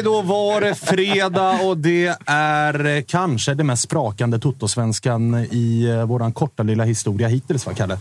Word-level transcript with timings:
Hörni, 0.00 0.16
då 0.16 0.22
var 0.22 0.60
det 0.60 0.74
fredag 0.74 1.60
och 1.62 1.76
det 1.76 2.16
är 2.26 2.86
eh, 2.86 3.02
kanske 3.02 3.54
det 3.54 3.64
mest 3.64 3.82
sprakande 3.82 4.38
totosvenskan 4.38 5.34
i 5.50 5.84
eh, 5.84 6.04
vår 6.04 6.32
korta 6.32 6.62
lilla 6.62 6.84
historia 6.84 7.28
hittills, 7.28 7.66
va 7.66 7.72
Kalle? 7.74 7.98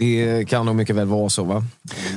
Det 0.00 0.48
kan 0.48 0.66
nog 0.66 0.76
mycket 0.76 0.96
väl 0.96 1.06
vara 1.06 1.28
så, 1.28 1.44
va? 1.44 1.64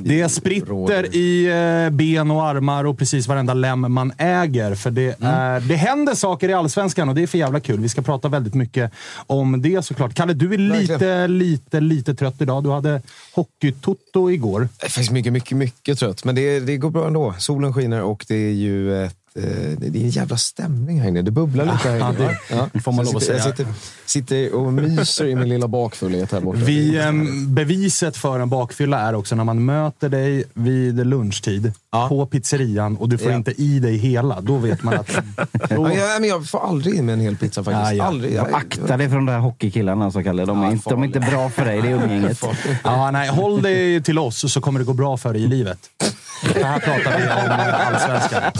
Det 0.01 0.29
spritter 0.29 1.15
i 1.15 1.45
eh, 1.45 1.89
ben 1.89 2.31
och 2.31 2.43
armar 2.43 2.83
och 2.83 2.97
precis 2.97 3.27
varenda 3.27 3.53
lem 3.53 3.93
man 3.93 4.13
äger. 4.17 4.75
För 4.75 4.91
det, 4.91 5.21
är, 5.21 5.59
det 5.59 5.75
händer 5.75 6.15
saker 6.15 6.49
i 6.49 6.53
Allsvenskan 6.53 7.09
och 7.09 7.15
det 7.15 7.23
är 7.23 7.27
för 7.27 7.37
jävla 7.37 7.59
kul. 7.59 7.79
Vi 7.79 7.89
ska 7.89 8.01
prata 8.01 8.27
väldigt 8.27 8.53
mycket 8.53 8.91
om 9.27 9.61
det 9.61 9.85
såklart. 9.85 10.13
Kalle, 10.13 10.33
du 10.33 10.53
är 10.53 10.57
lite, 10.57 11.27
lite, 11.27 11.79
lite 11.79 12.15
trött 12.15 12.41
idag. 12.41 12.63
Du 12.63 12.71
hade 12.71 13.01
hockeytoto 13.35 14.31
igår. 14.31 14.61
Jag 14.61 14.85
är 14.85 14.89
faktiskt 14.89 15.11
mycket, 15.11 15.33
mycket, 15.33 15.57
mycket 15.57 15.99
trött. 15.99 16.25
Men 16.25 16.35
det, 16.35 16.59
det 16.59 16.77
går 16.77 16.89
bra 16.89 17.07
ändå. 17.07 17.33
Solen 17.37 17.73
skiner 17.73 18.01
och 18.01 18.25
det 18.27 18.35
är 18.35 18.53
ju 18.53 19.05
ett 19.05 19.11
eh, 19.11 19.22
det 19.77 19.85
är 19.87 20.03
en 20.03 20.09
jävla 20.09 20.37
stämning 20.37 21.01
här 21.01 21.07
inne. 21.07 21.21
Det 21.21 21.31
bubblar 21.31 21.65
lite 21.65 21.89
här 21.89 21.95
inne. 22.19 22.37
Ja, 22.49 22.69
det 22.73 22.79
får 22.79 22.91
man 22.91 23.05
lov 23.05 23.17
att 23.17 23.23
säga. 23.23 23.37
jag 23.37 23.45
sitter, 23.57 23.65
sitter 24.05 24.53
och 24.55 24.73
myser 24.73 25.25
i 25.25 25.35
min 25.35 25.49
lilla 25.49 25.67
bakfullhet 25.67 26.31
här 26.31 26.39
borta. 26.41 26.59
Vi, 26.59 26.97
ehm, 26.99 27.53
beviset 27.55 28.17
för 28.17 28.39
en 28.39 28.49
bakfylla 28.49 28.99
är 28.99 29.15
också 29.15 29.35
när 29.35 29.43
man 29.43 29.65
möter 29.65 30.09
dig 30.09 30.43
vid 30.53 31.07
lunchtid 31.07 31.73
på 32.09 32.25
pizzerian 32.25 32.97
och 32.97 33.09
du 33.09 33.17
får 33.17 33.31
Ja. 33.31 33.37
inte 33.37 33.51
i 33.61 33.79
dig 33.79 33.97
hela. 33.97 34.41
Då 34.41 34.57
vet 34.57 34.83
man 34.83 34.93
att... 34.93 35.07
Då, 35.51 35.59
Ja, 35.69 35.93
jag, 35.93 36.21
men 36.21 36.29
jag 36.29 36.49
får 36.49 36.67
aldrig 36.67 36.95
i 36.95 37.01
mig 37.01 37.13
en 37.13 37.19
hel 37.21 37.35
pizza 37.37 37.63
faktiskt. 37.63 37.85
Ja, 37.85 37.93
ja. 37.93 38.03
Aldrig. 38.03 38.33
Jag, 38.33 38.53
Akta 38.53 38.97
dig 38.97 39.09
för 39.09 39.15
de 39.15 39.25
där 39.25 39.37
hockeykillarna, 39.39 40.11
så 40.11 40.23
Kalle. 40.23 40.45
De 40.45 40.59
är, 40.61 40.65
Ja, 40.65 40.71
inte, 40.71 40.89
de 40.89 41.01
är 41.01 41.05
inte 41.07 41.19
bra 41.19 41.49
för 41.49 41.65
dig, 41.65 41.81
det 41.81 41.89
umgänget. 41.89 42.43
ja, 42.83 43.11
nej, 43.11 43.29
håll 43.29 43.61
dig 43.61 44.03
till 44.03 44.19
oss 44.19 44.51
så 44.53 44.61
kommer 44.61 44.79
det 44.79 44.85
gå 44.85 44.93
bra 44.93 45.17
för 45.17 45.33
dig 45.33 45.43
i 45.43 45.47
livet. 45.47 45.79
Det 46.53 46.63
här 46.63 46.79
pratar 46.79 47.17
vi 47.19 47.23
om 47.25 47.51
allsvenskan. 47.87 48.51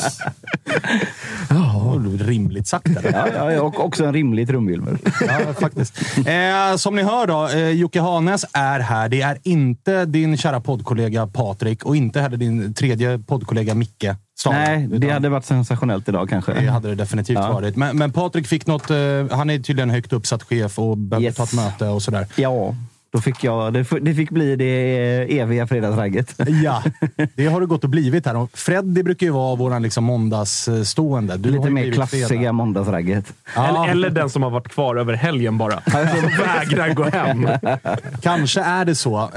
Ja, 1.49 2.01
rimligt 2.19 2.67
sagt. 2.67 2.85
Där. 2.85 3.11
Ja, 3.13 3.27
ja, 3.35 3.51
ja, 3.51 3.61
och 3.61 3.85
också 3.85 4.05
en 4.05 4.13
rimlig 4.13 4.47
trumvirvel. 4.47 4.97
Ja, 5.27 5.53
faktiskt. 5.59 5.97
Eh, 6.17 6.75
som 6.77 6.95
ni 6.95 7.03
hör 7.03 7.27
då, 7.27 7.47
eh, 7.47 7.69
Jocke 7.69 8.01
Hanes 8.01 8.45
är 8.53 8.79
här. 8.79 9.09
Det 9.09 9.21
är 9.21 9.37
inte 9.43 10.05
din 10.05 10.37
kära 10.37 10.59
poddkollega 10.61 11.27
Patrik 11.27 11.85
och 11.85 11.95
inte 11.95 12.21
heller 12.21 12.37
din 12.37 12.73
tredje 12.73 13.19
poddkollega 13.19 13.73
Micke. 13.75 14.05
Stahler. 14.39 14.59
Nej, 14.77 14.87
det 14.87 14.95
Utan 14.95 15.09
hade 15.09 15.29
varit 15.29 15.45
sensationellt 15.45 16.09
idag 16.09 16.29
kanske. 16.29 16.53
det 16.53 16.67
hade 16.71 16.89
det 16.89 16.95
definitivt 16.95 17.37
Ja. 17.37 17.53
varit. 17.53 17.75
Men, 17.75 17.97
men 17.97 18.11
Patrik 18.11 18.47
fick 18.47 18.67
något... 18.67 18.89
Eh, 18.89 18.97
han 19.31 19.49
är 19.49 19.59
tydligen 19.59 19.89
högt 19.89 20.13
uppsatt 20.13 20.43
chef 20.43 20.79
och 20.79 20.97
behövde 20.97 21.27
Yes. 21.27 21.35
ta 21.35 21.43
ett 21.43 21.53
möte 21.53 21.85
och 21.87 22.01
sådär. 22.01 22.27
Ja, 22.35 22.75
då 23.13 23.21
fick 23.21 23.43
jag... 23.43 23.73
Det, 23.73 24.15
fick 24.15 24.29
bli 24.29 24.55
det 24.55 25.39
eviga 25.39 25.67
fredagsragget. 25.67 26.35
Ja, 26.63 26.83
det 27.35 27.45
har 27.45 27.59
det 27.61 27.65
gått 27.65 27.83
och 27.83 27.89
blivit 27.89 28.25
här. 28.25 28.47
Freddy 28.53 29.03
brukar 29.03 29.25
ju 29.27 29.31
vara 29.33 29.55
vår 29.55 29.79
liksom 29.79 30.03
måndagsstående. 30.03 31.37
Du 31.37 31.49
har 31.49 31.57
Lite 31.57 31.69
mer 31.69 31.91
klassiga 31.91 32.27
fredag. 32.27 32.51
måndagsragget. 32.51 33.33
Ja, 33.55 33.67
Eller, 33.67 33.91
eller 33.91 34.09
den 34.09 34.29
som 34.29 34.43
har 34.43 34.49
varit 34.49 34.67
kvar 34.67 34.95
över 34.95 35.13
helgen 35.13 35.57
bara. 35.57 35.81
Som 35.81 35.91
vägrar 36.45 36.93
gå 36.93 37.03
hem. 37.03 37.49
Kanske 38.21 38.61
är 38.61 38.85
det 38.85 38.95
så. 38.95 39.17
Eh, 39.21 39.29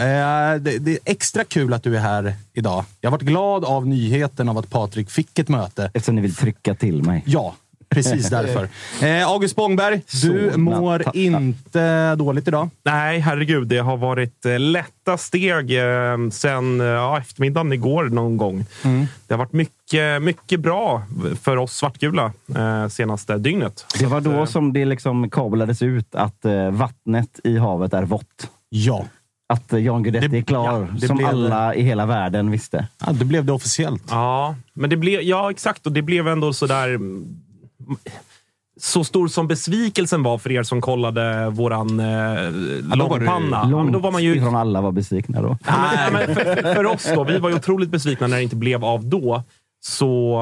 det, 0.60 0.78
det 0.78 0.91
är 0.91 0.98
extra 1.04 1.44
kul 1.44 1.72
att 1.75 1.82
du 1.82 1.97
är 1.97 2.00
här 2.00 2.34
idag. 2.54 2.84
Jag 3.00 3.10
har 3.10 3.12
varit 3.19 3.26
glad 3.26 3.65
av 3.65 3.86
nyheten 3.86 4.48
av 4.48 4.59
att 4.59 4.70
Patrik 4.70 5.10
fick 5.10 5.38
ett 5.38 5.48
möte. 5.48 5.91
Eftersom 5.94 6.15
ni 6.15 6.20
vill 6.20 6.34
trycka 6.34 6.75
till 6.75 7.03
mig. 7.03 7.22
Ja, 7.26 7.54
precis 8.03 8.31
därför. 8.31 8.69
Eh, 9.03 9.29
August 9.29 9.53
Spångberg, 9.53 10.01
du 10.23 10.51
Så 10.53 10.59
mår 10.59 10.99
natta. 10.99 11.11
inte 11.15 12.15
dåligt 12.15 12.49
idag. 12.49 12.71
Nej, 12.84 13.19
herregud. 13.19 13.69
Det 13.69 13.79
har 13.79 13.97
varit 13.97 14.47
eh, 14.47 14.59
lätta 14.59 15.17
steg 15.19 15.79
eh, 15.79 16.17
sen 16.33 16.81
eh, 16.81 16.87
ja, 16.87 17.19
eftermiddagen 17.19 17.73
igår 17.73 18.05
någon 18.05 18.37
gång. 18.37 18.65
Det 19.27 19.34
har 19.34 19.39
varit 19.39 19.53
mycket, 19.53 20.23
mycket 20.23 20.61
bra 20.61 21.03
för 21.43 21.57
oss 21.57 21.72
svartgula 21.77 22.33
eh, 22.57 22.89
senaste 22.89 23.39
dygnet. 23.39 23.87
Det 23.99 24.07
var 24.07 24.21
då 24.21 24.47
som 24.47 24.72
det 24.72 24.84
liksom 24.84 25.31
kablades 25.31 25.83
ut 25.83 26.15
att 26.15 26.45
eh, 26.45 26.71
vattnet 26.71 27.41
i 27.45 27.59
havet 27.59 27.95
är 27.95 28.03
vått. 28.03 28.51
Ja. 28.69 29.04
Att 29.49 29.72
eh, 29.72 29.78
Jan 29.78 30.03
Guidetti 30.03 30.28
Det- 30.28 30.39
är 30.39 30.42
klar, 30.42 30.81
ja, 30.81 30.87
det 31.01 31.07
som 31.07 31.16
blev- 31.16 31.28
alla 31.28 31.75
i 31.75 31.83
hela 31.83 32.07
världen 32.07 32.51
visste. 32.51 32.87
ja, 33.07 33.13
det 33.13 33.25
blev 33.25 33.45
det 33.45 33.53
officiellt. 33.53 34.03
Ja, 34.10 34.54
men 34.75 34.91
det 34.91 34.97
blev, 34.97 35.21
ja, 35.21 35.51
exakt. 35.51 35.87
Och 35.87 35.92
det 35.92 36.03
blev 36.03 36.28
ändå 36.28 36.53
sådär... 36.53 36.99
Så 38.80 39.04
stor 39.04 39.28
som 39.28 39.48
besvikelsen 39.48 40.22
var 40.22 40.38
för 40.38 40.53
er 40.53 40.62
som 40.62 40.80
kollade 40.80 41.50
våran 41.50 42.00
eh, 42.00 42.06
då 42.83 42.88
var 42.88 42.97
långpanna. 42.97 43.68
Ja, 43.71 43.83
men 43.83 43.92
då 43.92 43.98
var 43.98 44.12
man 44.12 44.22
ju 44.22 44.36
ifrån 44.36 44.56
alla 44.56 44.80
var 44.80 44.92
besvikna 44.92 45.42
då. 45.42 45.59
Ja, 45.66 45.74
men, 45.77 45.98
ja, 46.04 46.27
men 46.27 46.34
för, 46.34 46.44
för, 46.44 46.74
för 46.74 46.86
oss 46.86 47.10
då, 47.15 47.24
vi 47.24 47.38
var 47.38 47.48
ju 47.48 47.56
otroligt 47.56 47.91
besvikna 47.91 48.27
när 48.27 48.36
det 48.36 48.42
inte 48.42 48.56
blev 48.56 48.84
av 48.84 49.04
då. 49.04 49.42
Så 49.84 50.38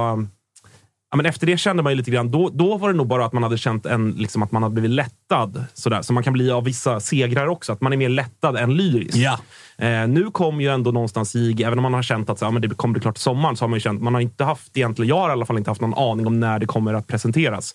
Ja, 1.14 1.16
men 1.16 1.26
efter 1.26 1.46
det 1.46 1.56
kände 1.56 1.82
man 1.82 1.92
ju 1.92 1.96
lite 1.96 2.10
grann, 2.10 2.30
då, 2.30 2.50
då 2.52 2.76
var 2.76 2.88
det 2.88 2.96
nog 2.96 3.06
bara 3.06 3.24
att 3.24 3.32
man 3.32 3.42
hade 3.42 3.58
känt 3.58 3.86
en, 3.86 4.10
liksom, 4.10 4.42
att 4.42 4.52
man 4.52 4.62
hade 4.62 4.72
blivit 4.72 4.90
lättad. 4.90 5.64
Sådär. 5.74 6.02
Så 6.02 6.12
man 6.12 6.22
kan 6.22 6.32
bli 6.32 6.50
av 6.50 6.64
vissa 6.64 7.00
segrar 7.00 7.46
också, 7.46 7.72
att 7.72 7.80
man 7.80 7.92
är 7.92 7.96
mer 7.96 8.08
lättad 8.08 8.56
än 8.56 8.74
lyrisk. 8.76 9.16
Ja. 9.16 9.38
Eh, 9.78 10.08
nu 10.08 10.30
kom 10.30 10.60
ju 10.60 10.68
ändå 10.68 10.90
någonstans 10.90 11.36
i, 11.36 11.62
även 11.62 11.78
om 11.78 11.82
man 11.82 11.94
har 11.94 12.02
känt 12.02 12.30
att 12.30 12.38
så, 12.38 12.44
ja, 12.44 12.50
men 12.50 12.62
det 12.62 12.68
kommer 12.68 12.92
bli 12.92 13.00
klart 13.00 13.14
till 13.14 13.22
sommaren, 13.22 13.56
så 13.56 13.64
har 13.64 13.68
man 13.68 13.76
ju 13.76 13.80
känt, 13.80 14.02
man 14.02 14.14
har 14.14 14.20
inte 14.20 14.44
haft 14.44 14.76
egentligen, 14.76 15.08
jag 15.08 15.16
har 15.16 15.28
i 15.28 15.32
alla 15.32 15.46
fall 15.46 15.58
inte 15.58 15.70
haft 15.70 15.80
någon 15.80 15.94
aning 15.94 16.26
om 16.26 16.40
när 16.40 16.58
det 16.58 16.66
kommer 16.66 16.94
att 16.94 17.06
presenteras. 17.06 17.74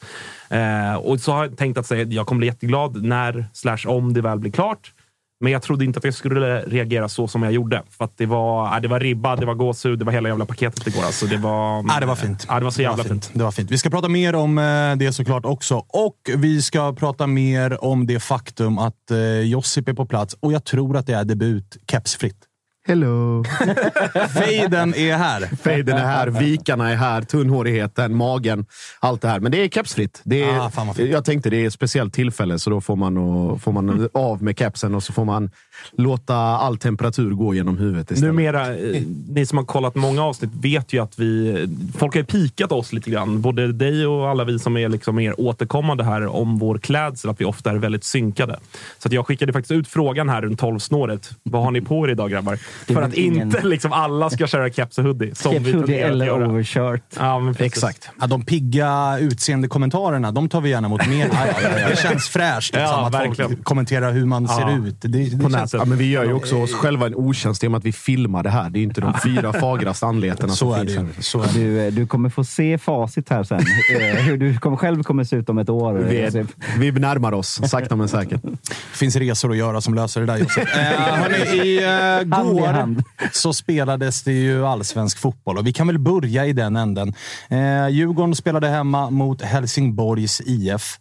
Eh, 0.49 0.95
och 0.95 1.19
så 1.19 1.31
har 1.31 1.43
jag 1.43 1.57
tänkt 1.57 1.77
att 1.77 1.85
säga, 1.85 2.03
jag 2.03 2.27
kommer 2.27 2.39
bli 2.39 2.47
jätteglad 2.47 3.03
när, 3.03 3.45
slash 3.53 3.87
om 3.87 4.13
det 4.13 4.21
väl 4.21 4.39
blir 4.39 4.51
klart. 4.51 4.93
Men 5.41 5.51
jag 5.51 5.61
trodde 5.61 5.85
inte 5.85 5.97
att 5.97 6.03
jag 6.03 6.13
skulle 6.13 6.61
reagera 6.61 7.09
så 7.09 7.27
som 7.27 7.43
jag 7.43 7.51
gjorde. 7.51 7.83
För 7.89 8.05
att 8.05 8.17
det 8.17 8.25
var, 8.25 8.75
äh, 8.75 8.81
det 8.81 8.87
var 8.87 8.99
ribba, 8.99 9.35
det 9.35 9.45
var 9.45 9.53
gåshud, 9.53 9.99
det 9.99 10.05
var 10.05 10.11
hela 10.11 10.29
jävla 10.29 10.45
paketet 10.45 10.87
igår. 10.87 11.03
Alltså 11.03 11.25
det, 11.25 11.37
var, 11.37 11.85
Ja, 11.87 11.99
det 11.99 12.05
var 12.05 12.15
fint. 12.15 12.45
Ja, 12.49 12.59
det 12.59 12.63
var 12.63 12.71
så 12.71 12.81
jävla 12.81 13.03
det 13.03 13.09
fint. 13.09 13.31
Det 13.33 13.43
var 13.43 13.51
fint. 13.51 13.71
Vi 13.71 13.77
ska 13.77 13.89
prata 13.89 14.07
mer 14.07 14.35
om 14.35 14.57
eh, 14.57 14.95
det 14.95 15.13
såklart 15.13 15.45
också. 15.45 15.75
Och 15.87 16.17
vi 16.37 16.61
ska 16.61 16.93
prata 16.93 17.27
mer 17.27 17.83
om 17.83 18.07
det 18.07 18.19
faktum 18.19 18.77
att 18.77 19.11
eh, 19.11 19.17
Josip 19.39 19.87
är 19.87 19.93
på 19.93 20.05
plats 20.05 20.35
och 20.39 20.53
jag 20.53 20.63
tror 20.63 20.97
att 20.97 21.07
det 21.07 21.13
är 21.13 21.25
debut 21.25 21.77
kepsfritt. 21.91 22.48
Hello! 22.89 23.43
Fejden 24.33 24.95
är 24.95 25.17
här. 25.17 25.55
Fejden 25.55 25.97
är 25.97 26.05
här, 26.05 26.27
vikarna 26.27 26.91
är 26.91 26.95
här, 26.95 27.21
tunnhårigheten, 27.21 28.15
magen, 28.15 28.65
allt 28.99 29.21
det 29.21 29.27
här. 29.27 29.39
Men 29.39 29.51
det 29.51 29.63
är 29.63 29.69
kepsfritt. 29.69 30.21
Det 30.23 30.43
är, 30.43 30.59
Ah, 30.59 30.95
jag 30.97 31.25
tänkte 31.25 31.49
det 31.49 31.57
är 31.57 31.67
ett 31.67 31.73
speciellt 31.73 32.13
tillfälle, 32.13 32.59
så 32.59 32.69
då 32.69 32.81
får 32.81 32.95
man, 32.95 33.17
och, 33.17 33.61
får 33.61 33.71
man 33.71 34.09
av 34.13 34.43
med 34.43 34.59
kepsen 34.59 34.95
och 34.95 35.03
så 35.03 35.13
får 35.13 35.25
man 35.25 35.51
låta 35.91 36.35
all 36.35 36.77
temperatur 36.77 37.31
gå 37.31 37.53
genom 37.55 37.77
huvudet 37.77 38.11
istället. 38.11 38.35
Numera, 38.35 38.75
eh, 38.77 39.01
ni 39.29 39.45
som 39.45 39.57
har 39.57 39.65
kollat 39.65 39.95
många 39.95 40.23
avsnitt 40.23 40.51
vet 40.61 40.93
ju 40.93 41.03
att 41.03 41.19
vi... 41.19 41.67
Folk 41.97 42.13
har 42.13 42.19
ju 42.21 42.25
pikat 42.25 42.71
oss 42.71 42.93
lite 42.93 43.09
grann. 43.11 43.41
Både 43.41 43.71
dig 43.71 44.07
och 44.07 44.29
alla 44.29 44.43
vi 44.43 44.59
som 44.59 44.77
är 44.77 44.89
liksom 44.89 45.15
mer 45.15 45.39
återkommande 45.41 46.03
här 46.03 46.27
om 46.27 46.57
vår 46.59 46.77
klädsel. 46.77 47.29
Att 47.31 47.41
vi 47.41 47.45
ofta 47.45 47.71
är 47.71 47.75
väldigt 47.75 48.03
synkade. 48.03 48.59
Så 48.97 49.07
att 49.07 49.11
jag 49.13 49.27
skickade 49.27 49.53
faktiskt 49.53 49.71
ut 49.71 49.87
frågan 49.87 50.29
här 50.29 50.41
runt 50.41 50.59
tolvsnåret. 50.59 51.29
Vad 51.43 51.63
har 51.63 51.71
ni 51.71 51.81
på 51.81 52.07
er 52.07 52.11
idag 52.11 52.29
grabbar? 52.31 52.55
För 52.87 53.01
att 53.01 53.13
ingen- 53.13 53.47
inte 53.47 53.67
liksom 53.67 53.93
alla 53.93 54.29
ska 54.29 54.47
köra 54.47 54.69
keps 54.69 54.97
och 54.97 55.03
hoodie. 55.03 55.35
Som 55.35 55.51
Keps, 55.53 55.65
vi 55.65 55.71
hoodie 55.71 55.99
eller 55.99 56.25
göra. 56.25 56.47
overshirt. 56.47 57.03
Ja. 57.17 57.53
Exakt. 57.59 58.09
Ja, 58.21 58.27
de 58.27 58.45
pigga 58.45 59.17
utseendekommentarerna, 59.19 60.31
de 60.31 60.49
tar 60.49 60.61
vi 60.61 60.69
gärna 60.69 60.87
emot 60.87 61.07
mer. 61.07 61.29
Det 61.89 61.97
känns 61.99 62.29
fräscht 62.29 62.73
liksom, 62.73 62.89
Ja, 62.91 63.07
att 63.07 63.13
verkligen. 63.13 63.49
folk 63.49 63.63
kommenterar 63.63 64.11
hur 64.11 64.25
man 64.25 64.47
ser 64.47 64.61
Ja. 64.61 64.77
ut. 64.87 65.01
Det, 65.01 65.07
det 65.07 65.43
På 65.43 65.49
känns, 65.49 65.68
nätet. 65.73 65.87
Ja, 65.87 65.89
men 65.89 65.97
vi 65.97 66.09
gör 66.09 66.25
ju 66.25 66.33
också 66.33 66.55
oss 66.55 66.73
själva 66.73 67.05
en 67.05 67.15
otjänst 67.15 67.63
genom 67.63 67.75
att 67.75 67.85
vi 67.85 67.91
filmar 67.91 68.43
det 68.43 68.49
här. 68.49 68.69
Det 68.69 68.77
är 68.77 68.81
ju 68.81 68.85
inte 68.87 69.01
de 69.01 69.13
fyra 69.23 69.53
fagraste 69.59 70.05
anledningarna 70.05 70.53
så 70.53 70.55
som 70.55 70.71
är 70.81 70.85
det 70.85 70.91
finns 70.93 71.15
här. 71.15 71.21
Så 71.21 71.41
är 71.41 71.47
det. 71.47 71.59
Du, 71.59 71.81
eh, 71.87 71.93
du 71.93 72.07
kommer 72.07 72.29
få 72.29 72.43
se 72.43 72.77
facit 72.77 73.29
här 73.29 73.43
sen. 73.43 73.59
Eh, 73.99 74.15
Hur 74.23 74.37
du 74.37 74.57
kommer, 74.57 74.77
själv 74.77 75.03
kommer 75.03 75.23
se 75.23 75.35
ut 75.35 75.49
om 75.49 75.57
ett 75.57 75.69
år. 75.69 75.93
Vi, 75.93 76.21
Josip. 76.25 76.47
vi 76.77 76.91
närmar 76.91 77.31
oss, 77.31 77.61
sakta 77.69 77.95
men 77.95 78.07
säkert. 78.07 78.41
finns 78.93 79.15
resor 79.15 79.51
att 79.51 79.57
göra 79.57 79.81
som 79.81 79.93
löser 79.93 80.21
det 80.21 80.27
där 80.27 80.37
Josef. 80.37 80.77
Eh, 80.77 80.83
hörni, 81.15 81.67
I 81.67 81.83
eh, 81.83 81.89
Hand 82.37 82.57
i 82.57 82.61
går 82.61 82.67
hand. 82.67 83.03
så 83.31 83.53
spelades 83.53 84.23
det 84.23 84.31
ju 84.33 84.65
allsvensk 84.65 85.17
fotboll 85.17 85.57
och 85.57 85.67
vi 85.67 85.73
kan 85.73 85.87
väl 85.87 85.99
börja 85.99 86.45
i 86.45 86.53
den 86.53 86.75
änden. 86.75 87.13
Eh, 87.49 87.87
Djurgården 87.89 88.35
spelade 88.35 88.67
hemma 88.67 89.09
mot 89.09 89.41
Helsingborgs 89.41 90.41
IF. 90.45 90.99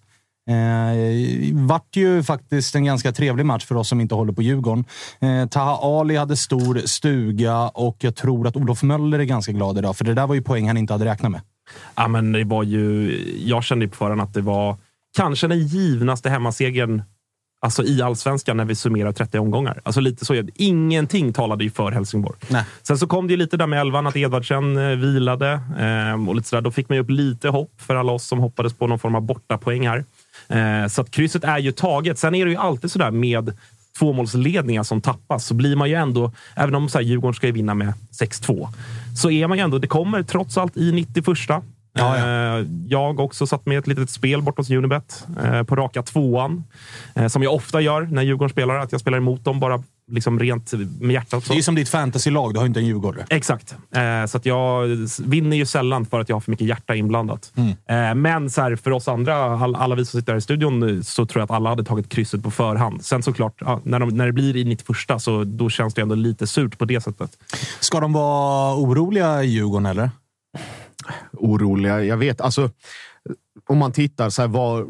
Eh, 0.48 1.54
vart 1.54 1.96
ju 1.96 2.22
faktiskt 2.22 2.74
en 2.74 2.84
ganska 2.84 3.12
trevlig 3.12 3.46
match 3.46 3.64
för 3.64 3.74
oss 3.74 3.88
som 3.88 4.00
inte 4.00 4.14
håller 4.14 4.32
på 4.32 4.42
Djurgården. 4.42 4.84
Eh, 5.20 5.48
Taha 5.48 6.00
Ali 6.00 6.16
hade 6.16 6.36
stor 6.36 6.78
stuga 6.86 7.68
och 7.68 7.96
jag 8.00 8.16
tror 8.16 8.46
att 8.46 8.56
Olof 8.56 8.82
Möller 8.82 9.18
är 9.18 9.24
ganska 9.24 9.52
glad 9.52 9.78
idag, 9.78 9.96
för 9.96 10.04
det 10.04 10.14
där 10.14 10.26
var 10.26 10.34
ju 10.34 10.42
poäng 10.42 10.66
han 10.66 10.76
inte 10.76 10.92
hade 10.92 11.04
räknat 11.04 11.32
med. 11.32 11.40
Ja, 11.94 12.08
men 12.08 12.32
det 12.32 12.44
var 12.44 12.62
ju, 12.62 13.16
jag 13.44 13.64
kände 13.64 13.84
ju 13.84 13.90
på 13.90 13.96
förhand 13.96 14.20
att 14.20 14.34
det 14.34 14.40
var 14.40 14.76
kanske 15.16 15.48
den 15.48 15.66
givnaste 15.66 16.30
hemmasegern 16.30 17.02
alltså 17.60 17.84
i 17.84 18.02
allsvenskan 18.02 18.56
när 18.56 18.64
vi 18.64 18.74
summerar 18.74 19.12
30 19.12 19.38
omgångar. 19.38 19.80
Alltså 19.82 20.00
lite 20.00 20.24
så. 20.24 20.42
Ingenting 20.54 21.32
talade 21.32 21.64
ju 21.64 21.70
för 21.70 21.92
Helsingborg. 21.92 22.38
Nej. 22.48 22.64
Sen 22.82 22.98
så 22.98 23.06
kom 23.06 23.26
det 23.26 23.32
ju 23.32 23.36
lite 23.36 23.56
där 23.56 23.66
med 23.66 23.80
elvan, 23.80 24.06
att 24.06 24.16
Edvardsen 24.16 24.76
eh, 24.76 24.96
vilade. 24.96 25.60
Eh, 25.78 26.28
och 26.28 26.34
lite 26.34 26.48
sådär. 26.48 26.62
Då 26.62 26.70
fick 26.70 26.88
man 26.88 26.96
ju 26.96 27.02
upp 27.02 27.10
lite 27.10 27.48
hopp 27.48 27.72
för 27.76 27.96
alla 27.96 28.12
oss 28.12 28.26
som 28.26 28.38
hoppades 28.38 28.74
på 28.74 28.86
någon 28.86 28.98
form 28.98 29.14
av 29.14 29.22
bortapoäng 29.22 29.88
här. 29.88 30.04
Eh, 30.48 30.88
så 30.88 31.00
att 31.00 31.10
krysset 31.10 31.44
är 31.44 31.58
ju 31.58 31.72
taget. 31.72 32.18
Sen 32.18 32.34
är 32.34 32.44
det 32.44 32.50
ju 32.50 32.56
alltid 32.56 32.90
sådär 32.90 33.10
med 33.10 33.52
tvåmålsledningar 33.98 34.82
som 34.82 35.00
tappas 35.00 35.46
så 35.46 35.54
blir 35.54 35.76
man 35.76 35.88
ju 35.88 35.94
ändå, 35.94 36.32
även 36.54 36.74
om 36.74 36.88
så 36.88 36.98
här, 36.98 37.04
Djurgården 37.04 37.34
ska 37.34 37.46
ju 37.46 37.52
vinna 37.52 37.74
med 37.74 37.92
6-2, 38.20 38.68
så 39.16 39.30
är 39.30 39.46
man 39.46 39.58
ju 39.58 39.64
ändå, 39.64 39.78
det 39.78 39.86
kommer 39.86 40.22
trots 40.22 40.58
allt 40.58 40.76
i 40.76 40.92
91 40.92 41.26
Ja, 41.92 42.18
ja. 42.18 42.58
Eh, 42.58 42.66
Jag 42.86 43.20
också 43.20 43.46
satt 43.46 43.66
med 43.66 43.78
ett 43.78 43.86
litet 43.86 44.10
spel 44.10 44.42
bort 44.42 44.56
hos 44.56 44.70
Unibet 44.70 45.26
eh, 45.44 45.62
på 45.62 45.76
raka 45.76 46.02
tvåan. 46.02 46.64
Eh, 47.14 47.26
Som 47.28 47.42
jag 47.42 47.54
ofta 47.54 47.80
gör 47.80 48.02
när 48.02 48.22
Djurgården 48.22 48.50
spelar, 48.50 48.74
att 48.78 48.92
jag 48.92 49.00
spelar 49.00 49.18
emot 49.18 49.44
dem 49.44 49.60
bara 49.60 49.82
liksom 50.10 50.38
rent 50.40 50.72
med 51.00 51.10
hjärtat. 51.14 51.44
Så. 51.44 51.52
Det 51.52 51.58
är 51.58 51.62
som 51.62 51.74
ditt 51.74 51.88
fantasylag, 51.88 52.54
du 52.54 52.58
har 52.58 52.66
inte 52.66 52.80
en 52.80 52.86
djurgårdare. 52.86 53.26
Exakt. 53.30 53.76
Eh, 53.94 54.26
så 54.26 54.36
att 54.36 54.46
jag 54.46 54.86
vinner 55.24 55.56
ju 55.56 55.66
sällan 55.66 56.06
för 56.06 56.20
att 56.20 56.28
jag 56.28 56.36
har 56.36 56.40
för 56.40 56.50
mycket 56.50 56.66
hjärta 56.66 56.94
inblandat. 56.94 57.52
Eh, 57.88 58.14
men 58.14 58.50
så 58.50 58.60
här, 58.62 58.76
för 58.76 58.90
oss 58.90 59.08
andra, 59.08 59.34
all, 59.36 59.74
alla 59.76 59.94
vi 59.94 60.04
som 60.04 60.20
sitter 60.20 60.32
här 60.32 60.38
i 60.38 60.40
studion, 60.42 61.04
så 61.04 61.26
tror 61.26 61.40
jag 61.40 61.44
att 61.44 61.50
alla 61.56 61.68
hade 61.68 61.84
tagit 61.84 62.08
krysset 62.08 62.42
på 62.42 62.50
förhand. 62.50 63.04
Sen 63.04 63.22
såklart, 63.22 63.60
när, 63.84 63.98
de, 63.98 64.08
när 64.08 64.26
det 64.26 64.32
blir 64.32 64.56
i 64.56 64.64
91 64.64 65.22
så 65.22 65.44
då 65.44 65.70
känns 65.70 65.94
det 65.94 66.02
ändå 66.02 66.14
lite 66.14 66.46
surt 66.46 66.78
på 66.78 66.84
det 66.84 67.00
sättet. 67.00 67.30
Ska 67.80 68.00
de 68.00 68.12
vara 68.12 68.74
oroliga 68.76 69.42
i 69.42 69.46
Djurgården, 69.46 69.86
eller? 69.86 70.10
Oroliga. 71.32 72.04
Jag 72.04 72.16
vet, 72.16 72.40
alltså, 72.40 72.70
om 73.68 73.78
man 73.78 73.92
tittar 73.92 74.30
så 74.30 74.42
här, 74.42 74.48
vad, 74.48 74.84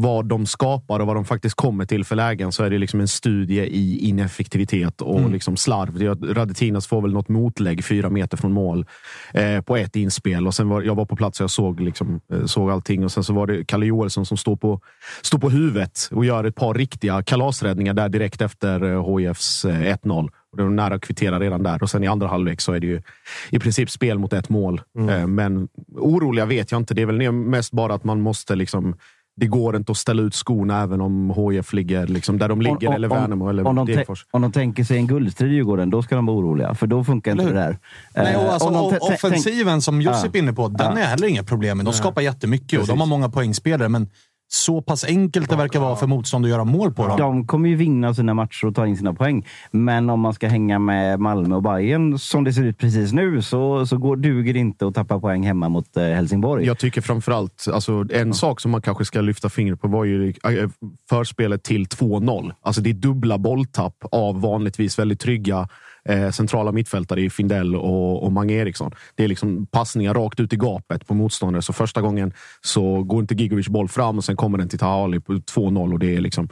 vad 0.00 0.26
de 0.26 0.46
skapar 0.46 1.00
och 1.00 1.06
vad 1.06 1.16
de 1.16 1.24
faktiskt 1.24 1.54
kommer 1.54 1.84
till 1.84 2.04
för 2.04 2.16
lägen 2.16 2.52
så 2.52 2.64
är 2.64 2.70
det 2.70 2.78
liksom 2.78 3.00
en 3.00 3.08
studie 3.08 3.60
i 3.60 3.98
ineffektivitet 4.08 5.00
och 5.00 5.30
liksom 5.30 5.56
slarv. 5.56 5.98
Det- 5.98 6.34
Radetinas 6.34 6.86
får 6.86 7.02
väl 7.02 7.12
något 7.12 7.28
motlägg 7.28 7.84
fyra 7.84 8.10
meter 8.10 8.36
från 8.36 8.52
mål 8.52 8.86
eh, 9.34 9.60
på 9.60 9.76
ett 9.76 9.96
inspel. 9.96 10.46
Och 10.46 10.54
sen 10.54 10.68
var, 10.68 10.82
jag 10.82 10.94
var 10.94 11.04
på 11.06 11.16
plats 11.16 11.40
och 11.40 11.44
jag 11.44 11.50
såg, 11.50 11.80
liksom, 11.80 12.20
eh, 12.32 12.44
såg 12.44 12.70
allting. 12.70 13.04
Och 13.04 13.12
sen 13.12 13.24
så 13.24 13.32
var 13.32 13.46
det 13.46 13.64
Kalle 13.64 13.86
Joelsson 13.86 14.26
som 14.26 14.36
står 14.36 14.56
på, 14.56 14.80
står 15.22 15.38
på 15.38 15.50
huvudet 15.50 16.08
och 16.12 16.24
gör 16.24 16.44
ett 16.44 16.54
par 16.56 16.74
riktiga 16.74 17.22
kalasräddningar 17.22 17.94
där 17.94 18.08
direkt 18.08 18.40
efter 18.42 18.82
eh, 18.92 19.18
HIFs 19.18 19.64
eh, 19.64 19.94
1-0. 19.96 20.28
Och 20.54 20.58
det 20.58 20.62
var 20.64 20.70
nära 20.70 20.94
att 20.94 21.02
kvittera 21.02 21.40
redan 21.40 21.62
där. 21.62 21.82
Och 21.82 21.90
sen 21.90 22.04
i 22.04 22.06
andra 22.06 22.26
halvlek 22.28 22.60
så 22.60 22.72
är 22.72 22.80
det 22.80 22.86
ju 22.86 23.02
i 23.50 23.58
princip 23.58 23.90
spel 23.90 24.18
mot 24.18 24.32
ett 24.32 24.48
mål. 24.48 24.80
Eh, 25.10 25.26
Men 25.26 25.68
oroliga 25.98 26.44
vet 26.46 26.72
jag 26.72 26.80
inte. 26.80 26.94
Det 26.94 27.02
är 27.02 27.06
väl 27.06 27.32
mest 27.32 27.72
bara 27.72 27.94
att 27.94 28.04
man 28.04 28.20
måste 28.20 28.54
liksom 28.56 28.96
det 29.36 29.46
går 29.46 29.76
inte 29.76 29.92
att 29.92 29.98
ställa 29.98 30.22
ut 30.22 30.34
skorna 30.34 30.82
även 30.82 31.00
om 31.00 31.30
HIF 31.36 31.72
ligger 31.72 32.06
liksom 32.06 32.38
där 32.38 32.48
de 32.48 32.60
ligger, 32.62 32.92
eller 32.94 33.08
Värnamo 33.08 33.48
eller 33.48 33.66
om, 33.66 33.76
de 33.76 33.86
Degerfors. 33.86 34.26
om 34.30 34.42
de 34.42 34.52
tänker 34.52 34.84
sig 34.84 34.96
en 34.96 35.06
guldstrid 35.06 35.52
i 35.52 35.54
Djurgården, 35.54 35.90
då 35.90 36.02
ska 36.02 36.16
de 36.16 36.26
vara 36.26 36.36
oroliga. 36.36 36.74
För 36.74 36.86
då 36.86 37.04
funkar 37.04 37.32
inte 37.32 37.44
det 37.44 37.52
där. 37.52 37.78
Nej, 38.16 38.36
och 38.36 38.42
Eh, 38.42 38.52
alltså, 38.52 38.68
om 38.68 38.74
de 38.74 38.98
offensiven 39.14 39.82
som 39.82 40.00
Josip 40.00 40.34
är 40.34 40.38
inne 40.38 40.52
på, 40.52 40.68
den 40.68 40.96
är 40.96 41.04
heller 41.06 41.26
inga 41.28 41.42
problem 41.42 41.76
med. 41.76 41.86
De 41.86 41.92
skapar 41.92 42.22
jättemycket 42.22 42.80
och 42.80 42.86
de 42.86 43.00
har 43.00 43.06
många 43.06 43.28
poängspelare, 43.28 43.88
men 43.88 44.08
så 44.48 44.82
pass 44.82 45.04
enkelt 45.04 45.50
det 45.50 45.56
verkar 45.56 45.80
vara 45.80 45.96
för 45.96 46.06
motstånd 46.06 46.44
att 46.44 46.50
göra 46.50 46.64
mål 46.64 46.94
på 46.94 47.06
dem. 47.06 47.18
De 47.18 47.46
kommer 47.46 47.68
ju 47.68 47.76
vinna 47.76 48.14
sina 48.14 48.34
matcher 48.34 48.66
och 48.66 48.74
ta 48.74 48.86
in 48.86 48.96
sina 48.96 49.14
poäng. 49.14 49.46
Men 49.70 50.10
om 50.10 50.20
man 50.20 50.34
ska 50.34 50.48
hänga 50.48 50.78
med 50.78 51.20
Malmö 51.20 51.56
och 51.56 51.62
Bayern 51.62 52.18
som 52.18 52.44
det 52.44 52.52
ser 52.52 52.64
ut 52.64 52.78
precis 52.78 53.12
nu 53.12 53.42
så, 53.42 53.86
så 53.86 53.98
går, 53.98 54.16
duger 54.16 54.52
det 54.52 54.58
inte 54.58 54.86
att 54.86 54.94
tappa 54.94 55.20
poäng 55.20 55.46
hemma 55.46 55.68
mot 55.68 55.96
eh, 55.96 56.04
Helsingborg. 56.04 56.66
Jag 56.66 56.78
tycker 56.78 57.00
framförallt, 57.00 57.68
alltså, 57.72 58.04
en 58.10 58.34
sak 58.34 58.60
som 58.60 58.70
man 58.70 58.82
kanske 58.82 59.04
ska 59.04 59.20
lyfta 59.20 59.48
fingret 59.48 59.80
på 59.80 59.88
var 59.88 60.04
ju 60.04 60.28
eh, 60.28 60.68
förspelet 61.08 61.62
till 61.62 61.86
2-0. 61.86 62.52
Alltså 62.62 62.80
det 62.80 62.90
är 62.90 62.94
dubbla 62.94 63.38
bolltapp 63.38 63.96
av 64.12 64.40
vanligtvis 64.40 64.98
väldigt 64.98 65.20
trygga 65.20 65.68
eh, 66.08 66.30
centrala 66.30 66.72
mittfältare 66.72 67.20
i 67.20 67.30
Findell 67.30 67.76
och, 67.76 68.22
och 68.24 68.32
Mange 68.32 68.54
Eriksson. 68.54 68.92
Det 69.14 69.24
är 69.24 69.28
liksom 69.28 69.66
passningar 69.66 70.14
rakt 70.14 70.40
ut 70.40 70.52
i 70.52 70.56
gapet 70.56 71.06
på 71.06 71.14
motståndare. 71.14 71.62
Så 71.62 71.72
första 71.72 72.00
gången 72.00 72.32
så 72.60 73.02
går 73.02 73.20
inte 73.20 73.34
Gigovic 73.34 73.68
boll 73.68 73.88
fram 73.88 74.18
och 74.18 74.24
sen 74.24 74.36
kommer 74.36 74.58
den 74.58 74.68
till 74.68 74.78
Tahali 74.78 75.20
på 75.20 75.32
2-0 75.32 75.92
och 75.92 75.98
det 75.98 76.16
är 76.16 76.20
liksom 76.20 76.48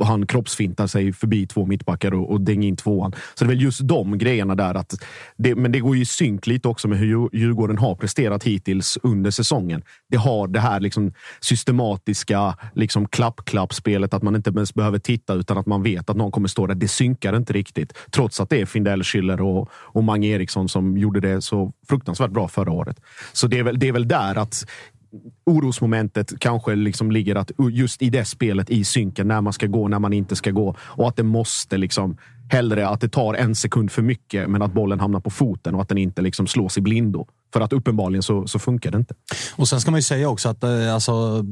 han 0.00 0.26
kroppsfintar 0.26 0.86
sig 0.86 1.12
förbi 1.12 1.46
två 1.46 1.66
mittbackar 1.66 2.14
och, 2.14 2.30
och 2.30 2.40
dänger 2.40 2.68
in 2.68 2.76
tvåan. 2.76 3.12
Så 3.34 3.44
det 3.44 3.46
är 3.46 3.54
väl 3.54 3.62
just 3.62 3.80
de 3.80 4.18
grejerna 4.18 4.54
där. 4.54 4.74
Att 4.74 4.94
det, 5.36 5.54
men 5.54 5.72
det 5.72 5.80
går 5.80 5.96
ju 5.96 6.02
i 6.02 6.06
synk 6.06 6.46
lite 6.46 6.68
också 6.68 6.88
med 6.88 6.98
hur 6.98 7.28
Djurgården 7.32 7.78
har 7.78 7.94
presterat 7.94 8.44
hittills 8.44 8.98
under 9.02 9.30
säsongen. 9.30 9.82
Det 10.10 10.16
har 10.16 10.48
det 10.48 10.60
här 10.60 10.80
liksom 10.80 11.12
systematiska 11.40 12.56
liksom 12.74 13.08
klapp-klapp-spelet, 13.08 14.14
att 14.14 14.22
man 14.22 14.36
inte 14.36 14.50
ens 14.50 14.74
behöver 14.74 14.98
titta 14.98 15.34
utan 15.34 15.58
att 15.58 15.66
man 15.66 15.82
vet 15.82 16.10
att 16.10 16.16
någon 16.16 16.30
kommer 16.30 16.48
stå 16.48 16.66
där. 16.66 16.74
Det 16.74 16.88
synkar 16.88 17.36
inte 17.36 17.52
riktigt. 17.52 17.92
Trots 18.10 18.40
att 18.40 18.50
det 18.50 18.60
är 18.60 18.66
Findell, 18.66 19.02
Schiller 19.02 19.40
och, 19.40 19.68
och 19.72 20.04
Mange 20.04 20.28
Eriksson 20.28 20.68
som 20.68 20.98
gjorde 20.98 21.20
det 21.20 21.42
så 21.42 21.72
fruktansvärt 21.88 22.30
bra 22.30 22.48
förra 22.48 22.72
året. 22.72 23.00
Så 23.32 23.46
det 23.46 23.58
är 23.58 23.62
väl, 23.62 23.78
det 23.78 23.88
är 23.88 23.92
väl 23.92 24.08
där 24.08 24.38
att 24.38 24.64
orosmomentet 25.46 26.32
kanske 26.38 26.74
liksom 26.74 27.10
ligger 27.10 27.34
att 27.34 27.50
just 27.72 28.02
i 28.02 28.10
det 28.10 28.24
spelet, 28.24 28.70
i 28.70 28.84
synken, 28.84 29.28
när 29.28 29.40
man 29.40 29.52
ska 29.52 29.66
gå, 29.66 29.88
när 29.88 29.98
man 29.98 30.12
inte 30.12 30.36
ska 30.36 30.50
gå. 30.50 30.74
Och 30.80 31.08
att 31.08 31.16
det 31.16 31.22
måste 31.22 31.76
liksom 31.76 32.16
hellre 32.50 32.88
att 32.88 33.00
det 33.00 33.08
tar 33.08 33.34
en 33.34 33.54
sekund 33.54 33.90
för 33.90 34.02
mycket, 34.02 34.50
men 34.50 34.62
att 34.62 34.72
bollen 34.72 35.00
hamnar 35.00 35.20
på 35.20 35.30
foten 35.30 35.74
och 35.74 35.82
att 35.82 35.88
den 35.88 35.98
inte 35.98 36.22
liksom 36.22 36.46
slås 36.46 36.78
i 36.78 36.80
blindo. 36.80 37.26
För 37.52 37.60
att 37.60 37.72
uppenbarligen 37.72 38.22
så, 38.22 38.46
så 38.46 38.58
funkar 38.58 38.90
det 38.90 38.98
inte. 38.98 39.14
Och 39.56 39.68
sen 39.68 39.80
ska 39.80 39.90
man 39.90 39.98
ju 39.98 40.02
säga 40.02 40.28
också 40.28 40.48
att 40.48 40.64
eh, 40.64 40.94
alltså, 40.94 41.44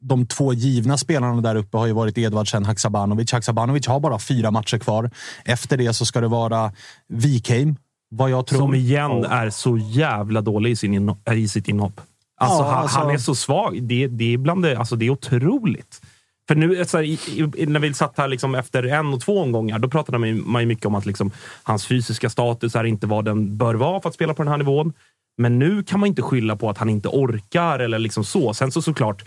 de 0.00 0.26
två 0.26 0.52
givna 0.52 0.98
spelarna 0.98 1.40
där 1.40 1.54
uppe 1.54 1.76
har 1.76 1.86
ju 1.86 1.92
varit 1.92 2.18
Edvardsen, 2.18 2.64
Haksabanovic. 2.64 3.32
Haksabanovic 3.32 3.86
har 3.86 4.00
bara 4.00 4.18
fyra 4.18 4.50
matcher 4.50 4.78
kvar. 4.78 5.10
Efter 5.44 5.76
det 5.76 5.92
så 5.92 6.06
ska 6.06 6.20
det 6.20 6.28
vara 6.28 6.72
Wikheim, 7.08 7.76
vad 8.10 8.30
jag 8.30 8.46
tror. 8.46 8.58
Som 8.58 8.74
igen 8.74 9.24
är 9.24 9.50
så 9.50 9.78
jävla 9.78 10.40
dålig 10.40 10.70
i, 10.70 10.76
sin 10.76 11.08
äh, 11.08 11.34
i 11.34 11.48
sitt 11.48 11.68
inhopp. 11.68 12.00
Alltså, 12.42 12.62
Ja, 12.62 12.70
han, 12.70 12.82
alltså- 12.82 12.98
han 12.98 13.10
är 13.10 13.18
så 13.18 13.34
svag. 13.34 13.82
Det, 13.82 14.06
det, 14.06 14.34
är 14.34 14.38
bland 14.38 14.62
det, 14.62 14.78
alltså, 14.78 14.96
det 14.96 15.06
är 15.06 15.10
otroligt. 15.10 16.00
För 16.48 16.54
nu, 16.54 16.76
här, 16.76 17.02
i, 17.02 17.18
i, 17.56 17.66
när 17.66 17.80
vi 17.80 17.94
satt 17.94 18.18
här 18.18 18.28
liksom 18.28 18.54
efter 18.54 18.82
en 18.82 19.14
och 19.14 19.20
två 19.20 19.40
omgångar, 19.40 19.78
då 19.78 19.88
pratade 19.88 20.18
man 20.18 20.28
ju, 20.28 20.34
man 20.34 20.62
ju 20.62 20.66
mycket 20.66 20.86
om 20.86 20.94
att 20.94 21.06
liksom, 21.06 21.30
hans 21.62 21.86
fysiska 21.86 22.30
status 22.30 22.76
är 22.76 22.84
inte 22.84 23.06
vad 23.06 23.24
den 23.24 23.56
bör 23.56 23.74
vara 23.74 24.00
för 24.00 24.08
att 24.08 24.14
spela 24.14 24.34
på 24.34 24.42
den 24.42 24.50
här 24.50 24.58
nivån. 24.58 24.92
Men 25.38 25.58
nu 25.58 25.82
kan 25.82 26.00
man 26.00 26.06
inte 26.06 26.22
skylla 26.22 26.56
på 26.56 26.70
att 26.70 26.78
han 26.78 26.88
inte 26.88 27.08
orkar 27.08 27.78
eller 27.78 27.98
liksom 27.98 28.24
så. 28.24 28.54
Sen 28.54 28.72
så 28.72 28.82
såklart, 28.82 29.24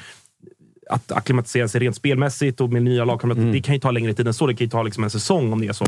att 0.90 1.12
acklimatisera 1.12 1.68
sig 1.68 1.82
rent 1.82 1.96
spelmässigt 1.96 2.62
och 2.62 2.70
med 2.70 2.84
nya 2.84 3.06
lagkamrater, 3.06 3.42
det 3.54 3.62
kan 3.62 3.74
ju 3.76 3.80
ta 3.82 3.92
längre 3.92 4.14
tid 4.14 4.28
än 4.28 4.34
så. 4.34 4.48
Det 4.48 4.54
kan 4.56 4.66
ju 4.66 4.72
ta 4.72 4.84
liksom 4.84 5.04
en 5.04 5.10
säsong 5.10 5.54
om 5.54 5.62
det 5.62 5.68
är 5.68 5.74
så. 5.74 5.86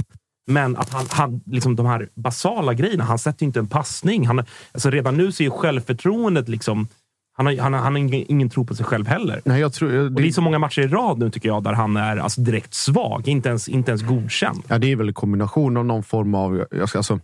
Men 0.50 0.78
att 0.78 0.90
han, 0.90 1.06
han 1.10 1.42
liksom 1.46 1.76
de 1.76 1.86
här 1.86 2.10
basala 2.16 2.74
grejerna, 2.74 3.04
han 3.04 3.20
sätter 3.20 3.44
ju 3.44 3.48
inte 3.48 3.60
en 3.60 3.68
passning. 3.68 4.28
Han, 4.28 4.46
alltså 4.72 4.90
redan 4.90 5.18
nu 5.18 5.32
så 5.32 5.44
är 5.44 5.50
självförtroendet 5.50 6.50
liksom... 6.50 6.88
Han 7.38 7.46
har, 7.46 7.58
han 7.58 7.74
har, 7.74 7.80
han 7.80 7.94
har 7.94 8.00
ingen, 8.00 8.26
ingen 8.32 8.50
tro 8.50 8.66
på 8.66 8.76
sig 8.76 8.86
själv 8.86 9.08
heller. 9.08 9.42
Nej, 9.46 9.62
jag 9.62 9.74
tror, 9.74 10.00
Och 10.00 10.12
det 10.12 10.28
är 10.28 10.32
så 10.32 10.42
många 10.42 10.60
matcher 10.60 10.82
i 10.82 10.88
rad 10.88 11.20
nu 11.20 11.30
tycker 11.30 11.50
jag, 11.50 11.64
där 11.64 11.74
han 11.74 11.98
är 11.98 12.18
alltså, 12.18 12.42
direkt 12.42 12.74
svag. 12.74 13.28
Inte 13.28 13.50
ens, 13.50 13.70
inte 13.70 13.92
ens 13.92 14.02
godkänd. 14.02 14.64
Ja, 14.68 14.78
det 14.78 14.92
är 14.92 14.96
väl 14.96 15.08
en 15.08 15.14
kombination 15.14 15.78
av 15.78 15.86
någon 15.86 16.04
form 16.04 16.36
av... 16.36 16.66
Jag, 16.72 16.90
ska, 16.90 16.98
alltså, 16.98 17.20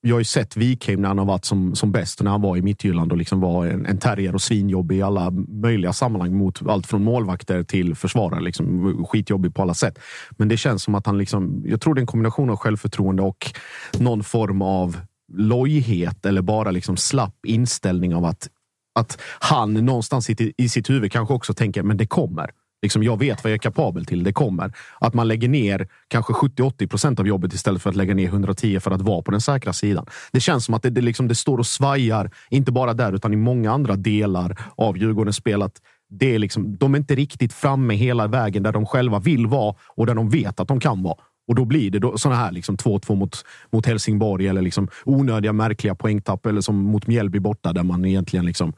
jag 0.00 0.14
har 0.14 0.20
ju 0.20 0.24
sett 0.24 0.56
Wikheim 0.56 1.00
när 1.00 1.08
han 1.08 1.18
har 1.18 1.24
varit 1.24 1.44
som, 1.44 1.74
som 1.74 1.92
bäst, 1.92 2.22
när 2.22 2.30
han 2.30 2.42
var 2.42 2.56
i 2.56 2.62
Midtjylland 2.62 3.12
och 3.12 3.18
liksom 3.18 3.40
var 3.40 3.66
en, 3.66 3.86
en 3.86 3.98
terrier 3.98 4.34
och 4.34 4.42
svinjobbig 4.42 4.96
i 4.96 5.02
alla 5.02 5.30
möjliga 5.48 5.92
sammanhang 5.92 6.36
mot 6.36 6.68
allt 6.68 6.86
från 6.86 7.04
målvakter 7.04 7.62
till 7.62 7.94
försvarare. 7.94 8.40
Liksom, 8.40 9.06
skitjobbig 9.08 9.54
på 9.54 9.62
alla 9.62 9.74
sätt. 9.74 9.98
Men 10.30 10.48
det 10.48 10.56
känns 10.56 10.82
som 10.82 10.94
att 10.94 11.06
han... 11.06 11.18
Liksom, 11.18 11.62
jag 11.66 11.80
tror 11.80 11.94
det 11.94 11.98
är 11.98 12.02
en 12.02 12.06
kombination 12.06 12.50
av 12.50 12.56
självförtroende 12.56 13.22
och 13.22 13.50
någon 13.98 14.24
form 14.24 14.62
av 14.62 14.96
lojhet 15.32 16.26
eller 16.26 16.42
bara 16.42 16.70
liksom 16.70 16.96
slapp 16.96 17.46
inställning 17.46 18.14
av 18.14 18.24
att, 18.24 18.48
att 18.94 19.20
han 19.38 19.74
någonstans 19.74 20.30
i, 20.30 20.54
i 20.56 20.68
sitt 20.68 20.90
huvud 20.90 21.12
kanske 21.12 21.34
också 21.34 21.54
tänker 21.54 21.82
men 21.82 21.96
det 21.96 22.06
kommer. 22.06 22.50
Liksom, 22.84 23.02
jag 23.02 23.18
vet 23.18 23.44
vad 23.44 23.50
jag 23.50 23.54
är 23.54 23.58
kapabel 23.58 24.04
till. 24.04 24.24
Det 24.24 24.32
kommer. 24.32 24.72
Att 25.00 25.14
man 25.14 25.28
lägger 25.28 25.48
ner 25.48 25.88
kanske 26.08 26.32
70-80 26.32 26.88
procent 26.88 27.20
av 27.20 27.26
jobbet 27.26 27.52
istället 27.52 27.82
för 27.82 27.90
att 27.90 27.96
lägga 27.96 28.14
ner 28.14 28.26
110 28.26 28.80
för 28.80 28.90
att 28.90 29.00
vara 29.00 29.22
på 29.22 29.30
den 29.30 29.40
säkra 29.40 29.72
sidan. 29.72 30.06
Det 30.32 30.40
känns 30.40 30.64
som 30.64 30.74
att 30.74 30.82
det, 30.82 30.90
det, 30.90 31.00
liksom, 31.00 31.28
det 31.28 31.34
står 31.34 31.58
och 31.58 31.66
svajar, 31.66 32.30
inte 32.50 32.72
bara 32.72 32.94
där 32.94 33.12
utan 33.12 33.32
i 33.32 33.36
många 33.36 33.72
andra 33.72 33.96
delar 33.96 34.58
av 34.76 34.98
Djurgårdens 34.98 35.36
spel. 35.36 35.62
Att 35.62 35.76
det 36.10 36.34
är 36.34 36.38
liksom, 36.38 36.76
de 36.76 36.94
är 36.94 36.98
inte 36.98 37.14
riktigt 37.14 37.52
framme 37.52 37.94
hela 37.94 38.26
vägen 38.26 38.62
där 38.62 38.72
de 38.72 38.86
själva 38.86 39.18
vill 39.18 39.46
vara 39.46 39.74
och 39.96 40.06
där 40.06 40.14
de 40.14 40.30
vet 40.30 40.60
att 40.60 40.68
de 40.68 40.80
kan 40.80 41.02
vara. 41.02 41.16
Och 41.48 41.54
då 41.54 41.64
blir 41.64 41.90
det 41.90 41.98
då, 41.98 42.18
såna 42.18 42.34
här 42.34 42.52
liksom 42.52 42.76
2-2 42.76 43.14
mot, 43.16 43.44
mot 43.72 43.86
Helsingborg 43.86 44.48
eller 44.48 44.62
liksom 44.62 44.88
onödiga 45.04 45.52
märkliga 45.52 45.94
poängtapp 45.94 46.46
eller 46.46 46.60
som 46.60 46.76
mot 46.76 47.06
Mjällby 47.06 47.38
borta 47.38 47.72
där 47.72 47.82
man 47.82 48.04
egentligen 48.04 48.46
liksom 48.46 48.72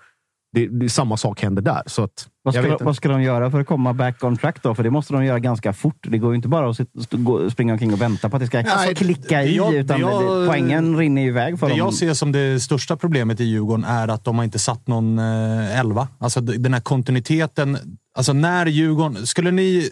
det, 0.53 0.67
det, 0.67 0.89
samma 0.89 1.17
sak 1.17 1.43
händer 1.43 1.63
där. 1.63 1.83
Så 1.87 2.03
att, 2.03 2.29
Vad 2.43 2.55
ska, 2.55 2.63
de, 2.63 2.85
vad 2.85 2.97
ska 2.97 3.09
de 3.09 3.23
göra 3.23 3.51
för 3.51 3.61
att 3.61 3.67
komma 3.67 3.93
back 3.95 4.25
on 4.25 4.37
track 4.37 4.63
då? 4.63 4.75
För 4.75 4.83
det 4.83 4.91
måste 4.91 5.13
de 5.13 5.25
göra 5.25 5.39
ganska 5.39 5.73
fort. 5.73 5.97
Det 6.09 6.19
går 6.19 6.31
ju 6.33 6.37
inte 6.37 6.49
bara 6.49 6.71
att 6.71 6.79
gå, 7.11 7.51
springa 7.51 7.73
omkring 7.73 7.93
och 7.93 8.01
vänta 8.01 8.31
på 8.31 8.37
att 8.37 8.41
det 8.43 8.47
ska 8.47 8.63
Nej, 8.63 8.95
klicka 8.95 9.43
i, 9.45 9.57
jag- 9.57 9.75
utan 9.75 10.01
jag- 10.01 10.43
det, 10.43 10.47
poängen 10.47 10.97
rinner 10.97 11.23
iväg 11.23 11.59
för 11.59 11.67
Det 11.67 11.73
dem. 11.73 11.79
jag 11.79 11.95
ser 11.95 12.15
som 12.15 12.33
det 12.33 12.61
största 12.61 12.97
problemet 12.97 13.41
i 13.41 13.45
Djurgården 13.45 13.85
är 13.85 14.09
att 14.09 14.25
de 14.25 14.37
har 14.37 14.45
inte 14.45 14.59
satt 14.59 14.87
någon 14.87 15.19
eh, 15.19 15.81
elva. 15.81 16.09
Alltså 16.19 16.41
den 16.41 16.75
här 16.75 16.81
kontinuiteten. 16.81 17.79
Alltså 18.17 18.33
när 18.33 18.67
Djurgården... 18.67 19.27
Skulle 19.27 19.51
ni, 19.51 19.89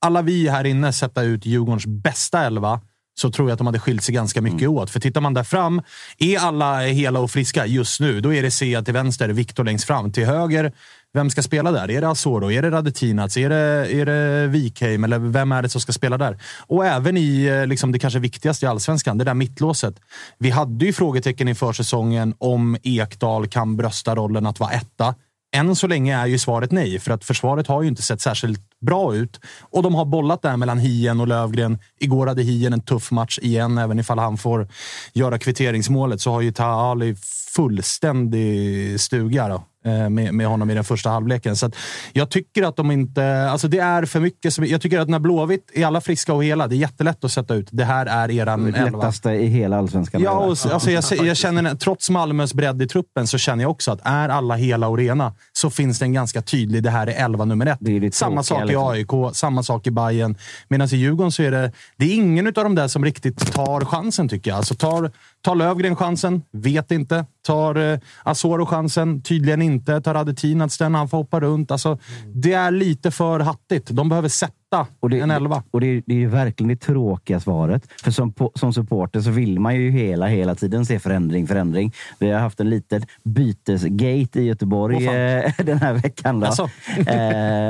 alla 0.00 0.22
vi 0.22 0.48
här 0.48 0.64
inne, 0.64 0.92
sätta 0.92 1.22
ut 1.22 1.46
Djurgårdens 1.46 1.86
bästa 1.86 2.46
elva 2.46 2.80
så 3.20 3.30
tror 3.30 3.48
jag 3.48 3.52
att 3.52 3.58
de 3.58 3.66
hade 3.66 3.78
skilt 3.78 4.02
sig 4.02 4.14
ganska 4.14 4.40
mycket 4.40 4.60
Mm. 4.62 4.74
åt. 4.74 4.90
För 4.90 5.00
tittar 5.00 5.20
man 5.20 5.34
där 5.34 5.44
fram, 5.44 5.82
är 6.18 6.38
alla 6.38 6.80
hela 6.80 7.20
och 7.20 7.30
friska 7.30 7.66
just 7.66 8.00
nu, 8.00 8.20
då 8.20 8.34
är 8.34 8.42
det 8.42 8.50
Sea 8.50 8.82
till 8.82 8.94
vänster, 8.94 9.28
Viktor 9.28 9.64
längst 9.64 9.84
fram. 9.84 10.12
Till 10.12 10.26
höger, 10.26 10.72
vem 11.12 11.30
ska 11.30 11.42
spela 11.42 11.72
där? 11.72 11.90
Är 11.90 12.00
det 12.00 12.08
Asoro? 12.08 12.50
Är 12.52 12.62
det 12.62 12.70
Radetinac? 12.70 13.36
Är 13.36 13.48
det, 13.48 13.92
är 13.94 14.06
det 14.06 14.46
Wikheim? 14.46 15.04
Eller 15.04 15.18
vem 15.18 15.52
är 15.52 15.62
det 15.62 15.68
som 15.68 15.80
ska 15.80 15.92
spela 15.92 16.18
där? 16.18 16.38
Och 16.66 16.86
även 16.86 17.16
i 17.16 17.44
eh, 17.44 17.66
liksom, 17.66 17.92
det 17.92 17.98
kanske 17.98 18.18
viktigaste 18.18 18.66
i 18.66 18.68
allsvenskan, 18.68 19.18
det 19.18 19.24
där 19.24 19.34
mittlåset. 19.34 19.94
Vi 20.38 20.50
hade 20.50 20.84
ju 20.84 20.92
frågetecken 20.92 21.48
inför 21.48 21.72
säsongen 21.72 22.34
om 22.38 22.76
Ekdal 22.82 23.46
kan 23.48 23.76
brösta 23.76 24.14
rollen 24.14 24.46
att 24.46 24.60
vara 24.60 24.70
etta. 24.70 25.14
Än 25.52 25.76
så 25.76 25.86
länge 25.86 26.16
är 26.16 26.26
ju 26.26 26.38
svaret 26.38 26.72
nej, 26.72 26.98
för 26.98 27.10
att 27.10 27.24
försvaret 27.24 27.66
har 27.66 27.82
ju 27.82 27.88
inte 27.88 28.02
sett 28.02 28.20
särskilt 28.20 28.60
bra 28.80 29.14
ut. 29.14 29.40
Och 29.60 29.82
de 29.82 29.94
har 29.94 30.04
bollat 30.04 30.42
där 30.42 30.56
mellan 30.56 30.78
Hien 30.78 31.20
och 31.20 31.28
Lövgren. 31.28 31.78
Igår 31.98 32.26
hade 32.26 32.42
Hien 32.42 32.72
en 32.72 32.80
tuff 32.80 33.10
match 33.10 33.38
igen, 33.42 33.78
även 33.78 33.98
ifall 33.98 34.18
han 34.18 34.36
får 34.36 34.68
göra 35.12 35.38
kvitteringsmålet 35.38 36.20
så 36.20 36.32
har 36.32 36.40
ju 36.40 36.52
Taha 36.52 36.90
Ali 36.90 37.16
fullständig 37.54 39.00
stuga 39.00 39.48
då, 39.48 39.64
med, 39.84 40.34
med 40.34 40.46
honom 40.46 40.70
i 40.70 40.74
den 40.74 40.84
första 40.84 41.10
halvleken. 41.10 41.56
Så 41.56 41.70
jag 42.12 42.30
tycker 42.30 42.62
att 42.62 42.76
de 42.76 42.90
inte... 42.90 43.50
Alltså 43.50 43.68
det 43.68 43.78
är 43.78 44.04
för 44.04 44.20
mycket. 44.20 44.58
Jag 44.58 44.80
tycker 44.80 45.00
att 45.00 45.08
när 45.08 45.18
Blåvitt 45.18 45.70
är 45.74 45.86
alla 45.86 46.00
friska 46.00 46.34
och 46.34 46.44
hela, 46.44 46.66
det 46.66 46.74
är 46.74 46.78
jättelätt 46.78 47.24
att 47.24 47.32
sätta 47.32 47.54
ut. 47.54 47.68
Det 47.70 47.84
här 47.84 48.06
är 48.06 48.30
eran 48.30 48.74
elva. 48.74 48.98
lättaste 48.98 49.30
i 49.30 49.46
hela 49.46 49.78
allsvenskan. 49.78 50.22
Ja, 50.22 50.30
och, 50.30 50.56
alltså 50.72 50.90
jag, 50.90 51.04
jag 51.26 51.36
känner, 51.36 51.74
trots 51.74 52.10
Malmös 52.10 52.54
bredd 52.54 52.82
i 52.82 52.88
truppen 52.88 53.26
så 53.26 53.38
känner 53.38 53.64
jag 53.64 53.70
också 53.70 53.92
att 53.92 54.00
är 54.02 54.28
alla 54.28 54.54
hela 54.54 54.88
och 54.88 54.98
rena 54.98 55.34
så 55.52 55.70
finns 55.70 55.98
det 55.98 56.04
en 56.04 56.12
ganska 56.12 56.42
tydlig, 56.42 56.82
det 56.82 56.90
här 56.90 57.06
är 57.06 57.24
elva 57.24 57.44
nummer 57.44 57.66
ett. 57.66 57.78
Det 57.80 57.98
det 57.98 58.14
samma 58.14 58.42
sak 58.42 58.62
i 58.62 58.66
liksom. 58.66 58.88
AIK, 58.88 59.36
samma 59.36 59.62
sak 59.62 59.86
i 59.86 59.90
Bayern. 59.90 60.36
Medan 60.68 60.88
i 60.92 60.96
Djurgården 60.96 61.32
så 61.32 61.42
är 61.42 61.50
det, 61.50 61.72
det 61.96 62.04
är 62.04 62.14
ingen 62.14 62.46
av 62.46 62.52
de 62.52 62.74
där 62.74 62.88
som 62.88 63.04
riktigt 63.04 63.52
tar 63.52 63.84
chansen 63.84 64.28
tycker 64.28 64.50
jag. 64.50 64.56
Alltså 64.56 64.74
tar, 64.74 65.10
tar 65.42 65.54
Lövgren 65.54 65.96
chansen? 65.96 66.42
Vet 66.52 66.90
inte. 66.90 67.24
Tar 67.46 67.92
eh, 67.92 67.98
Asoro 68.22 68.66
chansen? 68.66 69.22
Tydligen 69.22 69.62
inte. 69.62 70.00
Tar 70.00 70.14
Radetinac 70.14 70.78
den? 70.78 70.94
Han 70.94 71.08
får 71.08 71.18
hoppa 71.18 71.40
runt. 71.40 71.70
Alltså, 71.70 71.98
det 72.34 72.52
är 72.52 72.70
lite 72.70 73.10
för 73.10 73.40
hattigt. 73.40 73.90
De 73.90 74.08
behöver 74.08 74.28
sätta 74.28 74.86
Och 75.00 75.10
det, 75.10 75.20
en 75.20 75.30
elva. 75.30 75.62
Och 75.70 75.80
det, 75.80 75.86
är- 75.86 76.02
det 76.06 76.14
är 76.14 76.18
ju 76.18 76.26
verkligen 76.28 76.68
det 76.68 76.76
tråkiga 76.76 77.40
svaret. 77.40 77.82
För 78.04 78.10
som, 78.10 78.34
som 78.54 78.72
supporter 78.72 79.20
så 79.20 79.30
vill 79.30 79.60
man 79.60 79.76
ju 79.76 79.90
hela, 79.90 80.26
hela 80.26 80.54
tiden 80.54 80.86
se 80.86 80.98
förändring, 80.98 81.46
förändring. 81.46 81.92
Vi 82.18 82.30
har 82.30 82.40
haft 82.40 82.60
en 82.60 82.70
liten 82.70 83.02
bytesgate 83.24 84.40
i 84.40 84.44
Göteborg 84.44 85.06
eh, 85.06 85.52
den 85.64 85.78
här 85.78 85.92
veckan. 85.94 86.40
Då. 86.40 86.46
Jaså? 86.46 86.68
eh, 87.06 87.16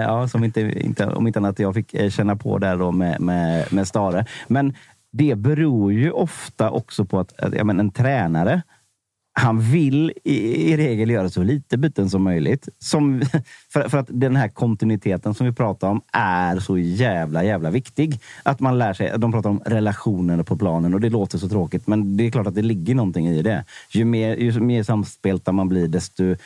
ja, 0.00 0.28
som 0.28 0.44
inte, 0.44 0.60
inte, 0.60 1.06
om 1.06 1.26
inte 1.26 1.38
annat 1.38 1.58
jag 1.58 1.74
fick 1.74 1.94
eh, 1.94 2.10
känna 2.10 2.36
på 2.36 2.58
där 2.58 2.76
då 2.76 2.92
med, 2.92 3.20
med, 3.20 3.72
med 3.72 3.88
Stare. 3.88 4.24
Men 4.48 4.74
det 5.12 5.34
beror 5.34 5.92
ju 5.92 6.10
ofta 6.10 6.70
också 6.70 7.04
på 7.04 7.20
att, 7.20 7.40
att 7.40 7.54
ja, 7.54 7.64
men 7.64 7.80
en 7.80 7.90
tränare 7.90 8.62
han 9.32 9.60
vill 9.60 10.12
i, 10.24 10.72
i 10.72 10.76
regel 10.76 11.10
göra 11.10 11.30
så 11.30 11.42
lite 11.42 11.76
byten 11.78 12.10
som 12.10 12.22
möjligt. 12.22 12.68
Som, 12.78 13.22
för, 13.72 13.88
för 13.88 13.98
att 13.98 14.06
den 14.10 14.36
här 14.36 14.48
kontinuiteten 14.48 15.34
som 15.34 15.46
vi 15.46 15.52
pratar 15.52 15.88
om 15.88 16.02
är 16.12 16.58
så 16.58 16.78
jävla, 16.78 17.44
jävla 17.44 17.70
viktig. 17.70 18.20
Att 18.42 18.60
man 18.60 18.78
lär 18.78 18.92
sig. 18.92 19.12
De 19.18 19.32
pratar 19.32 19.50
om 19.50 19.62
relationer 19.66 20.42
på 20.42 20.56
planen 20.56 20.94
och 20.94 21.00
det 21.00 21.10
låter 21.10 21.38
så 21.38 21.48
tråkigt, 21.48 21.86
men 21.86 22.16
det 22.16 22.26
är 22.26 22.30
klart 22.30 22.46
att 22.46 22.54
det 22.54 22.62
ligger 22.62 22.94
någonting 22.94 23.28
i 23.28 23.42
det. 23.42 23.64
Ju 23.90 24.04
mer, 24.04 24.36
ju 24.36 24.60
mer 24.60 24.82
samspelta 24.82 25.52
man 25.52 25.68
blir, 25.68 25.88
desto 25.88 26.36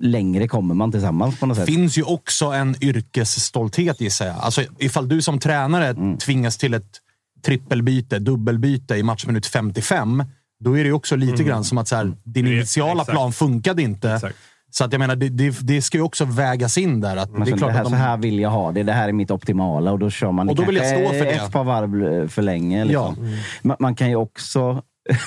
längre 0.00 0.48
kommer 0.48 0.74
man 0.74 0.92
tillsammans 0.92 1.40
på 1.40 1.46
något 1.46 1.56
sätt. 1.56 1.66
finns 1.66 1.98
ju 1.98 2.02
också 2.02 2.46
en 2.46 2.76
yrkesstolthet 2.80 4.00
gissar 4.00 4.26
jag. 4.26 4.36
Alltså, 4.36 4.62
ifall 4.78 5.08
du 5.08 5.22
som 5.22 5.38
tränare 5.38 5.86
Mm. 5.86 6.18
tvingas 6.18 6.56
till 6.56 6.74
ett 6.74 7.00
trippelbyte, 7.44 8.18
dubbelbyte 8.18 8.94
i 8.96 9.02
matchminut 9.02 9.46
55, 9.46 10.24
då 10.60 10.72
är 10.78 10.82
det 10.84 10.86
ju 10.88 10.92
också 10.92 11.16
lite 11.16 11.44
grann 11.44 11.64
som 11.64 11.78
att 11.78 11.88
så 11.88 11.96
här, 11.96 12.04
din 12.04 12.14
Mm. 12.44 12.50
Det- 12.50 12.56
initiala 12.56 12.92
exakt. 13.02 13.10
plan 13.10 13.32
funkade 13.32 13.82
inte. 13.82 14.10
Exakt. 14.12 14.36
Så 14.70 14.84
att 14.84 14.92
jag 14.92 14.98
menar, 14.98 15.16
det, 15.16 15.28
det, 15.28 15.58
det 15.60 15.82
ska 15.82 15.98
ju 15.98 16.02
också 16.04 16.24
vägas 16.24 16.78
in 16.78 17.00
där. 17.00 17.16
Att 17.16 17.30
det 17.34 17.42
är 17.52 17.56
klart 17.56 17.60
det 17.60 17.72
här, 17.72 17.80
att 17.80 17.86
så 17.86 17.92
de, 17.92 17.96
här 17.96 18.16
vill 18.16 18.38
jag 18.38 18.50
ha 18.50 18.72
det. 18.72 18.82
Det 18.82 18.92
här 18.92 19.08
är 19.08 19.12
mitt 19.12 19.30
optimala 19.30 19.92
och 19.92 19.98
då 19.98 20.10
kör 20.10 20.32
man 20.32 20.48
Och 20.48 20.56
då 20.56 20.64
vill 20.64 20.76
jag 20.76 20.86
stå 20.88 21.08
för 21.08 21.24
det. 21.24 21.30
ett 21.30 21.52
par 21.52 21.64
varv 21.64 22.28
för 22.28 22.42
länge. 22.42 22.84
Liksom. 22.84 23.16
Ja. 23.24 23.38
Man, 23.62 23.76
man 23.80 23.94
kan 23.94 24.08
ju 24.08 24.16
också... 24.16 24.82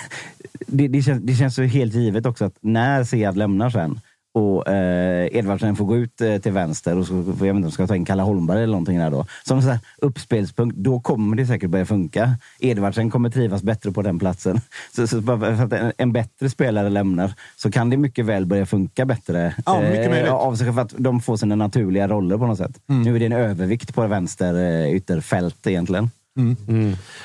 det, 0.67 0.87
det, 0.87 1.01
känns, 1.01 1.21
det 1.23 1.33
känns 1.35 1.59
ju 1.59 1.65
helt 1.67 1.93
givet 1.93 2.25
också 2.25 2.45
att 2.45 2.53
när 2.61 3.03
Sead 3.03 3.37
lämnar 3.37 3.69
sen 3.69 3.99
och 4.37 4.67
eh, 4.67 5.27
Edvardsen 5.31 5.75
får 5.75 5.85
gå 5.85 5.97
ut 5.97 6.21
eh, 6.21 6.37
till 6.37 6.51
vänster 6.51 6.97
och 6.97 7.05
så, 7.05 7.13
jag 7.13 7.23
vet 7.23 7.55
inte 7.55 7.65
om 7.65 7.71
ska 7.71 7.87
ta 7.87 7.95
in 7.95 8.05
Kalle 8.05 8.23
Holmberg 8.23 8.57
eller 8.57 8.71
någonting 8.71 8.99
där 8.99 9.11
då. 9.11 9.25
Som 9.43 9.61
så 9.61 9.69
här 9.69 9.79
uppspelspunkt, 9.97 10.77
då 10.77 10.99
kommer 10.99 11.35
det 11.35 11.45
säkert 11.45 11.69
börja 11.69 11.85
funka. 11.85 12.35
Edvardsen 12.59 13.09
kommer 13.09 13.29
trivas 13.29 13.63
bättre 13.63 13.91
på 13.91 14.01
den 14.01 14.19
platsen. 14.19 14.61
Så, 14.95 15.07
så 15.07 15.21
för 15.21 15.63
att 15.63 15.73
en, 15.73 15.93
en 15.97 16.13
bättre 16.13 16.49
spelare 16.49 16.89
lämnar 16.89 17.33
så 17.55 17.71
kan 17.71 17.89
det 17.89 17.97
mycket 17.97 18.25
väl 18.25 18.45
börja 18.45 18.65
funka 18.65 19.05
bättre. 19.05 19.55
Ja, 19.65 19.81
mycket 19.81 20.09
möjligt. 20.09 20.29
av 20.29 20.55
sig 20.55 20.73
för 20.73 20.81
att 20.81 20.93
de 20.97 21.21
får 21.21 21.37
sina 21.37 21.55
naturliga 21.55 22.07
roller 22.07 22.37
på 22.37 22.47
något 22.47 22.57
sätt. 22.57 22.79
Mm. 22.89 23.01
Nu 23.01 23.15
är 23.15 23.19
det 23.19 23.25
en 23.25 23.31
övervikt 23.31 23.95
på 23.95 24.07
vänster 24.07 24.53
eh, 24.53 24.95
ytterfält 24.95 25.67
egentligen. 25.67 26.09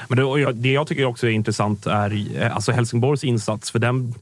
Men 0.09 0.17
det, 0.17 0.25
och 0.25 0.41
jag, 0.41 0.55
det 0.55 0.73
jag 0.73 0.87
tycker 0.87 1.05
också 1.05 1.27
är 1.27 1.31
intressant 1.31 1.87
är 1.87 2.41
eh, 2.43 2.55
alltså 2.55 2.73
Helsingborgs 2.73 3.25
insats. 3.25 3.71
För 3.71 3.79
den, 3.79 4.15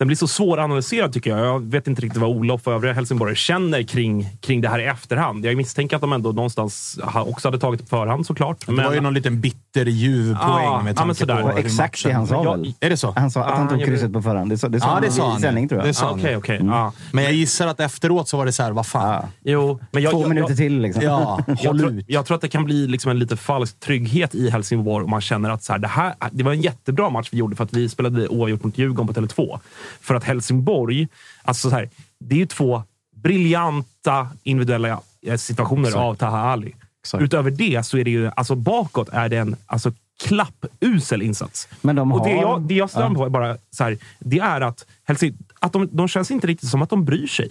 den 0.00 0.06
blir 0.08 0.16
så 0.16 0.26
svåranalyserad 0.28 1.12
tycker 1.12 1.30
jag. 1.36 1.46
Jag 1.46 1.70
vet 1.70 1.86
inte 1.86 2.02
riktigt 2.02 2.20
vad 2.20 2.30
Olof 2.30 2.66
och 2.66 2.72
övriga 2.72 2.92
Helsingborg 2.94 3.36
känner 3.36 3.82
kring, 3.82 4.28
kring 4.40 4.60
det 4.60 4.68
här 4.68 4.78
i 4.78 4.84
efterhand. 4.84 5.44
Jag 5.46 5.56
misstänker 5.56 5.96
att 5.96 6.00
de 6.02 6.12
ändå 6.12 6.32
någonstans 6.32 6.98
också 7.14 7.48
hade 7.48 7.58
tagit 7.58 7.80
på 7.80 7.86
förhand 7.86 8.26
såklart. 8.26 8.66
Det 8.66 8.72
var 8.72 8.94
ju 8.94 9.00
någon 9.00 9.14
liten 9.14 9.40
bitterljuv 9.40 10.34
poäng 10.34 10.64
Ja, 10.64 10.80
med 10.84 10.90
ja, 10.90 10.94
tanke 10.94 11.06
men 11.06 11.14
sådär. 11.14 11.42
på 11.42 11.48
Det 11.48 11.60
Exakt 11.60 12.04
det 12.04 12.12
han 12.12 12.26
sa 12.26 12.44
Jag- 12.44 12.56
väl? 12.58 12.74
Är 12.80 12.90
det 12.90 12.96
så? 12.96 13.12
Han 13.16 13.30
sa 13.30 13.40
att 13.44 13.52
Ah, 13.52 13.56
han 13.56 13.68
tog 13.68 13.84
krysset 13.84 14.12
på 14.12 14.22
förhand. 14.22 14.50
Det 14.50 14.58
sa, 14.58 14.68
det 14.68 14.80
sa 14.80 14.86
Ja, 14.86 14.92
han 14.92 15.02
det 15.02 15.10
sa 15.10 15.26
i 15.28 15.30
han. 15.30 15.40
sändning 15.40 15.68
tror 15.68 15.80
jag. 15.80 15.88
Det 15.88 15.94
sa 15.94 16.06
Ah. 16.06 16.10
Okej, 16.12 16.36
okej. 16.36 16.56
Mm. 16.56 16.72
Ja. 16.72 16.92
Men 17.12 17.24
jag 17.24 17.32
gissar 17.32 17.66
att 17.66 17.80
efteråt 17.80 18.28
så 18.28 18.36
var 18.36 18.46
det 18.46 18.52
så 18.52 18.62
här, 18.62 18.72
vad 18.72 18.86
fan. 18.86 19.26
Jo, 19.44 19.80
men 19.90 20.02
jag, 20.02 20.12
Två 20.12 20.20
jag, 20.20 20.28
minuter 20.28 20.48
jag, 20.50 20.56
till 20.56 20.80
liksom. 20.80 21.02
Ja, 21.04 21.40
jag, 21.46 21.58
tror, 21.78 21.90
ut. 21.92 22.04
jag 22.08 22.26
tror 22.26 22.34
att 22.34 22.40
det 22.40 22.48
kan 22.48 22.64
bli 22.64 22.86
liksom 22.86 23.10
en 23.10 23.18
lite 23.18 23.36
falsk 23.36 23.80
trygghet 23.80 24.34
i 24.34 24.50
Helsingborg 24.50 25.04
om 25.04 25.10
man 25.10 25.20
känner 25.20 25.50
att 25.50 25.62
så 25.64 25.72
här, 25.72 25.78
det, 25.80 25.88
här, 25.88 26.14
det 26.32 26.44
var 26.44 26.52
en 26.52 26.60
jättebra 26.60 27.10
match 27.10 27.28
vi 27.32 27.38
gjorde 27.38 27.56
för 27.56 27.64
att 27.64 27.72
vi 27.72 27.88
spelade 27.88 28.28
oavgjort 28.28 28.64
mot 28.64 28.78
Djurgården 28.78 29.14
på 29.14 29.20
Tele2. 29.20 29.58
För 30.00 30.14
att 30.14 30.24
Helsingborg, 30.24 31.08
alltså 31.42 31.70
så 31.70 31.76
här, 31.76 31.90
det 32.18 32.34
är 32.34 32.38
ju 32.38 32.46
två 32.46 32.82
briljanta 33.16 34.28
individuella 34.42 35.00
eh, 35.26 35.36
situationer 35.36 35.88
Exakt. 35.88 36.00
av 36.00 36.14
Taha 36.14 36.38
Ali. 36.52 36.74
Exakt. 37.02 37.22
Utöver 37.22 37.50
det 37.50 37.86
så 37.86 37.98
är 37.98 38.04
det 38.04 38.10
ju, 38.10 38.30
alltså 38.36 38.54
bakåt 38.54 39.08
är 39.12 39.28
det 39.28 39.36
en 39.36 39.56
alltså, 39.66 39.92
klappusel 40.22 41.22
insats. 41.22 41.68
Men 41.80 41.96
de 41.96 42.12
Och 42.12 42.26
det 42.26 42.34
har- 42.34 42.42
jag, 42.42 42.62
det 42.62 42.74
jag 42.74 42.90
stör 42.90 43.08
mig 43.08 43.16
på 43.16 43.24
är 43.24 43.28
bara 43.28 43.56
så 43.70 43.84
här, 43.84 43.98
det 44.18 44.38
är 44.38 44.60
att, 44.60 44.86
Helsing, 45.04 45.36
att 45.60 45.72
de, 45.72 45.88
de 45.92 46.08
känns 46.08 46.30
inte 46.30 46.46
riktigt 46.46 46.70
som 46.70 46.82
att 46.82 46.90
de 46.90 47.04
bryr 47.04 47.26
sig. 47.26 47.50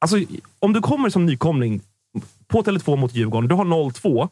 Alltså, 0.00 0.16
om 0.58 0.72
du 0.72 0.80
kommer 0.80 1.10
som 1.10 1.26
nykomling 1.26 1.80
på 2.48 2.62
Tele2 2.62 2.96
mot 2.96 3.14
Djurgården, 3.14 3.48
du 3.48 3.54
har 3.54 3.64
0-2. 3.64 4.28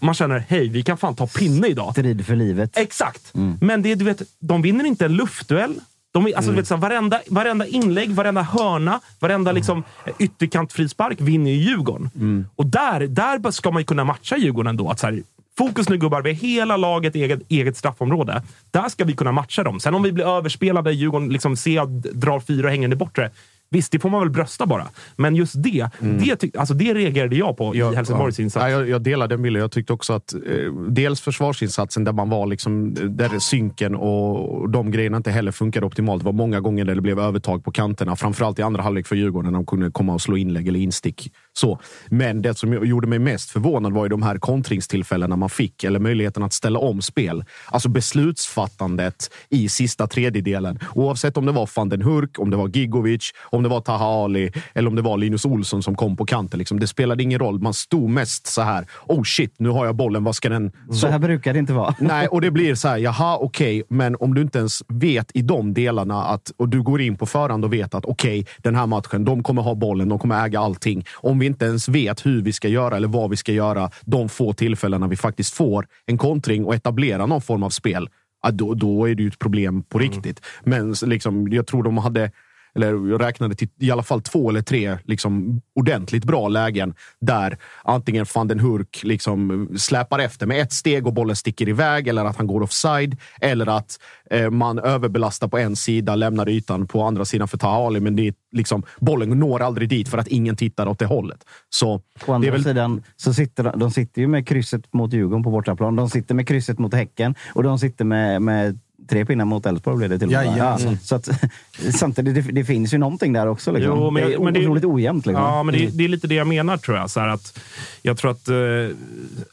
Man 0.00 0.14
känner, 0.14 0.38
hej, 0.48 0.68
vi 0.68 0.82
kan 0.82 0.96
fan 0.96 1.14
ta 1.14 1.26
pinne 1.26 1.66
idag. 1.68 1.92
Strid 1.92 2.26
för 2.26 2.36
livet. 2.36 2.76
Exakt. 2.76 3.32
Men 3.60 3.82
det, 3.82 3.94
du 3.94 4.04
vet, 4.04 4.22
de 4.38 4.62
vinner 4.62 4.84
inte 4.84 5.04
en 5.04 5.12
luftduell. 5.16 5.80
De, 6.14 6.34
alltså, 6.34 6.50
du 6.50 6.56
vet, 6.56 6.66
så 6.68 6.76
varenda, 6.76 7.20
varenda 7.28 7.66
inlägg, 7.66 8.10
varenda 8.10 8.42
hörna, 8.42 9.00
varenda 9.20 9.52
liksom, 9.52 9.84
ytterkant 10.18 10.72
frispark 10.72 11.20
vinner 11.20 11.50
ju 11.50 11.56
Djurgården. 11.56 12.10
Och 12.56 12.66
där, 12.66 13.00
där 13.00 13.50
ska 13.50 13.70
man 13.70 13.80
ju 13.80 13.86
kunna 13.86 14.04
matcha 14.04 14.36
Djurgården 14.36 14.70
ändå. 14.70 14.90
Att, 14.90 14.98
så 14.98 15.06
här, 15.06 15.22
fokus 15.58 15.88
nu 15.88 15.96
gubbar, 15.98 16.22
vi 16.22 16.30
har 16.30 16.36
hela 16.36 16.76
laget 16.76 17.14
eget, 17.14 17.40
eget 17.48 17.76
straffområde. 17.76 18.42
Där 18.70 18.88
ska 18.88 19.04
vi 19.04 19.12
kunna 19.12 19.32
matcha 19.32 19.62
dem. 19.62 19.80
Sen 19.80 19.94
om 19.94 20.02
vi 20.02 20.12
blir 20.12 20.24
överspelade, 20.24 20.92
Djurgården 20.92 21.28
liksom, 21.28 21.56
ser, 21.56 21.86
drar 22.14 22.40
fyra 22.40 22.66
och 22.66 22.70
hänger 22.70 22.92
i 22.92 22.96
bortre. 22.96 23.30
Visst, 23.74 23.92
det 23.92 23.98
får 23.98 24.10
man 24.10 24.20
väl 24.20 24.30
brösta 24.30 24.66
bara. 24.66 24.88
Men 25.16 25.36
just 25.36 25.62
det, 25.62 25.88
det, 26.00 26.36
tyck, 26.36 26.56
alltså, 26.56 26.74
det 26.74 26.94
reagerade 26.94 27.36
jag 27.36 27.56
på 27.56 27.74
i 27.74 27.82
Helsingborgs 27.82 28.38
ja. 28.38 28.42
insats. 28.42 28.64
Ja, 28.64 28.70
jag, 28.70 28.88
jag 28.88 29.02
delar 29.02 29.28
den 29.28 29.42
bilden. 29.42 29.60
Jag 29.60 29.72
tyckte 29.72 29.92
också 29.92 30.12
att 30.12 30.34
eh, 30.34 30.40
dels 30.88 31.20
försvarsinsatsen 31.20 32.04
där 32.04 32.12
man 32.12 32.30
var 32.30 32.46
liksom, 32.46 32.94
där 32.94 33.38
synken 33.38 33.94
och 33.94 34.70
de 34.70 34.90
grejerna 34.90 35.16
inte 35.16 35.30
heller 35.30 35.52
funkade 35.52 35.86
optimalt. 35.86 36.22
Det 36.22 36.26
var 36.26 36.32
många 36.32 36.60
gånger 36.60 36.84
där 36.84 36.94
det 36.94 37.00
blev 37.00 37.18
övertag 37.18 37.64
på 37.64 37.70
kanterna. 37.70 38.16
Framförallt 38.16 38.58
i 38.58 38.62
andra 38.62 38.82
halvlek 38.82 39.06
för 39.06 39.16
Djurgården 39.16 39.52
när 39.52 39.58
de 39.58 39.66
kunde 39.66 39.90
komma 39.90 40.14
och 40.14 40.22
slå 40.22 40.36
inlägg 40.36 40.68
eller 40.68 40.80
instick. 40.80 41.32
Så. 41.52 41.80
Men 42.06 42.42
det 42.42 42.58
som 42.58 42.86
gjorde 42.86 43.06
mig 43.06 43.18
mest 43.18 43.50
förvånad 43.50 43.92
var 43.92 44.04
ju 44.04 44.08
de 44.08 44.22
här 44.22 44.38
kontringstillfällena 44.38 45.36
man 45.36 45.50
fick 45.50 45.84
eller 45.84 45.98
möjligheten 45.98 46.42
att 46.42 46.52
ställa 46.52 46.78
om 46.78 47.02
spel. 47.02 47.44
Alltså 47.66 47.88
beslutsfattandet 47.88 49.30
i 49.48 49.68
sista 49.68 50.06
tredjedelen. 50.06 50.78
Oavsett 50.94 51.36
om 51.36 51.46
det 51.46 51.52
var 51.52 51.70
van 51.76 51.88
den 51.88 52.02
Hurk, 52.02 52.38
om 52.38 52.50
det 52.50 52.56
var 52.56 52.68
Gigovic, 52.68 53.30
om 53.42 53.62
det 53.64 53.68
var 53.68 53.80
Taha 53.80 54.24
Ali 54.24 54.50
eller 54.74 54.88
om 54.88 54.96
det 54.96 55.02
var 55.02 55.16
Linus 55.16 55.44
Olsson 55.44 55.82
som 55.82 55.94
kom 55.94 56.16
på 56.16 56.26
kanten. 56.26 56.58
Liksom. 56.58 56.80
Det 56.80 56.86
spelade 56.86 57.22
ingen 57.22 57.38
roll. 57.38 57.60
Man 57.60 57.74
stod 57.74 58.10
mest 58.10 58.46
så 58.46 58.62
här. 58.62 58.86
Oh 59.06 59.22
shit, 59.22 59.54
nu 59.58 59.68
har 59.68 59.86
jag 59.86 59.96
bollen. 59.96 60.24
Vad 60.24 60.36
ska 60.36 60.48
den... 60.48 60.72
Så 60.92 61.08
här 61.08 61.18
brukar 61.18 61.52
det 61.52 61.58
inte 61.58 61.72
vara. 61.72 61.94
Nej, 62.00 62.26
och 62.26 62.40
det 62.40 62.50
blir 62.50 62.74
så 62.74 62.88
här, 62.88 62.98
jaha, 62.98 63.36
okej, 63.36 63.82
men 63.88 64.16
om 64.20 64.34
du 64.34 64.42
inte 64.42 64.58
ens 64.58 64.82
vet 64.88 65.30
i 65.34 65.42
de 65.42 65.74
delarna 65.74 66.24
att, 66.24 66.52
och 66.56 66.68
du 66.68 66.82
går 66.82 67.00
in 67.00 67.16
på 67.16 67.26
förhand 67.26 67.64
och 67.64 67.72
vet 67.72 67.94
att 67.94 68.04
okej, 68.04 68.46
den 68.58 68.74
här 68.74 68.86
matchen, 68.86 69.24
de 69.24 69.42
kommer 69.42 69.62
ha 69.62 69.74
bollen, 69.74 70.08
de 70.08 70.18
kommer 70.18 70.46
äga 70.46 70.60
allting. 70.60 71.04
Om 71.14 71.38
vi 71.38 71.46
inte 71.46 71.64
ens 71.64 71.88
vet 71.88 72.26
hur 72.26 72.42
vi 72.42 72.52
ska 72.52 72.68
göra 72.68 72.96
eller 72.96 73.08
vad 73.08 73.30
vi 73.30 73.36
ska 73.36 73.52
göra 73.52 73.90
de 74.04 74.28
få 74.28 74.52
tillfällena 74.52 75.06
vi 75.06 75.16
faktiskt 75.16 75.54
får 75.54 75.86
en 76.06 76.18
kontring 76.18 76.64
och 76.64 76.74
etablera 76.74 77.26
någon 77.26 77.40
form 77.40 77.62
av 77.62 77.70
spel, 77.70 78.08
då, 78.52 78.74
då 78.74 79.08
är 79.08 79.14
det 79.14 79.22
ju 79.22 79.28
ett 79.28 79.38
problem 79.38 79.82
på 79.82 79.98
riktigt. 79.98 80.40
Men 80.64 80.94
liksom, 81.04 81.48
jag 81.52 81.66
tror 81.66 81.82
de 81.82 81.98
hade 81.98 82.30
eller 82.74 83.10
jag 83.10 83.20
räknade 83.20 83.54
till 83.54 83.68
i 83.80 83.90
alla 83.90 84.02
fall 84.02 84.22
två 84.22 84.50
eller 84.50 84.62
tre 84.62 84.98
liksom, 85.04 85.60
ordentligt 85.74 86.24
bra 86.24 86.48
lägen 86.48 86.94
där 87.20 87.58
antingen 87.84 88.26
van 88.34 88.48
den 88.48 88.60
Hurk 88.60 89.00
liksom, 89.02 89.68
släpar 89.76 90.18
efter 90.18 90.46
med 90.46 90.60
ett 90.60 90.72
steg 90.72 91.06
och 91.06 91.14
bollen 91.14 91.36
sticker 91.36 91.68
iväg 91.68 92.08
eller 92.08 92.24
att 92.24 92.36
han 92.36 92.46
går 92.46 92.62
offside 92.62 93.16
eller 93.40 93.66
att 93.66 93.98
eh, 94.30 94.50
man 94.50 94.78
överbelastar 94.78 95.48
på 95.48 95.58
en 95.58 95.76
sida, 95.76 96.16
lämnar 96.16 96.48
ytan 96.48 96.86
på 96.86 97.02
andra 97.02 97.24
sidan 97.24 97.48
för 97.48 97.58
Taha 97.58 97.86
Ali, 97.86 98.00
men 98.00 98.16
det 98.16 98.28
är, 98.28 98.34
liksom, 98.52 98.82
bollen 99.00 99.30
når 99.30 99.62
aldrig 99.62 99.88
dit 99.88 100.08
för 100.08 100.18
att 100.18 100.28
ingen 100.28 100.56
tittar 100.56 100.86
åt 100.86 100.98
det 100.98 101.06
hållet. 101.06 101.44
Så 101.70 102.02
Å 102.26 102.32
andra 102.32 102.50
väl, 102.50 102.64
sidan 102.64 103.02
så 103.16 103.34
sitter 103.34 103.64
de, 103.64 103.78
de 103.78 103.90
sitter 103.90 104.20
ju 104.20 104.28
med 104.28 104.48
krysset 104.48 104.92
mot 104.92 105.12
Djurgården 105.12 105.42
på 105.42 105.50
bortaplan. 105.50 105.96
De 105.96 106.10
sitter 106.10 106.34
med 106.34 106.48
krysset 106.48 106.78
mot 106.78 106.94
Häcken 106.94 107.34
och 107.54 107.62
de 107.62 107.78
sitter 107.78 108.04
med, 108.04 108.42
med 108.42 108.78
tre 109.08 109.24
pinnar 109.24 109.44
mot 109.44 109.66
Elfsborg 109.66 109.96
blev 109.96 110.10
det 110.10 110.18
till 110.18 110.26
och 110.28 110.32
med. 110.32 110.46
Jajamensan. 110.46 110.92
Ja, 110.92 110.98
så 111.02 111.14
att, 111.14 111.28
samtidigt, 111.94 112.34
det, 112.46 112.52
det 112.52 112.64
finns 112.64 112.94
ju 112.94 112.98
någonting 112.98 113.32
där 113.32 113.46
också. 113.46 113.72
Liksom. 113.72 113.98
Jo, 113.98 114.10
men- 114.10 114.26
det 114.28 114.34
är 114.34 114.38
men 114.38 114.54
det- 114.54 114.60
otroligt 114.60 114.84
ojämnt. 114.84 115.26
Liksom. 115.26 115.42
Ja, 115.44 115.62
men 115.62 115.74
det, 115.74 115.86
det 115.86 116.04
är 116.04 116.08
lite 116.08 116.26
det 116.26 116.34
jag 116.34 116.46
menar 116.46 116.76
tror 116.76 116.96
jag. 116.96 117.10
Så 117.10 117.20
här 117.20 117.28
att, 117.28 117.58
jag 118.02 118.16
tror 118.18 118.30
att... 118.30 118.48
Eh, 118.48 118.54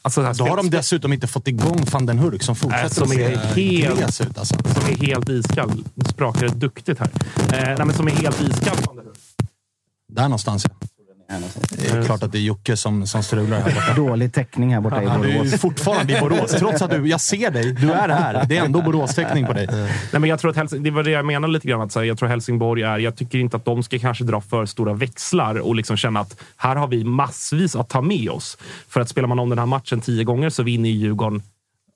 alltså, 0.02 0.22
så 0.22 0.28
här, 0.28 0.34
Då 0.34 0.46
har 0.46 0.58
de 0.58 0.70
dessutom 0.70 1.14
inte 1.14 1.28
fått 1.28 1.48
igång 1.48 1.80
van 1.92 2.06
den 2.06 2.20
Hurk 2.20 2.44
som 2.44 2.56
fortsätter 2.56 2.90
som 2.96 3.04
att 3.04 3.10
se 3.10 3.24
är 3.24 3.30
helt- 3.38 3.56
gles 3.98 4.22
ut. 4.22 4.38
Alltså. 4.38 4.56
som 4.56 4.90
är 4.92 4.96
helt 5.08 5.30
iskall. 5.30 5.84
Nu 5.94 6.04
sprakar 6.06 6.48
det 6.48 6.54
duktigt 6.56 7.00
här. 7.00 7.10
Eh, 7.38 7.52
nej, 7.78 7.86
men 7.86 7.94
som 7.94 8.08
är 8.08 8.12
helt 8.12 8.42
iskall. 8.42 8.78
Där 10.14 10.24
någonstans 10.24 10.66
ja. 10.70 10.88
Det 11.70 11.90
är 11.92 12.04
klart 12.04 12.24
att 12.24 12.32
det 12.32 12.38
är 12.38 12.42
Jocke 12.42 12.78
som, 12.78 13.08
som 13.08 13.24
strular 13.24 13.60
här 13.60 13.76
borta. 13.76 13.94
Dålig 13.96 14.34
täckning 14.34 14.74
här 14.74 14.82
borta 14.82 15.02
i 15.02 15.06
Ja, 15.06 15.18
du 15.22 15.30
är 15.30 15.34
Borås. 15.38 15.54
ju 15.54 15.58
fortfarande 15.58 16.18
i 16.18 16.20
Borås. 16.20 16.52
Trots 16.52 16.82
att 16.82 16.92
du, 16.92 17.08
jag 17.08 17.22
ser 17.22 17.52
dig. 17.52 17.74
Du 17.74 17.92
är 17.92 18.10
här. 18.10 18.46
Det 18.46 18.58
är 18.58 18.66
ändå 18.66 18.82
Borås-täckning 18.82 19.46
på 19.46 19.54
dig. 19.54 19.68
Nej, 19.72 20.20
men 20.20 20.24
jag 20.24 20.40
tror 20.40 20.52
att 20.52 20.58
Helsing, 20.58 20.84
det 20.84 20.92
var 20.92 21.04
det 21.04 21.12
jag 21.12 21.26
menade 21.26 21.54
lite 21.54 21.68
grann. 21.68 21.82
Att, 21.82 21.96
här, 21.96 22.04
jag 22.04 22.18
tror 22.18 22.30
Helsingborg 22.30 22.84
är... 22.84 22.98
Jag 23.00 23.16
tycker 23.16 23.40
inte 23.40 23.58
att 23.58 23.66
de 23.66 23.84
ska 23.84 24.00
kanske 24.00 24.24
dra 24.24 24.42
för 24.42 24.66
stora 24.66 24.94
växlar 24.94 25.56
och 25.60 25.76
liksom 25.76 25.98
känna 25.98 26.20
att 26.20 26.42
här 26.58 26.76
har 26.76 26.88
vi 26.88 27.04
massvis 27.04 27.76
att 27.76 27.90
ta 27.90 28.02
med 28.02 28.30
oss. 28.30 28.58
För 28.88 29.02
att 29.02 29.10
spelar 29.10 29.28
man 29.28 29.40
om 29.40 29.50
den 29.50 29.60
här 29.60 29.66
matchen 29.66 30.02
tio 30.02 30.24
gånger 30.24 30.50
så 30.50 30.64
vinner 30.64 30.90
ju 30.90 30.96
Djurgården 30.96 31.44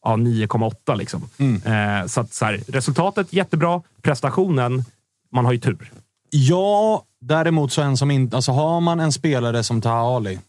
ja, 0.03 0.15
9,8. 0.15 0.97
Liksom. 0.97 1.29
Eh, 1.65 2.07
så 2.07 2.21
att, 2.21 2.33
så 2.33 2.45
här, 2.45 2.59
resultatet 2.67 3.33
jättebra. 3.33 3.81
Prestationen, 4.01 4.85
man 5.31 5.45
har 5.45 5.51
ju 5.51 5.59
tur. 5.59 5.91
Ja, 6.29 7.03
däremot 7.27 7.71
så 7.71 7.81
en 7.81 7.97
som 7.97 8.11
inte... 8.11 8.35
Alltså 8.35 8.51
har 8.51 8.81
man 8.81 8.99
en 8.99 9.11
spelare 9.11 9.63
som 9.63 9.81
Taha 9.81 10.15
Ali, 10.15 10.39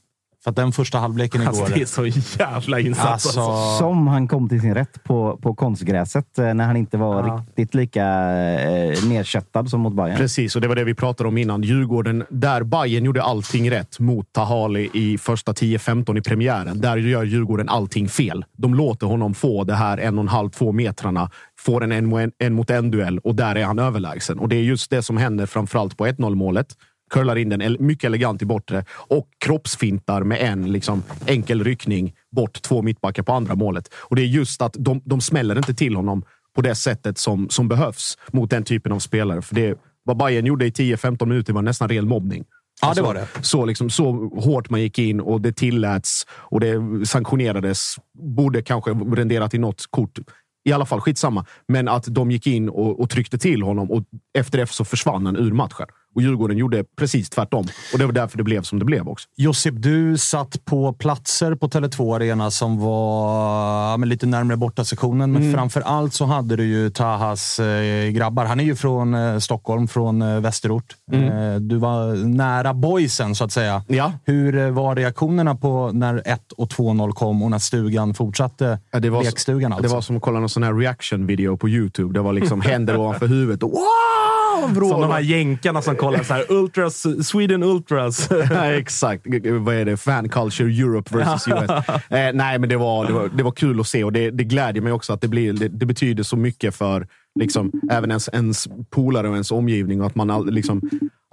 för 0.46 0.50
att 0.50 0.56
den 0.56 0.72
första 0.72 0.98
halvleken 0.98 1.42
igår... 1.42 1.48
Alltså, 1.48 1.64
det 1.74 1.82
är 1.82 1.86
så 1.86 2.06
jävla 2.38 2.80
insats. 2.80 3.26
Alltså, 3.26 3.40
Alltså. 3.40 3.78
Som 3.78 4.06
han 4.06 4.28
kom 4.28 4.48
till 4.48 4.60
sin 4.60 4.74
rätt 4.74 5.04
på, 5.04 5.38
på 5.42 5.54
konstgräset 5.54 6.38
eh, 6.38 6.54
när 6.54 6.64
han 6.66 6.76
inte 6.76 6.96
var 6.96 7.26
Ja. 7.28 7.44
riktigt 7.46 7.74
lika 7.74 8.04
eh, 8.04 9.04
nerköttad 9.08 9.68
som 9.70 9.80
mot 9.80 9.94
Bayern. 9.94 10.16
Precis, 10.16 10.56
och 10.56 10.62
det 10.62 10.68
var 10.68 10.74
det 10.74 10.84
vi 10.84 10.94
pratade 10.94 11.28
om 11.28 11.38
innan. 11.38 11.62
Djurgården, 11.62 12.24
där 12.30 12.62
Bayern 12.62 13.04
gjorde 13.04 13.22
allting 13.22 13.70
rätt 13.70 13.98
mot 14.00 14.32
Tahali 14.32 14.90
i 14.94 15.18
första 15.18 15.52
10-15 15.52 16.18
i 16.18 16.20
premiären. 16.20 16.80
Där 16.80 16.96
gör 16.96 17.24
Djurgården 17.24 17.68
allting 17.68 18.08
fel. 18.08 18.44
De 18.56 18.74
låter 18.74 19.06
honom 19.06 19.34
få 19.34 19.64
det 19.64 19.74
här 19.74 19.98
en 19.98 20.18
och 20.18 20.22
en 20.22 20.28
halv, 20.28 20.50
två 20.50 20.72
metrarna. 20.72 21.30
Får 21.58 21.84
en 21.84 21.92
en, 21.92 22.12
en, 22.12 22.32
en 22.38 22.54
mot 22.54 22.70
en 22.70 22.90
duell 22.90 23.18
och 23.18 23.34
där 23.34 23.54
är 23.54 23.64
han 23.64 23.78
överlägsen. 23.78 24.38
Och 24.38 24.48
det 24.48 24.56
är 24.56 24.62
just 24.62 24.90
det 24.90 25.02
som 25.02 25.16
händer 25.16 25.46
framförallt 25.46 25.96
på 25.96 26.06
1-0 26.06 26.34
målet. 26.34 26.66
Curlar 27.10 27.36
in 27.36 27.48
den 27.48 27.76
mycket 27.80 28.04
elegant 28.04 28.42
i 28.42 28.44
bortre 28.44 28.84
och 28.90 29.28
kroppsfintar 29.38 30.22
med 30.22 30.40
en 30.40 30.72
liksom, 30.72 31.02
enkel 31.26 31.64
ryckning 31.64 32.14
bort 32.36 32.62
två 32.62 32.82
mittbackar 32.82 33.22
på 33.22 33.32
andra 33.32 33.54
målet. 33.54 33.94
Och 33.94 34.16
det 34.16 34.22
är 34.22 34.26
just 34.26 34.62
att 34.62 34.76
de, 34.78 35.00
de 35.04 35.20
smäller 35.20 35.58
inte 35.58 35.74
till 35.74 35.96
honom 35.96 36.24
på 36.54 36.62
det 36.62 36.74
sättet 36.74 37.18
som, 37.18 37.48
som 37.48 37.68
behövs 37.68 38.18
mot 38.32 38.50
den 38.50 38.64
typen 38.64 38.92
av 38.92 38.98
spelare. 38.98 39.42
För 39.42 39.54
det, 39.54 39.78
vad 40.04 40.16
Bayern 40.16 40.46
gjorde 40.46 40.66
i 40.66 40.70
10-15 40.70 41.26
minuter 41.26 41.52
var 41.52 41.62
nästan 41.62 41.88
ren 41.88 42.08
mobbning. 42.08 42.44
Ja, 42.82 42.94
det 42.94 43.02
var 43.02 43.14
det. 43.14 43.28
Så, 43.40 43.64
liksom, 43.64 43.90
så 43.90 44.12
hårt 44.34 44.70
man 44.70 44.80
gick 44.80 44.98
in 44.98 45.20
och 45.20 45.40
det 45.40 45.52
tilläts 45.52 46.26
och 46.30 46.60
det 46.60 47.06
sanktionerades. 47.06 47.94
Borde 48.18 48.62
kanske 48.62 48.90
rendera 48.90 49.48
till 49.48 49.60
något 49.60 49.86
kort. 49.90 50.18
I 50.64 50.72
alla 50.72 50.86
fall, 50.86 51.00
skitsamma. 51.00 51.46
Men 51.68 51.88
att 51.88 52.04
de 52.04 52.30
gick 52.30 52.46
in 52.46 52.68
och, 52.68 53.00
och 53.00 53.10
tryckte 53.10 53.38
till 53.38 53.62
honom 53.62 53.90
och 53.90 54.04
efter 54.38 54.58
det 54.58 54.66
så 54.66 54.84
försvann 54.84 55.26
han 55.26 55.36
ur 55.36 55.52
matchen. 55.52 55.86
Och 56.16 56.22
Djurgården 56.22 56.56
gjorde 56.56 56.84
precis 56.96 57.30
tvärtom. 57.30 57.66
Och 57.92 57.98
det 57.98 58.06
var 58.06 58.12
därför 58.12 58.38
det 58.38 58.44
blev 58.44 58.62
som 58.62 58.78
det 58.78 58.84
blev 58.84 59.08
också. 59.08 59.28
Josip, 59.36 59.74
du 59.76 60.18
satt 60.18 60.64
på 60.64 60.92
platser 60.92 61.54
på 61.54 61.68
Tele2 61.68 62.16
Arena 62.16 62.50
som 62.50 62.78
var 62.78 63.90
ja, 63.90 63.96
lite 63.96 64.26
närmare 64.26 64.56
borta 64.56 64.84
sektionen, 64.84 65.32
men 65.32 65.54
framför 65.54 65.80
allt 65.80 66.14
så 66.14 66.24
hade 66.24 66.56
du 66.56 66.64
ju 66.64 66.90
Tahas 66.90 67.60
eh, 67.60 68.10
grabbar. 68.10 68.44
Han 68.44 68.60
är 68.60 68.64
ju 68.64 68.76
från 68.76 69.14
eh, 69.14 69.38
Stockholm, 69.38 69.88
från 69.88 70.22
eh, 70.22 70.40
västerort. 70.40 70.94
Eh, 71.12 71.54
du 71.60 71.76
var 71.76 72.26
nära 72.26 72.74
boysen, 72.74 73.34
så 73.34 73.44
att 73.44 73.52
säga. 73.52 73.82
Ja. 73.88 74.12
Hur 74.24 74.58
eh, 74.58 74.70
var 74.70 74.96
reaktionerna 74.96 75.54
på 75.54 75.90
när 75.94 76.22
1 76.24 76.52
och 76.52 76.68
2-0 76.68 77.12
kom 77.12 77.42
och 77.42 77.50
när 77.50 77.58
stugan 77.58 78.14
fortsatte? 78.14 78.78
Ja, 78.90 79.00
det 79.00 79.10
var, 79.10 79.22
lekstugan 79.22 79.72
alltså. 79.72 79.88
det 79.88 79.94
var 79.94 80.00
som 80.00 80.16
att 80.16 80.22
kolla 80.22 80.40
någon 80.40 80.48
sån 80.48 80.62
här 80.62 80.74
reaction 80.74 81.26
video 81.26 81.56
på 81.56 81.68
Youtube. 81.68 82.14
Det 82.14 82.20
var 82.20 82.32
liksom 82.32 82.60
händer 82.60 82.96
ovanför 82.96 83.26
huvudet 83.26 83.62
och 83.62 83.70
wow! 83.70 84.74
Som 84.74 85.00
de 85.00 85.10
här 85.10 85.20
jänkarna 85.20 85.82
som 85.82 85.96
kollar 86.06 86.22
så 86.22 86.34
här, 86.34 86.44
Ultras, 86.52 87.26
Sweden 87.28 87.62
Ultras. 87.62 88.28
Ja, 88.50 88.64
exakt. 88.64 89.26
Vad 89.60 89.74
är 89.74 89.84
det? 89.84 89.96
Fan 89.96 90.28
culture 90.28 90.68
Europe 90.72 91.18
versus 91.18 91.48
US. 91.48 91.70
Eh, 92.10 92.32
nej, 92.34 92.58
men 92.58 92.68
det 92.68 92.76
var, 92.76 93.06
det 93.06 93.12
var, 93.12 93.28
det 93.36 93.42
var 93.42 93.50
kul 93.52 93.80
att 93.80 93.86
se 93.86 94.04
och 94.04 94.12
det, 94.12 94.30
det 94.30 94.44
glädjer 94.44 94.82
mig 94.82 94.92
också 94.92 95.12
att 95.12 95.20
det, 95.20 95.28
blir, 95.28 95.52
det, 95.52 95.68
det 95.68 95.86
betyder 95.86 96.22
så 96.22 96.36
mycket 96.36 96.74
för 96.74 97.06
liksom, 97.40 97.72
även 97.90 98.10
ens, 98.10 98.28
ens 98.28 98.68
polare 98.90 99.28
och 99.28 99.34
ens 99.34 99.50
omgivning. 99.50 100.00
Och 100.00 100.06
att 100.06 100.14
man 100.14 100.30
all- 100.30 100.50
liksom, 100.50 100.80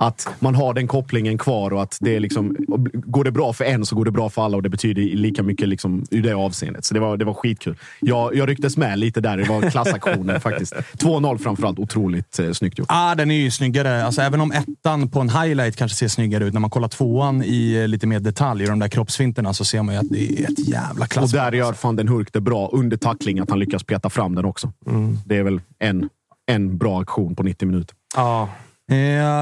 att 0.04 0.28
man 0.40 0.56
har 0.56 0.74
den 0.74 0.88
kopplingen 0.88 1.38
kvar 1.38 1.74
och 1.74 1.84
att 1.84 1.98
det 2.02 2.16
är 2.16 2.20
liksom, 2.20 2.56
går 2.94 3.24
det 3.24 3.32
bra 3.32 3.54
för 3.54 3.66
en 3.66 3.86
så 3.86 3.96
går 3.96 4.06
det 4.06 4.12
bra 4.12 4.30
för 4.30 4.42
alla 4.42 4.58
och 4.58 4.64
det 4.64 4.70
betyder 4.70 5.02
lika 5.02 5.44
mycket 5.44 5.68
liksom, 5.70 6.04
i 6.12 6.20
det 6.20 6.34
avseendet. 6.34 6.86
Så 6.86 6.94
det 6.94 7.00
var, 7.00 7.18
det 7.18 7.26
var 7.26 7.34
skitkul. 7.34 7.76
Jag, 8.00 8.36
jag 8.36 8.50
rycktes 8.50 8.78
med 8.78 9.00
lite 9.00 9.22
där. 9.22 9.38
Det 9.38 9.50
var 9.50 9.70
klassaktioner 9.70 10.40
faktiskt. 10.50 10.74
2-0 10.74 11.38
framförallt. 11.38 11.80
Otroligt 11.80 12.40
eh, 12.40 12.52
snyggt 12.52 12.80
gjort. 12.80 12.88
Ah, 12.90 13.16
den 13.16 13.32
är 13.32 13.36
ju 13.36 13.52
snyggare. 13.52 14.06
Alltså, 14.06 14.22
även 14.22 14.42
om 14.42 14.52
ettan 14.52 15.10
på 15.10 15.20
en 15.20 15.30
highlight 15.30 15.76
kanske 15.76 15.98
ser 15.98 16.08
snyggare 16.08 16.46
ut, 16.46 16.54
när 16.54 16.62
man 16.62 16.70
kollar 16.70 16.88
tvåan 16.88 17.44
i 17.44 17.74
eh, 17.82 17.88
lite 17.88 18.08
mer 18.08 18.20
detalj, 18.20 18.64
i 18.64 18.68
de 18.68 18.80
där 18.80 18.88
kroppsfinterna, 18.88 19.54
så 19.54 19.66
ser 19.66 19.84
man 19.84 19.96
ju 19.96 20.00
att 20.02 20.10
det 20.10 20.42
är 20.42 20.44
ett 20.52 20.68
jävla 20.68 21.06
Och 21.06 21.12
klass. 21.12 21.32
där 21.32 21.52
gör 21.52 21.76
van 21.84 21.96
den 21.96 22.08
Hurk 22.08 22.34
det 22.34 22.42
bra 22.42 22.70
under 22.74 22.98
tackling, 22.98 23.40
att 23.40 23.50
han 23.50 23.60
lyckas 23.60 23.84
peta 23.84 24.10
fram 24.10 24.36
den 24.36 24.46
också. 24.46 24.72
Det 25.26 25.38
är 25.38 25.44
väl 25.44 25.62
en, 25.80 26.10
en 26.46 26.78
bra 26.78 27.02
aktion 27.02 27.36
på 27.36 27.44
90 27.44 27.68
minuter. 27.68 27.96
Ja. 28.16 28.44
Eh, 28.44 28.50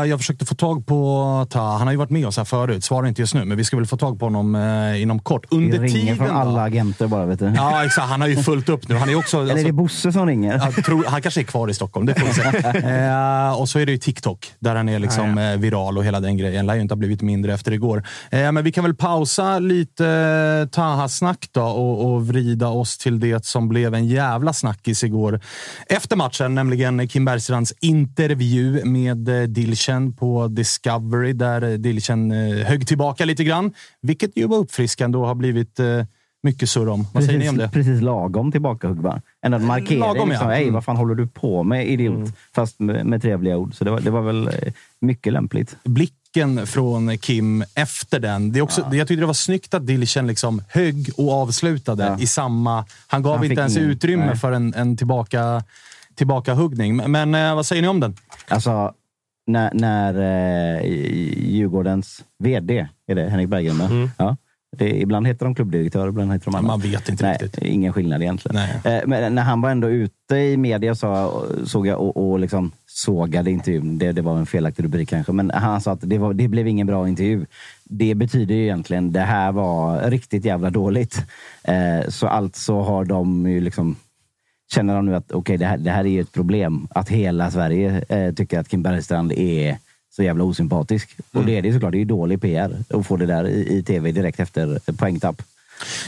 Jag 0.07 0.19
försökte 0.19 0.45
få 0.45 0.55
tag 0.55 0.85
på 0.85 1.47
Ta. 1.49 1.59
Han 1.77 1.87
har 1.87 1.91
ju 1.91 1.97
varit 1.97 2.09
med 2.09 2.27
oss 2.27 2.37
här 2.37 2.43
förut. 2.43 2.83
Svarar 2.83 3.07
inte 3.07 3.21
just 3.21 3.33
nu, 3.33 3.45
men 3.45 3.57
vi 3.57 3.63
ska 3.63 3.77
väl 3.77 3.85
få 3.85 3.97
tag 3.97 4.19
på 4.19 4.25
honom 4.25 4.55
eh, 4.55 5.01
inom 5.01 5.19
kort. 5.19 5.45
Det 5.49 5.55
Under 5.55 5.79
ringer 5.79 5.99
tiden 6.01 6.17
från 6.17 6.27
då? 6.27 6.33
alla 6.33 6.61
agenter 6.61 7.07
bara, 7.07 7.25
vet 7.25 7.39
du. 7.39 7.53
Ja, 7.55 7.85
exakt. 7.85 8.07
Han 8.07 8.21
har 8.21 8.27
ju 8.27 8.35
fullt 8.35 8.69
upp 8.69 8.89
nu. 8.89 8.95
Han 8.95 9.09
är 9.09 9.15
också... 9.15 9.41
Eller 9.41 9.57
är 9.57 9.63
det 9.63 9.71
Bosse 9.71 10.11
som 10.11 10.27
ringer? 10.27 10.53
Jag 10.75 10.85
tror, 10.85 11.05
han 11.07 11.21
kanske 11.21 11.41
är 11.41 11.43
kvar 11.43 11.67
i 11.69 11.73
Stockholm, 11.73 12.05
det 12.05 12.15
får 12.19 12.27
vi 12.27 12.33
se. 12.33 12.87
eh, 12.87 13.59
och 13.59 13.69
så 13.69 13.79
är 13.79 13.85
det 13.85 13.91
ju 13.91 13.97
TikTok, 13.97 14.51
där 14.59 14.75
han 14.75 14.89
är 14.89 14.99
liksom 14.99 15.37
eh, 15.37 15.57
viral 15.57 15.97
och 15.97 16.05
hela 16.05 16.19
den 16.19 16.37
grejen. 16.37 16.65
Lär 16.65 16.75
ju 16.75 16.81
inte 16.81 16.93
ha 16.93 16.97
blivit 16.97 17.21
mindre 17.21 17.53
efter 17.53 17.71
igår. 17.71 18.03
Eh, 18.31 18.51
men 18.51 18.63
vi 18.63 18.71
kan 18.71 18.83
väl 18.83 18.95
pausa 18.95 19.59
lite 19.59 20.07
eh, 20.07 20.69
Taha-snack 20.69 21.47
då 21.51 21.61
och, 21.63 22.13
och 22.13 22.27
vrida 22.27 22.67
oss 22.67 22.97
till 22.97 23.19
det 23.19 23.45
som 23.45 23.69
blev 23.69 23.93
en 23.95 24.07
jävla 24.07 24.53
snackis 24.53 25.03
igår 25.03 25.39
efter 25.89 26.15
matchen, 26.15 26.55
nämligen 26.55 27.07
Kim 27.07 27.25
Bergstrands 27.25 27.73
intervju 27.81 28.85
med 28.85 29.30
eh, 29.31 29.43
Dilchen 29.43 30.13
på 30.13 30.47
Discovery, 30.47 31.33
där 31.33 31.61
eh, 31.63 31.73
Dilchen 31.73 32.31
eh, 32.31 32.65
högg 32.65 32.87
tillbaka 32.87 33.25
lite 33.25 33.43
grann, 33.43 33.73
vilket 34.01 34.37
ju 34.37 34.47
var 34.47 34.57
uppfriskande 34.57 35.17
och 35.17 35.27
har 35.27 35.35
blivit 35.35 35.79
mycket 36.43 36.69
surr 36.69 36.87
om. 36.89 37.07
Vad 37.13 37.23
säger 37.23 37.39
ni 37.39 37.49
om 37.49 37.57
det? 37.57 37.69
Precis 37.69 38.01
lagom 38.01 38.51
tillbakahugg 38.51 38.97
bara. 39.01 39.21
En 39.41 39.65
markering. 39.65 39.99
Lagom, 39.99 40.29
liksom, 40.29 40.49
ja. 40.49 40.55
Mm. 40.57 40.73
vad 40.73 40.83
fan 40.85 40.95
håller 40.97 41.15
du 41.15 41.27
på 41.27 41.63
med, 41.63 41.87
idiot? 41.89 42.29
Fast 42.55 42.79
med, 42.79 43.05
med 43.05 43.21
trevliga 43.21 43.57
ord. 43.57 43.75
Så 43.75 43.83
det 43.83 43.91
var, 43.91 43.99
det 43.99 44.11
var 44.11 44.21
väl 44.21 44.49
mycket 45.01 45.33
lämpligt. 45.33 45.75
blicken 45.83 46.67
från 46.67 47.17
Kim 47.17 47.63
efter 47.75 48.19
den. 48.19 48.51
Det 48.51 48.59
är 48.59 48.63
också, 48.63 48.81
Jag 48.81 49.07
tyckte 49.07 49.21
det 49.21 49.25
var 49.25 49.33
snyggt 49.33 49.73
att 49.73 49.87
Dilchen 49.87 50.27
liksom 50.27 50.61
högg 50.69 51.09
och 51.17 51.33
avslutade 51.33 52.03
Ja. 52.05 52.19
i 52.19 52.27
samma... 52.27 52.85
Han 53.07 53.23
gav 53.23 53.35
Han 53.37 53.45
inte 53.45 53.61
ens 53.61 53.77
ingen- 53.77 53.89
utrymme 53.89 54.25
nej. 54.25 54.37
för 54.37 54.51
en, 54.51 54.73
en 54.73 54.97
tillbaka, 54.97 55.63
tillbakahuggning. 56.15 56.95
Men, 56.95 57.11
men 57.11 57.35
eh, 57.35 57.55
vad 57.55 57.65
säger 57.65 57.81
ni 57.81 57.87
om 57.87 57.99
den? 57.99 58.15
Alltså, 58.47 58.93
när, 59.47 59.73
när 59.73 60.13
eh, 60.77 60.85
Djurgårdens 61.51 62.23
VD, 62.39 62.87
är 63.07 63.15
det 63.15 63.29
Henrik 63.29 63.49
Berggren? 63.49 63.77
va? 63.77 63.89
Ja. 64.17 64.37
Det, 64.77 65.01
ibland 65.01 65.27
heter 65.27 65.45
de 65.45 65.55
klubbdirektör, 65.55 66.07
ibland 66.07 66.31
heter 66.33 66.45
de 66.45 66.55
annat. 66.55 66.67
Man 66.67 66.79
vet 66.79 67.09
inte 67.09 67.25
Nej, 67.25 67.37
riktigt. 67.41 67.63
ingen 67.63 67.93
skillnad 67.93 68.21
egentligen. 68.21 68.57
Eh, 68.57 69.01
men 69.05 69.35
när 69.35 69.41
han 69.41 69.61
var 69.61 69.69
ändå 69.69 69.89
ute 69.89 70.35
i 70.35 70.57
media 70.57 70.95
så, 70.95 71.41
såg 71.65 71.87
jag 71.87 71.99
och, 71.99 72.31
och 72.31 72.39
liksom 72.39 72.71
sågade 72.87 73.51
intervjun. 73.51 73.97
Det, 73.97 74.11
det 74.11 74.21
var 74.21 74.37
en 74.37 74.45
felaktig 74.45 74.83
rubrik 74.83 75.09
kanske, 75.09 75.31
men 75.31 75.51
han 75.53 75.81
sa 75.81 75.91
att 75.91 75.99
det, 76.01 76.17
var, 76.17 76.33
det 76.33 76.47
blev 76.47 76.67
ingen 76.67 76.87
bra 76.87 77.07
intervju. 77.07 77.45
Det 77.83 78.15
betyder 78.15 78.55
ju 78.55 78.63
egentligen 78.63 79.11
det 79.11 79.19
här 79.19 79.51
var 79.51 80.09
riktigt 80.09 80.45
jävla 80.45 80.69
dåligt. 80.69 81.25
Eh, 81.63 82.09
så 82.09 82.27
alltså 82.27 82.79
har 82.81 83.05
de 83.05 83.49
ju 83.49 83.61
liksom 83.61 83.95
känner 84.73 84.95
de 84.95 85.05
nu 85.05 85.15
att 85.15 85.31
okej, 85.31 85.57
det, 85.57 85.65
här, 85.65 85.77
det 85.77 85.91
här 85.91 86.05
är 86.05 86.09
ju 86.09 86.21
ett 86.21 86.31
problem. 86.31 86.87
Att 86.91 87.09
hela 87.09 87.51
Sverige 87.51 88.05
eh, 88.09 88.33
tycker 88.33 88.59
att 88.59 88.69
Kim 88.69 88.83
Bergstrand 88.83 89.31
är 89.31 89.77
så 90.15 90.23
jävla 90.23 90.43
osympatisk. 90.43 91.15
Och 91.33 91.45
det 91.45 91.57
är 91.57 91.61
det 91.61 91.73
såklart. 91.73 91.91
Det 91.91 91.97
är 91.97 91.99
ju 91.99 92.05
dålig 92.05 92.41
PR 92.41 92.77
att 92.89 93.07
få 93.07 93.17
det 93.17 93.25
där 93.25 93.47
i, 93.47 93.77
i 93.77 93.83
tv 93.83 94.11
direkt 94.11 94.39
efter 94.39 94.93
poängtapp. 94.97 95.41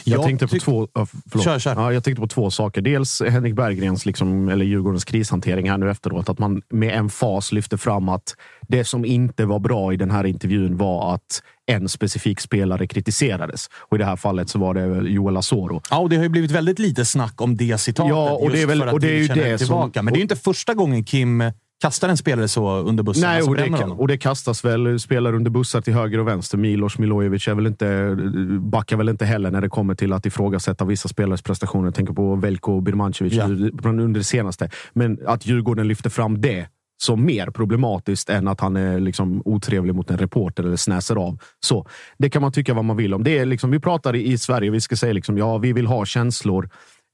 Jag, 0.04 0.20
Jag 0.20 0.26
tänkte 0.26 0.48
på 0.48 0.60
två, 0.60 0.88
förlåt. 1.32 1.46
Kör, 1.46 1.60
kör. 1.60 1.76
Ja, 1.76 1.94
jag 1.94 2.04
tänkte 2.04 2.22
på 2.22 2.28
två 2.28 2.52
saker. 2.52 2.82
Dels 2.82 3.22
Henrik 3.22 3.56
Berggrens, 3.56 4.06
liksom, 4.06 4.50
eller 4.50 4.66
Djurgårdens 4.66 5.06
krishantering 5.06 5.70
här 5.70 5.78
nu 5.78 5.92
efteråt. 5.92 6.30
Att 6.30 6.40
man 6.40 6.62
med 6.70 6.98
en 6.98 7.10
fas 7.10 7.52
lyfter 7.52 7.78
fram 7.78 8.10
att 8.10 8.36
det 8.62 8.86
som 8.86 9.06
inte 9.06 9.46
var 9.46 9.60
bra 9.60 9.94
i 9.94 9.98
den 9.98 10.12
här 10.12 10.24
intervjun 10.24 10.78
var 10.78 11.16
att 11.16 11.44
en 11.72 11.90
specifik 11.90 12.40
spelare 12.40 12.88
kritiserades. 12.88 13.70
Och 13.90 13.98
i 13.98 14.00
det 14.00 14.06
här 14.06 14.16
fallet 14.16 14.50
så 14.50 14.60
var 14.60 14.74
det 14.74 15.10
Joel 15.10 15.38
Asoro. 15.38 15.82
Ja, 15.90 16.00
och 16.00 16.10
det 16.10 16.16
har 16.16 16.24
ju 16.24 16.30
blivit 16.30 16.52
väldigt 16.52 16.80
lite 16.80 17.06
snack 17.06 17.42
om 17.42 17.58
det 17.58 17.78
citatet. 17.78 18.10
Ja, 18.10 18.32
och 18.32 18.50
det 18.50 18.62
är 18.62 18.68
väl- 18.68 18.82
och 18.82 19.00
det 19.00 19.10
är 19.10 19.18
ju 19.18 19.28
det 19.28 19.34
högg 19.34 19.60
som- 19.60 19.66
tillbaka. 19.68 20.02
Men 20.02 20.14
det 20.14 20.18
är 20.18 20.20
ju 20.20 20.24
inte 20.24 20.36
första 20.36 20.74
gången 20.74 21.04
Kim 21.04 21.44
kastar 21.82 22.10
en 22.10 22.18
spelare 22.18 22.48
så 22.48 22.78
under 22.78 23.04
bussen. 23.04 23.22
Nej, 23.22 23.36
alltså 23.38 23.50
och 23.52 23.56
det, 23.58 23.84
och 23.84 24.08
det 24.08 24.18
kastas 24.18 24.66
väl 24.66 25.00
spelare 25.00 25.36
under 25.36 25.52
bussar 25.52 25.82
till 25.82 25.94
höger 25.94 26.20
och 26.20 26.28
vänster. 26.28 26.58
Milos 26.58 26.98
Milojevic 26.98 27.48
är 27.48 27.56
väl 27.56 27.68
inte, 27.68 28.18
backar 28.60 28.98
väl 28.98 29.10
inte 29.10 29.26
heller 29.26 29.52
när 29.52 29.62
det 29.62 29.70
kommer 29.70 29.96
till 29.96 30.14
att 30.14 30.26
ifrågasätta 30.26 30.86
vissa 30.86 31.10
spelares 31.10 31.42
prestationer. 31.42 31.86
Jag 31.88 31.96
tänker 31.96 32.14
på 32.14 32.36
Velko 32.36 32.82
Birmancevic 32.82 33.34
Ja. 33.34 33.44
under 33.44 34.08
det 34.20 34.24
senaste. 34.24 34.70
Men 34.94 35.20
att 35.28 35.46
Djurgården 35.46 35.88
lyfter 35.88 36.10
fram 36.10 36.42
det 36.42 36.68
som 36.98 37.26
mer 37.26 37.48
problematiskt 37.48 38.30
än 38.30 38.48
att 38.48 38.60
han 38.60 38.76
är 38.76 39.00
liksom 39.00 39.42
otrevlig 39.46 39.96
mot 39.96 40.12
en 40.12 40.18
reporter 40.18 40.64
eller 40.64 40.76
snäser 40.76 41.16
av. 41.16 41.38
Så 41.60 41.88
Det 42.18 42.30
kan 42.30 42.42
man 42.42 42.52
tycka 42.52 42.74
vad 42.74 42.86
man 42.86 42.98
vill 42.98 43.14
om. 43.14 43.24
Det 43.24 43.38
är 43.38 43.46
liksom, 43.46 43.72
vi 43.72 43.80
pratar 43.80 44.16
i, 44.16 44.38
Sverige, 44.38 44.72
vi 44.72 44.82
ska 44.82 44.96
säga 44.96 45.14
liksom, 45.14 45.38
ja, 45.38 45.58
vi 45.58 45.74
vill 45.74 45.88
ha 45.88 46.06
känslor. 46.06 46.70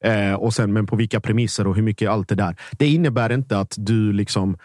Eh, 0.05 0.33
och 0.33 0.53
sen, 0.53 0.73
men 0.73 0.85
på 0.85 0.95
vilka 0.95 1.19
premisser 1.19 1.67
och 1.67 1.75
hur 1.75 1.81
mycket 1.81 2.09
allt 2.09 2.29
det 2.29 2.35
där. 2.35 2.55
Det 2.71 2.87
innebär 2.87 3.31
inte 3.31 3.59
att 3.59 3.75
du 3.77 4.13
liksom 4.13 4.57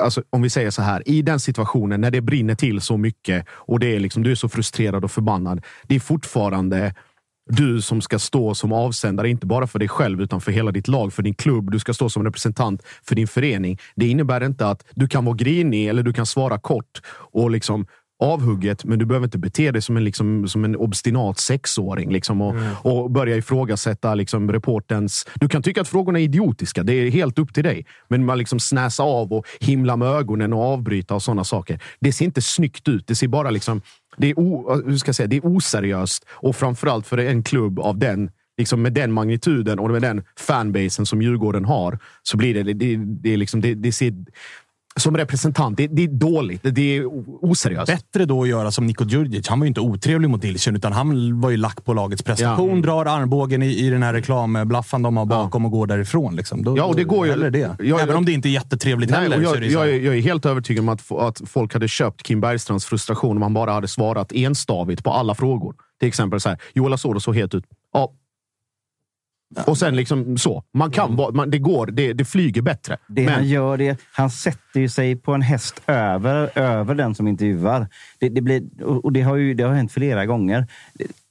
Alltså, 0.00 0.22
om 0.30 0.42
vi 0.42 0.50
säger 0.50 0.70
så 0.70 0.82
här, 0.82 1.08
i 1.08 1.22
den 1.22 1.40
situationen 1.40 2.00
när 2.00 2.10
det 2.10 2.20
brinner 2.20 2.54
till 2.54 2.80
så 2.80 2.96
mycket 2.96 3.46
och 3.50 3.80
det 3.80 3.96
är 3.96 4.00
liksom, 4.00 4.22
du 4.22 4.30
är 4.30 4.34
så 4.34 4.48
frustrerad 4.48 5.04
och 5.04 5.10
förbannad. 5.10 5.64
Det 5.82 5.94
är 5.94 6.00
fortfarande 6.00 6.94
du 7.46 7.82
som 7.82 8.00
ska 8.00 8.18
stå 8.18 8.54
som 8.54 8.72
avsändare, 8.72 9.28
inte 9.28 9.46
bara 9.46 9.66
för 9.66 9.78
dig 9.78 9.88
själv 9.88 10.20
utan 10.20 10.40
för 10.40 10.52
hela 10.52 10.70
ditt 10.70 10.88
lag, 10.88 11.12
för 11.12 11.22
din 11.22 11.34
klubb. 11.34 11.70
Du 11.70 11.78
ska 11.78 11.94
stå 11.94 12.10
som 12.10 12.24
representant 12.24 12.82
för 13.02 13.14
din 13.14 13.28
förening. 13.28 13.78
Det 13.96 14.06
innebär 14.08 14.44
inte 14.44 14.66
att 14.66 14.84
du 14.94 15.08
kan 15.08 15.24
vara 15.24 15.36
grinig 15.36 15.88
eller 15.88 16.02
du 16.02 16.12
kan 16.12 16.26
svara 16.26 16.58
kort 16.58 17.00
och 17.32 17.50
liksom 17.50 17.86
avhugget, 18.22 18.84
men 18.84 18.98
du 18.98 19.04
behöver 19.04 19.26
inte 19.26 19.38
bete 19.38 19.70
dig 19.70 19.82
som 19.82 19.96
en, 19.96 20.04
liksom, 20.04 20.48
som 20.48 20.64
en 20.64 20.76
obstinat 20.76 21.38
sexåring 21.38 22.12
liksom, 22.12 22.40
och, 22.40 22.54
och 22.82 23.10
börja 23.10 23.36
ifrågasätta 23.36 24.14
liksom, 24.14 24.52
reportens... 24.52 25.26
Du 25.34 25.48
kan 25.48 25.62
tycka 25.62 25.80
att 25.80 25.88
frågorna 25.88 26.18
är 26.18 26.22
idiotiska, 26.22 26.82
det 26.82 26.92
är 26.92 27.10
helt 27.10 27.38
upp 27.38 27.54
till 27.54 27.64
dig. 27.64 27.86
Men 28.08 28.24
man 28.24 28.38
liksom 28.38 28.60
snäsa 28.60 29.02
av 29.02 29.32
och 29.32 29.46
himla 29.60 29.96
med 29.96 30.08
ögonen 30.08 30.52
och 30.52 30.62
avbryta 30.62 31.14
och 31.14 31.22
sådana 31.22 31.44
saker. 31.44 31.82
Det 32.00 32.12
ser 32.12 32.24
inte 32.24 32.42
snyggt 32.42 32.88
ut. 32.88 33.06
Det 33.06 33.14
ser 33.14 33.28
bara 33.28 33.50
liksom... 33.50 33.80
Det 34.16 34.30
är, 34.30 34.38
o, 34.38 34.80
hur 34.86 34.96
ska 34.96 35.08
jag 35.08 35.16
säga, 35.16 35.26
det 35.26 35.36
är 35.36 35.46
oseriöst 35.46 36.24
och 36.30 36.56
framförallt 36.56 37.06
för 37.06 37.18
en 37.18 37.42
klubb 37.42 37.78
av 37.78 37.98
den 37.98 38.30
liksom 38.58 38.82
med 38.82 38.92
den 38.92 39.12
magnituden 39.12 39.78
och 39.78 39.90
med 39.90 40.02
den 40.02 40.22
fanbasen 40.38 41.06
som 41.06 41.22
Djurgården 41.22 41.64
har, 41.64 41.98
så 42.22 42.36
blir 42.36 42.54
det, 42.54 42.72
det, 42.72 42.96
det, 42.96 43.36
liksom, 43.36 43.60
det, 43.60 43.74
det 43.74 43.92
ser, 43.92 44.14
som 45.00 45.16
representant, 45.16 45.76
det, 45.76 45.86
det 45.86 46.02
är 46.04 46.08
dåligt. 46.08 46.60
Det 46.62 46.96
är 46.96 47.04
oseriöst. 47.44 47.86
Bättre 47.86 48.24
då 48.24 48.42
att 48.42 48.48
göra 48.48 48.70
som 48.70 48.86
Niko 48.86 49.04
Djurdjic. 49.04 49.48
Han 49.48 49.60
var 49.60 49.64
ju 49.64 49.68
inte 49.68 49.80
otrevlig 49.80 50.30
mot 50.30 50.42
Dilchen, 50.42 50.76
utan 50.76 50.92
han 50.92 51.40
var 51.40 51.50
ju 51.50 51.56
lack 51.56 51.84
på 51.84 51.94
lagets 51.94 52.22
prestation. 52.22 52.82
Drar 52.82 53.06
armbågen 53.06 53.62
i, 53.62 53.66
i 53.86 53.90
den 53.90 54.02
här 54.02 54.12
reklamblaffan 54.12 55.02
de 55.02 55.16
har 55.16 55.26
bakom 55.26 55.64
och 55.64 55.70
går 55.70 55.86
därifrån. 55.86 56.36
Liksom. 56.36 56.64
Då, 56.64 56.76
Ja, 56.78 56.84
och 56.84 56.96
det 56.96 57.04
går 57.04 57.26
ju- 57.26 57.50
det. 57.50 57.58
Ja, 57.58 57.76
jag- 57.78 58.00
Även 58.00 58.16
om 58.16 58.24
det 58.24 58.32
inte 58.32 58.48
är 58.48 58.50
jättetrevligt 58.50 59.10
Nej, 59.10 59.20
heller. 59.20 59.44
så 59.44 59.54
är 59.54 59.60
jag, 59.62 59.70
jag, 59.72 59.88
är, 59.94 60.00
jag 60.00 60.16
är 60.16 60.20
helt 60.20 60.46
övertygad 60.46 60.82
om 60.82 60.88
att, 60.88 61.12
att 61.12 61.42
folk 61.46 61.72
hade 61.72 61.88
köpt 61.88 62.22
Kim 62.22 62.40
Bergstrands 62.40 62.84
frustration 62.86 63.36
om 63.36 63.42
han 63.42 63.54
bara 63.54 63.72
hade 63.72 63.88
svarat 63.88 64.32
enstavigt 64.32 65.04
på 65.04 65.10
alla 65.10 65.34
frågor. 65.34 65.74
Till 66.00 66.08
exempel 66.08 66.40
så 66.40 66.48
här, 66.48 66.58
Joel 66.74 66.92
Asoro 66.92 67.20
såg 67.20 67.36
helt 67.36 67.54
ut. 67.54 67.64
Ja. 67.92 68.12
Och 69.66 69.78
sen 69.78 69.96
liksom 69.96 70.38
så. 70.38 70.62
Man 70.72 70.90
kan 70.90 71.16
vara, 71.16 71.32
man, 71.32 71.50
det 71.50 71.58
går, 71.58 71.86
det, 71.86 72.12
det 72.12 72.24
flyger 72.24 72.62
bättre. 72.62 72.96
Det 73.06 73.24
han 73.24 73.48
gör, 73.48 73.76
det, 73.76 74.00
han 74.12 74.30
sätter 74.30 74.80
ju 74.80 74.88
sig 74.88 75.16
på 75.16 75.32
en 75.32 75.42
häst 75.42 75.82
över, 75.86 76.58
över 76.58 76.94
den 76.94 77.14
som 77.14 77.28
intervjuar. 77.28 77.88
Det, 78.18 78.28
det 78.28 78.40
blir, 78.40 78.62
och 78.82 79.12
det 79.12 79.22
har 79.22 79.36
ju 79.36 79.54
det 79.54 79.62
har 79.62 79.74
hänt 79.74 79.92
flera 79.92 80.26
gånger. 80.26 80.66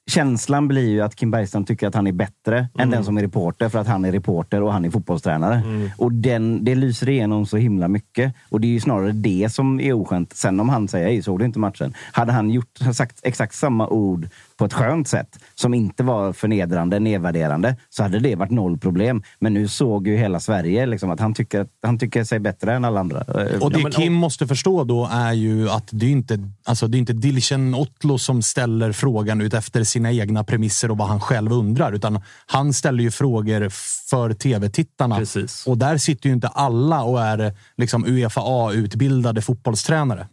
känslan 0.07 0.67
blir 0.67 0.89
ju 0.89 1.01
att 1.01 1.15
Kim 1.15 1.31
Bergstrand 1.31 1.67
tycker 1.67 1.88
att 1.88 1.95
han 1.95 2.07
är 2.07 2.12
bättre 2.12 2.57
än 2.57 2.67
Mm. 2.75 2.89
den 2.89 3.03
som 3.05 3.17
är 3.17 3.21
reporter 3.21 3.69
för 3.69 3.79
att 3.79 3.88
han 3.88 4.05
är 4.05 4.12
reporter 4.12 4.62
och 4.62 4.73
han 4.73 4.86
är 4.86 4.89
fotbollstränare. 4.89 5.55
Mm. 5.55 5.89
Och 5.97 6.12
den, 6.12 6.65
det 6.65 6.75
lyser 6.75 7.09
igenom 7.09 7.45
så 7.45 7.57
himla 7.57 7.88
mycket. 7.88 8.33
Och 8.49 8.62
det 8.62 8.67
är 8.67 8.71
ju 8.71 8.79
snarare 8.79 9.12
det 9.12 9.49
som 9.53 9.79
är 9.79 9.93
oskönt. 9.93 10.33
Sen 10.36 10.59
om 10.59 10.69
han 10.69 10.88
säger, 10.88 11.05
hej, 11.05 11.21
såg 11.21 11.39
du 11.39 11.45
inte 11.45 11.59
matchen? 11.59 11.93
Hade 12.12 12.31
han 12.31 12.49
gjort, 12.49 12.79
sagt 12.93 13.19
exakt 13.23 13.55
samma 13.55 13.88
ord 13.88 14.27
på 14.57 14.65
ett 14.65 14.73
skönt 14.73 15.07
sätt 15.07 15.39
som 15.55 15.73
inte 15.73 16.03
var 16.03 16.33
förnedrande, 16.33 16.99
nedvärderande, 16.99 17.75
så 17.89 18.03
hade 18.03 18.19
det 18.19 18.35
varit 18.35 18.51
noll 18.51 18.77
problem. 18.77 19.23
Men 19.39 19.53
nu 19.53 19.67
såg 19.67 20.07
ju 20.07 20.17
hela 20.17 20.39
Sverige 20.39 20.85
liksom, 20.85 21.11
att 21.11 21.19
han 21.19 21.33
tycker, 21.33 21.67
han 21.83 21.99
tycker 21.99 22.23
sig 22.23 22.39
bättre 22.39 22.73
än 22.73 22.85
alla 22.85 22.99
andra. 22.99 23.19
Och 23.61 23.71
det 23.71 23.91
Kim 23.91 24.13
måste 24.13 24.47
förstå 24.47 24.83
då 24.83 25.09
är 25.11 25.33
ju 25.33 25.69
att 25.69 25.87
det 25.91 26.05
är 26.05 26.09
inte, 26.09 26.49
alltså 26.65 26.87
det 26.87 26.97
är 26.97 26.99
inte 26.99 27.13
Dilchen 27.13 27.75
Otlo 27.75 28.17
som 28.17 28.41
ställer 28.41 28.91
frågan 28.91 29.41
ut 29.41 29.53
efter 29.53 29.83
sina 29.83 30.11
egna 30.11 30.43
premisser 30.43 30.91
och 30.91 30.97
vad 30.97 31.07
han 31.07 31.21
själv 31.21 31.53
undrar, 31.53 31.91
utan 31.91 32.21
han 32.45 32.73
ställer 32.73 33.03
ju 33.03 33.11
frågor 33.11 33.69
för 34.09 34.33
tv-tittarna. 34.33 35.19
Och 35.65 35.77
där 35.77 35.97
sitter 35.97 36.29
ju 36.29 36.33
inte 36.33 36.47
alla 36.47 37.03
och 37.03 37.21
är 37.21 37.53
liksom 37.77 38.05
Uefa-utbildade 38.05 39.41
fotbollstränare. 39.41 40.27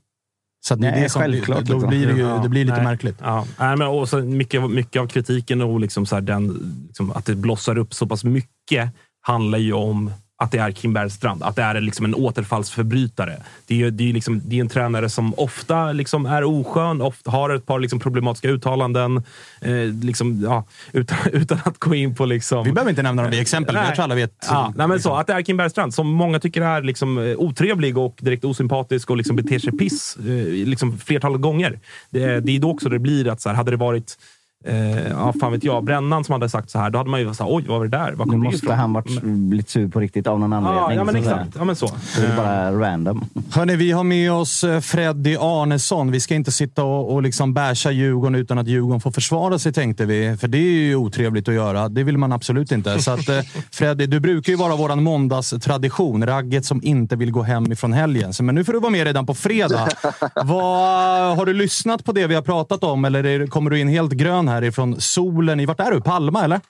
Så 0.61 0.75
att 0.75 0.81
det 0.81 0.90
Nej, 0.90 1.03
det 1.03 1.09
som, 1.09 1.23
självklart, 1.23 1.64
då 1.64 1.75
liksom. 1.75 1.88
blir 1.90 2.07
det, 2.07 2.12
ju, 2.12 2.20
Ja, 2.20 2.40
det 2.42 2.49
blir 2.49 2.64
lite 2.64 2.77
nej. 2.77 2.85
märkligt. 2.85 3.16
Ja. 3.20 3.46
Nej, 3.59 3.77
men 3.77 3.87
och 3.88 4.09
så 4.09 4.18
mycket, 4.18 4.70
mycket 4.70 5.03
av 5.03 5.07
kritiken 5.07 5.61
och 5.62 5.81
liksom 5.81 6.07
så 6.07 6.20
den, 6.20 6.73
liksom 6.87 7.11
att 7.11 7.27
det 7.27 7.35
blossar 7.35 7.79
upp 7.79 7.94
så 7.94 8.07
pass 8.07 8.25
mycket 8.25 8.90
handlar 9.23 9.59
ju 9.59 9.73
om 9.73 10.12
att 10.40 10.50
det 10.50 10.59
är 10.59 10.70
Kim 10.70 10.92
Bergstrand. 10.92 11.42
Att 11.42 11.57
det 11.57 11.62
är 11.62 11.81
liksom 11.81 12.05
en 12.05 12.14
återfallsförbrytare. 12.14 13.37
Det 13.66 13.83
är, 13.83 13.90
det 13.90 14.09
är, 14.09 14.12
liksom, 14.12 14.40
det 14.44 14.57
är 14.57 14.61
en 14.61 14.68
tränare 14.68 15.09
som 15.09 15.35
ofta 15.35 15.92
liksom 15.92 16.26
är 16.26 16.44
oskön, 16.44 17.00
ofta 17.00 17.31
har 17.31 17.50
ett 17.50 17.66
par 17.66 17.81
liksom 17.81 18.00
problematiska 18.00 18.48
uttalanden. 18.48 19.22
Eh, 19.61 19.72
liksom, 20.03 20.40
ja, 20.42 20.64
utan, 20.92 21.18
utan 21.33 21.59
att 21.64 21.79
gå 21.79 21.94
in 21.94 22.14
på... 22.14 22.24
Liksom, 22.24 22.64
Vi 22.64 22.72
behöver 22.72 22.90
inte 22.90 23.03
nämna 23.03 23.33
i 23.33 23.40
exempel, 23.40 23.74
men 23.74 23.85
jag 23.85 23.94
tror 23.94 24.05
alla 24.05 24.14
vet. 24.14 24.46
Ja, 24.48 24.72
nej, 24.76 24.88
men 24.88 25.00
så, 25.00 25.14
att 25.14 25.26
det 25.26 25.33
är 25.33 25.42
Kim 25.42 25.57
Bergstrand, 25.57 25.94
som 25.94 26.07
många 26.07 26.40
tycker 26.40 26.62
är 26.62 26.83
liksom, 26.83 27.18
eh, 27.18 27.37
otrevlig 27.37 27.98
och 27.98 28.16
direkt 28.20 28.44
osympatisk 28.44 29.11
och 29.11 29.16
liksom 29.16 29.37
beter 29.37 29.59
sig 29.59 29.72
piss 29.72 30.16
eh, 30.16 30.24
liksom, 30.66 30.98
flertalet 30.98 31.40
gånger. 31.40 31.81
Det, 32.11 32.40
det 32.40 32.57
är 32.57 32.61
då 32.61 32.70
också 32.70 32.88
det 32.88 32.98
blir 32.98 33.29
att 33.29 33.40
så 33.40 33.48
här, 33.48 33.57
hade 33.57 33.70
det 33.70 33.76
varit 33.76 34.16
Eh, 34.64 35.09
ja, 35.09 35.33
fan 35.40 35.53
vet 35.53 35.64
jag, 35.64 35.85
Brännan 35.85 36.25
som 36.25 36.33
hade 36.33 36.49
sagt 36.49 36.70
så 36.70 36.79
här, 36.79 36.90
då 36.90 36.99
hade 36.99 37.11
man 37.11 37.20
ju 37.20 37.35
sagt 37.35 37.51
oj, 37.51 37.64
vad 37.68 37.79
var 37.79 37.87
det 37.87 37.99
där? 37.99 38.12
Var 38.12 38.27
Nu 38.27 38.31
kom 38.31 38.40
det 38.40 38.44
måste 38.44 38.66
ifrån? 38.66 38.79
han 38.79 38.92
varit 38.92 39.23
blivit 39.23 39.68
sur 39.70 39.88
på 39.88 40.01
riktigt 40.01 40.27
av 40.27 40.40
någon 40.40 40.53
anledning. 40.53 40.96
ja, 40.99 41.05
men 41.05 41.14
så 41.14 41.31
att 41.31 41.37
exakt. 41.40 41.57
Ja, 41.59 41.64
men 41.64 41.77
så. 41.77 41.87
Så 41.88 42.20
det 42.20 42.27
är 42.27 42.37
bara 42.37 42.73
random. 42.73 43.25
Hörni, 43.53 43.77
vi 43.77 43.92
har 43.92 44.05
med 44.05 44.33
oss 44.33 44.64
eh, 44.64 44.81
Freddy 44.81 45.37
Arnesson. 45.40 46.11
Vi 46.11 46.20
ska 46.20 46.35
inte 46.35 46.53
sitta 46.53 46.85
och, 46.85 47.12
och 47.14 47.23
liksom 47.23 47.55
basha 47.55 47.90
Djurgården 47.90 48.35
utan 48.35 48.59
att 48.59 48.66
Djurgården 48.66 49.01
får 49.01 49.11
försvara 49.11 49.59
sig, 49.59 49.73
tänkte 49.73 50.05
vi. 50.07 50.37
För 50.37 50.49
det 50.49 50.59
är 50.59 50.70
ju 50.73 50.96
otrevligt 50.96 51.49
att 51.49 51.55
göra. 51.55 51.88
Det 51.88 52.03
vill 52.03 52.18
man 52.18 52.33
absolut 52.33 52.73
inte. 52.73 52.99
Så 53.03 53.11
att, 53.11 53.29
eh, 53.29 53.40
Freddy, 53.73 54.07
du 54.07 54.20
brukar 54.20 54.53
ju 54.53 54.57
vara 54.57 54.77
vår 54.77 54.96
måndagstradition. 54.96 56.27
Ragget 56.27 56.64
som 56.64 56.81
inte 56.83 57.16
vill 57.16 57.31
gå 57.33 57.42
hem 57.42 57.73
ifrån 57.73 57.92
helgen. 57.92 58.33
Så, 58.35 58.42
men 58.44 58.55
nu 58.55 58.64
får 58.64 58.73
du 58.73 58.81
vara 58.81 58.90
med 58.92 59.05
redan 59.05 59.27
på 59.27 59.35
fredag. 59.35 59.88
Vad, 60.44 61.37
har 61.37 61.46
du 61.46 61.53
lyssnat 61.55 62.05
på 62.05 62.12
det 62.12 62.27
vi 62.27 62.35
har 62.35 62.42
pratat 62.42 62.85
om 62.85 63.05
eller 63.05 63.27
är, 63.27 63.46
kommer 63.46 63.70
du 63.70 63.79
in 63.79 63.88
helt 63.88 64.12
grön 64.12 64.49
härifrån 64.50 65.00
solen? 65.00 65.60
i- 65.60 65.66
Vart 65.66 65.80
är 65.80 65.90
du? 65.90 66.00
Palma, 66.00 66.44
eller? 66.44 66.60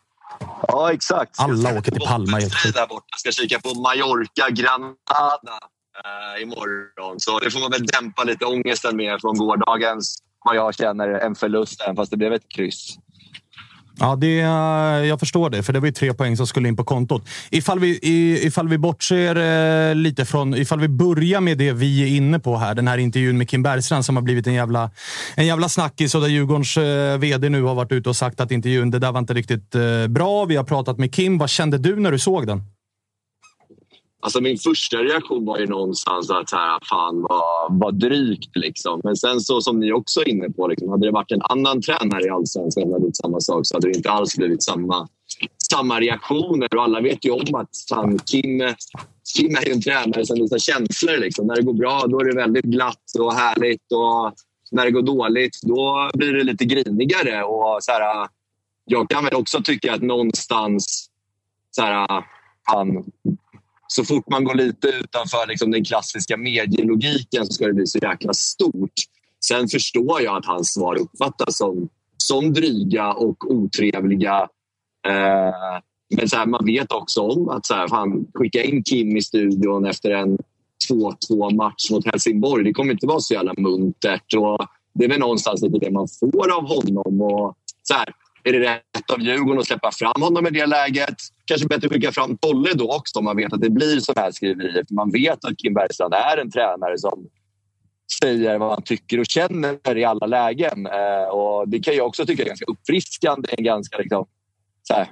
Ja, 0.69 0.93
exakt. 0.93 1.41
Alla 1.41 1.79
åker 1.79 1.93
till 1.93 2.01
Palma. 2.07 2.39
Där 2.39 2.87
borta. 2.89 3.17
Ska 3.17 3.31
kika 3.33 3.61
på 3.61 3.69
Mallorca, 3.81 4.51
Granada 4.51 5.59
eh, 6.05 6.43
imorgon. 6.43 7.21
Så 7.21 7.39
det 7.39 7.51
får 7.51 7.61
man 7.61 7.71
väl 7.71 7.87
dämpa 7.87 8.25
lite 8.25 8.45
ångesten 8.45 8.97
med 8.97 9.21
från 9.21 9.39
gårdagens, 9.39 10.19
vad 10.45 10.57
jag 10.57 10.75
känner, 10.75 11.09
en 11.09 11.35
förlust, 11.35 11.81
även 11.81 11.97
fast 11.97 12.11
det 12.11 12.17
blev 12.17 12.33
ett 12.33 12.49
kryss. 12.55 12.97
Ja, 14.01 14.17
det, 14.17 14.35
jag 15.07 15.21
förstår 15.21 15.51
det, 15.51 15.63
för 15.63 15.73
det 15.73 15.81
var 15.81 15.87
ju 15.87 15.93
tre 15.93 16.15
poäng 16.15 16.37
som 16.37 16.47
skulle 16.47 16.69
in 16.69 16.77
på 16.77 16.85
kontot. 16.85 17.29
Ifall 17.51 17.79
vi, 17.79 17.99
ifall 18.47 18.69
vi 18.69 18.79
bortser 18.79 19.37
eh, 19.37 19.95
lite 19.95 20.25
från... 20.25 20.55
Ifall 20.55 20.81
vi 20.81 20.89
börjar 20.89 21.41
med 21.41 21.59
det 21.59 21.73
vi 21.73 22.03
är 22.03 22.17
inne 22.17 22.39
på 22.39 22.57
här. 22.57 22.75
Den 22.75 22.89
här 22.89 22.99
intervjun 22.99 23.39
med 23.39 23.49
Kim 23.49 23.63
Bergstrand 23.63 24.05
som 24.05 24.17
har 24.17 24.23
blivit 24.23 24.47
en 24.47 24.55
jävla, 24.55 24.91
en 25.35 25.47
jävla 25.47 25.69
snackis 25.69 26.15
och 26.15 26.21
där 26.21 26.29
Djurgårdens 26.29 26.77
eh, 26.77 27.19
vd 27.19 27.49
nu 27.49 27.63
har 27.63 27.75
varit 27.75 27.93
ute 27.93 28.09
och 28.09 28.17
sagt 28.17 28.41
att 28.41 28.51
intervjun, 28.51 28.91
det 28.91 28.99
där 28.99 29.13
var 29.13 29.19
inte 29.19 29.35
riktigt 29.35 29.75
eh, 29.75 30.07
bra. 30.09 30.45
Vi 30.45 30.57
har 30.57 30.65
pratat 30.65 30.99
med 30.99 31.15
Kim. 31.15 31.39
Vad 31.39 31.51
kände 31.51 31.79
du 31.79 31.97
när 31.97 32.13
du 32.13 32.19
såg 32.19 32.47
den? 32.47 32.63
Alltså 34.23 34.41
min 34.41 34.59
första 34.59 34.97
reaktion 34.97 35.45
var 35.45 35.59
ju 35.59 35.67
någonstans 35.67 36.31
att 36.31 36.49
så 36.49 36.57
här, 36.57 36.79
fan 36.89 37.23
vad, 37.23 37.81
vad 37.81 37.95
drygt. 37.95 38.57
Liksom. 38.57 39.01
Men 39.05 39.17
sen 39.17 39.41
så 39.41 39.61
som 39.61 39.81
ni 39.81 39.93
också 39.93 40.21
är 40.21 40.29
inne 40.29 40.51
på, 40.51 40.69
liksom, 40.69 40.89
hade 40.89 41.07
det 41.07 41.13
varit 41.13 41.31
en 41.31 41.43
annan 41.43 41.83
tränare 41.83 42.25
i 42.25 42.29
Allsvenskan 42.29 42.83
som 42.83 42.93
hade 42.93 43.05
gjort 43.05 43.17
samma 43.17 43.41
sak 43.41 43.67
så 43.67 43.77
hade 43.77 43.89
det 43.89 43.97
inte 43.97 44.11
alls 44.11 44.37
blivit 44.37 44.63
samma, 44.63 45.09
samma 45.71 46.01
reaktioner. 46.01 46.75
Och 46.75 46.83
alla 46.83 47.01
vet 47.01 47.25
ju 47.25 47.31
om 47.31 47.55
att 47.55 47.71
fan, 47.89 48.19
Kim, 48.19 48.59
Kim 49.37 49.57
är 49.57 49.67
ju 49.67 49.73
en 49.73 49.83
tränare 49.83 50.27
som 50.27 50.37
visar 50.37 50.59
känslor. 50.59 51.17
Liksom. 51.17 51.47
När 51.47 51.57
det 51.57 51.63
går 51.63 51.75
bra 51.75 52.05
då 52.09 52.21
är 52.21 52.25
det 52.25 52.37
väldigt 52.37 52.65
glatt 52.65 53.05
och 53.19 53.35
härligt. 53.35 53.93
Och 53.93 54.35
när 54.71 54.85
det 54.85 54.91
går 54.91 55.03
dåligt 55.03 55.59
då 55.63 56.11
blir 56.15 56.33
det 56.33 56.45
lite 56.45 56.65
grinigare. 56.65 57.45
Och, 57.45 57.79
så 57.81 57.93
här, 57.93 58.29
jag 58.85 59.09
kan 59.09 59.25
väl 59.25 59.35
också 59.35 59.63
tycka 59.63 59.95
att 59.95 60.03
någonstans 60.03 61.11
så 61.71 61.83
här, 61.83 62.25
han, 62.63 63.05
så 63.93 64.05
fort 64.05 64.29
man 64.31 64.45
går 64.45 64.55
lite 64.55 64.89
utanför 64.89 65.47
liksom, 65.49 65.71
den 65.71 65.85
klassiska 65.85 66.37
medielogiken 66.37 67.47
så 67.47 67.53
ska 67.53 67.67
det 67.67 67.73
bli 67.73 67.87
så 67.87 67.99
jäkla 68.03 68.35
stort. 68.35 68.93
Sen 69.45 69.69
förstår 69.69 70.23
jag 70.23 70.37
att 70.37 70.47
hans 70.47 70.75
svar 70.75 70.99
uppfattas 71.01 71.59
som, 71.59 71.89
som 72.17 72.53
dryga 72.53 73.13
och 73.13 73.51
otrevliga. 73.51 74.49
Eh, 75.07 75.81
men 76.17 76.29
så 76.29 76.37
här, 76.37 76.47
man 76.47 76.67
vet 76.67 76.93
också 76.93 77.21
om 77.21 77.49
att 77.49 77.67
så 77.67 77.75
här, 77.75 77.89
fan, 77.89 78.27
skicka 78.35 78.63
in 78.63 78.83
Kim 78.83 79.17
i 79.17 79.23
studion 79.23 79.87
efter 79.87 80.11
en 80.11 80.39
2-2 80.91 81.55
match 81.55 81.91
mot 81.91 82.07
Helsingborg. 82.07 82.65
Det 82.65 82.73
kommer 82.73 82.93
inte 82.93 83.07
vara 83.07 83.21
så 83.21 83.35
jävla 83.35 83.55
muntert. 83.57 84.35
Och 84.35 84.67
det 84.95 85.05
är 85.05 85.09
väl 85.09 85.21
någonstans 85.21 85.63
lite 85.63 85.79
det 85.79 85.91
man 85.91 86.09
får 86.21 86.53
av 86.53 86.69
honom. 86.69 87.21
Och, 87.21 87.57
så 87.83 87.95
här, 87.95 88.15
är 88.45 88.53
det 88.53 88.59
rätt 88.59 89.11
av 89.13 89.21
Djurgården 89.21 89.59
att 89.59 89.67
släppa 89.67 89.91
fram 89.93 90.23
honom 90.23 90.47
i 90.47 90.51
det 90.51 90.67
läget? 90.67 91.17
Kanske 91.51 91.69
bättre 91.69 91.87
att 91.87 91.93
skicka 91.93 92.13
fram 92.13 92.37
Tolle 92.37 92.75
då 92.75 92.97
också 92.97 93.19
om 93.19 93.25
man 93.25 93.37
vet 93.37 93.53
att 93.53 93.61
det 93.61 93.71
blir 93.71 94.01
så 94.01 94.13
här 94.17 94.33
skriverier. 94.33 94.85
För 94.89 94.95
man 94.95 95.11
vet 95.11 95.45
att 95.45 95.59
Kim 95.59 95.75
Bergstrand 95.75 96.15
är 96.15 96.37
en 96.37 96.51
tränare 96.51 96.99
som 96.99 97.27
säger 98.23 98.59
vad 98.59 98.71
han 98.71 98.83
tycker 98.83 99.21
och 99.21 99.27
känner 99.27 99.97
i 99.97 100.05
alla 100.05 100.27
lägen. 100.27 100.87
Eh, 100.87 101.29
och 101.31 101.69
Det 101.69 101.81
kan 101.81 101.95
jag 101.95 102.07
också 102.07 102.27
tycka 102.27 102.43
är 102.43 102.47
ganska 102.47 102.65
uppfriskande. 102.65 103.49
En 103.59 103.65
ganska 103.65 103.99
liksom, 103.99 104.27
så 104.83 104.95
här, 104.95 105.09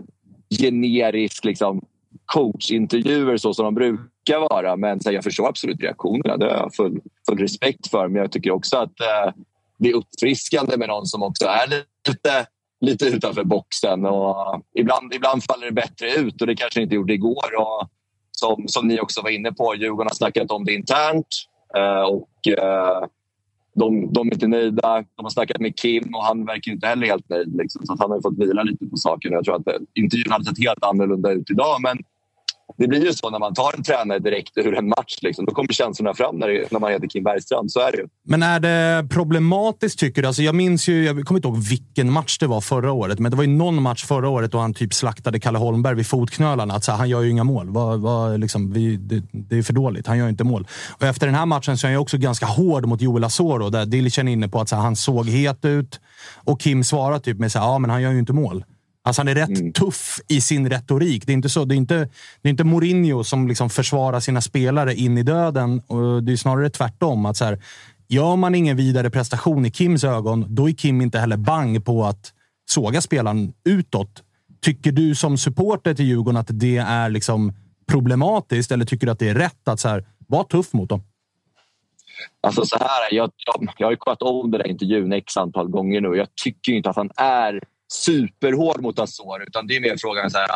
generisk 0.61 1.45
liksom, 1.45 1.81
coachintervjuer 2.25 3.37
så 3.37 3.55
som 3.55 3.65
de 3.65 3.75
brukar 3.75 4.39
vara. 4.39 4.77
Men 4.77 5.01
så 5.01 5.09
här, 5.09 5.15
jag 5.15 5.25
förstår 5.25 5.49
absolut 5.49 5.81
reaktionerna. 5.81 6.37
Det 6.37 6.45
har 6.45 6.53
jag 6.53 6.75
full, 6.75 7.01
full 7.29 7.39
respekt 7.39 7.87
för. 7.87 8.09
Men 8.09 8.23
jag 8.23 8.33
tycker 8.33 8.51
också 8.51 8.77
att 8.77 9.01
eh, 9.01 9.33
det 9.79 9.89
är 9.89 9.95
uppfriskande 9.95 10.77
med 10.77 10.89
någon 10.89 11.07
som 11.07 11.23
också 11.23 11.45
är 11.47 11.69
lite, 11.69 12.47
lite 12.81 13.07
utanför 13.07 13.45
boxen. 13.45 14.07
Och 14.07 14.63
ibland, 14.75 15.15
ibland 15.15 15.45
faller 15.45 15.67
det 15.67 15.73
bättre 15.73 16.15
ut 16.15 16.41
och 16.41 16.47
det 16.47 16.57
kanske 16.57 16.83
inte 16.83 16.95
gjorde 16.95 17.15
igår. 17.15 17.57
Och 17.59 17.89
som, 18.31 18.65
som 18.69 18.89
ni 18.89 19.01
också 19.01 19.23
var 19.23 19.31
inne 19.31 19.53
på, 19.53 19.75
Djurgården 19.75 20.09
har 20.11 20.15
snackat 20.15 20.51
om 20.51 20.65
det 20.65 20.75
internt. 20.75 21.27
Eh, 21.77 22.03
och 22.03 22.49
eh, 22.49 23.07
de, 23.75 24.13
de 24.13 24.29
är 24.29 24.33
inte 24.33 24.47
nöjda. 24.47 25.05
De 25.17 25.25
har 25.25 25.31
snackat 25.31 25.61
med 25.61 25.77
Kim 25.77 26.15
och 26.15 26.25
han 26.25 26.47
verkar 26.47 26.73
inte 26.73 26.87
heller 26.87 27.07
helt 27.07 27.29
nöjd. 27.29 27.57
Liksom. 27.57 27.87
Så 27.87 27.97
han 27.99 28.11
har 28.11 28.21
fått 28.21 28.39
vila 28.39 28.63
lite 28.63 28.87
på 28.87 28.97
saken. 28.97 29.33
Jag 29.33 29.45
tror 29.45 29.57
att 29.57 29.69
eh, 29.69 29.75
intervjun 29.95 30.33
hade 30.33 30.45
sett 30.45 30.65
helt 30.65 30.85
annorlunda 30.85 31.33
ut 31.33 31.51
idag. 31.51 31.77
Men 31.83 31.99
det 32.79 32.89
blir 32.89 33.05
ju 33.05 33.13
så 33.13 33.31
när 33.31 33.39
man 33.39 33.55
tar 33.55 33.77
en 33.77 33.83
tränare 33.83 34.19
direkt 34.19 34.53
ur 34.57 34.79
en 34.79 34.89
match. 34.89 35.19
Liksom. 35.23 35.45
Då 35.45 35.53
kommer 35.53 35.73
känslorna 35.73 36.15
fram 36.15 36.37
när, 36.37 36.49
det, 36.49 36.73
när 36.73 36.81
man 36.81 36.93
heter 36.93 37.07
Kim 37.07 37.25
Bergstrand. 37.25 37.73
Så 37.73 37.81
är 37.81 37.93
det 37.93 37.99
ju. 37.99 38.07
Men 38.29 38.43
är 38.43 38.61
det 38.61 39.09
problematiskt, 39.09 39.99
tycker 39.99 40.23
du? 40.23 40.29
Alltså 40.29 40.43
jag 40.43 40.55
minns 40.55 40.89
ju, 40.89 41.05
jag 41.05 41.25
kommer 41.27 41.39
inte 41.39 41.49
ihåg 41.49 41.59
vilken 41.59 42.13
match 42.13 42.39
det 42.39 42.47
var 42.47 42.61
förra 42.61 42.93
året, 42.93 43.19
men 43.19 43.31
det 43.31 43.37
var 43.37 43.45
ju 43.45 43.51
någon 43.51 43.83
match 43.83 44.05
förra 44.05 44.29
året 44.29 44.53
då 44.53 44.59
han 44.59 44.75
typ 44.75 44.95
slaktade 44.95 45.41
Kalle 45.41 45.59
Holmberg 45.59 45.95
vid 45.95 46.07
fotknölarna. 46.07 46.75
Att 46.75 46.85
så 46.85 46.91
här, 46.91 46.99
han 46.99 47.09
gör 47.09 47.23
ju 47.23 47.31
inga 47.31 47.45
mål. 47.45 47.71
Vad, 47.71 48.01
vad, 48.01 48.41
liksom, 48.41 48.73
vi, 48.73 48.97
det, 48.97 49.23
det 49.33 49.59
är 49.59 49.63
för 49.63 49.73
dåligt. 49.73 50.07
Han 50.07 50.19
gör 50.19 50.25
ju 50.25 50.31
inte 50.31 50.45
mål. 50.45 50.67
Och 50.91 51.03
efter 51.03 51.27
den 51.27 51.35
här 51.35 51.47
matchen 51.47 51.79
så 51.79 51.87
är 51.87 51.89
han 51.89 51.95
ju 51.95 51.99
också 51.99 52.19
ganska 52.19 52.47
hård 52.47 52.87
mot 52.87 53.01
Joel 53.01 53.25
Asoro, 53.25 53.71
där 53.71 53.87
Dilchen 53.87 54.29
är 54.29 54.33
inne 54.33 54.49
på 54.49 54.61
att 54.61 54.69
så 54.69 54.77
här, 54.77 54.83
han 54.83 54.97
såg 54.97 55.29
het 55.29 55.65
ut. 55.65 56.01
Och 56.45 56.61
Kim 56.61 56.85
svarar 56.85 57.19
typ 57.19 57.39
med 57.39 57.53
så 57.53 57.59
här, 57.59 57.67
ja 57.67 57.79
men 57.79 57.91
han 57.91 58.03
gör 58.03 58.13
ju 58.13 58.19
inte 58.19 58.33
mål. 58.33 58.65
Alltså 59.03 59.21
han 59.21 59.29
är 59.29 59.35
rätt 59.35 59.75
tuff 59.75 60.21
i 60.29 60.41
sin 60.41 60.71
retorik. 60.71 61.27
Det 61.27 61.33
är 61.33 61.35
inte, 61.35 61.49
så, 61.49 61.65
det 61.65 61.75
är 61.75 61.77
inte, 61.77 62.09
det 62.43 62.49
är 62.49 62.51
inte 62.51 62.65
Mourinho 62.65 63.25
som 63.25 63.49
liksom 63.49 63.71
försvarar 63.71 64.21
sina 64.21 64.41
spelare 64.41 64.95
in 64.95 65.19
i 65.19 65.23
döden. 65.23 65.83
Och 65.87 66.23
det 66.23 66.33
är 66.33 66.37
snarare 66.37 66.71
tvärtom. 66.71 67.27
Att 67.27 67.37
så 67.37 67.45
här, 67.45 67.63
gör 68.09 68.37
man 68.37 68.55
ingen 68.55 68.77
vidare 68.77 69.11
prestation 69.11 69.67
i 69.67 69.71
Kims 69.71 70.05
ögon, 70.05 70.45
då 70.49 70.69
är 70.69 70.73
Kim 70.73 71.01
inte 71.01 71.19
heller 71.19 71.37
bang 71.37 71.85
på 71.85 72.05
att 72.05 72.33
såga 72.71 73.01
spelaren 73.01 73.53
utåt. 73.65 74.23
Tycker 74.61 74.93
du 74.93 75.15
som 75.15 75.39
supporter 75.39 75.95
till 75.95 76.05
Djurgården 76.05 76.37
att 76.37 76.49
det 76.51 76.77
är 76.77 77.11
liksom 77.11 77.53
problematiskt 77.89 78.73
eller 78.73 78.85
tycker 78.85 79.07
du 79.07 79.13
att 79.13 79.19
det 79.19 79.29
är 79.29 79.35
rätt 79.35 79.69
att 79.69 79.81
så 79.81 79.89
här, 79.89 80.07
vara 80.27 80.45
tuff 80.45 80.73
mot 80.73 80.89
dem? 80.89 81.03
Alltså 82.41 82.65
så 82.65 82.79
här, 82.79 83.15
jag, 83.15 83.31
jag, 83.47 83.73
jag 83.79 83.87
har 83.87 83.93
ju 83.93 83.97
kollat 83.97 84.23
om 84.23 84.51
den 84.51 84.61
där 84.61 84.69
intervjun 84.69 85.13
x 85.13 85.37
antal 85.37 85.69
gånger 85.69 86.01
nu 86.01 86.09
och 86.09 86.17
jag 86.17 86.29
tycker 86.45 86.73
inte 86.73 86.91
att 86.91 86.97
han 86.97 87.11
är 87.17 87.61
superhård 87.89 88.83
mot 88.83 88.99
Azor. 88.99 89.43
Utan 89.47 89.67
det 89.67 89.77
är 89.77 89.81
mer 89.81 89.97
frågan 89.97 90.31
så 90.31 90.39
här, 90.39 90.49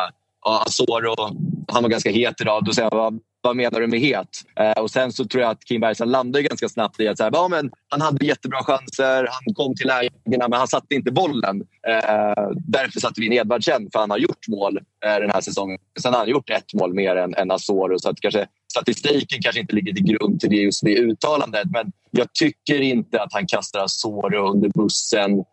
ja, 0.43 0.63
Azor 0.65 1.05
och 1.05 1.29
han 1.67 1.83
var 1.83 1.89
ganska 1.89 2.11
het 2.11 2.41
idag. 2.41 2.65
Då 2.65 2.73
säger 2.73 2.89
jag, 2.91 2.97
vad, 2.97 3.19
vad 3.41 3.55
menar 3.55 3.79
du 3.79 3.87
med 3.87 3.99
het? 3.99 4.27
Eh, 4.59 4.81
och 4.81 4.91
sen 4.91 5.11
så 5.11 5.25
tror 5.25 5.41
jag 5.43 5.51
att 5.51 5.65
Kim 5.65 5.81
Bergstrand 5.81 6.11
landade 6.11 6.43
ganska 6.43 6.69
snabbt 6.69 6.99
i 6.99 7.07
att 7.07 7.17
så 7.17 7.23
här, 7.23 7.31
ja, 7.33 7.47
men 7.47 7.71
han 7.89 8.01
hade 8.01 8.25
jättebra 8.25 8.63
chanser, 8.63 9.27
han 9.29 9.53
kom 9.55 9.75
till 9.75 9.87
lägena 9.87 10.47
men 10.47 10.53
han 10.53 10.67
satte 10.67 10.95
inte 10.95 11.11
bollen. 11.11 11.61
Eh, 11.87 12.49
därför 12.55 12.99
satte 12.99 13.21
vi 13.21 13.25
in 13.25 13.33
Edvardsen, 13.33 13.89
för 13.91 13.99
han 13.99 14.09
har 14.09 14.17
gjort 14.17 14.47
mål 14.47 14.77
eh, 15.05 15.19
den 15.19 15.29
här 15.29 15.41
säsongen. 15.41 15.79
Sen 15.99 16.13
har 16.13 16.19
han 16.19 16.29
gjort 16.29 16.49
ett 16.49 16.73
mål 16.73 16.93
mer 16.93 17.15
än, 17.15 17.35
än 17.35 17.51
Azor. 17.51 17.97
Så 17.97 18.09
att 18.09 18.19
kanske, 18.19 18.47
statistiken 18.71 19.41
kanske 19.41 19.61
inte 19.61 19.75
ligger 19.75 19.93
till 19.93 20.05
grund 20.05 20.39
till 20.39 20.49
det, 20.49 20.55
just 20.55 20.83
det 20.83 20.97
uttalandet. 20.97 21.67
Men 21.71 21.91
jag 22.11 22.33
tycker 22.33 22.81
inte 22.81 23.21
att 23.21 23.33
han 23.33 23.47
kastar 23.47 23.79
Asoro 23.79 24.51
under 24.51 24.69
bussen 24.69 25.43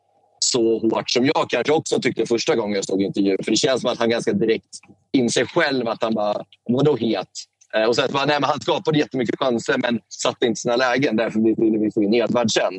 så 0.52 0.78
hårt 0.78 1.10
som 1.10 1.26
jag 1.34 1.50
kanske 1.50 1.72
också 1.72 2.00
tyckte 2.00 2.26
första 2.26 2.56
gången 2.56 2.74
jag 2.74 2.84
såg 2.84 3.02
intervjun. 3.02 3.36
För 3.44 3.50
det 3.50 3.56
känns 3.56 3.80
som 3.80 3.90
att 3.90 3.98
han 3.98 4.10
ganska 4.10 4.32
direkt 4.32 4.78
inser 5.12 5.44
själv 5.44 5.88
att 5.88 6.02
han 6.02 6.14
bara, 6.14 6.44
vadå 6.68 6.96
het? 6.96 7.28
Eh, 7.74 7.84
och 7.84 7.96
sen 7.96 8.08
bara, 8.12 8.24
nej, 8.24 8.36
men 8.40 8.50
han 8.50 8.60
skapade 8.60 8.98
jättemycket 8.98 9.38
chanser 9.38 9.78
men 9.78 10.00
satte 10.08 10.46
inte 10.46 10.60
sina 10.60 10.76
lägen. 10.76 11.16
Därför 11.16 11.40
ville 11.40 11.78
vi 11.78 11.90
få 11.90 12.02
in 12.02 12.14
Edvardsen. 12.14 12.78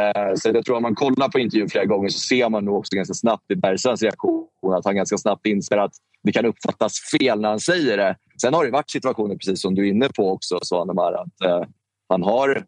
Eh, 0.00 0.34
så 0.34 0.48
jag 0.48 0.64
tror 0.64 0.74
att 0.74 0.78
om 0.78 0.82
man 0.82 0.94
kollar 0.94 1.28
på 1.28 1.38
intervjun 1.38 1.68
flera 1.68 1.84
gånger 1.84 2.08
så 2.08 2.18
ser 2.18 2.48
man 2.48 2.64
nog 2.64 2.76
också 2.76 2.96
ganska 2.96 3.14
snabbt 3.14 3.50
i 3.50 3.56
Bergsans 3.56 4.02
reaktion 4.02 4.48
att 4.70 4.84
han 4.84 4.96
ganska 4.96 5.18
snabbt 5.18 5.46
inser 5.46 5.76
att 5.76 5.92
det 6.22 6.32
kan 6.32 6.46
uppfattas 6.46 6.92
fel 7.18 7.40
när 7.40 7.48
han 7.48 7.60
säger 7.60 7.96
det. 7.96 8.16
Sen 8.42 8.54
har 8.54 8.64
det 8.64 8.70
varit 8.70 8.90
situationer, 8.90 9.36
precis 9.36 9.62
som 9.62 9.74
du 9.74 9.86
är 9.86 9.90
inne 9.90 10.08
på 10.08 10.30
också, 10.30 10.58
Svanemar, 10.62 11.12
att 11.12 11.44
eh, 11.44 11.68
han, 12.08 12.22
har, 12.22 12.64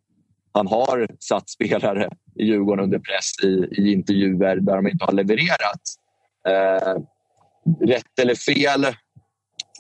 han 0.55 0.67
har 0.67 1.07
satt 1.21 1.51
spelare 1.51 2.11
i 2.35 2.45
Djurgården 2.45 2.85
under 2.85 2.99
press 2.99 3.31
i, 3.43 3.83
i 3.83 3.93
intervjuer 3.93 4.57
där 4.57 4.77
de 4.77 4.89
inte 4.89 5.05
har 5.05 5.13
levererat. 5.13 5.83
Eh, 6.49 6.97
rätt 7.81 8.19
eller 8.21 8.35
fel, 8.35 8.87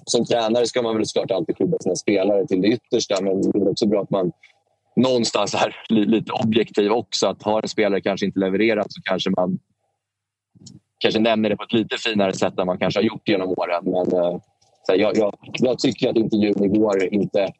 som 0.04 0.24
tränare 0.24 0.66
ska 0.66 0.82
man 0.82 0.96
väl 0.96 1.06
såklart 1.06 1.30
alltid 1.30 1.58
skydda 1.58 1.78
sina 1.80 1.96
spelare 1.96 2.46
till 2.46 2.62
det 2.62 2.68
yttersta 2.68 3.22
men 3.22 3.42
det 3.42 3.58
är 3.58 3.68
också 3.68 3.86
bra 3.86 4.02
att 4.02 4.10
man 4.10 4.32
någonstans 4.96 5.54
är 5.54 5.76
lite 5.88 6.32
objektiv 6.32 6.92
också. 6.92 7.26
Att 7.26 7.42
har 7.42 7.62
en 7.62 7.68
spelare 7.68 8.00
kanske 8.00 8.26
inte 8.26 8.38
levererat 8.38 8.92
så 8.92 9.02
kanske 9.02 9.30
man 9.30 9.58
kanske 10.98 11.20
nämner 11.20 11.50
det 11.50 11.56
på 11.56 11.62
ett 11.62 11.72
lite 11.72 11.96
finare 11.98 12.32
sätt 12.32 12.58
än 12.58 12.66
man 12.66 12.78
kanske 12.78 13.00
har 13.00 13.04
gjort 13.04 13.28
genom 13.28 13.48
åren. 13.48 13.84
Men 13.84 14.20
eh, 14.20 14.38
jag, 14.86 15.16
jag, 15.16 15.34
jag, 15.52 15.78
tycker 15.78 16.10
att 16.10 16.16
intervjun 16.16 16.64
igår 16.64 17.04
inte... 17.14 17.52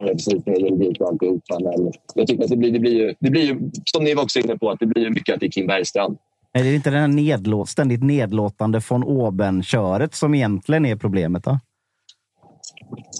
Precis 0.00 0.46
med 0.46 0.58
juridik 0.58 1.00
och 1.00 1.08
alltihopa. 1.08 1.58
Men 1.60 1.92
jag 2.14 2.26
tycker 2.26 2.44
att 2.44 2.50
det 2.50 2.56
blir, 2.56 2.72
det 2.72 2.78
blir, 2.78 2.92
ju, 2.92 3.14
det 3.20 3.30
blir 3.30 3.42
ju, 3.42 3.70
som 3.84 4.04
ni 4.04 4.14
var 4.14 4.22
också 4.22 4.38
inne 4.38 4.58
på, 4.58 4.70
att 4.70 4.80
det 4.80 4.86
blir 4.86 5.10
mycket 5.10 5.34
att 5.34 5.40
det 5.40 5.46
är 5.46 5.50
Kim 5.50 5.66
Bergstrand. 5.66 6.18
Är 6.52 6.64
det 6.64 6.74
inte 6.74 6.90
det 6.90 6.98
här 6.98 7.08
nedlåt, 7.08 7.68
ständigt 7.68 8.02
nedlåtande 8.02 8.80
från 8.80 9.04
oben-köret 9.04 10.14
som 10.14 10.34
egentligen 10.34 10.86
är 10.86 10.96
problemet? 10.96 11.44
Då? 11.44 11.58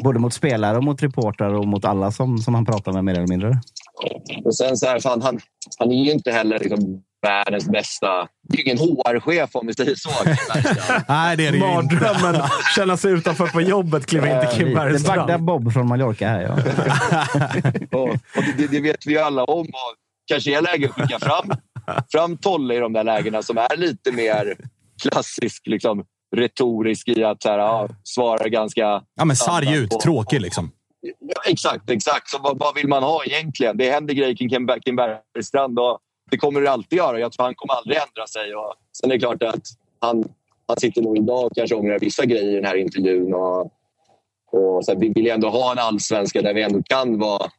Både 0.04 0.18
mot 0.18 0.34
spelare 0.34 0.76
och 0.76 0.84
mot 0.84 1.02
reportrar 1.02 1.54
och 1.54 1.68
mot 1.68 1.84
alla 1.84 2.10
som, 2.10 2.38
som 2.38 2.54
han 2.54 2.66
pratar 2.66 2.92
med 2.92 3.04
mer 3.04 3.14
eller 3.14 3.26
mindre. 3.26 3.60
Och 4.44 4.56
sen 4.56 4.76
så 4.76 4.86
här, 4.86 5.00
fan, 5.00 5.22
han, 5.22 5.40
han 5.78 5.92
är 5.92 6.04
ju 6.04 6.12
inte 6.12 6.30
heller 6.30 6.58
liksom 6.58 7.02
världens 7.22 7.68
bästa... 7.68 8.28
Det 8.42 8.58
är 8.58 8.66
ingen 8.66 8.78
HR-chef 8.78 9.50
om 9.52 9.66
vi 9.66 9.74
säger 9.74 9.94
så. 9.94 10.10
Nej, 11.08 11.36
det 11.36 11.46
är 11.46 11.52
det 11.52 11.58
ju 11.58 11.80
inte. 11.80 11.94
Mardrömmen. 11.94 12.42
Känna 12.76 12.96
sig 12.96 13.12
utanför 13.12 13.46
på 13.46 13.60
jobbet, 13.60 14.06
kliva 14.06 14.28
in 14.28 14.48
till 14.48 14.58
Kim 14.58 14.74
Bergstrand. 14.74 15.26
Det 15.26 15.32
är 15.32 15.38
Bob 15.38 15.72
från 15.72 15.88
Mallorca 15.88 16.28
här, 16.28 16.42
ja. 16.42 16.52
och, 17.98 18.08
och 18.10 18.44
det, 18.56 18.66
det, 18.66 18.80
vet 18.80 19.06
vi 19.06 19.12
ju 19.12 19.18
alla 19.18 19.44
om. 19.44 19.66
Och 19.66 19.94
kanske 20.26 20.58
är 20.58 20.62
läge 20.62 20.88
att 20.88 20.94
skicka 20.94 21.18
fram, 21.18 21.52
fram 22.12 22.36
Tolle 22.36 22.74
i 22.74 22.78
de 22.78 22.92
där 22.92 23.04
lägena 23.04 23.42
som 23.42 23.58
är 23.58 23.76
lite 23.76 24.12
mer 24.12 24.56
klassisk 25.02 25.62
liksom, 25.66 26.04
retorisk 26.36 27.08
i 27.08 27.24
att 27.24 27.42
så 27.42 27.48
här, 27.48 27.58
ja, 27.58 27.88
svara 28.04 28.48
ganska... 28.48 29.02
Ja, 29.14 29.24
men 29.24 29.36
sarg 29.36 29.74
ut. 29.74 29.94
Och, 29.94 30.00
tråkig 30.00 30.40
liksom. 30.40 30.70
Ja, 31.20 31.42
exakt, 31.50 31.90
exakt. 31.90 32.30
Så 32.30 32.38
vad, 32.38 32.58
vad, 32.58 32.74
vill 32.74 32.88
man 32.88 33.02
ha 33.02 33.24
egentligen? 33.24 33.76
Det 33.76 33.90
händer 33.90 34.14
grejer 34.14 34.36
kring 34.36 34.48
Kim, 34.48 34.68
Kim 34.84 34.96
Bergstrand 34.96 35.78
och 35.78 35.98
det 36.30 36.36
kommer 36.36 36.60
det 36.60 36.70
alltid 36.70 36.96
göra. 36.96 37.20
Jag 37.20 37.32
tror 37.32 37.44
han 37.44 37.54
kommer 37.54 37.74
aldrig 37.74 37.96
ändra 37.96 38.26
sig. 38.26 38.54
Och 38.54 38.74
sen 39.00 39.10
är 39.10 39.14
det 39.14 39.20
klart 39.20 39.42
att 39.42 39.62
han, 40.00 40.24
han 40.66 40.76
sitter 40.76 41.02
nog 41.02 41.18
idag 41.18 41.44
och 41.44 41.52
kanske 41.56 41.74
ångrar 41.74 41.98
vissa 41.98 42.24
grejer 42.24 42.52
i 42.52 42.54
den 42.54 42.64
här 42.64 42.76
intervjun. 42.76 43.34
Och, 43.34 43.60
och 44.52 44.84
så 44.84 44.94
vi 44.98 45.08
vill 45.08 45.30
ändå 45.30 45.48
ha 45.48 45.72
en 45.72 45.78
allsvenska 45.78 46.42
där 46.42 46.54
vi 46.54 46.62
ändå 46.62 46.82
kan 46.82 47.18
vara, 47.18 47.50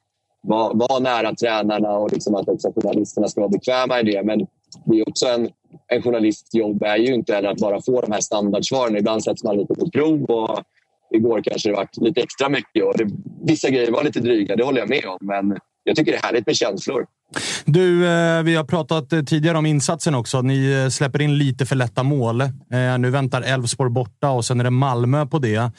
vara, 0.42 0.74
vara 0.74 1.00
nära 1.00 1.36
tränarna 1.36 1.92
och 1.92 2.12
liksom 2.12 2.36
att 2.36 2.50
också 2.50 2.74
journalisterna 2.76 3.28
ska 3.28 3.42
vara 3.42 3.50
bekväma 3.50 4.00
i 4.00 4.04
det. 4.04 4.24
Men 4.24 4.48
det 4.86 5.00
är 5.00 5.10
också 5.10 5.28
en, 5.28 5.50
en 5.88 6.02
journalists 6.02 6.56
jobb 6.56 6.84
är 6.84 6.98
ju 6.98 7.14
inte 7.14 7.50
att 7.50 7.58
bara 7.58 7.82
få 7.82 8.02
de 8.02 8.12
här 8.12 8.22
standardsvaren. 8.22 8.98
Ibland 8.98 9.24
sätts 9.24 9.44
man 9.44 9.58
lite 9.58 9.74
på 9.74 9.90
prov. 9.90 10.24
Och 10.24 10.60
igår 11.12 11.42
kanske 11.44 11.70
det 11.70 11.76
var 11.76 11.88
lite 11.94 12.22
extra 12.22 12.50
mycket. 12.50 12.84
Och 12.84 12.98
det, 12.98 13.08
vissa 13.44 13.70
grejer 13.70 13.92
var 13.92 14.04
lite 14.04 14.20
dryga, 14.20 14.56
det 14.56 14.64
håller 14.64 14.80
jag 14.80 14.90
med 14.90 15.06
om. 15.06 15.18
Men 15.22 15.58
jag 15.84 15.96
tycker 15.96 16.12
det 16.12 16.18
är 16.18 16.24
härligt 16.24 16.46
med 16.46 16.56
känslor. 16.56 17.08
Du, 17.65 18.08
eh, 18.08 18.44
vi 18.44 18.56
har 18.56 18.63
pratat 18.63 19.13
eh, 19.13 19.22
tidigare 19.22 19.58
om 19.58 19.65
insatsen 19.65 20.15
också. 20.15 20.41
Ni 20.41 20.72
eh, 20.72 20.89
släpper 20.89 21.22
in 21.22 21.38
lite 21.38 21.65
för 21.65 21.76
lätta 21.76 22.04
mål. 22.04 22.44
Nu 23.00 23.10
väntar 23.10 23.41
Elfsborg 23.41 23.91
borta 23.91 24.30
och 24.30 24.46
sen 24.46 24.60
är 24.60 24.63
det 24.63 24.70
Malmö 24.70 25.26
på 25.26 25.39
det. 25.39 25.72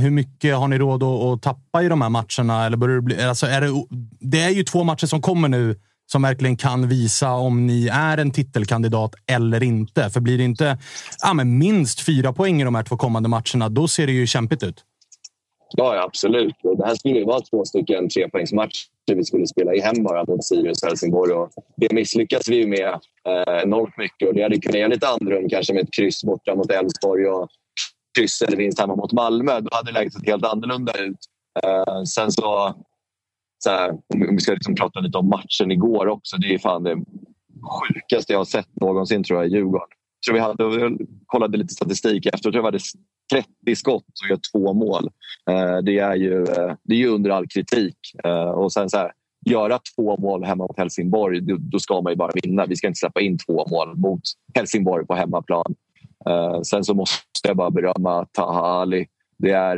Hur 0.00 0.10
mycket 0.10 0.56
har 0.56 0.68
ni 0.68 0.78
råd 0.78 1.02
att 1.02 1.42
tappa 1.42 1.82
i 1.82 1.88
de 1.88 2.02
här 2.02 2.08
matcherna? 2.08 2.66
Eller 2.66 2.76
börjar 2.76 2.96
det, 2.96 3.02
bli, 3.02 3.22
alltså 3.22 3.46
är 3.46 3.60
det, 3.60 3.84
det 4.20 4.40
är 4.40 4.50
ju 4.50 4.62
två 4.62 4.84
matcher 4.84 5.06
som 5.06 5.22
kommer 5.22 5.48
nu 5.48 5.76
som 6.06 6.22
verkligen 6.22 6.56
kan 6.56 6.88
visa 6.88 7.32
om 7.32 7.66
ni 7.66 7.88
är 7.88 8.18
en 8.18 8.30
titelkandidat 8.30 9.14
eller 9.26 9.62
inte. 9.62 10.10
För 10.10 10.20
blir 10.20 10.38
det 10.38 10.44
inte 10.44 10.78
ja, 11.22 11.34
men 11.34 11.58
minst 11.58 12.00
fyra 12.00 12.32
poäng 12.32 12.60
i 12.60 12.64
de 12.64 12.74
här 12.74 12.82
två 12.82 12.96
kommande 12.96 13.28
matcherna, 13.28 13.68
då 13.68 13.88
ser 13.88 14.06
det 14.06 14.12
ju 14.12 14.26
kämpigt 14.26 14.62
ut. 14.62 14.84
Ja, 15.76 16.04
absolut. 16.04 16.54
Det 16.76 16.86
här 16.86 16.94
skulle 16.94 17.18
ju 17.18 17.24
vara 17.24 17.40
två 17.40 17.64
stycken 17.64 18.08
trepoängsmatcher 18.08 18.93
vi 19.12 19.24
skulle 19.24 19.46
spela 19.46 19.74
i 19.74 19.80
hem 19.80 20.02
bara 20.04 20.24
mot 20.24 20.44
Sirius 20.44 20.82
och 20.82 20.88
Helsingborg. 20.88 21.32
Och 21.32 21.50
det 21.76 21.92
misslyckas 21.92 22.48
vi 22.48 22.66
med 22.66 22.88
eh, 23.28 23.62
enormt 23.62 23.96
mycket 23.98 24.28
och 24.28 24.34
det 24.34 24.42
hade 24.42 24.60
kunnat 24.60 24.78
ge 24.78 24.88
lite 24.88 25.08
andrum 25.08 25.48
kanske 25.48 25.74
med 25.74 25.82
ett 25.82 25.94
kryss 25.96 26.24
borta 26.24 26.54
mot 26.54 26.70
Elfsborg 26.70 27.26
och 27.26 27.48
kryss 28.18 28.42
eller 28.42 28.56
vinst 28.56 28.80
hemma 28.80 28.96
mot 28.96 29.12
Malmö. 29.12 29.60
Då 29.60 29.68
hade 29.72 29.92
läget 29.92 30.12
sett 30.12 30.26
helt 30.26 30.44
annorlunda 30.44 30.92
ut. 30.98 31.18
Eh, 31.64 32.02
sen 32.02 32.32
så, 32.32 32.74
så 33.64 33.70
här, 33.70 33.90
om 33.90 34.36
vi 34.36 34.40
ska 34.40 34.52
liksom 34.52 34.74
prata 34.74 35.00
lite 35.00 35.18
om 35.18 35.28
matchen 35.28 35.70
igår 35.70 36.06
också. 36.06 36.36
Det 36.36 36.54
är 36.54 36.58
fan 36.58 36.82
det 36.82 36.96
sjukaste 37.80 38.32
jag 38.32 38.40
har 38.40 38.44
sett 38.44 38.80
någonsin 38.80 39.24
tror 39.24 39.42
jag 39.42 39.50
i 39.50 39.54
Djurgården. 39.54 39.88
Jag, 40.20 40.26
tror 40.26 40.34
vi 40.34 40.40
hade, 40.40 40.80
jag 40.80 40.98
kollade 41.26 41.58
lite 41.58 41.74
statistik 41.74 42.26
efter. 42.26 42.46
Jag 42.46 42.52
tror 42.52 42.62
vi 42.62 42.66
hade 42.66 42.78
30 43.32 43.76
skott 43.76 44.04
och 44.22 44.30
gör 44.30 44.38
två 44.52 44.72
mål. 44.72 45.10
Eh, 45.50 45.76
det 45.76 45.98
är 45.98 46.14
ju, 46.14 46.42
eh, 46.42 46.74
det 46.82 46.94
är 46.94 46.98
ju 46.98 47.08
under 47.08 47.30
all 47.30 47.46
kritik. 47.46 47.96
Eh, 48.24 48.50
och 48.50 48.72
sen 48.72 48.90
så 48.90 48.96
här, 48.96 49.12
göra 49.50 49.78
två 49.96 50.16
mål 50.16 50.44
hemma 50.44 50.64
mot 50.64 50.78
Helsingborg, 50.78 51.40
då 51.58 51.78
ska 51.78 52.00
man 52.00 52.12
ju 52.12 52.16
bara 52.16 52.32
vinna. 52.42 52.66
Vi 52.66 52.76
ska 52.76 52.86
inte 52.86 52.98
släppa 52.98 53.20
in 53.20 53.38
två 53.38 53.66
mål 53.70 53.96
mot 53.96 54.20
Helsingborg 54.54 55.06
på 55.06 55.14
hemmaplan. 55.14 55.74
Sen 56.62 56.84
så 56.84 56.94
måste 56.94 57.18
jag 57.42 57.56
bara 57.56 57.70
berömma 57.70 58.26
Taha 58.32 58.60
Ali. 58.60 59.06
Det 59.38 59.50
är, 59.50 59.76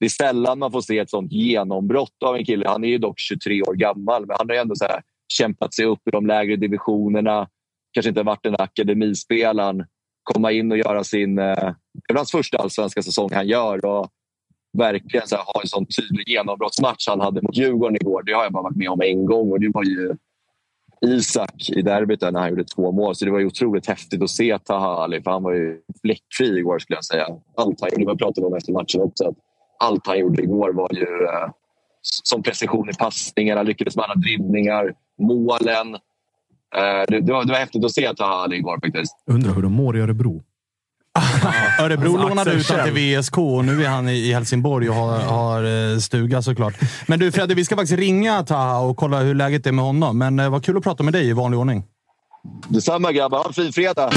det 0.00 0.06
är 0.06 0.08
sällan 0.08 0.58
man 0.58 0.72
får 0.72 0.80
se 0.80 0.98
ett 0.98 1.10
sånt 1.10 1.32
genombrott 1.32 2.22
av 2.24 2.36
en 2.36 2.44
kille. 2.44 2.68
Han 2.68 2.84
är 2.84 2.88
ju 2.88 2.98
dock 2.98 3.18
23 3.18 3.62
år 3.62 3.74
gammal, 3.74 4.26
men 4.26 4.36
han 4.38 4.48
har 4.48 4.54
ju 4.54 4.60
ändå 4.60 4.74
så 4.74 4.84
här, 4.84 5.02
kämpat 5.28 5.74
sig 5.74 5.84
upp 5.84 6.08
i 6.08 6.10
de 6.10 6.26
lägre 6.26 6.56
divisionerna. 6.56 7.48
Kanske 7.92 8.08
inte 8.08 8.22
varit 8.22 8.42
den 8.42 8.56
akademispelaren 8.58 9.84
komma 10.22 10.52
in 10.52 10.72
och 10.72 10.78
göra 10.78 11.04
sin... 11.04 11.38
Eh, 11.38 11.74
det 12.08 12.12
var 12.12 12.16
hans 12.16 12.30
första 12.30 12.58
allsvenska 12.58 13.02
säsong 13.02 13.30
han 13.32 13.46
gör. 13.46 13.84
Och 13.84 14.08
verkligen 14.78 15.28
så 15.28 15.36
här, 15.36 15.44
ha 15.44 15.60
en 15.62 15.68
sån 15.68 15.86
tydlig 15.86 16.28
genombrottsmatch 16.28 17.08
han 17.08 17.20
hade 17.20 17.42
mot 17.42 17.56
Djurgården 17.56 17.96
igår. 17.96 18.22
Det 18.22 18.32
har 18.32 18.42
jag 18.42 18.52
bara 18.52 18.62
varit 18.62 18.76
med 18.76 18.88
om 18.88 19.00
en 19.02 19.26
gång 19.26 19.52
och 19.52 19.60
det 19.60 19.70
var 19.74 19.84
ju 19.84 20.16
Isak 21.04 21.70
i 21.70 21.82
derbyt 21.82 22.20
när 22.20 22.40
han 22.40 22.50
gjorde 22.50 22.64
två 22.64 22.92
mål. 22.92 23.14
Så 23.14 23.24
det 23.24 23.30
var 23.30 23.38
ju 23.38 23.46
otroligt 23.46 23.86
häftigt 23.86 24.22
att 24.22 24.30
se 24.30 24.58
Taha 24.58 25.04
Ali, 25.04 25.22
för 25.22 25.30
han 25.30 25.42
var 25.42 25.52
ju 25.52 25.80
fläckfri 26.02 26.58
igår 26.58 26.78
skulle 26.78 26.96
jag 26.96 27.04
säga. 27.04 27.26
Allt 27.56 27.80
han 27.80 27.90
gjorde, 27.92 28.12
vi 28.12 28.18
pratade 28.18 28.46
om 28.46 28.54
efter 28.54 28.72
matchen 28.72 29.00
också, 29.00 29.34
allt 29.78 30.06
han 30.06 30.18
gjorde 30.18 30.42
igår 30.42 30.72
var 30.72 30.88
ju 30.92 31.24
eh, 31.24 31.50
som 32.02 32.42
precision 32.42 32.90
i 32.90 32.92
passningarna, 32.92 33.62
lyckades 33.62 33.96
med 33.96 34.04
alla 34.04 34.14
dribblingar, 34.14 34.94
målen. 35.18 35.96
Eh, 36.76 37.04
det, 37.08 37.20
det, 37.20 37.32
var, 37.32 37.44
det 37.44 37.52
var 37.52 37.58
häftigt 37.58 37.84
att 37.84 37.92
se 37.92 38.14
Taha 38.14 38.54
igår 38.54 38.78
faktiskt. 38.82 39.12
Undrar 39.26 39.54
hur 39.54 39.62
de 39.62 39.72
mår 39.72 39.96
i 39.96 40.00
Örebro. 40.00 40.42
Örebro 41.80 42.12
alltså, 42.12 42.28
lånade 42.28 42.52
ut 42.52 42.68
honom 42.68 42.84
till 42.84 43.18
VSK 43.18 43.38
och 43.38 43.64
nu 43.64 43.84
är 43.84 43.88
han 43.88 44.08
i 44.08 44.32
Helsingborg 44.32 44.88
och 44.88 44.94
har, 44.94 45.18
har, 45.18 45.92
eh, 45.92 45.98
stuga 45.98 46.42
såklart. 46.42 46.74
Men 47.06 47.18
du 47.18 47.32
Fredde, 47.32 47.54
vi 47.54 47.64
ska 47.64 47.76
faktiskt 47.76 47.98
ringa 47.98 48.42
Taha 48.42 48.80
och 48.80 48.96
kolla 48.96 49.20
hur 49.20 49.34
läget 49.34 49.66
är 49.66 49.72
med 49.72 49.84
honom. 49.84 50.18
Men 50.18 50.38
eh, 50.38 50.50
vad 50.50 50.64
kul 50.64 50.76
att 50.76 50.82
prata 50.82 51.02
med 51.02 51.12
dig 51.12 51.28
i 51.28 51.32
vanlig 51.32 51.60
ordning. 51.60 51.84
Detsamma 52.68 53.12
grabbar. 53.12 53.38
Ha 53.38 53.46
en 53.46 53.52
fin 53.52 53.72
fredag! 53.72 54.10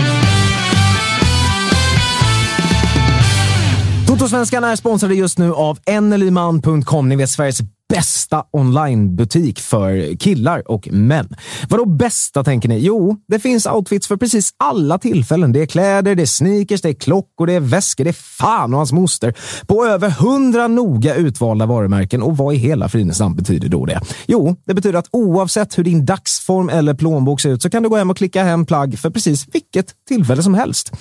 Totosvenskarna 4.07 4.71
är 4.71 4.75
sponsrade 4.75 5.15
just 5.15 5.37
nu 5.37 5.53
av 5.53 5.79
enelyman.com. 5.85 7.09
Ni 7.09 7.15
vet 7.15 7.29
Sveriges 7.29 7.59
bästa 7.89 8.43
onlinebutik 8.51 9.59
för 9.59 10.17
killar 10.17 10.71
och 10.71 10.87
män. 10.91 11.35
Vadå 11.69 11.85
bästa 11.85 12.43
tänker 12.43 12.69
ni? 12.69 12.79
Jo, 12.79 13.17
det 13.27 13.39
finns 13.39 13.65
outfits 13.65 14.07
för 14.07 14.17
precis 14.17 14.51
alla 14.57 14.97
tillfällen. 14.97 15.51
Det 15.51 15.61
är 15.61 15.65
kläder, 15.65 16.15
det 16.15 16.21
är 16.21 16.25
sneakers, 16.25 16.81
det 16.81 16.89
är 16.89 16.93
klockor, 16.93 17.47
det 17.47 17.53
är 17.53 17.59
väskor, 17.59 18.03
det 18.03 18.09
är 18.09 18.37
fan 18.37 18.73
och 18.73 18.77
hans 18.77 18.91
moster. 18.91 19.33
På 19.67 19.85
över 19.85 20.09
hundra 20.09 20.67
noga 20.67 21.15
utvalda 21.15 21.65
varumärken. 21.65 22.21
Och 22.21 22.37
vad 22.37 22.53
i 22.53 22.57
hela 22.57 22.89
fridens 22.89 23.19
namn 23.19 23.35
betyder 23.35 23.69
då 23.69 23.85
det? 23.85 24.01
Jo, 24.25 24.55
det 24.65 24.73
betyder 24.73 24.99
att 24.99 25.09
oavsett 25.11 25.77
hur 25.77 25.83
din 25.83 26.05
dagsform 26.05 26.69
eller 26.69 26.93
plånbok 26.93 27.41
ser 27.41 27.49
ut 27.49 27.61
så 27.61 27.69
kan 27.69 27.83
du 27.83 27.89
gå 27.89 27.95
hem 27.95 28.09
och 28.09 28.17
klicka 28.17 28.43
hem 28.43 28.65
plagg 28.65 28.99
för 28.99 29.09
precis 29.09 29.47
vilket 29.51 29.85
tillfälle 30.07 30.43
som 30.43 30.53
helst. 30.53 30.91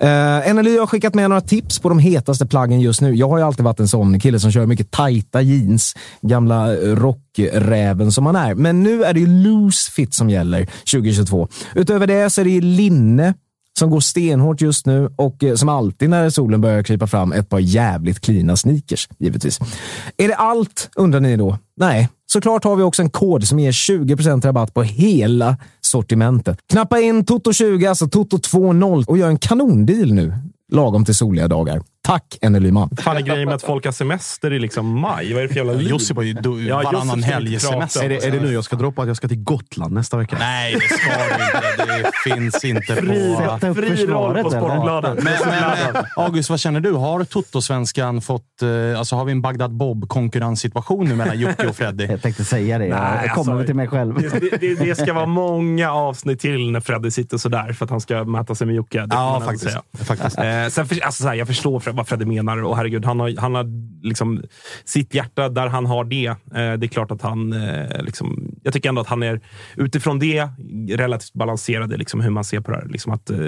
Eh, 0.00 0.08
uh, 0.08 0.54
NLY 0.54 0.78
har 0.78 0.86
skickat 0.86 1.14
med 1.14 1.30
några 1.30 1.40
tips 1.40 1.78
på 1.78 1.88
de 1.88 1.98
hetaste 1.98 2.46
plaggen 2.46 2.80
just 2.80 3.00
nu. 3.00 3.14
Jag 3.14 3.28
har 3.28 3.38
ju 3.38 3.44
alltid 3.44 3.64
varit 3.64 3.80
en 3.80 3.88
sån 3.88 4.20
kille 4.20 4.40
som 4.40 4.52
kör 4.52 4.66
mycket 4.66 4.90
tajta 4.90 5.42
jeans, 5.42 5.94
gamla 6.28 6.74
rockräven 6.76 8.12
som 8.12 8.24
man 8.24 8.36
är. 8.36 8.54
Men 8.54 8.82
nu 8.82 9.04
är 9.04 9.14
det 9.14 9.20
ju 9.20 9.26
loose 9.26 9.92
fit 9.92 10.14
som 10.14 10.30
gäller 10.30 10.68
2022. 10.92 11.48
Utöver 11.74 12.06
det 12.06 12.30
så 12.30 12.40
är 12.40 12.44
det 12.44 12.60
linne 12.60 13.34
som 13.78 13.90
går 13.90 14.00
stenhårt 14.00 14.60
just 14.60 14.86
nu 14.86 15.10
och 15.16 15.44
eh, 15.44 15.54
som 15.54 15.68
alltid 15.68 16.10
när 16.10 16.30
solen 16.30 16.60
börjar 16.60 16.82
krypa 16.82 17.06
fram 17.06 17.32
ett 17.32 17.48
par 17.48 17.58
jävligt 17.58 18.20
klina 18.20 18.56
sneakers, 18.56 19.08
givetvis. 19.18 19.60
Är 20.16 20.28
det 20.28 20.34
allt, 20.34 20.90
undrar 20.96 21.20
ni 21.20 21.36
då? 21.36 21.58
Nej, 21.76 22.08
såklart 22.26 22.64
har 22.64 22.76
vi 22.76 22.82
också 22.82 23.02
en 23.02 23.10
kod 23.10 23.48
som 23.48 23.58
ger 23.58 23.72
20% 23.72 24.42
rabatt 24.42 24.74
på 24.74 24.82
hela 24.82 25.56
sortimentet. 25.80 26.58
Knappa 26.70 27.00
in 27.00 27.24
Toto20, 27.24 27.88
alltså 27.88 28.04
Toto20 28.04 29.04
och 29.06 29.18
gör 29.18 29.28
en 29.28 29.38
kanondeal 29.38 30.12
nu, 30.12 30.34
lagom 30.72 31.04
till 31.04 31.14
soliga 31.14 31.48
dagar. 31.48 31.82
Tack 32.08 32.38
NLY-man. 32.42 32.90
fan 33.02 33.16
är 33.16 33.20
grejen 33.20 33.44
med 33.44 33.54
att 33.54 33.62
folk 33.62 33.84
har 33.84 33.92
semester 33.92 34.52
i 34.52 34.58
liksom 34.58 35.00
maj? 35.00 35.32
Vad 35.32 35.38
är 35.42 35.42
det 35.42 35.48
för 35.48 35.56
jävla 35.56 35.72
liv? 35.72 35.88
Josip 35.88 36.16
har 36.16 36.22
ju 36.24 36.36
Ja, 36.68 36.82
varannan 36.84 37.22
helg 37.22 37.60
semester. 37.60 38.04
Är 38.04 38.08
det, 38.08 38.24
är 38.26 38.30
det 38.30 38.40
nu 38.40 38.52
jag 38.52 38.64
ska 38.64 38.76
droppa 38.76 39.02
att 39.02 39.08
jag 39.08 39.16
ska 39.16 39.28
till 39.28 39.42
Gotland 39.44 39.94
nästa 39.94 40.16
vecka? 40.16 40.36
Nej, 40.38 40.74
det 40.74 40.80
ska 40.80 41.10
du 41.38 41.44
inte. 41.44 42.02
Det 42.02 42.10
finns 42.34 42.64
inte 42.64 42.94
Fri, 42.96 43.34
på... 43.36 43.42
Sätta 43.42 43.68
upp 43.68 43.76
fri 43.76 43.88
försvaret, 43.88 44.42
på? 44.42 44.50
Sportbladet. 44.50 45.22
Men, 45.24 45.34
men 45.46 46.04
August, 46.16 46.50
vad 46.50 46.60
känner 46.60 46.80
du? 46.80 46.92
Har 46.92 47.24
Toto-svenskan 47.24 48.20
fått... 48.20 48.62
eh, 48.62 48.98
Alltså 48.98 49.16
har 49.16 49.24
vi 49.24 49.32
en 49.32 49.42
Bagdad 49.42 49.70
Bob-konkurrenssituation 49.76 51.08
nu 51.08 51.14
mellan 51.16 51.38
Jocke 51.40 51.66
och 51.66 51.76
Freddy? 51.76 52.04
Jag 52.06 52.22
tänkte 52.22 52.44
säga 52.44 52.78
det. 52.78 52.86
jag 52.86 53.34
kommer 53.34 53.52
alltså, 53.52 53.66
till 53.66 53.74
mig 53.76 53.88
själv. 53.88 54.14
Det, 54.40 54.60
det, 54.60 54.74
det 54.74 54.94
ska 54.98 55.12
vara 55.12 55.26
många 55.26 55.92
avsnitt 55.92 56.40
till 56.40 56.70
när 56.70 56.80
Freddy 56.80 57.10
sitter 57.10 57.38
sådär 57.38 57.72
för 57.72 57.84
att 57.84 57.90
han 57.90 58.00
ska 58.00 58.24
mäta 58.24 58.54
sig 58.54 58.66
med 58.66 58.76
Jocke. 58.76 59.06
Ja, 59.10 59.42
faktiskt. 59.44 59.64
säga. 59.70 59.82
faktiskt. 60.04 60.38
Eh, 60.38 60.44
sen 60.70 60.86
för, 60.88 61.04
alltså, 61.04 61.22
så 61.22 61.28
här, 61.28 61.34
jag 61.34 61.46
förstår 61.46 61.80
Fred- 61.80 61.97
vad 61.98 62.08
Freddy 62.08 62.24
menar 62.24 62.62
och 62.64 62.76
herregud, 62.76 63.04
han 63.04 63.20
har, 63.20 63.34
han 63.40 63.54
har 63.54 63.64
liksom 64.06 64.42
sitt 64.84 65.14
hjärta 65.14 65.48
där 65.48 65.66
han 65.66 65.86
har 65.86 66.04
det. 66.04 66.26
Eh, 66.26 66.36
det 66.52 66.58
är 66.60 66.88
klart 66.88 67.10
att 67.10 67.22
han... 67.22 67.52
Eh, 67.52 68.02
liksom, 68.02 68.54
jag 68.62 68.72
tycker 68.72 68.88
ändå 68.88 69.00
att 69.00 69.06
han 69.06 69.22
är 69.22 69.40
utifrån 69.76 70.18
det 70.18 70.48
relativt 70.90 71.32
balanserad 71.32 71.92
i 71.92 71.96
liksom, 71.96 72.20
hur 72.20 72.30
man 72.30 72.44
ser 72.44 72.60
på 72.60 72.70
det 72.70 72.76
här. 72.76 72.86
Liksom 72.88 73.12
att, 73.12 73.30
eh, 73.30 73.38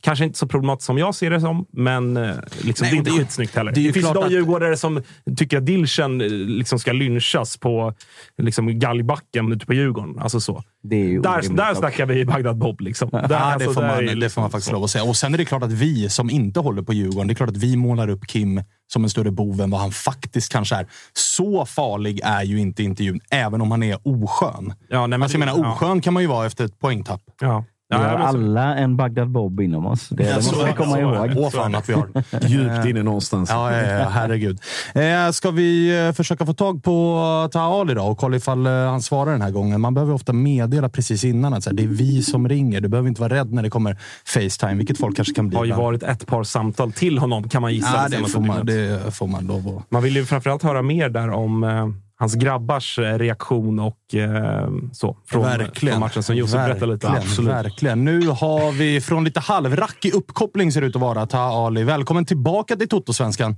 kanske 0.00 0.24
inte 0.24 0.38
så 0.38 0.46
problematiskt 0.48 0.86
som 0.86 0.98
jag 0.98 1.14
ser 1.14 1.30
det 1.30 1.40
som, 1.40 1.66
men 1.72 2.16
eh, 2.16 2.30
liksom, 2.62 2.84
Nej, 2.84 2.90
det 2.90 2.96
är 2.96 2.98
inte 2.98 3.10
det- 3.10 3.18
skitsnyggt 3.18 3.56
heller. 3.56 3.72
det 3.72 3.86
Det, 3.86 3.92
finns 3.92 4.12
de 4.12 4.24
att- 4.24 4.32
djurgårdare 4.32 4.76
som 4.76 5.02
tycker 5.36 5.58
att 5.58 5.66
Dilchen 5.66 6.20
eh, 6.20 6.26
liksom 6.30 6.78
ska 6.78 6.92
lynchas 6.92 7.56
på 7.56 7.94
liksom, 8.42 8.78
galgbacken 8.78 9.52
ute 9.52 9.66
på 9.66 9.74
Djurgården. 9.74 10.18
Alltså 10.18 10.40
så. 10.40 10.62
Det 10.82 11.18
Där, 11.18 11.56
där 11.56 11.74
snackar 11.74 12.06
vi 12.06 12.24
Bagdad 12.24 12.58
Bob. 12.58 12.80
Liksom. 12.80 13.08
Där, 13.12 13.20
Ja, 13.22 13.28
det, 13.28 13.36
alltså, 13.38 13.72
får 13.72 13.82
där 13.82 14.02
man, 14.06 14.20
det 14.20 14.30
får 14.30 14.40
man 14.40 14.50
faktiskt 14.50 14.66
så. 14.66 14.72
lov 14.72 14.84
att 14.84 14.90
säga. 14.90 15.04
Och 15.04 15.16
sen 15.16 15.34
är 15.34 15.38
det 15.38 15.44
klart 15.44 15.62
att 15.62 15.72
vi 15.72 16.08
som 16.08 16.30
inte 16.30 16.60
håller 16.60 16.82
på 16.82 16.92
Djurgården, 16.92 17.26
det 17.26 17.32
är 17.32 17.34
klart 17.34 17.48
att 17.50 17.56
vi 17.56 17.76
målar 17.88 18.08
upp 18.08 18.26
Kim 18.26 18.62
som 18.92 19.04
en 19.04 19.10
större 19.10 19.30
bov 19.30 19.60
än 19.60 19.70
vad 19.70 19.80
han 19.80 19.92
faktiskt 19.92 20.52
kanske 20.52 20.76
är. 20.76 20.86
Så 21.12 21.66
farlig 21.66 22.20
är 22.24 22.42
ju 22.42 22.60
inte 22.60 22.82
intervjun, 22.82 23.20
även 23.30 23.60
om 23.60 23.70
han 23.70 23.82
är 23.82 23.98
oskön. 24.02 24.74
Ja, 24.88 25.00
nej, 25.00 25.08
men 25.08 25.22
Alltså, 25.22 25.38
jag 25.38 25.46
menar, 25.46 25.58
ja. 25.58 25.72
oskön 25.72 26.00
kan 26.00 26.14
man 26.14 26.22
ju 26.22 26.26
vara 26.26 26.46
efter 26.46 26.64
ett 26.64 26.78
poängtapp. 26.78 27.22
Ja. 27.40 27.64
Vi 27.90 27.96
Ja, 27.96 28.02
har 28.02 28.16
alla 28.16 28.74
en 28.76 28.96
Bagdad 28.96 29.30
Bob 29.30 29.60
inom 29.60 29.86
oss. 29.86 30.08
Det, 30.08 30.24
det 30.24 30.34
måste 30.34 30.66
vi 30.66 30.72
komma 30.72 31.00
ihåg. 31.00 31.30
Åh 31.36 31.50
fan 31.50 31.74
att 31.74 31.88
vi 31.88 31.92
har. 31.92 32.08
Djupt 32.46 32.86
inne 32.86 33.02
någonstans. 33.02 33.50
Ja, 33.50 33.72
ja, 33.72 33.82
ja, 33.92 34.08
herregud. 34.08 34.60
Eh, 34.94 35.30
ska 35.32 35.50
vi 35.50 35.98
eh, 36.06 36.12
försöka 36.12 36.46
få 36.46 36.52
tag 36.54 36.82
på 36.82 37.48
Taha 37.52 37.80
Ali 37.80 37.94
då 37.94 38.02
och 38.02 38.18
kolla 38.18 38.36
ifall 38.36 38.66
eh, 38.66 38.72
han 38.72 39.02
svarar 39.02 39.32
den 39.32 39.42
här 39.42 39.50
gången? 39.50 39.80
Man 39.80 39.94
behöver 39.94 40.14
ofta 40.14 40.32
meddela 40.32 40.88
precis 40.88 41.24
innan 41.24 41.54
att 41.54 41.64
så 41.64 41.70
här, 41.70 41.76
det 41.76 41.82
är 41.82 41.86
vi 41.88 42.22
som 42.22 42.48
ringer. 42.48 42.80
Du 42.80 42.88
behöver 42.88 43.08
inte 43.08 43.20
vara 43.20 43.34
rädd 43.34 43.52
när 43.52 43.62
det 43.62 43.70
kommer 43.70 43.96
Facetime, 44.26 44.74
vilket 44.74 44.98
folk 44.98 45.16
kanske 45.16 45.34
kan 45.34 45.48
bli. 45.48 45.58
har 45.58 45.64
ju 45.64 45.72
varit 45.72 46.02
ett 46.02 46.26
par 46.26 46.44
samtal 46.44 46.92
till 46.92 47.18
honom, 47.18 47.48
kan 47.48 47.62
man 47.62 47.74
gissa. 47.74 47.90
Ja, 48.02 48.08
det 48.08 48.16
det, 48.16 48.28
får 48.28 48.40
man, 48.40 48.66
det 48.66 49.14
får 49.14 49.26
man 49.26 49.46
lov 49.46 49.76
att... 49.78 49.90
Man 49.90 50.02
vill 50.02 50.16
ju 50.16 50.24
framförallt 50.26 50.62
höra 50.62 50.82
mer 50.82 51.08
där 51.08 51.30
om 51.30 51.64
eh, 51.64 51.88
hans 52.18 52.34
grabbars 52.34 52.98
eh, 52.98 53.18
reaktion 53.18 53.78
och 53.78 54.14
eh, 54.14 54.68
så. 54.92 55.16
Från, 55.26 55.44
från 55.74 56.00
matchen 56.00 56.22
som 56.22 56.36
Josef 56.36 56.66
berättade 56.66 56.92
lite 56.92 57.06
om. 57.06 57.12
Verkligen, 57.12 57.46
verkligen. 57.46 58.04
Nu 58.04 58.28
har 58.28 58.78
vi 58.78 59.00
från 59.00 59.24
lite 59.24 59.40
halvrackig 59.40 60.14
uppkoppling 60.14 60.72
ser 60.72 60.80
det 60.80 60.86
ut 60.86 60.96
att 60.96 61.02
vara, 61.02 61.26
Taha 61.26 61.66
Ali. 61.66 61.84
Välkommen 61.84 62.24
tillbaka 62.24 62.76
till 62.76 62.88
Toto-svenskan. 62.88 63.54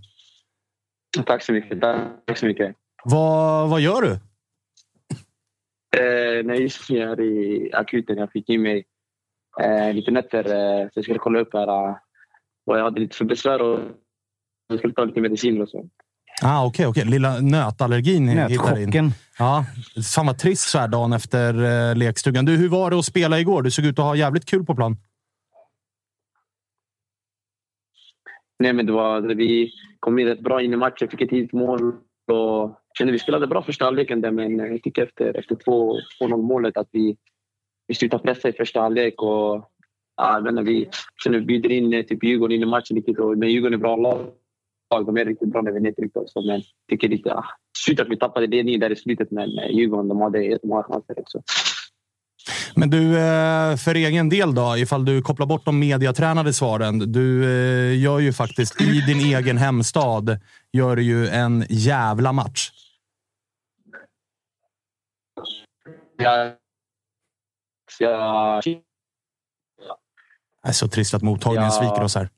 Tack 1.26 1.42
så 1.42 1.52
mycket. 1.52 1.80
Tack 2.26 2.38
så 2.38 2.46
mycket. 2.46 2.76
Vad, 3.04 3.70
vad 3.70 3.80
gör 3.80 4.02
du? 4.02 4.10
Eh, 5.96 6.44
nej, 6.44 6.68
nu 6.88 6.98
är 6.98 7.06
jag 7.06 7.20
i 7.20 7.70
akuten. 7.72 8.18
Jag 8.18 8.32
fick 8.32 8.48
in 8.48 8.62
mig 8.62 8.84
eh, 9.60 9.94
lite 9.94 10.10
nätter 10.10 10.44
eh, 10.44 10.84
så 10.84 10.90
jag 10.94 11.04
skulle 11.04 11.18
kolla 11.18 11.40
upp 11.40 11.52
här, 11.52 11.88
eh, 11.88 11.96
vad 12.64 12.78
jag 12.78 12.84
hade 12.84 13.00
lite 13.00 13.16
för 13.16 13.24
besvär 13.24 13.62
och 13.62 13.80
jag 14.68 14.78
skulle 14.78 14.94
ta 14.94 15.04
lite 15.04 15.20
mediciner 15.20 15.62
och 15.62 15.68
så. 15.68 15.88
Ah, 16.42 16.66
Okej, 16.66 16.86
okej. 16.86 17.04
Lilla 17.04 17.40
nötallergin 17.40 18.28
hittar 18.28 18.48
in. 18.48 18.56
Nötchocken. 18.56 19.12
Ja, 19.38 19.64
fan 20.14 20.26
vad 20.26 20.38
trist 20.38 20.68
så 20.68 20.78
här 20.78 20.88
dagen 20.88 21.12
efter 21.12 21.54
eh, 21.90 21.96
lekstugan. 21.96 22.44
Du, 22.44 22.56
hur 22.56 22.68
var 22.68 22.90
det 22.90 22.98
att 22.98 23.04
spela 23.04 23.40
igår? 23.40 23.62
Du 23.62 23.70
såg 23.70 23.84
ut 23.84 23.98
att 23.98 24.04
ha 24.04 24.16
jävligt 24.16 24.44
kul 24.44 24.64
på 24.64 24.74
plan. 24.74 24.96
Nej, 28.58 28.72
men 28.72 28.86
det 28.86 28.92
var, 28.92 29.20
vi 29.20 29.72
kom 30.00 30.18
in 30.18 30.26
rätt 30.26 30.40
bra 30.40 30.62
in 30.62 30.72
i 30.72 30.76
matchen, 30.76 31.08
fick 31.08 31.20
ett 31.20 31.30
tidigt 31.30 31.52
mål 31.52 31.92
och 32.32 32.80
kände 32.98 33.12
vi 33.12 33.18
spelade 33.18 33.46
bra 33.46 33.62
första 33.62 33.84
halvleken 33.84 34.20
där, 34.20 34.30
men 34.30 34.58
jag 34.58 34.82
tycker 34.82 35.02
efter, 35.02 35.36
efter 35.36 35.54
2-0 35.54 36.42
målet 36.42 36.76
att 36.76 36.88
vi, 36.92 37.16
vi 37.86 37.94
slutade 37.94 38.22
pressa 38.22 38.48
i 38.48 38.52
första 38.52 38.80
halvlek 38.80 39.22
och 39.22 39.70
ja, 40.16 40.42
jag 40.44 40.62
vi 40.62 40.88
vi 41.28 41.40
bjuder 41.40 41.70
in 41.72 41.92
eh, 41.92 42.02
typ 42.02 42.24
Djurgården 42.24 42.56
in 42.56 42.62
i 42.62 42.66
matchen 42.66 43.04
och 43.18 43.38
men 43.38 43.50
Djurgården 43.50 43.74
är 43.74 43.82
bra 43.82 43.96
lag. 43.96 44.26
De 44.90 45.16
är 45.16 45.24
riktigt 45.24 45.48
bra 45.48 45.62
när 45.62 45.72
vi 45.72 45.80
nedtryckte 45.80 46.18
oss. 46.18 46.32
Men 46.34 46.46
jag 46.46 46.62
tycker 46.88 47.08
lite 47.08 47.28
ja, 47.28 47.44
synd 47.78 48.00
att 48.00 48.08
vi 48.08 48.16
tappade 48.16 48.46
ledningen 48.46 48.80
där 48.80 48.92
i 48.92 48.96
slutet, 48.96 49.30
men 49.30 49.50
Djurgården 49.50 50.08
de 50.08 50.20
hade 50.20 50.44
jättemånga 50.44 50.82
chanser 50.82 51.20
också. 51.20 51.42
Men 52.76 52.90
du, 52.90 53.18
eh, 53.18 53.76
för 53.76 53.94
egen 53.94 54.28
del 54.28 54.54
då, 54.54 54.76
ifall 54.76 55.04
du 55.04 55.22
kopplar 55.22 55.46
bort 55.46 55.64
de 55.64 55.78
mediatränade 55.78 56.52
svaren. 56.52 56.98
Du 56.98 57.44
eh, 57.44 58.02
gör 58.02 58.18
ju 58.18 58.32
faktiskt 58.32 58.80
i 58.80 59.00
din 59.00 59.36
egen 59.36 59.58
hemstad 59.58 60.38
gör 60.72 60.96
ju 60.96 61.28
en 61.28 61.64
jävla 61.68 62.32
match. 62.32 62.70
Jag, 66.16 66.52
jag, 67.98 68.62
Det 70.62 70.68
är 70.68 70.72
så 70.72 70.88
trist 70.88 71.14
att 71.14 71.22
mottagningen 71.22 71.70
sviker 71.70 72.02
oss 72.02 72.14
här. 72.14 72.28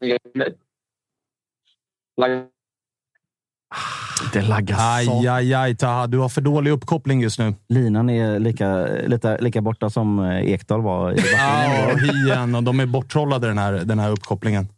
Det 4.33 4.43
laggar 4.43 4.77
Aj, 4.81 5.27
aj, 5.29 5.55
aj, 5.55 5.77
Taha. 5.77 6.07
Du 6.07 6.19
har 6.19 6.29
för 6.29 6.41
dålig 6.41 6.71
uppkoppling 6.71 7.21
just 7.23 7.39
nu. 7.39 7.55
Linan 7.69 8.11
är 8.11 8.39
lika, 8.39 8.87
lika, 8.87 9.37
lika 9.37 9.61
borta 9.61 9.91
som 9.91 10.19
eh, 10.19 10.53
Ekdal 10.53 10.83
var 10.83 11.13
i 11.13 11.21
Ja, 11.33 11.93
och 11.93 11.99
hien 12.01 12.55
och 12.55 12.63
de 12.63 12.81
är 12.81 12.87
borttrollade 12.87 13.47
den 13.47 13.59
här, 13.59 13.73
den 13.73 13.99
här 13.99 14.11
uppkopplingen. 14.11 14.69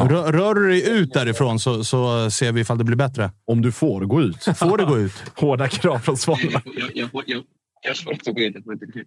Rör, 0.00 0.32
rör 0.32 0.54
du 0.54 0.68
dig 0.68 0.90
ut 0.90 1.12
därifrån 1.12 1.58
så, 1.58 1.84
så 1.84 2.30
ser 2.30 2.52
vi 2.52 2.60
ifall 2.60 2.78
det 2.78 2.84
blir 2.84 2.96
bättre. 2.96 3.30
Om 3.46 3.62
du 3.62 3.72
får 3.72 4.00
gå 4.00 4.22
ut. 4.22 4.44
Får 4.56 4.78
det 4.78 4.84
gå 4.84 4.98
ut? 4.98 5.12
Hårda 5.36 5.68
krav 5.68 5.98
från 5.98 6.16
Svanen. 6.16 6.50
jag, 6.50 6.62
jag, 6.74 6.90
jag, 6.94 7.22
jag, 7.26 7.42
jag 7.82 7.96
får 7.96 8.12
inte 8.12 8.32
gå 8.32 8.40
in. 8.40 8.52
jag 8.54 8.64
får 8.64 8.72
inte 8.72 8.86
gå 8.86 8.98
in. 8.98 9.04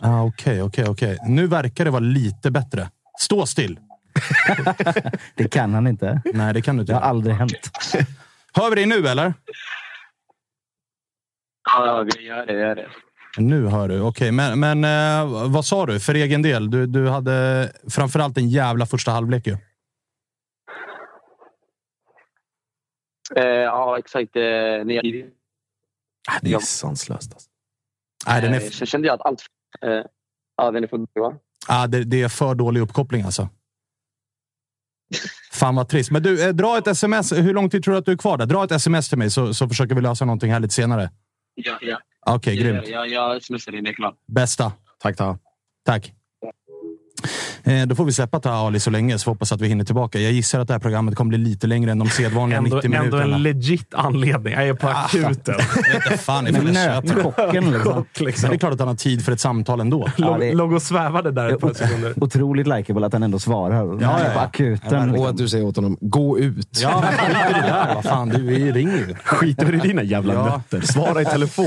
Ah, 0.00 0.22
Okej, 0.22 0.62
okej, 0.62 0.84
okej. 0.88 1.18
Nu 1.26 1.46
verkar 1.46 1.84
det 1.84 1.90
vara 1.90 2.00
lite 2.00 2.50
bättre. 2.50 2.90
Stå 3.20 3.46
still! 3.46 3.78
Det 5.34 5.48
kan 5.48 5.74
han 5.74 5.86
inte. 5.86 6.22
Nej, 6.34 6.54
det 6.54 6.62
kan 6.62 6.76
du 6.76 6.80
inte. 6.80 6.92
Det 6.92 6.96
har 6.96 7.02
aldrig 7.02 7.34
hänt. 7.34 7.70
Hör 8.54 8.70
vi 8.70 8.74
dig 8.76 8.86
nu 8.86 9.08
eller? 9.08 9.34
Ja, 11.70 12.06
vi 12.14 12.22
gör 12.26 12.46
det. 12.46 12.52
Gör 12.52 12.74
det. 12.74 12.88
Nu 13.38 13.66
hör 13.66 13.88
du. 13.88 14.00
Okej, 14.00 14.32
men, 14.32 14.60
men 14.60 14.84
eh, 14.84 15.48
vad 15.48 15.64
sa 15.64 15.86
du 15.86 16.00
för 16.00 16.14
egen 16.14 16.42
del? 16.42 16.70
Du, 16.70 16.86
du 16.86 17.08
hade 17.08 17.72
framförallt 17.90 18.38
en 18.38 18.48
jävla 18.48 18.86
första 18.86 19.10
halvlek 19.10 19.46
ju. 19.46 19.56
Eh, 23.36 23.44
ja, 23.44 23.98
exakt. 23.98 24.36
Eh, 24.36 24.42
när 24.42 24.94
jag, 24.94 25.04
Det 26.42 26.52
är 26.52 26.58
sanslöst. 26.58 27.32
Alltså. 27.32 27.50
Nej, 28.26 28.42
den 28.42 28.54
är, 28.54 28.60
eh, 28.60 28.70
så 28.70 28.86
kände 28.86 29.08
jag 29.08 29.14
att 29.14 29.26
allt... 29.26 29.42
Eh, 29.82 30.02
ja, 30.56 30.70
den 30.70 30.84
är 30.84 30.88
för 30.88 30.96
dålig, 30.96 31.08
va? 31.14 31.34
ah, 31.68 31.86
det, 31.86 32.04
det 32.04 32.22
är 32.22 32.28
för 32.28 32.54
dålig 32.54 32.80
uppkoppling 32.80 33.22
alltså. 33.22 33.48
Fan 35.52 35.74
vad 35.74 35.88
trist. 35.88 36.10
Men 36.10 36.22
du, 36.22 36.42
eh, 36.42 36.48
dra 36.48 36.78
ett 36.78 36.86
sms. 36.86 37.32
Hur 37.32 37.54
lång 37.54 37.70
tid 37.70 37.84
tror 37.84 37.92
du 37.92 37.98
att 37.98 38.06
du 38.06 38.12
är 38.12 38.16
kvar 38.16 38.36
där? 38.38 38.46
Dra 38.46 38.64
ett 38.64 38.70
sms 38.72 39.08
till 39.08 39.18
mig 39.18 39.30
så, 39.30 39.54
så 39.54 39.68
försöker 39.68 39.94
vi 39.94 40.00
lösa 40.00 40.24
någonting 40.24 40.52
här 40.52 40.60
lite 40.60 40.74
senare. 40.74 41.10
Ja, 41.54 41.78
ja. 41.80 41.98
Okej, 42.26 42.54
Jag- 42.54 42.64
grymt. 42.64 42.88
Jag, 42.88 43.08
jag 43.08 43.42
smsar 43.42 43.74
in, 43.74 43.84
det 43.84 43.90
är 43.90 43.94
klart. 43.94 44.14
Bästa. 44.32 44.72
Tack, 45.02 45.16
tack. 45.16 45.40
Tack. 45.86 46.12
Eh, 47.64 47.86
då 47.86 47.94
får 47.94 48.04
vi 48.04 48.12
släppa 48.12 48.40
Taha 48.40 48.66
Ali 48.66 48.80
så 48.80 48.90
länge, 48.90 49.18
så 49.18 49.30
hoppas 49.30 49.52
att 49.52 49.60
vi 49.60 49.68
hinner 49.68 49.84
tillbaka. 49.84 50.18
Jag 50.20 50.32
gissar 50.32 50.60
att 50.60 50.68
det 50.68 50.74
här 50.74 50.78
programmet 50.80 51.16
kommer 51.16 51.28
bli 51.28 51.38
lite 51.38 51.66
längre 51.66 51.90
än 51.90 51.98
de 51.98 52.08
sedvanliga 52.08 52.58
Ändå, 52.58 52.76
90 52.76 52.94
ändå 52.94 52.98
minuterna. 53.16 53.34
en 53.36 53.42
legit 53.42 53.94
anledning. 53.94 54.52
Jag 54.54 54.68
är 54.68 54.74
på 54.74 54.88
akuten. 54.88 55.54
Vet 56.10 56.20
fan 56.20 56.44
det. 56.44 56.50
nötchocken 56.62 57.70
liksom. 57.72 58.04
Liksom. 58.18 58.42
Men 58.42 58.50
det 58.50 58.56
är 58.56 58.58
klart 58.58 58.72
att 58.72 58.78
han 58.78 58.88
har 58.88 58.94
tid 58.94 59.24
för 59.24 59.32
ett 59.32 59.40
samtal 59.40 59.80
ändå. 59.80 60.08
Ja, 60.16 60.26
Låg, 60.26 60.40
det- 60.40 60.52
låg 60.52 60.72
och 60.72 60.82
svävade 60.82 61.30
där 61.30 61.48
ett 61.48 61.60
par 61.60 61.74
sekunder. 61.74 62.14
Otroligt 62.24 62.66
likeable 62.66 63.06
att 63.06 63.12
han 63.12 63.22
ändå 63.22 63.38
svarar. 63.38 63.74
Ja, 63.76 63.98
ja, 64.00 64.18
På 64.18 64.30
ja. 64.34 64.40
akuten. 64.40 65.00
Och 65.00 65.06
liksom. 65.08 65.26
att 65.26 65.36
du 65.36 65.48
säger 65.48 65.64
åt 65.64 65.76
honom, 65.76 65.96
gå 66.00 66.38
ut. 66.38 66.78
Ja, 66.82 67.02
skit 67.02 67.36
i 67.50 67.54
det 67.54 67.60
där. 67.66 67.94
Vad 67.94 68.04
fan, 68.04 68.28
du, 68.28 68.72
ringer 68.72 68.96
ju. 69.08 69.14
Skiter 69.24 69.74
i 69.74 69.78
dina 69.88 70.02
jävla 70.02 70.34
Ja. 70.34 70.44
nötter. 70.70 70.86
Svara 70.86 71.22
i 71.22 71.24
telefon. 71.24 71.66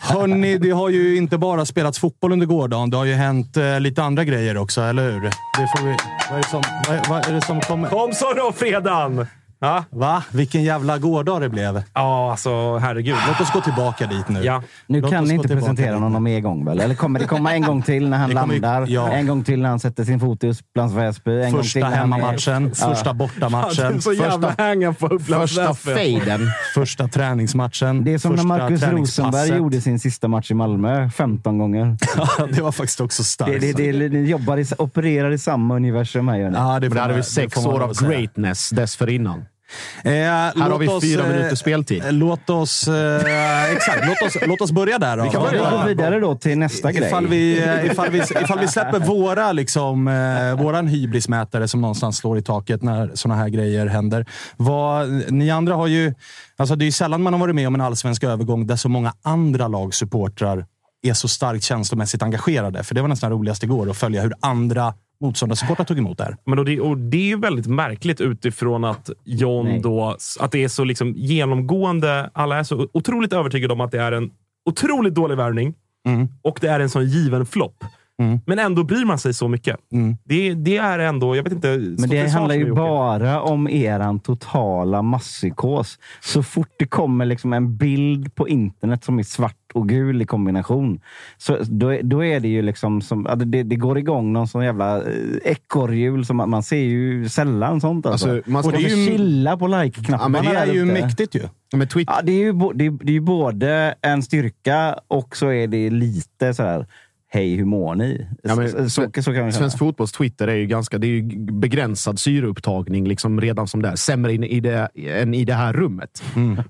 Hörni, 0.00 0.58
det 0.58 0.70
har 0.70 0.88
ju 0.88 1.16
inte 1.16 1.38
bara 1.38 1.64
spelats 1.64 1.98
fotboll 1.98 2.32
under 2.32 2.46
gårdagen. 2.46 2.90
Det 2.90 2.96
har 2.96 3.04
ju 3.04 3.14
hänt 3.14 3.56
eh, 3.56 3.80
lite 3.80 4.02
andra 4.02 4.24
grejer 4.24 4.56
också, 4.56 4.80
eller 4.92 5.10
hur? 5.10 5.20
Det 5.20 5.30
får 5.76 5.84
vi, 5.84 5.96
vad, 6.30 6.38
är 6.38 6.42
det 6.42 6.48
som, 6.48 6.62
vad, 6.88 7.08
vad 7.08 7.28
är 7.28 7.32
det 7.32 7.46
som 7.46 7.60
kommer? 7.60 7.88
Kom 7.88 8.12
så 8.12 8.32
då, 8.32 8.52
Fredan! 8.52 9.26
Ja, 9.64 9.84
Va? 9.90 10.22
Vilken 10.30 10.62
jävla 10.64 10.98
gårdag 10.98 11.40
det 11.40 11.48
blev. 11.48 11.82
ja 11.94 12.30
alltså 12.30 12.76
herregud. 12.78 13.16
Låt 13.28 13.40
oss 13.40 13.52
gå 13.52 13.60
tillbaka 13.60 14.06
dit 14.06 14.28
nu. 14.28 14.42
Ja. 14.44 14.62
Nu 14.86 15.00
Låt 15.00 15.10
kan 15.10 15.24
ni 15.24 15.34
inte 15.34 15.48
presentera 15.48 15.92
dit. 15.92 16.00
honom 16.02 16.26
en 16.26 16.42
gång 16.42 16.64
väl? 16.64 16.80
Eller 16.80 16.94
kommer 16.94 17.20
det 17.20 17.26
komma 17.26 17.54
en 17.54 17.62
gång 17.62 17.82
till 17.82 18.08
när 18.08 18.18
han 18.18 18.34
kommer 18.34 18.54
landar? 18.60 18.86
ja. 18.88 19.12
En 19.12 19.26
gång 19.26 19.44
till 19.44 19.62
när 19.62 19.68
han 19.68 19.80
sätter 19.80 20.04
sin 20.04 20.20
fot 20.20 20.44
i 20.44 20.48
Upplands 20.50 20.94
Väsby? 20.94 21.42
En 21.42 21.52
gång 21.52 21.62
Första 21.62 21.80
han 21.84 21.92
är- 21.92 21.96
hemmamatchen, 21.96 22.72
Ja. 22.80 22.88
första 22.94 23.14
bortamatchen, 23.14 24.00
första, 24.00 24.54
hänga 24.58 24.92
på 24.92 25.06
Upplands 25.06 25.54
Första 25.56 25.74
fejden. 25.74 26.40
första 26.74 27.08
träningsmatchen. 27.08 28.04
Det 28.04 28.14
är 28.14 28.18
som 28.18 28.30
när 28.30 28.36
första 28.38 28.48
Marcus 28.58 28.82
Rosenberg 28.82 29.56
gjorde 29.56 29.80
sin 29.80 29.98
sista 29.98 30.28
match 30.28 30.50
i 30.50 30.54
Malmö 30.54 31.10
15 31.10 31.58
gånger. 31.58 31.96
Ja, 32.38 32.46
det 32.52 32.62
var 32.62 32.72
faktiskt 32.72 33.00
också 33.00 33.24
starkt. 33.24 33.60
Det, 33.60 33.72
det, 33.72 33.92
det, 33.92 34.08
ni 34.08 34.30
jobbar 34.30 34.56
i, 34.56 34.64
opererar 34.78 35.30
i 35.30 35.38
samma 35.38 35.76
universum 35.76 36.28
här 36.28 36.36
gör 36.36 36.50
ni. 36.50 36.56
Ja, 36.56 36.80
det, 36.80 36.88
får 36.88 36.94
det 36.94 37.00
hade 37.00 37.14
vi 37.14 37.22
sex 37.22 37.56
år 37.66 37.80
av 37.82 38.08
greatness 38.08 38.70
dessförinnan. 38.70 39.44
Eh, 40.04 40.12
Här 40.12 40.70
har 40.70 40.78
vi 40.78 41.00
fyra 41.02 41.26
minuters 41.26 41.58
speltid. 41.58 42.02
Låt 42.10 42.50
oss... 42.50 42.88
Eh, 42.88 43.72
exakt, 43.72 44.06
låt 44.06 44.22
oss, 44.28 44.36
låt 44.46 44.60
oss 44.60 44.72
börja 44.72 44.98
där. 44.98 45.16
Då. 45.16 45.24
Vi 45.24 45.30
kan 45.30 45.42
börja 45.42 45.70
gå 45.70 45.86
vidare 45.86 46.20
då 46.20 46.34
till 46.34 46.58
nästa 46.58 46.92
grej. 46.92 47.08
Ifall 47.08 47.26
vi, 47.26 47.58
eh, 47.58 47.86
ifall, 47.86 48.10
vi, 48.10 48.18
ifall 48.18 48.58
vi 48.58 48.68
släpper 48.68 48.98
våra, 48.98 49.52
liksom, 49.52 50.08
eh, 50.08 50.62
våran 50.64 50.86
hybrismätare 50.86 51.68
som 51.68 51.80
någonstans 51.80 52.16
slår 52.16 52.38
i 52.38 52.42
taket 52.42 52.82
när 52.82 53.10
såna 53.14 53.36
här 53.36 53.48
grejer 53.48 53.86
händer. 53.86 54.26
Vad, 54.56 55.08
ni 55.32 55.50
andra 55.50 55.74
har 55.74 55.86
ju... 55.86 56.14
Alltså 56.56 56.76
det 56.76 56.84
är 56.84 56.86
ju 56.86 56.92
sällan 56.92 57.22
man 57.22 57.32
har 57.32 57.40
varit 57.40 57.54
med 57.54 57.66
om 57.66 57.74
en 57.74 57.80
allsvensk 57.80 58.24
övergång 58.24 58.66
där 58.66 58.76
så 58.76 58.88
många 58.88 59.12
andra 59.22 59.68
lagsupportrar 59.68 60.66
är 61.02 61.12
så 61.14 61.28
starkt 61.28 61.64
känslomässigt 61.64 62.22
engagerade. 62.22 62.84
För 62.84 62.94
det 62.94 63.00
var 63.00 63.08
nästan 63.08 63.30
roligast 63.30 63.62
igår 63.62 63.90
att 63.90 63.96
följa 63.96 64.22
hur 64.22 64.34
andra 64.40 64.94
motståndarsupportrar 65.22 65.84
tog 65.84 65.98
emot 65.98 66.18
det 66.18 66.24
här. 66.24 66.36
Men 66.46 66.56
då 66.56 66.64
det, 66.64 66.80
och 66.80 66.98
det 66.98 67.16
är 67.16 67.26
ju 67.26 67.36
väldigt 67.38 67.66
märkligt 67.66 68.20
utifrån 68.20 68.84
att 68.84 69.10
John 69.24 69.66
Nej. 69.66 69.80
då, 69.80 70.16
att 70.40 70.52
det 70.52 70.64
är 70.64 70.68
så 70.68 70.84
liksom 70.84 71.12
genomgående. 71.16 72.30
Alla 72.32 72.58
är 72.58 72.62
så 72.62 72.88
otroligt 72.92 73.32
övertygade 73.32 73.72
om 73.72 73.80
att 73.80 73.90
det 73.90 74.00
är 74.00 74.12
en 74.12 74.30
otroligt 74.70 75.14
dålig 75.14 75.36
värvning 75.36 75.74
Mm. 76.06 76.28
och 76.42 76.58
det 76.60 76.68
är 76.68 76.80
en 76.80 76.90
sån 76.90 77.06
given 77.06 77.46
flopp. 77.46 77.84
Mm. 78.22 78.40
Men 78.46 78.58
ändå 78.58 78.84
bryr 78.84 79.04
man 79.04 79.18
sig 79.18 79.34
så 79.34 79.48
mycket. 79.48 79.76
Mm. 79.92 80.16
Det, 80.24 80.54
det 80.54 80.76
är 80.76 80.98
ändå, 80.98 81.36
jag 81.36 81.42
vet 81.42 81.52
inte. 81.52 81.68
Men 81.78 82.10
det 82.10 82.28
handlar 82.28 82.54
ju 82.54 82.72
bara 82.74 83.40
om 83.40 83.68
eran 83.68 84.20
totala 84.20 85.02
masspsykos. 85.02 85.98
Så 86.20 86.42
fort 86.42 86.68
det 86.78 86.86
kommer 86.86 87.26
liksom 87.26 87.52
en 87.52 87.76
bild 87.76 88.34
på 88.34 88.48
internet 88.48 89.04
som 89.04 89.18
är 89.18 89.22
svart 89.22 89.56
och 89.74 89.88
gul 89.88 90.22
i 90.22 90.24
kombination, 90.24 91.00
så 91.38 91.58
då, 91.62 91.88
är- 91.88 92.02
då 92.02 92.24
är 92.24 92.40
det 92.40 92.48
ju 92.48 92.62
liksom 92.62 93.02
som, 93.02 93.26
ja, 93.28 93.34
det, 93.34 93.62
det 93.62 93.76
går 93.76 93.98
igång 93.98 94.32
någon 94.32 94.48
sån 94.48 94.64
jävla 94.64 94.96
eh, 95.02 95.12
ekorrhjul. 95.44 96.24
Som 96.24 96.36
man, 96.36 96.50
man 96.50 96.62
ser 96.62 96.76
ju 96.76 97.28
sällan 97.28 97.80
sånt. 97.80 98.06
Alltså. 98.06 98.30
Alltså, 98.30 98.50
man 98.50 98.62
ska 98.62 98.72
och 98.72 98.78
det 98.78 98.84
är 98.84 98.96
ju- 98.96 99.06
chilla 99.06 99.56
på 99.56 99.66
like-knappen. 99.66 100.32
Men 100.32 100.44
det 100.44 100.50
är 100.56 100.66
ju 100.66 100.84
mäktigt 100.84 101.34
ju. 101.34 101.42
Men 101.74 101.88
Twitter, 101.88 102.14
Ja, 102.16 102.22
det, 102.22 102.32
är 102.32 102.36
ju, 102.38 102.52
bo- 102.52 102.72
det, 102.72 102.86
är, 102.86 102.90
det 102.90 103.10
är 103.10 103.14
ju 103.14 103.20
både 103.20 103.94
en 104.02 104.22
styrka 104.22 104.96
och 105.08 105.36
så 105.36 105.48
är 105.52 105.66
det 105.66 105.90
lite 105.90 106.54
så 106.54 106.62
här. 106.62 106.86
Hej, 107.34 107.54
hur 107.56 107.64
mår 107.64 107.94
ni? 107.94 108.26
Ja, 108.42 108.54
men 108.54 108.68
så, 108.68 108.90
så, 108.90 109.22
så 109.22 109.32
kan 109.32 109.42
man 109.42 109.52
Svensk 109.52 109.78
säga. 109.78 109.78
fotbolls 109.78 110.12
Twitter 110.12 110.48
är 110.48 110.54
ju 110.54 110.66
ganska 110.66 110.98
det 110.98 111.06
är 111.06 111.08
ju 111.08 111.22
begränsad 111.52 112.18
syreupptagning 112.20 113.08
liksom 113.08 113.40
redan 113.40 113.68
som 113.68 113.82
det 113.82 113.88
är. 113.88 113.96
Sämre 113.96 114.32
in 114.34 114.44
i 114.44 114.60
det, 114.60 114.88
än 115.08 115.34
i 115.34 115.44
det 115.44 115.54
här 115.54 115.72
rummet. 115.72 116.22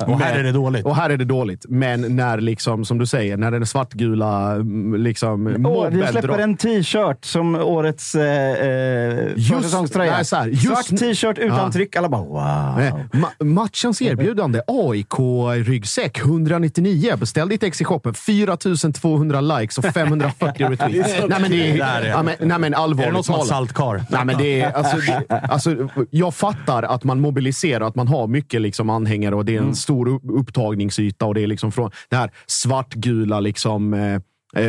Och 0.06 0.20
här 0.20 0.38
är 0.38 0.42
det 0.42 0.52
dåligt. 0.52 0.84
Och 0.86 0.96
här 0.96 1.10
är 1.10 1.16
det 1.16 1.24
dåligt. 1.24 1.66
Men 1.68 2.16
när, 2.16 2.40
liksom, 2.40 2.84
som 2.84 2.98
du 2.98 3.06
säger, 3.06 3.36
när 3.36 3.50
den 3.50 3.66
svartgula 3.66 4.52
mm, 4.54 5.02
liksom, 5.02 5.46
Åh, 5.66 5.88
vi 5.90 6.06
släpper 6.06 6.28
drar- 6.28 6.38
en 6.38 6.56
t-shirt 6.56 7.24
som 7.24 7.54
årets 7.54 8.14
eh, 8.14 8.50
eh, 8.50 9.34
försäsongströja. 9.34 10.18
just- 10.18 10.30
Svart 10.62 10.98
t-shirt 10.98 11.38
utan 11.38 11.58
Ja. 11.58 11.72
tryck. 11.72 11.96
Alla 11.96 12.08
bara 12.08 12.22
wow. 12.22 13.00
Ma- 13.12 13.44
matchens 13.44 14.02
erbjudande. 14.02 14.60
AIK-ryggsäck 14.66 16.18
199. 16.18 17.16
Beställ 17.16 17.48
ditt 17.48 17.62
ex 17.62 17.80
i 17.80 17.84
shoppen. 17.84 18.14
4200 18.14 19.40
likes 19.40 19.78
och 19.78 19.84
540 19.84 20.51
retweets. 20.60 21.14
nej, 21.28 21.40
men 21.40 21.50
det 21.50 21.70
är, 21.70 21.78
Där 21.78 21.96
är 21.98 22.02
det. 22.02 22.08
ja, 22.08 22.22
men, 22.22 22.34
nej, 22.40 22.58
men 22.58 22.74
allvarligt 22.74 23.06
Är 23.06 23.10
det 23.10 23.16
något 23.16 23.26
som 23.26 23.34
har 23.34 23.44
saltkar? 23.44 24.04
Nej, 24.10 24.24
men 24.24 24.38
det 24.38 24.60
är, 24.60 24.72
alltså, 24.72 24.96
det, 24.96 25.36
alltså, 25.38 25.76
jag 26.10 26.34
fattar 26.34 26.82
att 26.82 27.04
man 27.04 27.20
mobiliserar, 27.20 27.86
att 27.86 27.94
man 27.94 28.08
har 28.08 28.26
mycket 28.26 28.60
liksom, 28.60 28.90
anhängare 28.90 29.34
och 29.34 29.44
det 29.44 29.56
är 29.56 29.60
en 29.60 29.74
stor 29.74 30.08
upp- 30.08 30.22
upptagningsyta. 30.24 31.26
Och 31.26 31.34
det 31.34 31.42
är 31.42 31.46
liksom 31.46 31.72
från 31.72 31.90
det 32.08 32.16
här 32.16 32.30
svartgula 32.46 33.40
liksom, 33.40 33.94
eh, 33.94 34.20
eh, 34.56 34.64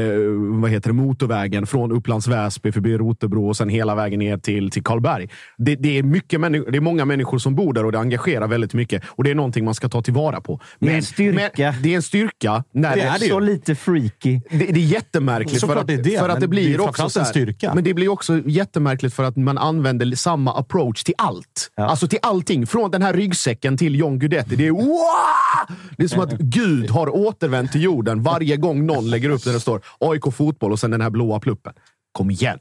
vad 0.61 0.71
heter 0.71 0.89
det, 0.89 0.93
motorvägen 0.93 1.67
från 1.67 1.91
Upplands 1.91 2.27
Väsby 2.27 2.71
förbi 2.71 2.97
Rotebro 2.97 3.47
och 3.47 3.57
sen 3.57 3.69
hela 3.69 3.95
vägen 3.95 4.19
ner 4.19 4.37
till, 4.37 4.71
till 4.71 4.83
Karlberg. 4.83 5.29
Det, 5.57 5.75
det, 5.75 5.97
är 5.97 6.03
mycket 6.03 6.41
det 6.41 6.77
är 6.77 6.81
många 6.81 7.05
människor 7.05 7.37
som 7.37 7.55
bor 7.55 7.73
där 7.73 7.85
och 7.85 7.91
det 7.91 7.99
engagerar 7.99 8.47
väldigt 8.47 8.73
mycket. 8.73 9.03
Och 9.07 9.23
det 9.23 9.31
är 9.31 9.35
någonting 9.35 9.65
man 9.65 9.75
ska 9.75 9.89
ta 9.89 10.01
tillvara 10.01 10.41
på. 10.41 10.59
Det 10.79 10.85
är 10.85 10.89
Men, 10.89 10.95
en 10.95 11.03
styrka. 11.03 11.71
Men, 11.71 11.81
det 11.83 11.91
är 11.91 11.95
en 11.95 12.01
styrka. 12.01 12.63
När 12.71 12.95
Det 12.95 13.01
är 13.01 13.19
det 13.19 13.25
ju. 13.25 13.31
Så 13.31 13.39
lite 13.39 13.75
freaky. 13.75 14.41
det, 14.49 14.69
är 14.69 14.77
jättemärkligt. 14.77 15.59
Såklart 15.59 15.75
för 15.75 15.81
att, 15.81 15.87
det 15.87 15.93
är 15.93 16.03
det, 16.03 16.19
för 16.19 16.29
att 16.29 16.33
men 16.33 16.41
det 16.41 16.47
blir 16.47 16.73
är 16.73 16.81
också 16.81 17.19
en 17.19 17.25
styrka. 17.25 17.73
Men 17.75 17.83
det 17.83 17.93
blir 17.93 18.09
också 18.09 18.41
jättemärkligt 18.45 19.13
för 19.13 19.23
att 19.23 19.37
man 19.37 19.57
använder 19.57 20.15
samma 20.15 20.57
approach 20.59 21.03
till 21.03 21.15
allt. 21.17 21.71
Alltså 21.77 22.07
till 22.07 22.19
allting. 22.21 22.67
Från 22.67 22.91
den 22.91 23.01
här 23.01 23.13
ryggsäcken 23.13 23.77
till 23.77 23.95
John 23.95 24.19
Guidetti. 24.19 24.55
Det 24.55 24.67
är 24.67 24.71
wow! 24.71 25.77
Det 25.97 26.03
är 26.03 26.07
som 26.07 26.19
att 26.19 26.31
Gud 26.39 26.89
har 26.89 27.15
återvänt 27.15 27.71
till 27.71 27.81
jorden 27.81 28.23
varje 28.23 28.57
gång 28.57 28.85
någon 28.85 29.09
lägger 29.09 29.29
upp 29.29 29.43
där 29.43 29.53
det 29.53 29.59
står 29.59 29.72
AIK 29.99 30.33
fotboll 30.33 30.71
och 30.71 30.79
sen 30.79 30.91
den 30.91 31.01
här 31.01 31.09
blåa 31.09 31.39
pluppen. 31.39 31.73
Kom 32.11 32.31
igen! 32.31 32.59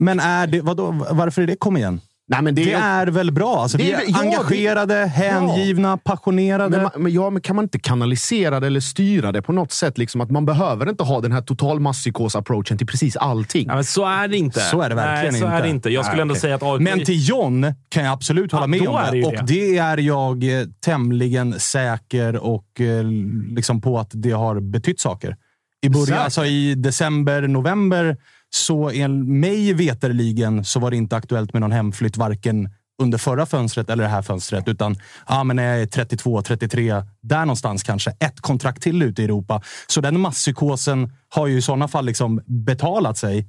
Men 0.00 0.20
är 0.20 0.46
det, 0.46 0.60
vadå, 0.60 1.06
varför 1.10 1.42
är 1.42 1.46
det 1.46 1.56
kom 1.56 1.76
igen? 1.76 2.00
Nej, 2.28 2.42
men 2.42 2.54
det, 2.54 2.64
Det 2.64 2.72
är 2.72 3.06
väl 3.06 3.32
bra? 3.32 3.62
Alltså, 3.62 3.78
Det 3.78 3.84
vi 3.84 3.92
är 3.92 3.98
är 3.98 4.02
ja, 4.06 4.12
det- 4.12 4.18
engagerade, 4.20 4.94
hängivna, 4.94 5.96
passionerade. 5.96 6.76
Men, 6.94 7.02
men, 7.02 7.12
ja, 7.12 7.30
men 7.30 7.42
kan 7.42 7.56
man 7.56 7.64
inte 7.64 7.78
kanalisera 7.78 8.60
det 8.60 8.66
eller 8.66 8.80
styra 8.80 9.32
det 9.32 9.42
på 9.42 9.52
något 9.52 9.72
sätt? 9.72 9.98
Liksom 9.98 10.20
att 10.20 10.30
man 10.30 10.46
behöver 10.46 10.88
inte 10.88 11.04
ha 11.04 11.20
den 11.20 11.32
här 11.32 11.40
total 11.42 11.80
masspsykos-approachen 11.80 12.76
till 12.78 12.86
precis 12.86 13.16
allting. 13.16 13.66
Ja, 13.68 13.74
men 13.74 13.84
så 13.84 14.04
är 14.06 14.28
det 14.28 14.36
inte. 14.36 14.60
Så 14.60 14.80
är 14.82 14.88
det 14.88 14.94
verkligen 14.94 15.32
Nej, 15.32 15.40
så 15.40 15.46
inte. 15.46 15.56
är 15.56 15.62
det 15.62 15.68
inte. 15.68 15.90
Jag 15.90 16.04
skulle 16.04 16.16
Nej, 16.16 16.22
ändå 16.22 16.32
okej. 16.32 16.40
säga 16.40 16.54
att 16.54 16.62
AIK... 16.62 16.80
Men 16.80 17.04
till 17.04 17.28
John 17.28 17.74
kan 17.88 18.04
jag 18.04 18.12
absolut 18.12 18.52
hålla 18.52 18.62
Ja, 18.64 18.66
med 18.66 18.88
om 18.88 18.96
är 18.96 19.12
det 19.12 19.20
det. 19.20 19.26
och 19.26 19.32
det. 19.32 19.44
det 19.46 19.78
är 19.78 19.98
jag 19.98 20.60
eh, 20.60 20.66
tämligen 20.84 21.60
säker 21.60 22.36
och 22.36 22.80
eh, 22.80 23.04
liksom 23.48 23.80
på 23.80 23.98
att 23.98 24.10
det 24.12 24.30
har 24.30 24.60
betytt 24.60 25.00
saker. 25.00 25.36
I 25.82 25.88
början, 25.88 26.18
alltså 26.18 26.44
i 26.44 26.74
december, 26.74 27.48
november, 27.48 28.16
så 28.50 28.90
en, 28.90 29.40
mig 29.40 29.72
veterligen 29.72 30.64
så 30.64 30.80
var 30.80 30.90
det 30.90 30.96
inte 30.96 31.16
aktuellt 31.16 31.52
med 31.52 31.60
någon 31.60 31.72
hemflytt, 31.72 32.16
varken 32.16 32.68
under 33.02 33.18
förra 33.18 33.46
fönstret 33.46 33.90
eller 33.90 34.04
det 34.04 34.10
här 34.10 34.22
fönstret. 34.22 34.68
Utan 34.68 34.96
ja, 35.28 35.44
men 35.44 35.56
när 35.56 35.62
jag 35.62 35.82
är 35.82 35.86
32, 35.86 36.42
33, 36.42 37.02
där 37.22 37.40
någonstans 37.40 37.82
kanske. 37.82 38.10
Ett 38.10 38.40
kontrakt 38.40 38.82
till 38.82 39.02
ute 39.02 39.22
i 39.22 39.24
Europa. 39.24 39.62
Så 39.86 40.00
den 40.00 40.20
masspsykosen 40.20 41.12
har 41.28 41.46
ju 41.46 41.56
i 41.56 41.62
sådana 41.62 41.88
fall 41.88 42.04
liksom 42.04 42.42
betalat 42.46 43.18
sig 43.18 43.48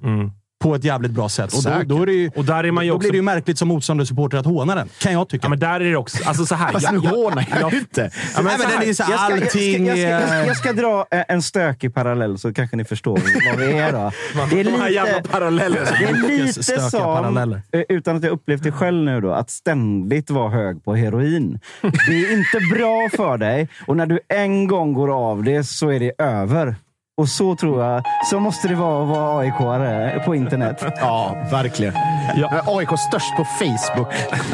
på 0.61 0.75
ett 0.75 0.83
jävligt 0.83 1.11
bra 1.11 1.29
sätt. 1.29 1.53
Och 1.53 1.63
då, 1.63 1.95
då, 1.95 2.01
är 2.01 2.05
det 2.05 2.13
ju, 2.13 2.31
Och 2.35 2.45
där 2.45 2.63
är 2.63 2.71
man 2.71 2.83
ju 2.85 2.89
då 2.89 2.95
också... 2.95 3.03
blir 3.03 3.11
det 3.11 3.15
ju 3.17 3.21
märkligt 3.21 3.57
som 3.57 3.67
motståndarsupporter 3.67 4.37
att 4.37 4.45
håna 4.45 4.75
den. 4.75 4.89
Kan 4.97 5.13
jag 5.13 5.29
tycka. 5.29 5.45
Ja, 5.45 5.49
men 5.49 5.59
där 5.59 5.79
är 5.79 5.89
det 5.91 5.95
också... 5.95 6.17
Alltså 6.25 6.45
så 6.45 6.55
här. 6.55 6.71
Fast 6.71 6.91
nu 6.91 6.97
hånar 6.97 7.47
jag 7.61 7.73
inte. 7.73 8.11
Ja, 8.35 8.41
men 8.41 8.43
Nej, 8.45 8.53
så 8.57 8.59
men 8.59 8.67
här. 8.67 8.73
den 8.73 8.81
är 8.81 8.85
ju 8.87 8.93
så 8.93 9.03
Jag 9.09 9.19
ska, 9.19 9.29
jag, 9.31 9.41
allting... 9.43 9.85
jag, 9.85 9.97
ska, 9.97 10.07
jag, 10.09 10.27
ska, 10.27 10.45
jag 10.45 10.57
ska 10.57 10.73
dra 10.73 11.05
eh, 11.11 11.23
en 11.27 11.41
stökig 11.41 11.93
parallell 11.93 12.37
så 12.37 12.53
kanske 12.53 12.77
ni 12.77 12.85
förstår 12.85 13.19
vad 13.49 13.59
vi 13.59 13.71
är. 13.71 13.91
Då. 13.91 14.11
Det 14.49 14.59
är 14.59 14.63
lite, 14.63 15.23
parallellerna. 15.31 15.85
det 15.99 16.05
är 16.05 16.43
lite 16.45 16.63
som, 16.63 17.01
paralleller. 17.01 17.61
eh, 17.71 17.81
utan 17.89 18.15
att 18.17 18.23
jag 18.23 18.31
upplevt 18.31 18.63
det 18.63 18.71
själv 18.71 19.03
nu, 19.03 19.21
då, 19.21 19.31
att 19.33 19.49
ständigt 19.49 20.29
vara 20.29 20.49
hög 20.49 20.83
på 20.83 20.95
heroin. 20.95 21.59
Det 21.81 22.13
är 22.25 22.33
inte 22.37 22.75
bra 22.75 23.09
för 23.17 23.37
dig 23.37 23.67
och 23.87 23.97
när 23.97 24.05
du 24.05 24.19
en 24.27 24.67
gång 24.67 24.93
går 24.93 25.29
av 25.31 25.43
det 25.43 25.63
så 25.63 25.89
är 25.89 25.99
det 25.99 26.11
över. 26.17 26.75
Och 27.17 27.29
så 27.29 27.55
tror 27.55 27.83
jag, 27.83 28.03
så 28.25 28.39
måste 28.39 28.67
det 28.67 28.75
vara 28.75 29.03
att 29.03 29.09
vara 29.09 29.39
aik 29.39 30.25
på 30.25 30.35
internet. 30.35 30.83
Ja, 30.97 31.47
verkligen. 31.51 31.93
Men 32.35 32.61
AIK 32.65 32.89
störst 32.99 33.35
på 33.37 33.45
Facebook. 33.45 34.13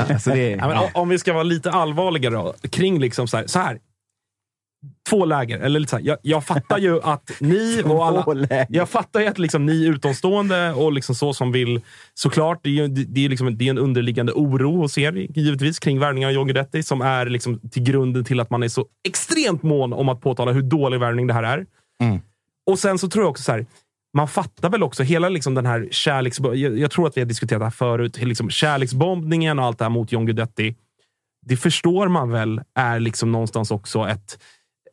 Alltså 0.09 0.29
det 0.29 0.53
är, 0.53 0.57
Ja, 0.57 0.67
men 0.67 0.77
Om 0.93 1.09
vi 1.09 1.19
ska 1.19 1.33
vara 1.33 1.43
lite 1.43 1.71
allvarligare 1.71 2.33
då, 2.35 2.53
kring 2.69 2.99
liksom 2.99 3.27
så 3.27 3.37
här. 3.37 3.47
Så 3.47 3.59
här 3.59 3.79
två 5.09 5.25
läger. 5.25 5.59
Eller 5.59 5.79
lite 5.79 5.89
så 5.89 5.97
här, 5.97 6.03
jag, 6.03 6.17
jag 6.21 6.45
fattar 6.45 6.77
ju 6.77 7.01
att 7.01 7.31
ni 7.39 7.81
och 7.85 8.05
alla... 8.05 8.25
Jag 8.69 8.89
fattar 8.89 9.19
ju 9.19 9.27
att 9.27 9.39
liksom 9.39 9.65
ni 9.65 9.85
utomstående 9.85 10.73
och 10.73 10.91
liksom 10.91 11.15
så 11.15 11.33
som 11.33 11.51
vill... 11.51 11.81
Såklart, 12.13 12.59
det 12.63 12.69
är, 12.69 12.73
ju, 12.73 12.87
det 12.87 13.25
är, 13.25 13.29
liksom, 13.29 13.57
det 13.57 13.65
är 13.65 13.69
en 13.69 13.77
underliggande 13.77 14.33
oro 14.33 14.77
hos 14.77 14.97
er, 14.97 15.13
givetvis, 15.13 15.79
kring 15.79 15.99
värvningen 15.99 16.29
av 16.29 16.33
John 16.33 16.47
Guidetti, 16.47 16.83
som 16.83 17.01
är 17.01 17.25
liksom 17.25 17.59
till 17.69 17.83
grunden 17.83 18.25
till 18.25 18.39
att 18.39 18.49
man 18.49 18.63
är 18.63 18.67
så 18.67 18.85
extremt 19.07 19.63
mån 19.63 19.93
om 19.93 20.09
att 20.09 20.21
påtala 20.21 20.51
hur 20.51 20.61
dålig 20.61 20.99
värvning 20.99 21.27
det 21.27 21.33
här 21.33 21.43
är. 21.43 21.65
Och 22.67 22.79
sen 22.79 22.97
så 22.97 23.07
tror 23.09 23.23
jag 23.23 23.29
också 23.29 23.43
så 23.43 23.51
här, 23.51 23.65
man 24.13 24.27
fattar 24.27 24.69
väl 24.69 24.83
också 24.83 25.03
hela 25.03 25.29
liksom 25.29 25.53
den 25.55 25.65
här 25.65 25.87
kärleks... 25.91 26.39
Jag, 26.39 26.57
jag 26.79 26.91
tror 26.91 27.07
att 27.07 27.17
vi 27.17 27.21
har 27.21 27.25
diskuterat 27.25 27.59
det 27.59 27.65
här 27.65 27.71
förut. 27.71 28.17
Liksom 28.21 28.49
kärleksbombningen 28.49 29.59
och 29.59 29.65
allt 29.65 29.77
det 29.77 29.85
här 29.85 29.89
mot 29.89 30.11
John 30.11 30.25
Guidetti. 30.25 30.75
Det 31.45 31.57
förstår 31.57 32.07
man 32.07 32.31
väl 32.31 32.61
är 32.75 32.99
liksom 32.99 33.31
någonstans 33.31 33.71
också 33.71 34.07
ett, 34.07 34.39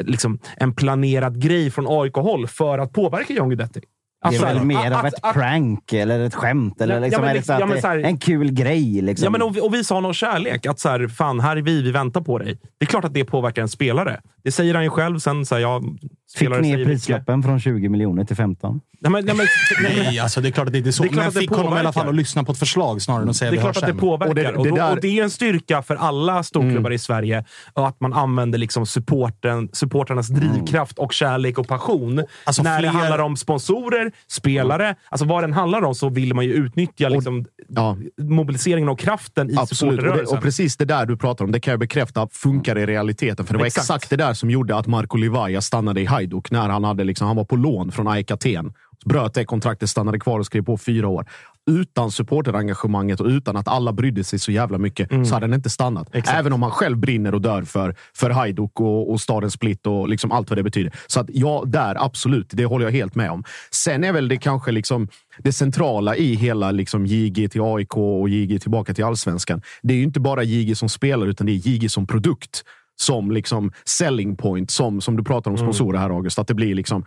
liksom 0.04 0.38
en 0.56 0.74
planerad 0.74 1.42
grej 1.42 1.70
från 1.70 1.86
AIK-håll 1.88 2.46
för 2.46 2.78
att 2.78 2.92
påverka 2.92 3.32
John 3.32 3.48
Guidetti. 3.48 3.80
Det 3.80 4.26
är 4.26 4.28
Alltså, 4.28 4.44
väl 4.44 4.64
mer 4.64 4.90
att- 4.90 4.98
av 4.98 5.06
ett 5.06 5.14
att- 5.22 5.34
prank 5.34 5.92
eller 5.92 6.20
ett 6.20 6.34
skämt. 6.34 6.80
Eller 6.80 6.94
Ja, 6.94 7.00
liksom, 7.00 7.20
men 7.20 7.30
är 7.30 7.34
det 7.34 7.38
liksom- 7.38 7.56
ja, 7.60 7.66
men 7.66 7.78
här- 7.82 7.98
är 7.98 8.02
en 8.04 8.18
kul 8.18 8.52
grej. 8.52 9.00
Liksom. 9.02 9.24
Ja, 9.24 9.30
men 9.30 9.42
och, 9.42 9.56
vi- 9.56 9.60
och 9.60 9.74
visa 9.74 9.94
honom 9.94 10.12
kärlek. 10.14 10.66
Att 10.66 10.80
så 10.80 10.88
här, 10.88 11.08
fan, 11.08 11.40
här 11.40 11.56
är 11.56 11.62
vi, 11.62 11.82
vi 11.82 11.90
väntar 11.90 12.20
på 12.20 12.38
dig. 12.38 12.58
Det 12.78 12.84
är 12.84 12.86
klart 12.86 13.04
att 13.04 13.14
det 13.14 13.24
påverkar 13.24 13.62
en 13.62 13.68
spelare. 13.68 14.20
Det 14.44 14.52
säger 14.52 14.74
han 14.74 14.84
ju 14.84 14.90
själv. 14.90 15.18
Sen, 15.18 15.46
så 15.46 15.54
här, 15.54 15.62
jag, 15.62 15.98
Fick 16.34 16.48
ner 16.50 16.84
prislappen 16.84 17.42
från 17.42 17.60
20 17.60 17.88
miljoner 17.88 18.24
till 18.24 18.36
15. 18.36 18.80
Nej, 19.00 19.10
men, 19.12 19.24
nej, 19.24 19.34
men, 19.36 19.46
Nej, 19.82 20.18
alltså 20.18 20.40
det 20.40 20.48
är 20.48 20.50
klart 20.50 20.66
att 20.66 20.72
det 20.72 20.78
inte 20.78 20.90
är 20.90 20.92
så. 20.92 21.02
Det 21.02 21.08
är 21.08 21.12
klart 21.12 21.18
men 21.22 21.28
att 21.28 21.34
det 21.34 21.40
fick 21.40 21.50
honom 21.50 21.76
i 21.76 21.80
alla 21.80 21.92
fall 21.92 22.08
att 22.08 22.14
lyssna 22.14 22.44
på 22.44 22.52
ett 22.52 22.58
förslag 22.58 23.02
snarare 23.02 23.22
än 23.22 23.28
att 23.28 23.36
säga 23.36 23.50
Det 23.50 23.54
är 23.54 23.58
vi 23.58 23.62
klart 23.62 23.76
hörs 23.76 23.82
att 23.82 23.94
det 23.94 24.00
påverkar. 24.00 24.28
Och 24.28 24.34
det- 24.34 24.48
Och 24.58 24.64
det 24.64 24.70
då, 24.70 24.76
där- 24.76 24.92
och 24.92 25.00
det 25.00 25.18
är 25.18 25.22
en 25.24 25.30
styrka 25.30 25.82
för 25.82 25.96
alla 25.96 26.42
storklubbar 26.42 26.90
i 26.90 26.98
Sverige 26.98 27.44
att 27.74 28.00
man 28.00 28.12
använder 28.12 28.58
liksom 28.58 28.86
supporten, 28.86 29.68
supporternas 29.72 30.28
drivkraft 30.28 30.98
och 30.98 31.12
kärlek 31.12 31.58
och 31.58 31.68
passion. 31.68 32.22
Alltså 32.44 32.62
När 32.62 32.82
det 32.82 32.90
fler- 32.90 32.98
handlar 33.00 33.18
om 33.18 33.36
sponsorer, 33.36 34.12
spelare, 34.28 34.94
alltså 35.08 35.26
vad 35.26 35.42
den 35.42 35.52
handlar 35.52 35.82
om 35.84 35.94
så 35.94 36.08
vill 36.08 36.34
man 36.34 36.44
ju 36.44 36.52
utnyttja 36.52 37.08
liksom, 37.08 37.44
ja. 37.68 37.96
mobiliseringen 38.22 38.88
och 38.88 38.98
kraften 38.98 39.50
i 39.50 39.56
Absolut. 39.56 39.82
Och, 39.82 39.96
det, 39.96 40.02
supporterrörelsen. 40.02 40.38
och 40.38 40.42
precis 40.44 40.76
det 40.76 40.84
där 40.84 41.06
du 41.06 41.16
pratar 41.16 41.44
om, 41.44 41.52
det 41.52 41.60
kan 41.60 41.70
jag 41.72 41.80
bekräfta, 41.80 42.28
funkar 42.32 42.78
i 42.78 42.86
realiteten. 42.86 43.46
För 43.46 43.54
det 43.54 43.58
var 43.58 43.66
Exakt. 43.66 43.84
exakt, 43.84 44.10
det 44.10 44.16
där 44.16 44.34
som 44.34 44.50
gjorde 44.50 44.76
att 44.76 44.86
Marco 44.86 45.16
Livaja 45.16 45.60
stannade 45.60 46.00
i 46.00 46.04
Hajduk 46.24 46.50
när 46.50 46.68
han, 46.68 46.84
hade 46.84 47.04
liksom, 47.04 47.26
han 47.26 47.36
var 47.36 47.44
på 47.44 47.56
lån 47.56 47.92
från 47.92 48.08
AIK 48.08 48.30
Aten. 48.30 48.72
Bröt 49.04 49.34
det 49.34 49.44
kontraktet, 49.44 49.90
stannade 49.90 50.18
kvar 50.18 50.38
och 50.38 50.46
skrev 50.46 50.64
på 50.64 50.78
fyra 50.78 51.08
år. 51.08 51.26
Utan 51.70 52.10
supporterengagemanget 52.10 53.20
och 53.20 53.26
utan 53.26 53.56
att 53.56 53.68
alla 53.68 53.92
brydde 53.92 54.24
sig 54.24 54.38
så 54.38 54.52
jävla 54.52 54.78
mycket 54.78 55.08
så 55.10 55.34
hade 55.34 55.46
han 55.46 55.54
inte 55.54 55.70
stannat. 55.70 56.08
Exakt. 56.12 56.38
Även 56.38 56.52
om 56.52 56.62
han 56.62 56.70
själv 56.70 56.98
brinner 56.98 57.34
och 57.34 57.40
dör 57.40 57.62
för, 57.62 57.94
för 58.14 58.30
Hajduk 58.30 58.80
och, 58.80 59.10
och 59.10 59.20
staden 59.20 59.50
Split 59.50 59.86
och 59.86 60.08
liksom 60.08 60.32
allt 60.32 60.50
vad 60.50 60.58
det 60.58 60.62
betyder. 60.62 60.92
Så 61.06 61.20
att 61.20 61.26
ja, 61.32 61.62
där 61.66 62.04
absolut, 62.04 62.46
det 62.50 62.64
håller 62.64 62.84
jag 62.84 62.92
helt 62.92 63.14
med 63.14 63.30
om. 63.30 63.44
Sen 63.70 64.04
är 64.04 64.12
väl 64.12 64.28
det 64.28 64.36
kanske 64.36 64.72
liksom 64.72 65.08
det 65.38 65.52
centrala 65.52 66.16
i 66.16 66.34
hela 66.34 66.70
liksom 66.70 67.06
JG 67.06 67.48
till 67.48 67.60
AIK 67.62 67.96
och 67.96 68.28
JG 68.28 68.60
tillbaka 68.60 68.94
till 68.94 69.04
allsvenskan. 69.04 69.62
Det 69.82 69.94
är 69.94 69.98
ju 69.98 70.04
inte 70.04 70.20
bara 70.20 70.42
JG 70.42 70.76
som 70.76 70.88
spelar, 70.88 71.26
utan 71.26 71.46
det 71.46 71.52
är 71.52 71.68
JG 71.68 71.90
som 71.90 72.06
produkt. 72.06 72.64
Som 72.96 73.30
liksom 73.30 73.72
selling 73.84 74.36
point, 74.36 74.70
som, 74.70 75.00
som 75.00 75.16
du 75.16 75.24
pratar 75.24 75.50
om 75.50 75.56
sponsorer 75.56 75.98
här 75.98 76.10
August. 76.10 76.38
Att 76.38 76.48
det 76.48 76.54
blir 76.54 76.74
liksom 76.74 77.04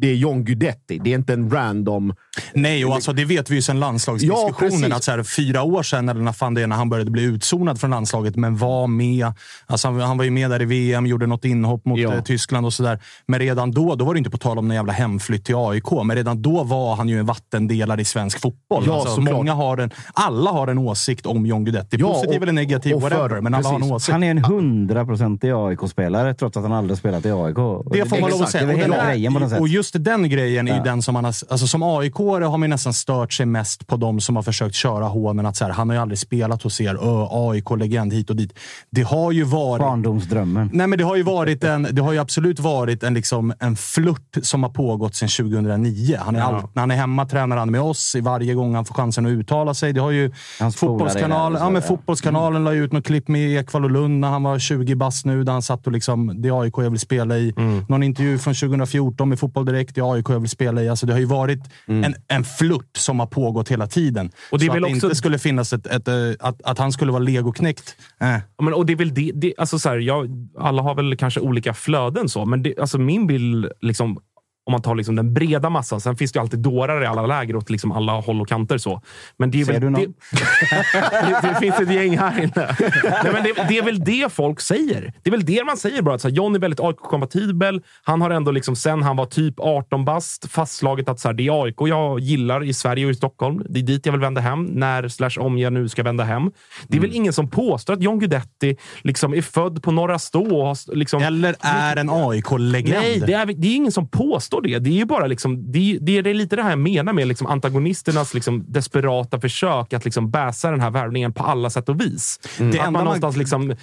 det 0.00 0.10
är 0.10 0.14
John 0.14 0.44
Guidetti. 0.44 0.98
Det 1.04 1.10
är 1.10 1.14
inte 1.14 1.32
en 1.32 1.50
random... 1.50 2.14
Nej, 2.54 2.84
och 2.84 2.94
alltså, 2.94 3.12
det 3.12 3.24
vet 3.24 3.50
vi 3.50 3.54
ju 3.54 3.62
sedan 3.62 3.76
Ja, 3.76 3.80
landslagsdiskussionen. 3.80 4.54
precis. 4.70 4.92
att 4.92 5.04
så 5.04 5.10
här, 5.10 5.22
fyra 5.22 5.62
år 5.62 5.82
sedan, 5.82 6.08
eller 6.08 6.20
när 6.20 6.32
fan 6.32 6.54
det 6.54 6.62
är, 6.62 6.66
när 6.66 6.76
han 6.76 6.88
började 6.90 7.10
bli 7.10 7.22
utzonad 7.22 7.80
från 7.80 7.90
landslaget, 7.90 8.36
men 8.36 8.56
var 8.56 8.86
med. 8.86 9.26
Alltså, 9.66 9.88
han, 9.88 10.00
han 10.00 10.16
var 10.18 10.24
ju 10.24 10.30
med 10.30 10.50
där 10.50 10.62
i 10.62 10.64
VM, 10.64 11.06
gjorde 11.06 11.26
något 11.26 11.44
inhopp 11.44 11.84
mot 11.84 11.98
Ja. 11.98 12.14
eh, 12.14 12.22
Tyskland 12.22 12.66
och 12.66 12.72
sådär. 12.72 12.98
Men 13.26 13.40
redan 13.40 13.70
då, 13.72 13.94
då 13.94 14.04
var 14.04 14.14
det 14.14 14.18
inte 14.18 14.30
på 14.30 14.38
tal 14.38 14.58
om 14.58 14.68
någon 14.68 14.74
jävla 14.76 14.92
hemflytt 14.92 15.44
till 15.44 15.54
AIK. 15.58 15.90
Men 16.04 16.16
redan 16.16 16.42
då 16.42 16.62
var 16.64 16.96
han 16.96 17.08
ju 17.08 17.18
en 17.18 17.26
vattendelare 17.26 18.00
i 18.00 18.04
svensk 18.04 18.40
fotboll. 18.40 18.84
Ja, 18.86 19.00
alltså, 19.00 19.20
många 19.20 19.54
har 19.54 19.76
en, 19.78 19.90
alla 20.12 20.50
har 20.50 20.66
en 20.68 20.78
åsikt 20.78 21.26
om 21.26 21.46
John 21.46 21.64
Guidetti. 21.64 21.96
Ja, 22.00 22.08
Positiv 22.12 22.36
och- 22.36 22.42
eller 22.42 22.52
negativ, 22.52 22.94
och 22.94 23.02
för- 23.02 23.10
whatever. 23.10 23.40
Men 23.40 23.54
alla 23.54 23.68
har 23.68 23.76
en 23.76 23.92
åsikt. 23.92 24.12
Han 24.12 24.22
är 24.22 24.30
en 24.30 24.44
hundraprocentig 24.44 25.50
AIK-spelare 25.50 26.34
trots 26.34 26.56
att 26.56 26.62
han 26.62 26.72
aldrig 26.72 26.98
spelat 26.98 27.26
i 27.26 27.30
AIK. 27.30 27.56
Det 27.92 28.06
får 28.08 28.20
man 28.20 28.30
lov 28.30 28.42
att 28.42 28.50
säga. 28.50 28.66
Det 28.66 28.72
är 28.72 28.76
hela 28.76 29.06
grejen 29.06 29.34
på 29.34 29.38
något 29.40 29.50
sätt. 29.50 29.60
Just 29.84 30.04
den 30.04 30.28
grejen 30.28 30.68
är 30.68 30.76
Ja. 30.76 30.82
den 30.82 31.02
som 31.02 31.12
man 31.14 31.24
har... 31.24 31.34
Alltså 31.50 31.66
som 31.66 31.82
aik 31.82 32.14
har 32.14 32.50
man 32.50 32.62
ju 32.62 32.68
nästan 32.68 32.92
stört 32.92 33.32
sig 33.32 33.46
mest 33.46 33.86
på 33.86 33.96
de 33.96 34.20
som 34.20 34.36
har 34.36 34.42
försökt 34.42 34.74
köra 34.74 35.04
hånen 35.04 35.46
att 35.46 35.56
så 35.56 35.64
här, 35.64 35.72
han 35.72 35.88
har 35.88 35.96
ju 35.96 36.02
aldrig 36.02 36.18
spelat 36.18 36.62
hos 36.62 36.80
er. 36.80 36.94
Ö, 36.94 37.26
AIK-legend 37.30 38.12
hit 38.12 38.30
och 38.30 38.36
dit. 38.36 38.52
Det 38.90 39.02
har 39.02 39.32
ju 39.32 39.44
varit... 39.44 39.80
Barndomsdrömmen. 39.80 40.70
Nej, 40.72 40.86
men 40.86 40.98
det 40.98 41.04
har 41.04 41.16
ju 41.16 41.22
varit 41.22 41.64
en, 41.64 41.88
det 41.90 42.02
har 42.02 42.12
ju 42.12 42.18
absolut 42.18 42.60
varit 42.60 43.02
en, 43.02 43.14
liksom, 43.14 43.52
en 43.60 43.76
flört 43.76 44.36
som 44.42 44.62
har 44.62 44.70
pågått 44.70 45.14
sedan 45.14 45.28
2009. 45.28 46.16
Han 46.20 46.36
är 46.36 46.40
all, 46.40 46.62
när 46.72 46.80
han 46.82 46.90
är 46.90 46.96
hemma 46.96 47.26
tränar 47.26 47.56
han 47.56 47.70
med 47.70 47.80
oss 47.80 48.14
i 48.14 48.20
varje 48.20 48.54
gång 48.54 48.74
han 48.74 48.84
får 48.84 48.94
chansen 48.94 49.26
att 49.26 49.30
uttala 49.30 49.74
sig. 49.74 49.92
Det 49.92 50.00
har 50.00 50.10
ju 50.10 50.32
Hans 50.60 50.74
är 50.74 50.78
så, 50.78 51.18
ja, 51.58 51.70
men 51.70 51.74
ja. 51.74 51.80
fotbollskanalen 51.80 52.64
la 52.64 52.72
ut 52.72 52.92
något 52.92 53.04
klipp 53.04 53.28
med 53.28 53.58
Ekvall 53.58 53.84
och 53.84 53.90
Lund 53.90 54.20
när 54.20 54.28
han 54.28 54.42
var 54.42 54.58
20 54.58 54.94
bast 54.94 55.26
nu, 55.26 55.44
där 55.44 55.52
han 55.52 55.62
satt 55.62 55.86
och 55.86 55.92
liksom, 55.92 56.42
det 56.42 56.48
är 56.48 56.60
AIK 56.62 56.74
jag 56.76 56.90
vill 56.90 57.00
spela 57.00 57.38
i. 57.38 57.54
Mm. 57.56 57.84
Någon 57.88 58.02
intervju 58.02 58.38
från 58.38 58.54
2014 58.54 59.28
med 59.28 59.38
Fotboll 59.38 59.63
Direkt, 59.64 59.98
är 59.98 60.12
AIK 60.14 60.28
jag 60.28 60.40
vill 60.40 60.48
spela 60.50 60.82
i. 60.82 60.88
Alltså, 60.88 61.06
det 61.06 61.12
har 61.12 61.20
ju 61.20 61.26
varit 61.26 61.60
Mm. 61.88 62.04
en, 62.04 62.14
en 62.28 62.44
flört 62.44 62.96
som 62.96 63.20
har 63.20 63.26
pågått 63.26 63.68
hela 63.68 63.86
tiden. 63.86 64.30
Och 64.52 64.58
det 64.58 64.66
så 64.66 64.72
att 64.72 64.78
det 64.78 64.84
också- 64.84 65.06
inte 65.06 65.16
skulle 65.16 65.38
finnas 65.38 65.72
ett, 65.72 65.86
ett, 65.86 66.08
eh, 66.08 66.14
att, 66.40 66.62
att 66.64 66.78
han 66.78 66.92
skulle 66.92 67.12
vara 67.12 67.22
legoknäckt. 67.22 67.96
Ja, 68.18 68.40
Men, 68.62 68.74
och 68.74 68.86
det 68.86 68.92
är 68.92 68.96
väl 68.96 69.14
det, 69.14 69.32
det, 69.34 69.54
alltså 69.58 69.78
så 69.78 69.88
här, 69.88 69.98
jag, 69.98 70.48
alla 70.58 70.82
har 70.82 70.94
väl 70.94 71.16
kanske 71.16 71.40
olika 71.40 71.74
flöden, 71.74 72.28
så, 72.28 72.44
men 72.44 72.62
det, 72.62 72.78
alltså 72.78 72.98
min 72.98 73.26
bild, 73.26 73.66
liksom, 73.80 74.18
om 74.66 74.72
man 74.72 74.82
tar 74.82 74.94
liksom 74.94 75.16
den 75.16 75.34
breda 75.34 75.70
massan, 75.70 76.00
sen 76.00 76.16
finns 76.16 76.32
det 76.32 76.40
alltid 76.40 76.58
dårar 76.60 77.02
i 77.02 77.06
alla 77.06 77.26
läger 77.26 77.56
åt 77.56 77.70
liksom 77.70 77.92
alla 77.92 78.12
håll 78.12 78.40
och 78.40 78.48
kanter. 78.48 78.78
Så. 78.78 79.02
Men 79.36 79.50
det 79.50 79.60
är 79.60 79.64
Ser 79.64 79.72
väl, 79.72 79.80
du 79.80 79.90
någon? 79.90 80.00
det, 80.02 80.06
det, 81.42 81.48
det 81.48 81.54
finns 81.60 81.80
ett 81.80 81.92
gäng 81.92 82.18
här 82.18 82.42
inne. 82.42 82.76
Nej, 83.24 83.32
men 83.32 83.42
det, 83.42 83.52
det 83.68 83.78
är 83.78 83.82
väl 83.82 84.04
det 84.04 84.32
folk 84.32 84.60
säger. 84.60 85.12
Det 85.22 85.30
är 85.30 85.30
väl 85.30 85.44
det 85.44 85.64
man 85.64 85.76
säger 85.76 86.02
bara. 86.02 86.14
Att 86.14 86.20
så 86.20 86.28
här, 86.28 86.34
John 86.34 86.54
är 86.54 86.58
väldigt 86.58 86.80
AIK-kompatibel. 86.80 87.82
Han 88.02 88.20
har 88.20 88.30
ändå, 88.30 88.50
liksom, 88.50 88.76
sen 88.76 89.02
han 89.02 89.16
var 89.16 89.26
typ 89.26 89.54
18 89.58 90.04
bast, 90.04 90.50
fastslaget 90.50 91.08
att 91.08 91.20
så 91.20 91.28
här, 91.28 91.32
det 91.34 91.46
är 91.46 91.64
AIK 91.64 91.76
jag 91.78 92.20
gillar 92.20 92.64
i 92.64 92.74
Sverige 92.74 93.04
och 93.06 93.10
i 93.10 93.14
Stockholm. 93.14 93.62
Det 93.68 93.80
är 93.80 93.82
dit 93.82 94.06
jag 94.06 94.12
vill 94.12 94.20
vända 94.20 94.40
hem, 94.40 94.64
när 94.64 95.08
slash 95.08 95.30
om 95.38 95.58
jag 95.58 95.72
nu 95.72 95.88
ska 95.88 96.02
vända 96.02 96.24
hem. 96.24 96.50
Det 96.88 96.94
är 96.96 96.98
Mm. 96.98 97.10
väl 97.10 97.16
ingen 97.16 97.32
som 97.32 97.50
påstår 97.50 97.94
att 97.94 98.02
John 98.02 98.18
Guidetti 98.18 98.76
liksom 99.02 99.34
är 99.34 99.42
född 99.42 99.82
på 99.82 99.90
Norra 99.90 100.18
Stå 100.18 100.56
och 100.60 100.66
har, 100.66 100.96
liksom, 100.96 101.22
Eller 101.22 101.54
är 101.60 101.96
en 101.96 102.10
AIK-legend. 102.10 103.00
Nej, 103.00 103.22
det 103.26 103.32
är, 103.32 103.46
det 103.46 103.68
är 103.68 103.74
ingen 103.76 103.92
som 103.92 104.08
påstår 104.08 104.53
det. 104.60 104.78
Det 104.78 104.90
är 104.90 104.94
ju 104.94 105.04
bara 105.04 105.26
liksom, 105.26 105.72
det, 105.72 105.78
är- 105.94 105.98
det, 106.00 106.18
är, 106.30 106.34
lite 106.34 106.56
det 106.56 106.62
här 106.62 106.70
jag 106.70 106.78
menar 106.78 107.12
med 107.12 107.26
liksom 107.28 107.46
antagonisternas 107.46 108.34
liksom 108.34 108.64
desperata 108.68 109.40
försök 109.40 109.92
att 109.92 110.04
liksom 110.04 110.30
bäsa 110.30 110.70
den 110.70 110.80
här 110.80 110.90
värvningen 110.90 111.32
på 111.32 111.42
alla 111.44 111.70
sätt 111.70 111.88
och 111.88 112.00
vis. 112.00 112.40
Det 112.58 112.64
Att 112.64 112.74
enda 112.74 112.82
man 112.82 112.92
man- 112.92 113.04
någonstans 113.04 113.36
liksom... 113.36 113.70
eh, 113.70 113.76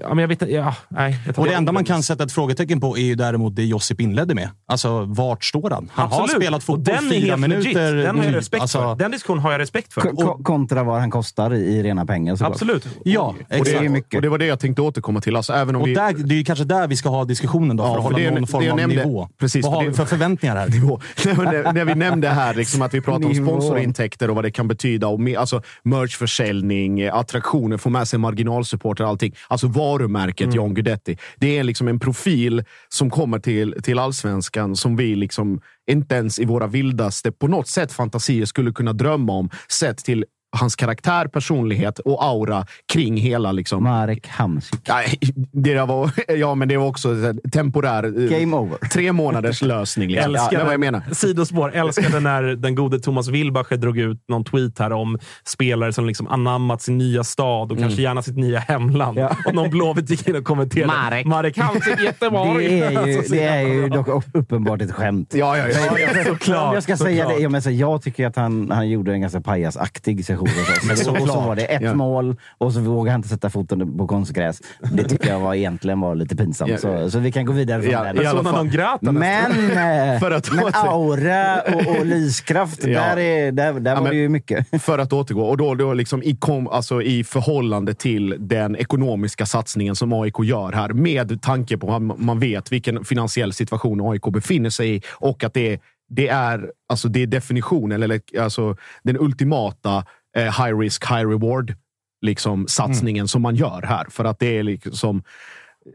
ja, 0.00 0.08
men 0.08 0.18
jag 0.18 0.28
vet 0.28 0.42
inte. 0.42 0.54
Ja, 0.54 0.74
nej, 0.88 1.18
jag 1.26 1.34
tar 1.34 1.42
Och 1.42 1.46
det 1.46 1.52
det. 1.52 1.56
enda 1.56 1.72
man 1.72 1.84
kan 1.84 2.02
sätta 2.02 2.24
ett 2.24 2.32
frågetecken 2.32 2.80
på 2.80 2.98
är 2.98 3.02
ju 3.02 3.14
däremot 3.14 3.56
det 3.56 3.64
Josip 3.64 4.00
inledde 4.00 4.34
med. 4.34 4.48
Alltså, 4.66 5.04
vart 5.04 5.44
står 5.44 5.70
han? 5.70 5.90
Han 5.92 6.08
har 6.10 6.22
Absolut. 6.22 6.42
spelat 6.42 6.56
Och 6.58 6.62
fotboll 6.62 6.84
den 6.94 7.06
är 7.06 7.10
fyra 7.10 7.36
minuter 7.36 7.62
legit. 7.62 7.74
Den 7.74 8.16
har 8.16 8.24
jag 8.24 8.32
nu. 8.32 8.38
respekt 8.38 8.62
Alltså, 8.62 8.78
för. 8.78 8.94
Den 8.96 9.10
diskussionen 9.10 9.42
har 9.42 9.52
jag 9.52 9.60
respekt 9.60 9.92
för. 9.92 10.00
Ko- 10.00 10.42
kontra 10.42 10.82
vad 10.82 11.00
han 11.00 11.10
kostar 11.10 11.54
i, 11.54 11.58
i 11.58 11.82
rena 11.82 12.06
pengar. 12.06 12.36
såklart. 12.36 12.52
Absolut. 12.52 12.88
Ja, 13.04 13.22
Och 13.22 13.34
det, 13.48 13.56
exakt. 13.56 13.82
är 13.84 13.88
mycket. 13.88 14.14
och 14.14 14.22
det 14.22 14.28
var 14.28 14.38
det 14.38 14.46
jag 14.46 14.60
tänkte 14.60 14.82
återkomma 14.82 15.20
till. 15.20 15.36
Alltså, 15.36 15.52
även 15.52 15.76
om 15.76 15.82
Och 15.82 15.88
vi... 15.88 15.94
där, 15.94 16.12
det 16.12 16.34
är 16.34 16.38
ju 16.38 16.44
kanske 16.44 16.64
där 16.64 16.86
vi 16.88 16.96
ska 16.96 17.08
ha 17.08 17.24
diskussionen 17.24 17.76
då, 17.76 17.82
för 17.82 17.90
Ja, 17.90 17.96
att 17.96 17.96
för 17.96 18.02
hålla 18.02 18.18
det- 18.18 18.30
någon 18.30 18.46
form 18.46 18.70
av 18.82 18.88
nivå. 18.88 19.28
precis, 19.38 19.64
Vad 19.64 19.73
har 19.74 19.84
vi 19.84 19.92
för 19.92 20.04
förväntningar 20.04 20.56
här? 20.56 20.68
nivå. 20.74 21.00
När, 21.24 21.72
när 21.72 21.84
vi 21.84 21.94
nämnde 21.94 22.28
här 22.28 22.54
liksom 22.54 22.82
att 22.82 22.94
vi 22.94 23.00
pratar 23.00 23.26
om 23.26 23.34
sponsorintäkter 23.34 24.30
och 24.30 24.34
vad 24.34 24.44
det 24.44 24.50
kan 24.50 24.68
betyda. 24.68 25.06
Och 25.06 25.20
med, 25.20 25.36
alltså, 25.36 25.62
merchförsäljning, 25.82 27.00
eh, 27.00 27.14
attraktioner, 27.14 27.76
få 27.76 27.90
med 27.90 28.08
sig 28.08 28.18
marginalsupporter 28.18 29.04
och 29.04 29.10
allting. 29.10 29.34
Alltså 29.48 29.68
varumärket 29.68 30.54
John 30.54 30.74
Guidetti. 30.74 31.18
Det 31.36 31.58
är 31.58 31.64
liksom 31.64 31.88
en 31.88 32.00
profil 32.00 32.64
som 32.88 33.10
kommer 33.10 33.38
till, 33.38 33.74
till 33.82 33.98
allsvenskan 33.98 34.76
som 34.76 34.96
vi 34.96 35.16
liksom 35.16 35.60
inte 35.90 36.14
ens 36.14 36.38
i 36.38 36.44
våra 36.44 36.66
vildaste, 36.66 37.32
på 37.32 37.48
något 37.48 37.68
sätt 37.68 37.92
fantasier 37.92 38.44
skulle 38.44 38.72
kunna 38.72 38.92
drömma 38.92 39.32
om. 39.32 39.50
Sett 39.68 39.98
till 39.98 40.24
hans 40.54 40.76
karaktär, 40.76 41.26
personlighet 41.28 41.98
och 41.98 42.24
aura 42.24 42.66
kring 42.92 43.16
hela... 43.16 43.52
Liksom, 43.52 43.82
Marek 43.82 44.28
Hamsik. 44.28 44.80
Nej, 44.88 45.18
det 45.52 45.82
var, 45.84 46.10
ja, 46.36 46.54
men 46.54 46.68
det 46.68 46.76
var 46.76 46.86
också 46.86 47.08
temporär... 47.52 48.04
eh, 48.32 48.38
Game 48.40 48.56
over. 48.56 48.78
Tre 48.92 49.12
månaders 49.12 49.62
lösning. 49.62 50.08
Liksom. 50.10 50.32
Ja, 50.34 50.48
det 50.50 50.56
var 50.56 50.64
vad 50.64 50.72
jag 50.72 50.80
menar. 50.80 51.02
Sidospår. 51.12 51.70
Älskade 51.74 52.20
när 52.20 52.42
den 52.42 52.74
gode 52.74 52.98
Thomas 53.00 53.28
Wilbacher 53.28 53.76
drog 53.76 53.98
ut 53.98 54.24
någon 54.28 54.44
tweet 54.44 54.78
här 54.78 54.92
om 54.92 55.18
spelare 55.44 55.92
som 55.92 56.06
liksom 56.06 56.26
anammat 56.28 56.82
sin 56.82 56.98
nya 56.98 57.24
stad 57.24 57.72
och 57.72 57.78
kanske 57.78 58.02
gärna 58.02 58.22
sitt 58.22 58.36
nya 58.36 58.58
hemland. 58.58 59.18
Och 59.46 59.54
någon 59.54 59.70
Blåvitt 59.70 60.10
gick 60.10 60.28
in 60.28 60.36
och 60.36 60.44
kommenterade. 60.44 60.86
Marek. 60.92 61.26
Marek 61.26 61.58
Hamsik, 61.58 62.00
Göteborg. 62.04 62.64
Det 62.68 62.80
är 62.82 62.90
ju, 62.90 62.96
Alltså, 62.98 63.22
så 63.28 63.34
det 63.34 63.42
är 63.42 63.62
ju 63.62 63.88
dock 63.88 64.08
uppenbart 64.34 64.82
ett 64.82 64.92
skämt. 64.92 65.32
Ja, 65.34 65.56
ja, 65.58 65.68
ja. 65.68 65.96
Men- 66.14 66.24
Såklart, 66.24 66.68
Om 66.68 66.74
jag 66.74 66.82
ska 66.82 66.96
säga 66.96 67.22
såklart. 67.22 67.36
det. 67.38 67.42
Jag, 67.42 67.52
menar, 67.52 67.70
jag 67.70 68.02
tycker 68.02 68.26
att 68.26 68.36
han, 68.36 68.70
han 68.70 68.88
gjorde 68.88 69.12
en 69.12 69.20
ganska 69.20 69.40
pajasaktig 69.40 70.24
session. 70.26 70.43
Och 70.92 70.98
så, 70.98 71.10
och 71.10 71.28
så 71.28 71.40
var 71.40 71.56
det 71.56 71.62
ett 71.64 71.82
Ja. 71.82 71.94
mål 71.94 72.36
och 72.58 72.72
så 72.72 72.80
vågade 72.80 73.10
han 73.10 73.18
inte 73.18 73.28
sätta 73.28 73.50
foten 73.50 73.98
på 73.98 74.06
konstgräs. 74.06 74.60
Det 74.92 75.04
tycker 75.04 75.28
jag 75.28 75.40
var, 75.40 75.54
egentligen 75.54 76.00
var 76.00 76.14
lite 76.14 76.36
pinsamt. 76.36 76.70
Ja. 76.70 76.78
Så, 76.78 77.10
så 77.10 77.18
vi 77.18 77.32
kan 77.32 77.44
gå 77.46 77.52
vidare 77.52 77.82
från 77.82 77.90
Ja, 77.92 78.12
nästan. 78.12 79.14
Men, 79.14 79.50
eh, 80.14 80.20
För 80.20 80.30
att 80.30 80.52
men 80.52 80.64
åter- 80.64 80.88
aura 80.88 81.60
och, 81.62 81.98
och 82.00 82.06
lyskraft, 82.14 82.84
Ja. 82.86 83.00
där, 83.00 83.16
är, 83.18 83.52
där, 83.52 83.72
där 83.72 83.90
Ja, 83.90 83.94
var 83.96 84.02
men- 84.02 84.10
det 84.10 84.16
ju 84.18 84.28
mycket. 84.28 84.66
För 84.82 84.98
att 84.98 85.12
återgå, 85.12 85.42
och 85.44 85.56
då, 85.56 85.74
då 85.74 85.92
liksom 85.94 86.22
i, 86.22 86.36
kom, 86.36 86.68
alltså 86.68 87.02
i 87.02 87.24
förhållande 87.24 87.94
till 87.94 88.36
den 88.38 88.76
ekonomiska 88.76 89.46
satsningen 89.46 89.96
som 89.96 90.12
AIK 90.12 90.34
gör 90.44 90.72
här, 90.72 90.88
med 90.88 91.42
tanke 91.42 91.78
på 91.78 91.94
att 91.94 92.02
man 92.02 92.38
vet 92.40 92.72
vilken 92.72 93.04
finansiell 93.04 93.52
situation 93.52 94.10
AIK 94.10 94.22
befinner 94.32 94.70
sig 94.70 94.96
i 94.96 95.02
och 95.12 95.44
att 95.44 95.54
det, 95.54 95.80
det 96.08 96.28
är 96.28 96.70
alltså 96.88 97.08
det 97.08 97.22
är 97.22 97.26
definitionen, 97.26 98.02
eller 98.02 98.20
alltså 98.40 98.76
den 99.02 99.16
ultimata 99.20 100.04
high 100.34 100.78
risk, 100.78 101.04
high 101.04 101.28
reward 101.28 101.74
liksom, 102.22 102.66
satsningen 102.68 103.28
som 103.28 103.42
man 103.42 103.56
gör 103.56 103.82
här. 103.82 104.06
För 104.10 104.24
att 104.24 104.38
det 104.38 104.58
är 104.58 104.62
liksom 104.62 105.22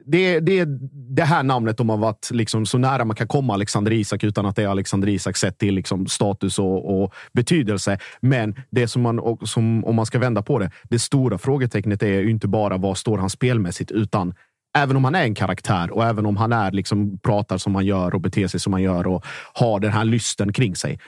det, 0.06 0.40
det 0.40 0.60
är 0.60 0.66
det 0.92 1.24
här 1.24 1.44
namnet 1.44 1.78
de 1.78 1.90
har 1.90 1.98
varit 1.98 2.32
liksom 2.32 2.66
så 2.66 2.78
nära 2.78 3.06
man 3.06 3.16
kan 3.16 3.28
komma 3.28 3.54
Alexander 3.54 3.92
Isak 3.92 4.24
utan 4.24 4.46
att 4.46 4.56
det 4.56 4.64
är 4.64 4.68
Alexander 4.68 5.10
Isak 5.10 5.38
sett 5.38 5.58
till 5.58 5.76
liksom 5.76 6.08
status 6.08 6.60
och, 6.60 7.02
och 7.04 7.14
betydelse. 7.34 7.98
Men 8.20 8.56
det 8.70 8.88
som 8.88 9.02
man, 9.02 9.20
och 9.20 9.50
som, 9.50 9.86
om 9.86 9.96
man 9.96 10.06
ska 10.06 10.20
vända 10.20 10.42
på 10.42 10.60
det, 10.60 10.72
det 10.84 11.00
stora 11.00 11.38
frågetecknet 11.38 12.04
är 12.04 12.08
ju 12.22 12.32
inte 12.32 12.48
bara 12.48 12.78
vad 12.78 12.98
står 12.98 13.18
han 13.18 13.30
spelmässigt, 13.30 13.92
utan 13.92 14.34
även 14.78 14.98
om 14.98 15.04
han 15.04 15.16
är 15.16 15.24
en 15.24 15.36
karaktär 15.36 15.92
och 15.92 16.06
även 16.06 16.26
om 16.26 16.38
han 16.38 16.54
är 16.54 16.72
liksom 16.72 17.20
pratar 17.20 17.58
som 17.58 17.76
han 17.76 17.86
gör 17.86 18.16
och 18.16 18.22
beter 18.22 18.48
sig 18.48 18.60
som 18.60 18.74
han 18.74 18.82
gör 18.82 19.08
och 19.08 19.26
har 19.54 19.80
den 19.80 19.92
här 19.92 20.06
lysten 20.06 20.54
kring 20.54 20.76
sig. 20.76 21.00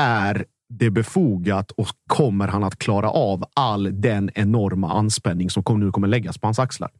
Är 0.00 0.44
det 0.68 0.90
befogat 0.90 1.70
och 1.70 1.86
kommer 2.06 2.48
han 2.48 2.64
att 2.64 2.78
klara 2.78 3.10
av 3.10 3.44
all 3.54 4.00
den 4.00 4.30
enorma 4.34 4.92
anspänning 4.92 5.50
som 5.50 5.80
nu 5.80 5.92
kommer 5.92 6.08
läggas 6.08 6.38
på 6.38 6.46
hans 6.46 6.58
axlar? 6.58 6.90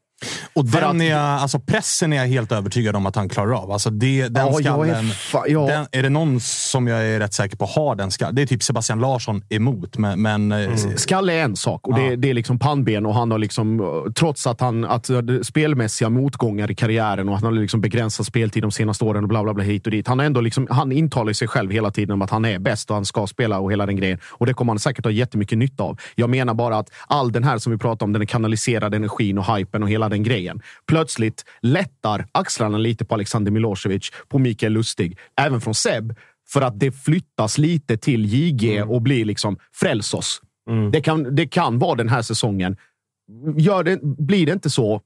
Och 0.55 0.64
den 0.64 1.01
är 1.01 1.11
jag, 1.11 1.21
alltså 1.21 1.61
pressen 1.61 2.12
är 2.12 2.16
jag 2.16 2.27
helt 2.27 2.53
övertygad 2.53 2.97
om 2.97 3.07
att 3.07 3.16
han 3.16 3.29
klarar 3.29 3.53
av. 3.53 3.73
Alltså 3.73 3.91
det, 3.91 4.29
den 4.29 4.47
Ja, 4.47 4.53
skallen, 4.53 5.07
är 5.47 5.51
ja. 5.53 5.66
den, 5.66 5.87
är 5.93 6.03
det 6.03 6.09
någon 6.09 6.41
som 6.41 6.89
jag 6.89 7.07
är 7.07 7.21
rätt 7.21 7.35
säker 7.35 7.57
på 7.57 7.66
har 7.66 7.95
den 7.95 8.11
skallen? 8.11 8.35
Det 8.35 8.43
är 8.43 8.47
typ 8.47 8.62
Sebastian 8.62 9.01
Larsson 9.01 9.43
emot, 9.49 9.99
men... 9.99 10.23
men 10.23 10.53
eh, 10.53 10.75
Skalle 10.97 11.33
är 11.33 11.43
en 11.43 11.57
sak 11.57 11.87
och 11.89 11.95
det, 11.95 12.05
Ja. 12.05 12.16
det 12.16 12.31
är 12.31 12.35
liksom 12.35 12.59
pannben 12.59 13.07
och 13.07 13.14
han 13.14 13.31
har 13.31 13.39
liksom, 13.39 13.83
trots 14.16 14.47
att 14.47 14.61
han 14.61 14.85
att 14.85 15.11
spelmässiga 15.43 16.09
motgångar 16.11 16.71
i 16.71 16.75
karriären 16.75 17.29
och 17.29 17.35
att 17.35 17.43
han 17.43 17.53
har 17.55 17.61
liksom 17.61 17.81
begränsat 17.81 18.27
speltid 18.27 18.62
de 18.62 18.71
senaste 18.71 19.05
åren 19.05 19.23
och 19.25 19.29
bla 19.29 19.43
bla 19.43 19.55
bla 19.55 19.64
hit 19.64 19.87
och 19.87 19.91
dit. 19.91 20.09
Han 20.09 20.19
har 20.19 20.27
ändå 20.27 20.41
liksom, 20.41 20.66
han 20.71 20.93
intalar 20.93 21.33
sig 21.33 21.49
själv 21.49 21.71
hela 21.71 21.91
tiden 21.91 22.12
om 22.14 22.23
att 22.23 22.31
han 22.31 22.45
är 22.45 22.59
bäst 22.59 22.91
och 22.91 22.97
han 22.97 23.05
ska 23.05 23.27
spela 23.27 23.59
och 23.59 23.73
hela 23.73 23.87
den 23.87 23.97
grejen. 23.97 24.19
Och 24.27 24.47
det 24.47 24.55
kommer 24.55 24.73
han 24.73 24.79
säkert 24.79 25.05
ha 25.05 25.12
jättemycket 25.12 25.59
nytta 25.59 25.83
av. 25.83 25.99
Jag 26.14 26.31
menar 26.31 26.55
bara 26.55 26.79
att 26.79 26.91
all 27.07 27.33
den 27.33 27.45
här 27.45 27.59
som 27.59 27.73
vi 27.73 27.79
pratar 27.79 28.07
om, 28.07 28.12
den 28.12 28.27
kanaliserade 28.27 28.97
energin 28.97 29.39
och 29.39 29.57
hypen 29.57 29.83
och 29.83 29.91
hela 29.91 30.07
den 30.09 30.22
grejen. 30.22 30.62
Plötsligt 30.86 31.44
lättar 31.62 32.26
axlarna 32.32 32.78
lite 32.78 33.04
på 33.04 33.14
Alexander 33.14 33.52
Milosevic, 33.52 34.11
på 34.28 34.38
Mikael 34.38 34.72
Lustig, 34.72 35.18
även 35.40 35.61
från 35.61 35.74
Seb. 35.74 36.14
För 36.48 36.62
att 36.62 36.80
det 36.80 36.92
flyttas 36.92 37.59
lite 37.59 37.96
till 37.96 38.24
JG 38.24 38.82
och 38.82 39.02
blir 39.02 39.24
liksom 39.24 39.59
fräls 39.74 40.14
oss. 40.14 40.42
Det, 40.92 41.00
kan, 41.00 41.34
det 41.34 41.46
kan 41.46 41.78
vara 41.78 41.94
den 41.94 42.09
här 42.09 42.22
säsongen. 42.22 42.76
Gör 43.56 43.84
det, 43.84 44.00
blir 44.02 44.46
det 44.46 44.52
inte 44.52 44.70
så? 44.70 45.02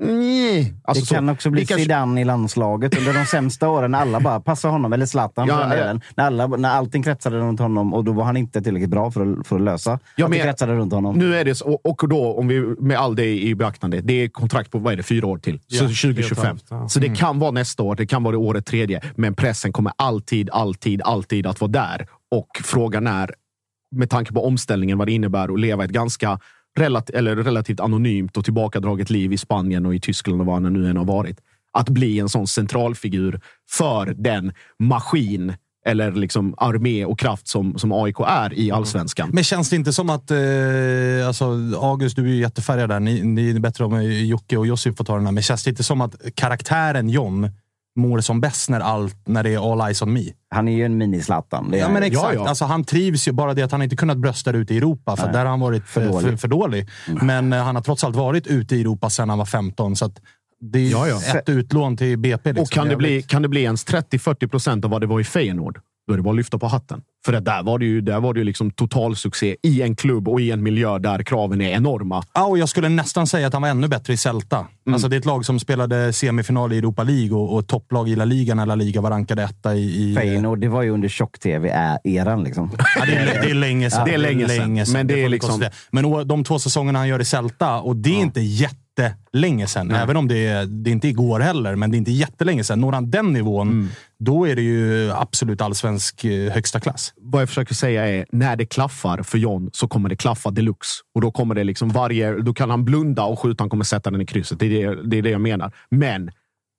Nej. 0.00 0.74
Alltså 0.84 1.02
det 1.02 1.06
så. 1.06 1.14
kan 1.14 1.28
också 1.28 1.50
bli 1.50 1.66
kanske- 1.66 1.82
Zidane 1.84 2.20
i 2.20 2.24
landslaget 2.24 2.98
under 2.98 3.14
de 3.14 3.24
sämsta 3.26 3.68
åren. 3.68 3.90
när 3.90 3.98
Alla 3.98 4.20
bara 4.20 4.40
passar 4.40 4.68
honom, 4.68 4.92
eller 4.92 5.06
Zlatan 5.06 5.48
Ja, 5.48 5.68
för 5.70 5.76
ja. 5.86 6.00
När, 6.16 6.24
alla, 6.24 6.46
när 6.46 6.68
allting 6.68 7.02
kretsade 7.02 7.36
runt 7.38 7.60
honom 7.60 7.94
och 7.94 8.04
då 8.04 8.12
var 8.12 8.24
han 8.24 8.36
inte 8.36 8.62
tillräckligt 8.62 8.90
bra 8.90 9.10
för 9.10 9.32
att, 9.40 9.46
för 9.46 9.56
att 9.56 9.62
lösa 9.62 9.98
Ja, 10.16 10.28
men- 10.28 10.38
kretsade 10.40 10.74
runt 10.74 10.92
honom. 10.92 11.18
Nu 11.18 11.36
är 11.36 11.44
det 11.44 11.54
så, 11.54 11.66
och 11.72 12.02
och 12.02 12.08
då, 12.08 12.32
om 12.38 12.48
vi 12.48 12.60
med 12.60 12.96
all 12.98 13.16
det 13.16 13.42
i 13.42 13.54
beaktande, 13.54 14.00
det 14.00 14.12
är 14.14 14.28
kontrakt 14.28 14.70
på 14.70 14.78
vad 14.78 14.92
är 14.92 14.96
det, 14.96 15.02
fyra 15.02 15.26
år 15.26 15.38
till. 15.38 15.60
Ja, 15.66 15.78
så 15.78 15.78
tre 15.78 15.84
och 15.86 15.90
ett 15.90 15.98
2025. 16.00 16.46
halvt, 16.46 16.64
ja. 16.70 16.88
Så 16.88 17.00
det 17.00 17.06
Mm. 17.06 17.16
kan 17.16 17.38
vara 17.38 17.50
nästa 17.50 17.82
år, 17.82 17.94
det 17.96 18.06
kan 18.06 18.22
vara 18.22 18.32
det 18.32 18.38
året 18.38 18.66
tredje. 18.66 19.00
Men 19.14 19.34
pressen 19.34 19.72
kommer 19.72 19.92
alltid, 19.96 20.50
alltid, 20.50 21.02
alltid 21.02 21.46
att 21.46 21.60
vara 21.60 21.70
där. 21.70 22.06
Och 22.30 22.48
frågan 22.64 23.06
är, 23.06 23.30
med 23.96 24.10
tanke 24.10 24.32
på 24.32 24.46
omställningen, 24.46 24.98
vad 24.98 25.08
det 25.08 25.12
innebär 25.12 25.52
att 25.54 25.60
leva 25.60 25.84
ett 25.84 25.90
ganska 25.90 26.38
relat 26.76 27.10
eller 27.10 27.36
relativt 27.36 27.80
anonymt 27.80 28.36
och 28.36 28.44
tillbakadraget 28.44 29.10
liv 29.10 29.32
i 29.32 29.38
Spanien 29.38 29.86
och 29.86 29.94
i 29.94 30.00
Tyskland 30.00 30.40
och 30.40 30.46
var 30.46 30.54
han 30.54 30.72
nu 30.72 30.90
än 30.90 30.96
har 30.96 31.04
varit. 31.04 31.40
Att 31.72 31.88
bli 31.88 32.18
en 32.18 32.28
sån 32.28 32.46
centralfigur 32.46 33.40
för 33.70 34.06
den 34.06 34.52
maskin 34.78 35.52
eller 35.86 36.12
liksom 36.12 36.54
armé 36.56 37.04
och 37.04 37.18
kraft 37.18 37.48
som, 37.48 37.78
som 37.78 37.92
AIK 37.92 38.16
är 38.26 38.58
i 38.58 38.70
allsvenskan. 38.70 39.30
Men 39.32 39.44
känns 39.44 39.70
det 39.70 39.76
inte 39.76 39.92
som 39.92 40.10
att... 40.10 40.30
Eh, 40.30 40.38
alltså, 41.26 41.44
August, 41.80 42.16
du 42.16 42.22
är 42.22 42.28
ju 42.28 42.40
jättefärgad 42.40 42.88
där. 42.88 43.00
Ni, 43.00 43.22
ni 43.22 43.50
är 43.50 43.60
bättre 43.60 43.84
om 43.84 44.02
Jocke 44.02 44.56
och 44.56 44.66
Josip 44.66 44.96
får 44.96 45.04
ta 45.04 45.16
den 45.16 45.26
här. 45.26 45.32
Men 45.32 45.42
känns 45.42 45.64
det 45.64 45.70
inte 45.70 45.82
som 45.82 46.00
att 46.00 46.14
karaktären 46.34 47.08
John 47.08 47.50
mår 47.96 48.20
som 48.20 48.40
bäst 48.40 48.70
när, 48.70 48.80
allt, 48.80 49.16
när 49.28 49.42
det 49.42 49.50
är 49.54 49.72
all 49.72 49.80
eyes 49.88 50.02
on 50.02 50.12
me? 50.12 50.22
Han 50.50 50.68
är 50.68 50.72
ju 50.76 50.84
en 50.84 51.02
mini-Zlatan. 51.02 51.70
Det 51.70 51.76
är 51.76 51.78
Ja, 51.80 51.84
han. 51.84 51.94
men 51.94 52.02
exakt. 52.02 52.38
Alltså, 52.38 52.64
han 52.64 52.84
trivs 52.84 53.28
ju. 53.28 53.32
Bara 53.32 53.54
det 53.54 53.62
att 53.62 53.72
han 53.72 53.82
inte 53.82 53.96
kunnat 53.96 54.18
brösta 54.18 54.52
ute 54.52 54.74
i 54.74 54.76
Europa, 54.76 55.16
för 55.16 55.24
Nej. 55.24 55.32
där 55.32 55.38
har 55.40 55.46
han 55.50 55.60
varit 55.60 55.84
För 55.86 56.00
för, 56.00 56.08
dålig. 56.08 56.26
Mm. 56.26 56.38
för, 56.38 56.40
för 56.40 56.48
dålig. 56.48 56.88
Men 57.22 57.52
eh, 57.52 57.62
han 57.62 57.74
har 57.76 57.82
trots 57.82 58.04
allt 58.04 58.16
varit 58.16 58.46
ute 58.46 58.76
i 58.76 58.80
Europa 58.80 59.10
sedan 59.10 59.28
han 59.28 59.38
var 59.38 59.44
15. 59.44 59.96
Så 59.96 60.04
att 60.04 60.18
det 60.60 60.78
är 60.78 60.90
Ja, 60.90 61.08
ja. 61.08 61.38
ett 61.38 61.48
utlån 61.48 61.96
till 61.96 62.18
BP. 62.18 62.48
Liksom. 62.52 62.62
Och 62.62 62.70
kan 62.70 62.88
det, 62.88 62.96
bli, 62.96 63.22
kan 63.22 63.42
det 63.42 63.48
bli 63.48 63.62
ens 63.62 63.86
30-40 63.86 64.48
procent 64.48 64.84
av 64.84 64.90
vad 64.90 65.00
det 65.00 65.06
var 65.06 65.20
i 65.20 65.24
Feyenoord, 65.24 65.78
då 66.06 66.12
är 66.12 66.16
det 66.16 66.22
bara 66.22 66.30
att 66.30 66.36
lyfta 66.36 66.58
på 66.58 66.66
hatten. 66.66 67.02
För 67.24 67.32
det 67.32 67.40
där 67.40 67.62
var 67.62 67.78
det 67.78 67.84
ju, 67.84 68.00
där 68.00 68.20
var 68.20 68.34
det 68.34 68.40
ju 68.40 68.44
liksom 68.44 68.70
totalsuccé 68.70 69.56
i 69.62 69.82
en 69.82 69.96
klubb 69.96 70.28
och 70.28 70.40
i 70.40 70.50
en 70.50 70.62
miljö 70.62 70.98
där 70.98 71.22
kraven 71.22 71.60
är 71.60 71.70
enorma. 71.70 72.24
Ja, 72.34 72.44
och 72.44 72.58
jag 72.58 72.68
skulle 72.68 72.88
nästan 72.88 73.26
säga 73.26 73.46
att 73.46 73.52
han 73.52 73.62
var 73.62 73.68
ännu 73.68 73.88
bättre 73.88 74.12
i 74.12 74.16
Celta. 74.16 74.56
Mm. 74.56 74.94
Alltså, 74.94 75.08
det 75.08 75.16
är 75.16 75.18
ett 75.18 75.24
lag 75.24 75.44
som 75.44 75.60
spelade 75.60 76.12
semifinal 76.12 76.72
i 76.72 76.78
Europa 76.78 77.02
League 77.02 77.36
och, 77.36 77.54
och 77.54 77.66
topplag 77.66 78.08
i 78.08 78.16
La 78.16 78.24
Liga 78.24 78.54
när 78.54 78.66
La 78.66 78.74
Liga 78.74 79.00
var 79.00 79.10
rankade 79.10 79.42
etta 79.42 79.74
i... 79.74 80.10
i 80.10 80.14
Feyenoord, 80.14 80.60
det 80.60 80.68
var 80.68 80.82
ju 80.82 80.90
under 80.90 81.08
tjock-tv-eran. 81.08 82.44
Liksom. 82.44 82.70
Ja, 82.98 83.04
det, 83.06 83.14
är, 83.14 83.42
det 83.42 83.50
är 83.50 83.54
länge 83.54 83.90
sedan. 83.90 84.04
Det 84.04 84.14
är 84.14 84.18
länge 84.18 84.48
sedan. 84.48 84.92
Men 84.92 85.06
det 85.06 85.24
är 85.24 85.28
liksom-. 85.28 85.64
Men 85.90 86.28
de 86.28 86.44
två 86.44 86.58
säsongerna 86.58 86.98
han 86.98 87.08
gör 87.08 87.20
i 87.20 87.24
Celta, 87.24 87.80
och 87.80 87.96
det 87.96 88.10
är 88.10 88.20
inte 88.20 88.40
jättelänge 89.02 89.66
sedan. 89.66 89.90
Även 89.90 90.16
om 90.16 90.28
det 90.28 90.46
är, 90.46 90.66
det 90.66 90.90
är 90.90 90.92
inte 90.92 91.08
igår 91.08 91.40
heller, 91.40 91.76
men 91.76 91.90
det 91.90 91.96
är 91.96 91.98
inte 91.98 92.10
jättelänge 92.12 92.64
sedan. 92.64 92.80
Når 92.80 92.92
han 92.92 93.10
den 93.10 93.32
nivån, 93.32 93.68
Mm. 93.68 93.88
då 94.18 94.48
är 94.48 94.56
det 94.56 94.62
ju 94.62 95.12
absolut 95.12 95.60
allsvensk 95.60 96.24
eh, 96.24 96.52
högsta 96.52 96.80
klass. 96.80 97.12
Vad 97.16 97.42
jag 97.42 97.48
försöker 97.48 97.74
säga 97.74 98.06
är, 98.08 98.26
när 98.32 98.56
det 98.56 98.66
klaffar 98.66 99.22
för 99.22 99.38
John 99.38 99.70
så 99.72 99.88
kommer 99.88 100.08
det 100.08 100.16
klaffa 100.16 100.50
deluxe. 100.50 100.90
Och 101.14 101.20
då 101.20 101.30
kommer 101.30 101.54
det 101.54 101.64
liksom 101.64 101.88
varje... 101.88 102.32
Då 102.42 102.54
kan 102.54 102.70
han 102.70 102.84
blunda 102.84 103.24
och 103.24 103.38
skjuta, 103.40 103.62
han 103.62 103.70
kommer 103.70 103.84
sätta 103.84 104.10
den 104.10 104.20
i 104.20 104.26
krysset. 104.26 104.58
Det 104.58 104.66
är 104.82 104.88
det, 104.96 105.02
det, 105.08 105.16
är 105.18 105.22
det 105.22 105.30
jag 105.30 105.40
menar. 105.40 105.72
Men 105.90 106.30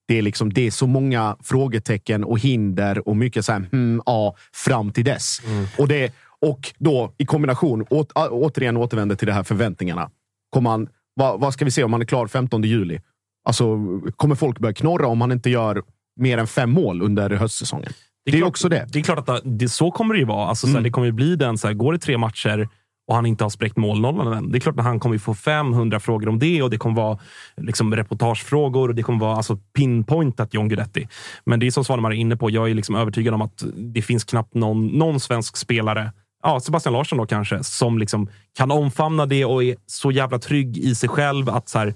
det 0.07 0.17
är, 0.17 0.21
liksom, 0.21 0.53
det 0.53 0.61
är 0.67 0.71
så 0.71 0.87
många 0.87 1.35
frågetecken 1.43 2.23
och 2.23 2.39
hinder 2.39 3.07
och 3.07 3.17
mycket 3.17 3.45
så 3.45 3.51
här, 3.51 3.59
hmm, 3.71 4.01
ja, 4.05 4.35
fram 4.53 4.91
till 4.91 5.03
dess. 5.05 5.37
Och, 5.77 5.87
det, 5.87 6.13
och 6.41 6.73
då 6.77 7.13
i 7.17 7.25
kombination, 7.25 7.85
å- 7.89 8.05
återigen 8.15 8.77
återvänder 8.77 9.15
till 9.15 9.27
det 9.27 9.33
här 9.33 9.43
förväntningarna. 9.43 10.09
Kommer 10.49 10.69
han, 10.69 10.87
vad, 11.17 11.39
vad 11.39 11.53
ska 11.53 11.65
vi 11.65 11.71
se 11.71 11.83
om 11.83 11.93
han 11.93 12.01
är 12.01 12.05
klar 12.05 12.27
15 12.27 12.63
juli? 12.63 12.99
Alltså, 13.47 13.77
kommer 14.15 14.35
folk 14.35 14.59
börja 14.59 14.73
knorra 14.73 15.07
om 15.07 15.21
han 15.21 15.31
inte 15.31 15.49
gör 15.49 15.81
mer 16.19 16.37
än 16.37 16.47
fem 16.47 16.71
mål 16.71 17.01
under 17.01 17.29
höstsäsongen? 17.29 17.91
Det 18.25 18.31
är, 18.31 18.37
klart- 18.37 18.49
också 18.49 18.69
det. 18.69 18.87
Det 18.89 18.99
är 18.99 19.03
klart 19.03 19.29
att 19.29 19.41
det, 19.43 19.69
så 19.69 19.91
kommer 19.91 20.13
det 20.13 20.19
ju 20.19 20.25
vara. 20.25 20.47
Alltså, 20.47 20.67
så 20.67 20.71
här, 20.71 20.75
Mm. 20.77 20.83
det 20.83 20.89
kommer 20.89 21.05
ju 21.07 21.11
bli 21.13 21.35
den, 21.35 21.57
så 21.57 21.67
här, 21.67 21.73
går 21.73 21.93
det 21.93 21.99
tre 21.99 22.17
matcher 22.17 22.69
och 23.07 23.15
han 23.15 23.25
inte 23.25 23.43
har 23.45 23.49
spräckt 23.49 23.77
målnollan 23.77 24.33
än. 24.33 24.51
Det 24.51 24.57
är 24.57 24.59
klart 24.59 24.77
att 24.79 24.83
han 24.85 24.99
kommer 24.99 25.17
få 25.17 25.33
500 25.33 25.99
frågor 25.99 26.29
om 26.29 26.39
det 26.39 26.61
och 26.63 26.69
det 26.69 26.77
kommer 26.77 26.95
vara 26.95 27.19
liksom, 27.61 27.95
reportagefrågor 27.95 28.89
och 28.89 28.95
det 28.95 29.03
kommer 29.03 29.19
vara 29.19 29.35
alltså, 29.35 29.57
pinpointat 29.77 30.53
John 30.53 30.69
Guidetti. 30.69 31.07
Men 31.45 31.59
det 31.59 31.67
är 31.67 31.71
som 31.71 31.85
Svanemar 31.85 32.11
är 32.11 32.15
inne 32.15 32.35
på. 32.37 32.49
Jag 32.49 32.69
är 32.69 32.73
liksom 32.73 32.95
övertygad 32.95 33.33
om 33.33 33.41
att 33.41 33.63
det 33.75 34.01
finns 34.01 34.23
knappt 34.23 34.53
någon, 34.53 34.87
någon 34.87 35.19
svensk 35.19 35.57
spelare 35.57 36.11
Ja, 36.47 36.59
Sebastian 36.59 36.93
Larsson 36.93 37.17
då 37.17 37.25
kanske, 37.25 37.63
som 37.63 37.97
liksom 37.97 38.29
kan 38.57 38.71
omfamna 38.71 39.25
det 39.25 39.45
och 39.45 39.63
är 39.63 39.75
så 39.85 40.11
jävla 40.11 40.39
trygg 40.39 40.77
i 40.77 40.95
sig 40.95 41.09
själv 41.09 41.49
att 41.49 41.69
så 41.69 41.79
här, 41.79 41.93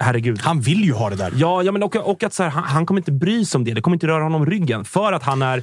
herregud. 0.00 0.40
Han 0.40 0.60
vill 0.60 0.84
ju 0.84 0.92
ha 0.92 1.10
det 1.10 1.16
där. 1.16 1.32
Ja, 1.36 1.62
ja 1.62 1.72
men 1.72 1.82
och, 1.82 1.96
och 1.96 2.22
att 2.22 2.34
så 2.34 2.42
här, 2.42 2.50
han, 2.50 2.64
han 2.64 2.86
kommer 2.86 3.00
inte 3.00 3.12
bry 3.12 3.44
sig 3.44 3.58
om 3.58 3.64
det. 3.64 3.74
Det 3.74 3.80
kommer 3.80 3.94
inte 3.94 4.06
röra 4.06 4.22
honom 4.22 4.46
ryggen. 4.46 4.84
För 4.84 5.12
att 5.12 5.22
han 5.22 5.42
är 5.42 5.62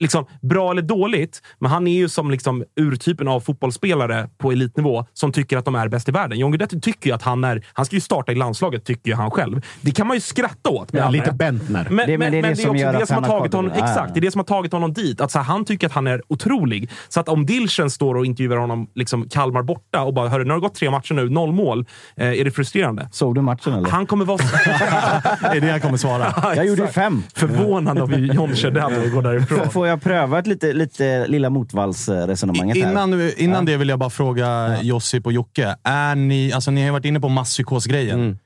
liksom, 0.00 0.26
bra 0.42 0.70
eller 0.70 0.82
dåligt, 0.82 1.42
men 1.58 1.70
han 1.70 1.86
är 1.86 1.92
ju 1.92 2.08
som 2.08 2.30
liksom, 2.30 2.64
urtypen 2.80 3.28
av 3.28 3.40
fotbollsspelare 3.40 4.28
på 4.38 4.52
elitnivå 4.52 5.06
som 5.12 5.32
tycker 5.32 5.56
att 5.56 5.64
de 5.64 5.74
är 5.74 5.88
bäst 5.88 6.08
i 6.08 6.12
världen. 6.12 6.38
John 6.38 6.50
Guidetti 6.50 6.80
tycker 6.80 7.10
ju 7.10 7.14
att 7.14 7.22
han 7.22 7.44
är... 7.44 7.64
Han 7.72 7.86
ska 7.86 7.96
ju 7.96 8.00
starta 8.00 8.32
i 8.32 8.34
landslaget, 8.34 8.84
tycker 8.84 9.10
ju 9.10 9.16
han 9.16 9.30
själv. 9.30 9.60
Det 9.80 9.90
kan 9.90 10.06
man 10.06 10.16
ju 10.16 10.20
skratta 10.20 10.70
åt. 10.70 10.92
med 10.92 11.02
Ja, 11.02 11.08
lite. 11.10 11.32
Bentner. 11.32 11.86
Men, 11.90 12.06
Det- 12.08 12.18
men, 12.18 12.18
men 12.18 12.32
det 12.32 12.38
är 12.38 12.42
men 12.42 12.42
det 12.42 12.48
det 12.48 12.48
är 12.48 12.54
som 12.54 12.70
också 12.70 12.82
det 12.92 12.98
att 13.02 13.08
som 13.08 13.24
har 13.24 13.30
tagit 13.30 13.52
honom... 13.52 13.72
Ja, 13.74 13.80
ja. 13.80 13.90
Exakt, 13.90 14.14
det 14.14 14.20
är 14.20 14.22
det 14.22 14.30
som 14.30 14.38
har 14.38 14.44
tagit 14.44 14.72
honom 14.72 14.92
dit. 14.92 15.20
Att 15.20 15.30
så 15.30 15.38
här, 15.38 15.44
han 15.44 15.64
tycker 15.64 15.86
att 15.86 15.92
han 15.92 16.06
är 16.06 16.22
otrolig. 16.28 16.90
Så 17.08 17.20
att 17.20 17.28
om 17.28 17.46
Dilchen 17.46 17.90
står 17.90 18.14
och 18.14 18.26
intervjuar 18.26 18.56
honom 18.56 18.88
liksom 18.94 19.28
Kalmar 19.28 19.62
borta 19.62 20.02
och 20.02 20.14
bara 20.14 20.28
“Hörru, 20.28 20.44
nu 20.44 20.50
har 20.50 20.56
det 20.56 20.60
gått 20.62 20.74
tre 20.74 20.90
matcher 20.90 21.14
nu, 21.14 21.28
noll 21.30 21.52
mål. 21.52 21.86
Eh, 22.16 22.26
är 22.40 22.44
det 22.44 22.50
frustrerande?” 22.50 23.08
Såg 23.12 23.34
du 23.34 23.40
matchen 23.42 23.72
eller? 23.72 23.90
Han 23.90 24.06
kommer 24.06 24.24
vara... 24.24 24.36
Det 25.40 25.56
är 25.56 25.60
det 25.60 25.70
han 25.70 25.80
kommer 25.80 25.96
svara. 25.98 26.54
Jag 26.56 26.66
gjorde 26.66 26.86
fem. 26.88 27.22
Förvånad 27.34 27.98
av 27.98 28.12
hur 28.14 28.34
John 28.34 28.56
kör 28.56 28.70
den 28.70 28.84
och 29.04 29.10
går 29.10 29.22
därifrån. 29.22 29.58
Får 29.86 29.90
jag 29.90 30.02
pröva 30.02 30.38
ett 30.38 30.46
lite, 30.46 30.72
lite 30.72 31.26
lilla 31.26 31.50
motvallsresonemanget 31.50 32.84
här? 32.84 32.90
Innan, 32.90 33.30
innan 33.36 33.64
det 33.64 33.76
vill 33.76 33.88
jag 33.88 33.98
bara 33.98 34.10
fråga 34.10 34.76
Josip 34.82 35.26
och 35.26 35.32
Jocke. 35.32 35.76
Är 35.84 36.14
ni, 36.14 36.52
alltså 36.52 36.70
ni 36.70 36.80
har 36.80 36.86
ju 36.86 36.92
varit 36.92 37.04
inne 37.04 37.20
på 37.20 37.28
masspsykos-grejen. 37.28 38.38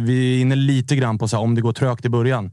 Vi 0.00 0.36
är 0.36 0.40
inne 0.40 0.54
lite 0.54 0.96
grann 0.96 1.18
på 1.18 1.28
så 1.28 1.36
här, 1.36 1.44
om 1.44 1.54
det 1.54 1.60
går 1.60 1.72
trögt 1.72 2.04
i 2.04 2.08
början. 2.08 2.52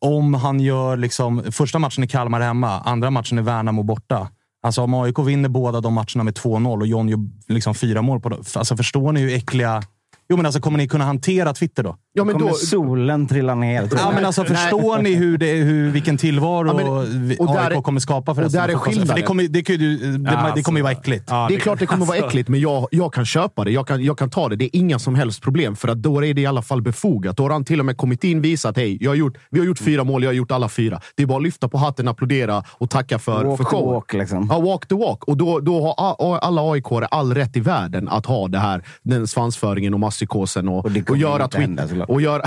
Om 0.00 0.34
han 0.34 0.60
gör 0.60 0.96
liksom, 0.96 1.42
första 1.52 1.78
matchen 1.78 2.04
i 2.04 2.08
Kalmar 2.08 2.40
hemma, 2.40 2.80
andra 2.80 3.10
matchen 3.10 3.38
i 3.38 3.42
Värnamo 3.42 3.82
borta. 3.82 4.28
Alltså 4.62 4.82
om 4.82 4.94
AIK 4.94 5.18
vinner 5.18 5.48
båda 5.48 5.80
de 5.80 5.94
matcherna 5.94 6.24
med 6.24 6.34
2-0 6.34 6.80
och 6.80 6.86
John 6.86 7.08
gör 7.08 7.18
liksom 7.48 7.74
fyra 7.74 8.02
mål 8.02 8.20
på 8.20 8.28
dem. 8.28 8.44
Alltså 8.54 8.76
förstår 8.76 9.12
ni 9.12 9.20
hur 9.20 9.34
äckliga... 9.34 9.82
Jo, 10.28 10.36
men 10.36 10.46
alltså 10.46 10.60
kommer 10.60 10.78
ni 10.78 10.88
kunna 10.88 11.04
hantera 11.04 11.52
Twitter 11.54 11.82
då? 11.82 11.96
Ja, 12.12 12.24
men 12.24 12.34
Kommer 12.34 12.48
då, 12.48 12.54
solen 12.54 13.26
trilla 13.26 13.54
ner? 13.54 13.88
Ja, 13.98 14.12
men 14.14 14.24
alltså, 14.24 14.44
förstår 14.44 14.98
ni 15.02 15.14
hur 15.14 15.38
det, 15.38 15.52
hur, 15.52 15.90
vilken 15.90 16.16
tillvaro 16.16 16.66
Ja, 16.66 16.74
men- 16.74 17.28
vi- 17.28 17.36
och 17.38 17.46
där 17.46 17.66
AIK 17.70 17.76
är- 17.76 17.82
kommer 17.82 18.00
skapa 18.00 18.34
för 18.34 18.42
och 18.42 18.46
resten 18.46 18.62
där 18.62 18.74
är 18.74 18.78
skillnaden. 18.78 19.16
det 19.16 19.22
kommer, 19.22 19.42
det, 19.48 19.68
ju, 19.68 19.96
det, 20.18 20.30
Ja, 20.32 20.52
det 20.54 20.62
kommer 20.62 20.78
ju 20.78 20.82
vara 20.82 20.90
alltså. 20.90 21.00
äckligt. 21.02 21.24
Ja, 21.28 21.46
det 21.48 21.54
är 21.54 21.58
klart 21.60 21.78
det 21.78 21.86
kommer 21.86 22.06
vara 22.06 22.16
alltså. 22.16 22.28
äckligt, 22.28 22.48
men 22.48 22.60
jag, 22.60 22.88
jag 22.90 23.12
kan 23.12 23.26
köpa 23.26 23.64
det. 23.64 23.70
Jag 23.70 23.86
kan, 23.86 24.04
jag 24.04 24.18
kan 24.18 24.30
ta 24.30 24.48
det. 24.48 24.56
Det 24.56 24.64
är 24.64 24.70
inga 24.78 24.98
som 24.98 25.14
helst 25.14 25.42
problem, 25.42 25.76
för 25.76 25.88
att 25.88 26.02
då 26.02 26.24
är 26.24 26.34
det 26.34 26.40
i 26.40 26.46
alla 26.46 26.62
fall 26.62 26.82
befogat. 26.82 27.36
Då 27.36 27.42
har 27.42 27.50
han 27.50 27.64
till 27.64 27.80
och 27.80 27.86
med 27.86 27.96
kommit 27.96 28.24
in 28.24 28.40
visat 28.40 28.76
hej, 28.76 28.98
jag 29.00 29.10
har 29.10 29.16
gjort, 29.16 29.36
vi 29.50 29.58
har 29.58 29.66
gjort 29.66 29.78
fyra 29.78 30.04
mål, 30.04 30.22
jag 30.22 30.28
har 30.30 30.34
gjort 30.34 30.50
alla 30.52 30.68
fyra. 30.68 31.00
Det 31.16 31.22
är 31.22 31.26
bara 31.26 31.36
att 31.38 31.42
lyfta 31.44 31.68
på 31.68 31.78
hatten, 31.78 32.08
applådera 32.08 32.64
och 32.68 32.90
tacka 32.90 33.18
för, 33.18 33.44
Walk 33.44 33.56
för 33.56 33.64
showen. 33.64 33.94
walk, 33.94 34.12
liksom. 34.12 34.46
Ja, 34.50 34.60
walk 34.60 34.86
the 34.88 34.94
walk. 34.94 35.24
Och 35.24 35.36
då, 35.36 35.60
då 35.60 35.94
har 35.98 36.38
alla 36.38 36.72
aik 36.72 36.84
all 37.10 37.34
rätt 37.34 37.56
i 37.56 37.60
världen 37.60 38.08
att 38.08 38.26
ha 38.26 38.48
det 38.48 38.58
här, 38.58 38.82
den 39.02 39.26
svansföringen 39.26 39.94
och 39.94 40.00
masspsykosen 40.14 40.68
och, 40.68 40.84
Och 40.84 40.84
och, 41.10 41.16
hända, 41.16 41.48
Twitter, 41.48 41.86
såklart. 41.86 42.08
och 42.08 42.20
göra, 42.20 42.42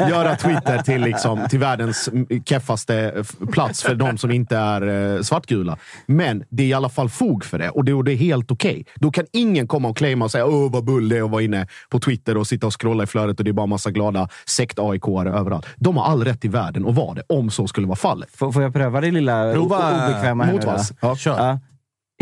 göra 0.08 0.36
Twitter 0.36 0.82
till, 0.82 1.00
liksom, 1.00 1.46
till 1.50 1.58
världens 1.58 2.08
keffaste 2.44 3.24
plats 3.52 3.82
för 3.82 3.94
de 3.94 4.18
som 4.18 4.30
inte 4.30 4.56
är 4.56 5.16
eh, 5.16 5.22
svartgula. 5.22 5.78
Men 6.06 6.44
det 6.48 6.62
är 6.62 6.66
i 6.66 6.72
alla 6.72 6.88
fall 6.88 7.08
fog 7.08 7.44
för 7.44 7.58
det 7.58 7.70
och 7.70 7.84
det, 7.84 7.92
och 7.94 8.04
det 8.04 8.12
är 8.12 8.16
helt 8.16 8.50
okej. 8.50 8.84
Då 8.94 9.10
kan 9.10 9.26
ingen 9.32 9.66
komma 9.66 9.88
och 9.88 9.96
claima 9.96 10.24
och 10.24 10.30
säga 10.30 10.46
åh 10.46 10.72
vad 10.72 10.84
bull 10.84 11.08
det 11.08 11.18
är 11.18 11.22
att 11.22 11.30
vara 11.30 11.42
inne 11.42 11.66
på 11.90 12.00
Twitter 12.00 12.36
och 12.36 12.46
sitta 12.46 12.66
och 12.66 12.80
scrolla 12.80 13.02
i 13.04 13.06
flödet 13.06 13.38
och 13.38 13.44
det 13.44 13.50
är 13.50 13.52
bara 13.52 13.66
massa 13.66 13.90
glada 13.90 14.28
sekt 14.46 14.78
aik 14.78 15.08
överallt. 15.08 15.66
De 15.76 15.96
har 15.96 16.04
all 16.04 16.24
rätt 16.24 16.44
i 16.44 16.48
världen 16.48 16.88
att 16.88 16.94
vara 16.94 17.14
det, 17.14 17.22
om 17.28 17.50
så 17.50 17.66
skulle 17.66 17.86
vara 17.86 17.96
fallet. 17.96 18.28
Får, 18.32 18.52
får 18.52 18.62
jag 18.62 18.72
pröva 18.72 19.00
det 19.00 19.10
lilla 19.10 19.52
Prova, 19.52 20.08
obekväma 20.08 20.44
här 20.44 20.52
nu 20.52 20.58
då? 20.58 20.66
Motvalls. 20.66 20.92
Ja, 21.00 21.16
kör. 21.16 21.38
Ja. 21.38 21.58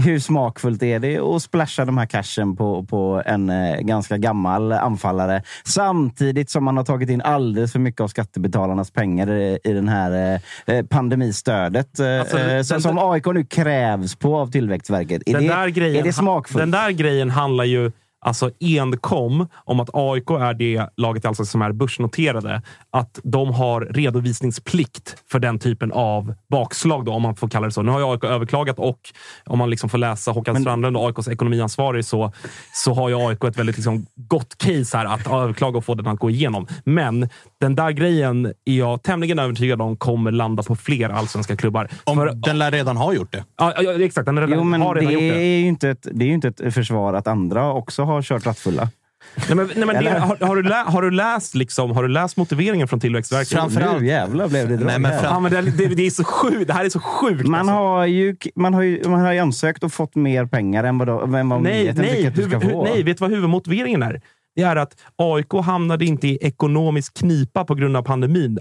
Hur 0.02 0.18
smakfullt 0.18 0.82
är 0.82 0.98
det 0.98 1.18
att 1.18 1.42
splasha 1.42 1.84
de 1.84 1.98
här 1.98 2.06
cashen 2.06 2.56
på, 2.56 2.82
på 2.84 3.22
en 3.26 3.50
eh, 3.50 3.76
ganska 3.80 4.16
gammal 4.16 4.72
anfallare 4.72 5.42
samtidigt 5.64 6.50
som 6.50 6.64
man 6.64 6.76
har 6.76 6.84
tagit 6.84 7.10
in 7.10 7.22
alldeles 7.22 7.72
för 7.72 7.78
mycket 7.78 8.00
av 8.00 8.08
skattebetalarnas 8.08 8.90
pengar 8.90 9.32
i, 9.32 9.58
i 9.64 9.72
den 9.72 9.88
här 9.88 10.40
eh, 10.66 10.74
eh, 10.76 10.84
pandemistödet 10.86 11.98
eh, 12.00 12.20
Alltså, 12.20 12.36
den- 12.36 12.64
som, 12.64 12.80
som 12.80 12.98
AIK 12.98 13.26
nu 13.26 13.44
krävs 13.44 14.16
på 14.16 14.36
av 14.36 14.50
Tillväxtverket? 14.50 15.22
Är, 15.26 15.32
den 15.32 15.42
det, 15.42 15.48
där 15.48 15.68
grejen, 15.68 15.96
är 16.00 16.02
det 16.02 16.12
smakfullt? 16.12 16.58
Den 16.62 16.70
där 16.70 16.90
grejen 16.90 17.30
handlar 17.30 17.64
ju 17.64 17.92
alltså 18.20 18.50
enkom 18.60 19.48
om 19.54 19.80
att 19.80 19.90
AIK 19.92 20.30
är 20.30 20.54
det 20.54 20.88
laget 20.96 21.24
alltså 21.24 21.44
som 21.44 21.62
är 21.62 21.72
börsnoterade. 21.72 22.62
Att 22.90 23.20
de 23.22 23.54
har 23.54 23.80
redovisningsplikt 23.80 25.16
för 25.30 25.38
den 25.38 25.58
typen 25.58 25.92
av 25.92 26.34
bakslag, 26.50 27.04
då, 27.04 27.12
om 27.12 27.22
man 27.22 27.36
får 27.36 27.48
kalla 27.48 27.66
det 27.66 27.72
så. 27.72 27.82
Nu 27.82 27.92
har 27.92 27.98
ju 27.98 28.06
AIK 28.12 28.24
överklagat 28.24 28.78
och 28.78 29.00
om 29.46 29.58
man 29.58 29.70
liksom 29.70 29.90
får 29.90 29.98
läsa 29.98 30.30
Håkan 30.30 30.60
Strandlund 30.60 30.96
och 30.96 31.06
AIKs 31.06 31.28
ekonomiansvarig 31.28 32.04
så, 32.04 32.32
så 32.72 32.94
har 32.94 33.08
ju 33.08 33.28
AIK 33.28 33.44
ett 33.44 33.58
väldigt 33.58 33.76
liksom, 33.76 34.06
gott 34.14 34.58
case 34.58 34.96
här 34.96 35.04
att 35.04 35.26
överklaga 35.26 35.78
och 35.78 35.84
få 35.84 35.94
den 35.94 36.06
att 36.06 36.18
gå 36.18 36.30
igenom. 36.30 36.66
Men 36.84 37.28
den 37.60 37.74
där 37.74 37.90
grejen 37.90 38.46
är 38.64 38.78
jag 38.78 39.02
tämligen 39.02 39.38
övertygad 39.38 39.82
om 39.82 39.96
kommer 39.96 40.30
landa 40.32 40.62
på 40.62 40.76
fler 40.76 41.08
allsvenska 41.10 41.56
klubbar. 41.56 41.88
Om 42.04 42.16
För- 42.16 42.32
den 42.34 42.58
lär 42.58 42.70
redan 42.70 42.96
ha 42.96 43.12
gjort 43.14 43.32
det. 43.32 43.44
Ja, 43.58 43.74
ja, 43.82 43.92
exakt. 44.04 44.26
Den 44.26 44.38
redan, 44.40 44.58
Jo, 44.58 44.64
men 44.64 44.82
har 44.82 44.94
det 44.94 45.00
redan 45.00 45.12
gjort 45.12 45.20
det. 45.22 45.40
är, 45.40 45.58
ju 45.60 45.66
inte 45.66 45.90
ett, 45.90 46.06
det 46.12 46.24
är 46.24 46.28
ju 46.28 46.34
inte 46.34 46.48
ett 46.48 46.74
försvar 46.74 47.14
att 47.14 47.26
andra 47.26 47.72
också 47.72 48.02
har 48.04 48.22
kört 48.22 48.46
rattfulla. 48.46 48.88
Nej, 49.48 49.56
men, 49.56 49.70
nej, 49.76 49.86
men 49.86 50.04
det, 50.04 50.10
har, 50.10 50.36
har, 50.46 50.56
du 50.56 50.62
lä, 50.62 50.74
har, 50.86 51.02
du 51.02 51.10
läst, 51.10 51.54
liksom, 51.54 51.90
har 51.90 52.02
du 52.02 52.08
läst 52.08 52.36
motiveringen 52.36 52.88
från 52.88 53.00
Tillväxtverket? 53.00 53.48
Framförallt- 53.58 54.00
Nu 54.00 54.06
jävlar 54.06 54.48
blev 54.48 54.68
det 54.68 54.76
drag 54.76 54.86
Nej, 54.86 54.98
men 54.98 55.12
fram- 55.20 55.24
Ja, 55.32 55.40
men 55.40 55.52
det, 55.52 55.60
det, 55.62 55.86
det, 55.86 56.06
är 56.06 56.10
så 56.10 56.24
sjukt. 56.24 56.66
det 56.66 56.72
här 56.72 56.84
är 56.84 56.88
så 56.90 57.00
sjukt. 57.00 57.46
Man 57.48 57.60
alltså. 57.60 57.74
har, 57.74 58.06
ju, 58.06 58.36
man, 58.54 58.74
har 58.74 58.82
ju, 58.82 59.08
man 59.08 59.20
har 59.20 59.32
ju 59.32 59.38
ansökt 59.38 59.84
och 59.84 59.92
fått 59.92 60.14
mer 60.14 60.46
pengar 60.46 60.84
än 60.84 60.98
vad, 60.98 61.08
än 61.08 61.48
vad 61.48 61.62
nej, 61.62 61.72
myndigheten 61.72 62.02
nej, 62.02 62.14
tycker 62.14 62.28
att 62.28 62.34
du 62.34 62.42
ska 62.42 62.58
huvud, 62.58 62.70
få. 62.72 62.84
nej, 62.84 63.02
vet 63.02 63.18
du 63.18 63.22
vad 63.24 63.30
huvudmotiveringen 63.30 64.02
är? 64.02 64.20
Det 64.58 64.64
är 64.64 64.76
att 64.76 64.96
AIK 65.16 65.52
hamnade 65.64 66.04
inte 66.04 66.28
i 66.28 66.38
ekonomisk 66.40 67.14
knipa 67.18 67.64
på 67.64 67.74
grund 67.74 67.96
av 67.96 68.02
pandemin. 68.02 68.58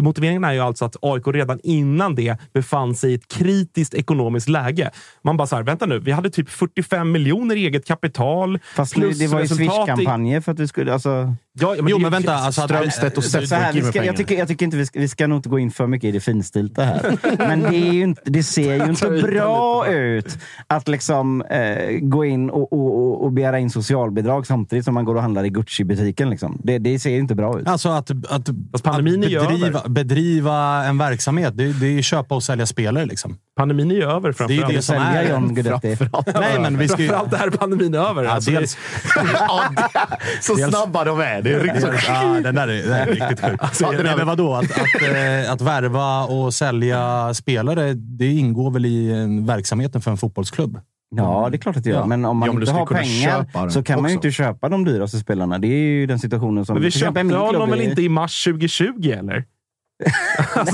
Motiveringen 0.00 0.44
är 0.44 0.52
ju 0.52 0.60
alltså 0.60 0.84
att 0.84 0.96
AIK 1.02 1.26
redan 1.26 1.60
innan 1.62 2.14
det 2.14 2.36
befann 2.52 2.94
sig 2.94 3.10
i 3.10 3.14
ett 3.14 3.28
kritiskt 3.28 3.94
ekonomiskt 3.94 4.48
läge. 4.48 4.90
Man 5.24 5.36
bara 5.36 5.46
så 5.46 5.56
här, 5.56 5.62
vänta 5.62 5.86
nu, 5.86 5.98
vi 5.98 6.12
hade 6.12 6.30
typ 6.30 6.48
45 6.48 7.12
miljoner 7.12 7.56
i 7.56 7.66
eget 7.66 7.86
kapital. 7.86 8.58
Fast 8.76 8.94
plus 8.94 9.18
det 9.18 9.26
var 9.26 9.40
ju 9.40 9.48
Swish-kampanjer 9.48 10.40
för 10.40 10.52
att 10.52 10.58
du 10.58 10.66
skulle... 10.66 10.92
Alltså, 10.92 11.34
Ja, 11.60 11.74
ja, 11.76 11.84
Jo, 11.88 11.96
det- 11.96 12.02
men 12.02 12.10
vänta. 12.12 12.34
Alltså, 12.34 12.62
att, 12.62 12.70
Strömstedt 12.70 13.16
och 13.18 13.24
så 13.24 13.30
Steff 13.30 13.50
här, 13.52 13.72
gick 13.72 13.74
vi 13.74 13.78
in 13.78 13.84
med 13.84 13.92
ska, 13.92 13.98
pengar. 14.00 14.06
jag, 14.12 14.16
tycker, 14.16 14.38
jag 14.38 14.48
tycker 14.48 14.64
inte 14.64 14.76
vi 14.76 14.86
ska, 14.86 15.00
vi 15.00 15.08
ska 15.08 15.26
nog 15.26 15.38
inte 15.38 15.48
gå 15.48 15.58
in 15.58 15.70
för 15.70 15.86
mycket 15.86 16.08
i 16.08 16.12
det 16.12 16.20
finstilta 16.20 16.84
här. 16.84 17.18
Men 17.38 17.60
det, 17.60 17.76
är 17.76 17.92
ju 17.92 18.02
inte, 18.02 18.22
det 18.24 18.42
ser 18.42 18.74
ju 18.84 18.90
inte 18.90 19.10
bra 19.10 19.86
ut 19.88 20.38
att 20.66 20.88
liksom 20.88 21.42
eh, 21.42 21.98
gå 22.00 22.24
in 22.24 22.50
och, 22.50 22.72
och, 22.72 22.98
och, 22.98 23.24
och 23.24 23.32
begära 23.32 23.58
in 23.58 23.70
socialbidrag 23.70 24.46
samtidigt 24.46 24.84
som 24.84 24.94
man 24.94 25.04
går 25.04 25.14
och 25.14 25.22
handlar 25.22 25.37
i 25.44 25.48
Gucci-butiken. 25.50 26.30
Liksom. 26.30 26.60
Det, 26.64 26.78
det 26.78 26.98
ser 26.98 27.10
inte 27.18 27.34
bra 27.34 27.60
ut. 27.60 27.68
Alltså 27.68 27.88
att, 27.88 28.10
att, 28.10 28.48
Fast 28.72 28.84
pandemin 28.84 29.24
att 29.38 29.48
bedriva, 29.48 29.82
bedriva 29.88 30.84
en 30.84 30.98
verksamhet, 30.98 31.52
det, 31.56 31.72
det 31.72 31.86
är 31.86 31.90
ju 31.90 32.02
köpa 32.02 32.34
och 32.34 32.42
sälja 32.42 32.66
spelare. 32.66 33.06
Liksom. 33.06 33.36
Pandemin 33.56 33.90
är 33.90 33.94
över 34.02 34.20
Det 34.20 34.28
är 34.28 34.32
framförallt. 34.32 34.72
ju 34.72 34.76
det 34.76 34.82
som 34.82 34.94
Sälja 34.96 35.22
är... 35.22 35.30
John 35.30 35.54
Guidetti. 35.54 35.96
Nej, 36.34 36.60
men 36.60 36.78
vi 36.78 36.88
ska 36.88 37.02
ju... 37.02 37.08
Framförallt 37.08 37.54
är 37.54 37.58
pandemin 37.58 37.94
över. 37.94 38.24
Ja, 38.24 38.30
Alltså, 38.30 38.50
dels, 38.50 38.78
Ja, 39.34 39.62
det- 39.76 40.42
så 40.42 40.54
Dels- 40.54 40.68
snabba 40.76 41.04
de 41.04 41.20
är. 41.20 41.42
Det 41.42 41.54
är 41.54 41.60
riktigt 41.60 41.82
så. 41.82 41.88
ja, 42.08 42.40
den 42.42 42.54
där 42.54 42.68
är, 42.68 42.82
den 42.82 42.92
är 42.92 43.06
riktigt 43.06 43.40
sjuk. 43.40 43.60
Ja, 43.80 43.90
Nej, 43.92 44.00
är- 44.12 44.16
men 44.16 44.26
vadå? 44.26 44.54
Att, 44.54 44.64
att, 44.64 45.02
eh, 45.02 45.52
att 45.52 45.60
värva 45.60 46.22
och 46.24 46.54
sälja 46.54 47.34
spelare, 47.34 47.94
det 47.94 48.26
ingår 48.32 48.70
väl 48.70 48.86
i 48.86 49.12
verksamheten 49.46 50.00
för 50.00 50.10
en 50.10 50.16
fotbollsklubb? 50.16 50.80
Ja, 51.16 51.48
det 51.50 51.56
är 51.56 51.58
klart 51.58 51.76
att 51.76 51.84
det 51.84 51.90
gör. 51.90 51.98
Ja. 51.98 52.06
Men 52.06 52.24
om 52.24 52.36
man 52.36 52.46
Ja, 52.46 52.52
men 52.52 52.62
inte 52.62 52.72
har 52.72 52.86
pengar 52.86 53.68
så 53.70 53.82
kan 53.82 54.02
man 54.02 54.10
ju 54.10 54.16
också. 54.16 54.26
inte 54.28 54.36
köpa 54.36 54.68
de 54.68 54.84
dyraste 54.84 55.18
spelarna. 55.18 55.58
Det 55.58 55.68
är 55.68 55.78
ju 55.78 56.06
den 56.06 56.18
situationen 56.18 56.66
som... 56.66 56.74
Men 56.74 56.82
vi 56.82 56.90
köpte 56.90 57.20
honom 57.36 57.70
väl 57.70 57.80
inte 57.80 58.02
i 58.02 58.08
mars 58.08 58.44
2020, 58.44 59.10
eller? 59.18 59.44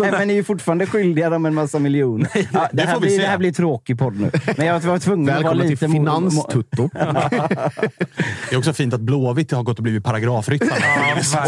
Nej, 0.00 0.10
men 0.12 0.28
ni 0.28 0.32
är 0.34 0.36
ju 0.36 0.44
fortfarande 0.44 0.86
skyldiga 0.86 1.30
dem 1.30 1.46
en 1.46 1.54
massa 1.54 1.78
miljoner. 1.78 2.28
ja, 2.34 2.68
det, 2.72 2.82
det 2.82 2.88
här 2.88 3.00
blir, 3.00 3.18
det 3.20 3.26
här 3.26 3.38
blir 3.38 3.52
tråkig 3.52 3.98
podd 3.98 4.20
nu. 4.20 4.30
Men 4.56 4.66
jag 4.66 4.80
var 4.80 4.98
tvungen 4.98 5.28
att 5.28 5.42
vara 5.42 5.54
Välkommen 5.54 5.68
lite... 5.68 5.86
till 5.86 5.88
mo- 5.88 5.92
mo- 5.92 6.30
Finanstutto. 6.30 6.90
Det 8.48 8.54
är 8.54 8.58
också 8.58 8.72
fint 8.72 8.94
att 8.94 9.00
Blåvitt 9.00 9.52
har 9.52 9.62
gått 9.62 9.76
och 9.78 9.82
blivit 9.82 10.04
paragrafryttare. 10.04 10.70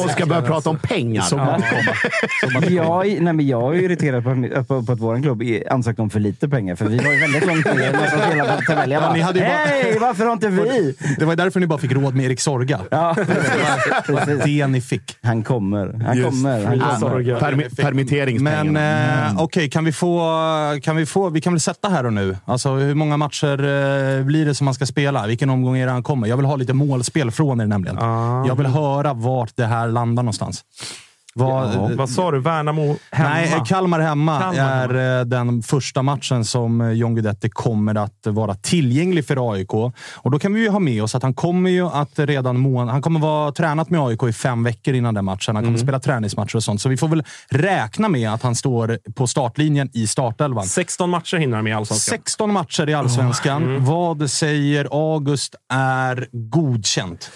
Och 0.04 0.10
ska 0.10 0.26
börja 0.26 0.42
prata 0.42 0.70
om 0.70 0.78
pengar. 0.78 1.24
Man 1.36 1.62
kommer. 1.62 2.70
Jag, 2.70 3.06
är- 3.06 3.20
nej, 3.20 3.32
men 3.32 3.46
jag 3.46 3.76
är 3.76 3.80
irriterad 3.82 4.24
på, 4.24 4.64
på, 4.64 4.82
på 4.82 4.92
att 4.92 5.00
vår 5.00 5.22
klubb 5.22 5.42
är- 5.42 5.72
ansökte 5.72 6.02
om 6.02 6.10
för 6.10 6.20
lite 6.20 6.48
pengar. 6.48 6.76
För 6.76 6.84
vi 6.86 6.98
var 6.98 7.12
ju 7.12 7.20
väldigt 7.20 7.46
långt 7.46 7.64
ner 7.64 7.92
som 8.10 8.20
spelade 8.20 8.56
på 8.56 8.62
tabellen. 8.62 8.90
Jag 8.90 9.26
Ja, 9.26 9.32
bara, 9.32 9.44
hej, 9.44 9.98
varför 10.00 10.24
har 10.24 10.32
inte 10.32 10.48
vi? 10.48 10.94
Det 11.18 11.24
var 11.24 11.36
därför 11.36 11.60
ni 11.60 11.66
bara 11.66 11.78
fick 11.78 11.92
råd 11.92 12.14
med 12.14 12.26
Erik 12.26 12.40
Sorga. 12.40 12.80
Ja, 12.90 13.14
precis. 14.06 14.44
Det 14.44 14.66
ni 14.66 14.80
fick. 14.80 15.16
Han 15.22 15.42
kommer. 15.42 16.02
Han 16.06 16.16
Just 16.16 16.28
kommer. 16.30 16.64
Han 16.64 17.00
kommer. 17.00 17.65
Permitteringspengarna. 17.70 18.70
Men 18.72 19.36
eh, 19.36 19.42
okej, 19.42 19.70
kan 19.70 19.84
vi 19.84 19.92
få... 19.92 20.20
Kan 20.82 20.96
vi, 20.96 21.06
få, 21.06 21.28
vi 21.28 21.40
kan 21.40 21.52
väl 21.52 21.60
sätta 21.60 21.88
här 21.88 22.06
och 22.06 22.12
nu. 22.12 22.36
Alltså, 22.44 22.70
hur 22.70 22.94
många 22.94 23.16
matcher 23.16 23.58
eh, 23.58 24.24
blir 24.24 24.46
det 24.46 24.54
som 24.54 24.64
man 24.64 24.74
ska 24.74 24.86
spela? 24.86 25.26
Vilken 25.26 25.50
omgång 25.50 25.78
är 25.78 25.86
det 25.86 25.92
han 25.92 26.02
kommer? 26.02 26.26
Jag 26.26 26.36
vill 26.36 26.46
ha 26.46 26.56
lite 26.56 26.72
målspel 26.72 27.30
från 27.30 27.60
er 27.60 27.66
nämligen. 27.66 27.96
Jag 28.46 28.56
vill 28.56 28.66
höra 28.66 29.12
vart 29.12 29.56
det 29.56 29.66
här 29.66 29.88
landar 29.88 30.22
någonstans. 30.22 30.64
Vad, 31.38 31.74
Ja. 31.74 31.90
Vad 31.94 32.10
sa 32.10 32.30
du? 32.30 32.40
Värnamo 32.40 32.96
hemma? 33.10 33.30
Nej, 33.30 33.52
eh, 33.52 33.64
Kalmar 33.64 34.00
hemma 34.00 34.40
Kalmar 34.40 34.88
är 34.94 35.18
eh, 35.20 35.24
den 35.24 35.62
första 35.62 36.02
matchen 36.02 36.44
som 36.44 36.80
eh, 36.80 36.90
John 36.90 37.14
Guidetti 37.14 37.48
kommer 37.50 37.94
att 37.94 38.26
vara 38.26 38.54
tillgänglig 38.54 39.26
för 39.26 39.52
AIK. 39.52 39.74
Och 40.14 40.30
då 40.30 40.38
kan 40.38 40.54
vi 40.54 40.60
ju 40.60 40.68
ha 40.68 40.78
med 40.78 41.02
oss 41.02 41.14
att 41.14 41.22
han 41.22 41.34
kommer 41.34 41.70
ju 41.70 41.86
att 41.88 42.18
redan 42.18 42.58
må- 42.58 42.84
han 42.84 43.02
kommer 43.02 43.20
vara 43.20 43.52
tränat 43.52 43.90
med 43.90 44.00
AIK 44.00 44.22
i 44.22 44.32
fem 44.32 44.64
veckor 44.64 44.94
innan 44.94 45.14
den 45.14 45.24
matchen. 45.24 45.56
Han 45.56 45.64
kommer 45.64 45.78
spela 45.78 46.00
träningsmatcher 46.00 46.56
och 46.56 46.64
sånt. 46.64 46.80
Så 46.80 46.88
vi 46.88 46.96
får 46.96 47.08
väl 47.08 47.24
räkna 47.50 48.08
med 48.08 48.30
att 48.32 48.42
han 48.42 48.54
står 48.54 48.98
på 49.14 49.26
startlinjen 49.26 49.90
i 49.92 50.06
startelvan. 50.06 50.64
16 50.66 51.10
matcher 51.10 51.36
hinner 51.36 51.54
han 51.56 51.64
med 51.64 51.70
i 51.70 51.74
Allsvenskan. 51.74 52.12
16 52.18 52.52
matcher 52.52 52.88
i 52.88 52.94
Allsvenskan. 52.94 53.62
Mm. 53.64 53.84
Vad 53.84 54.30
säger 54.30 54.88
August 55.14 55.54
är 55.72 56.28
godkänt? 56.32 57.30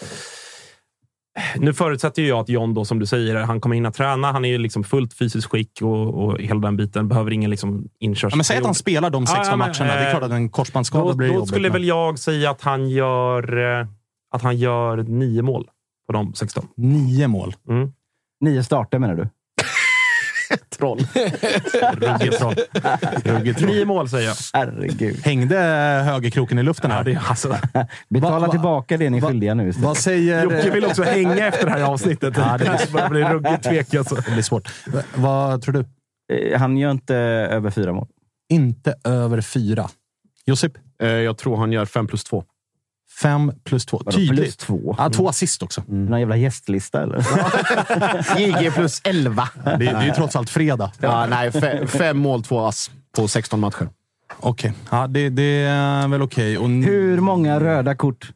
Nu 1.56 1.72
förutsätter 1.74 2.22
ju 2.22 2.28
jag 2.28 2.38
att 2.38 2.48
John, 2.48 2.74
då, 2.74 2.84
som 2.84 2.98
du 2.98 3.06
säger, 3.06 3.36
han 3.36 3.60
kommer 3.60 3.74
hinna 3.74 3.90
träna. 3.92 4.32
Han 4.32 4.44
är 4.44 4.48
ju 4.48 4.58
liksom 4.58 4.84
fullt 4.84 5.14
fysiskt 5.14 5.50
skick 5.50 5.82
och, 5.82 6.24
och 6.24 6.40
hela 6.40 6.60
den 6.60 6.76
biten. 6.76 7.08
Behöver 7.08 7.30
ingen 7.30 7.50
liksom 7.50 7.88
inkörsperiod. 7.98 8.32
Ja, 8.32 8.36
men 8.36 8.44
säg 8.44 8.58
att 8.58 8.64
han 8.64 8.74
spelar 8.74 9.10
de 9.10 9.26
16 9.26 9.44
Ja, 9.44 9.50
ja, 9.50 9.56
men, 9.56 9.68
matcherna. 9.68 10.00
Det 10.00 10.06
är 10.06 10.10
klart 10.10 10.22
att 10.22 10.30
en 10.30 10.48
korsbandsskada 10.48 11.10
Då, 11.10 11.16
blir 11.16 11.28
då 11.28 11.34
jobbigt. 11.34 11.48
skulle 11.48 11.68
men- 11.68 11.72
väl 11.72 11.84
jag 11.84 12.18
säga 12.18 12.50
att 12.50 12.62
han 12.62 12.90
gör, 12.90 13.78
eh, 13.80 13.86
att 14.34 14.42
han 14.42 14.56
gör 14.56 14.96
nio 14.96 15.42
mål 15.42 15.68
på 16.06 16.12
de 16.12 16.34
16. 16.34 16.68
Nio 16.76 17.28
mål. 17.28 17.54
Mm. 17.68 17.92
Nio 18.40 18.64
starter 18.64 18.98
menar 18.98 19.14
du? 19.14 19.28
Troll. 20.78 20.98
Ruggigt 21.96 22.38
troll. 22.38 22.54
Ruggigt 23.24 23.58
troll. 23.58 23.70
Nio 23.70 23.84
mål 23.84 24.08
säger 24.08 24.28
jag. 24.28 24.36
Herregud. 24.52 25.16
Hängde 25.24 25.56
högerkroken 26.04 26.58
i 26.58 26.62
luften 26.62 26.90
här? 26.90 26.98
Ja, 26.98 27.04
det 27.04 27.12
är 27.12 27.22
alltså, 27.28 27.56
Betala 28.08 28.32
Va- 28.38 28.46
va- 28.46 28.50
tillbaka 28.50 28.96
det 28.96 29.10
ni 29.10 29.18
är 29.18 29.22
skyldiga 29.22 29.54
nu 29.54 29.68
istället. 29.68 29.86
Vad 29.86 29.96
säger... 29.96 30.42
Jocke 30.42 30.70
vill 30.70 30.84
också 30.84 31.02
hänga 31.02 31.46
efter 31.46 31.66
det 31.66 31.72
här 31.72 31.82
avsnittet. 31.82 32.34
Ja, 32.36 32.56
det 32.58 32.92
börjar 32.92 33.08
bli 33.08 33.22
ruggigt 33.24 33.62
tvek. 33.64 33.94
Alltså. 33.94 34.14
Det 34.14 34.30
blir 34.30 34.42
svårt. 34.42 34.70
Va- 34.86 35.02
Vad 35.14 35.62
tror 35.62 35.72
du? 35.74 35.84
Eh, 36.36 36.58
Han 36.60 36.76
gör 36.76 36.90
inte 36.90 37.14
över 37.16 37.70
fyra 37.70 37.92
mål. 37.92 38.06
Inte 38.52 38.94
över 39.04 39.40
fyra. 39.40 39.88
Josip? 40.46 40.72
Eh, 41.02 41.08
Jag 41.08 41.38
tror 41.38 41.56
han 41.56 41.72
gör 41.72 41.86
5 41.86 42.06
plus 42.06 42.24
2. 42.24 42.44
Fem 43.22 43.52
plus 43.64 43.86
två. 43.86 43.96
Vadå, 44.04 44.10
Tydligt. 44.16 44.36
plus 44.44 44.56
två? 44.56 44.94
Ja, 44.98 45.10
två 45.10 45.28
assist 45.28 45.62
också. 45.62 45.82
Någon 45.88 46.20
jävla 46.20 46.36
gästlista 46.36 47.02
eller? 47.02 47.26
JG 48.38 48.70
plus 48.74 49.00
11. 49.04 49.48
Det, 49.64 49.76
det 49.76 49.86
är 49.86 50.04
ju 50.06 50.10
trots 50.12 50.36
allt 50.36 50.50
fredag. 50.50 50.92
Ja, 51.00 51.26
nej, 51.26 51.52
fe, 51.52 51.86
fem 51.86 52.18
mål, 52.18 52.42
två 52.42 52.66
ass 52.66 52.90
på 53.16 53.28
16 53.28 53.60
matcher. 53.60 53.88
Okej, 54.40 54.72
ja, 54.90 55.06
det, 55.06 55.28
det 55.28 55.62
är 55.64 56.08
väl 56.08 56.22
okej. 56.22 56.58
Och 56.58 56.64
n- 56.64 56.82
Hur 56.84 57.20
många 57.20 57.60
röda 57.60 57.94
kort? 57.94 58.30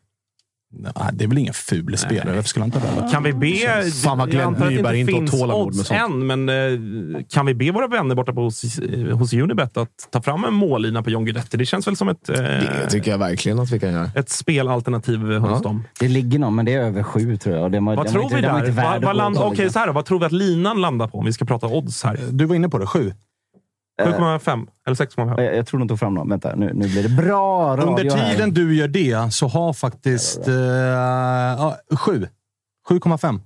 Nej, 0.78 0.92
det 1.12 1.24
är 1.24 1.28
väl 1.28 1.38
ingen 1.38 1.54
ful 1.54 1.98
spelare. 1.98 2.34
Varför 2.34 2.48
skulle 2.48 2.62
han 2.64 2.70
ta 2.70 2.78
röda? 2.78 3.08
Kan 3.08 3.22
vi 3.22 3.32
be... 3.32 3.90
Fan 4.04 4.18
vad 4.18 4.30
Glenn 4.30 4.52
Nyberg 4.52 5.00
inte 5.00 5.12
har 5.12 5.26
tålamod 5.26 5.76
med 5.76 5.86
sånt. 5.86 6.00
än, 6.00 6.26
men 6.26 6.48
eh, 6.48 7.20
kan 7.30 7.46
vi 7.46 7.54
be 7.54 7.70
våra 7.70 7.88
vänner 7.88 8.14
borta 8.14 8.32
på 8.32 8.40
hos, 8.42 8.78
eh, 8.78 9.16
hos 9.16 9.32
Unibet 9.32 9.76
att 9.76 9.88
ta 10.10 10.22
fram 10.22 10.44
en 10.44 10.54
mållina 10.54 11.02
på 11.02 11.10
John 11.10 11.24
Guidetti? 11.24 11.56
Det 11.56 11.66
känns 11.66 11.86
väl 11.86 11.96
som 11.96 12.08
ett, 12.08 12.28
eh, 12.28 12.36
Det 12.36 12.86
tycker 12.90 13.10
jag 13.10 13.18
verkligen 13.18 13.58
att 13.58 13.70
vi 13.70 13.80
kan 13.80 13.92
göra. 13.92 14.10
ett 14.16 14.30
spelalternativ 14.30 15.20
hos 15.20 15.50
Ja. 15.50 15.58
dem. 15.62 15.84
Det 16.00 16.08
ligger 16.08 16.38
någon, 16.38 16.54
men 16.54 16.64
det 16.64 16.72
är 16.74 16.80
över 16.80 17.02
sju 17.02 17.36
tror 17.36 17.56
jag. 17.56 17.72
Det 17.72 17.80
var, 17.80 17.96
Vad 17.96 18.08
tror 18.08 18.22
inte, 18.24 18.36
vi 18.36 18.42
där? 18.42 18.58
inte 18.58 18.70
Vad, 18.70 18.84
att 18.96 19.04
vad 19.04 19.16
land. 19.16 19.36
Okej, 19.38 19.70
så 19.72 19.78
här 19.78 19.86
då. 19.86 19.92
Vad 19.92 20.04
tror 20.04 20.18
vi 20.18 20.26
att 20.26 20.32
linan 20.32 20.80
landar 20.80 21.08
på 21.08 21.18
om 21.18 21.24
vi 21.24 21.32
ska 21.32 21.44
prata 21.44 21.66
odds 21.66 22.04
här? 22.04 22.18
Du 22.30 22.44
var 22.44 22.54
inne 22.54 22.68
på 22.68 22.78
det, 22.78 22.86
sju. 22.86 23.12
7,5 24.02 24.68
eller 24.86 24.96
6,5? 24.96 25.40
Jag, 25.42 25.56
jag 25.56 25.66
tror 25.66 25.78
de 25.78 25.88
tog 25.88 25.98
fram 25.98 26.14
någon. 26.14 26.28
Vänta, 26.28 26.54
nu, 26.56 26.72
nu 26.74 26.88
blir 26.88 27.02
det 27.02 27.08
bra 27.08 27.76
radio 27.76 27.90
Under 27.90 28.16
här. 28.16 28.32
tiden 28.34 28.54
du 28.54 28.74
gör 28.76 28.88
det 28.88 29.32
så 29.34 29.48
har 29.48 29.72
faktiskt... 29.72 30.48
Eh, 30.48 30.54
ja, 30.54 31.76
sju. 31.96 32.28
7,5. 32.88 33.40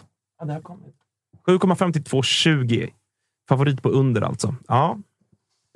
7,5 1.47 1.93
till 1.93 2.03
2,20. 2.03 2.91
Favorit 3.49 3.83
på 3.83 3.89
under 3.89 4.23
alltså. 4.23 4.55
Ja. 4.69 4.99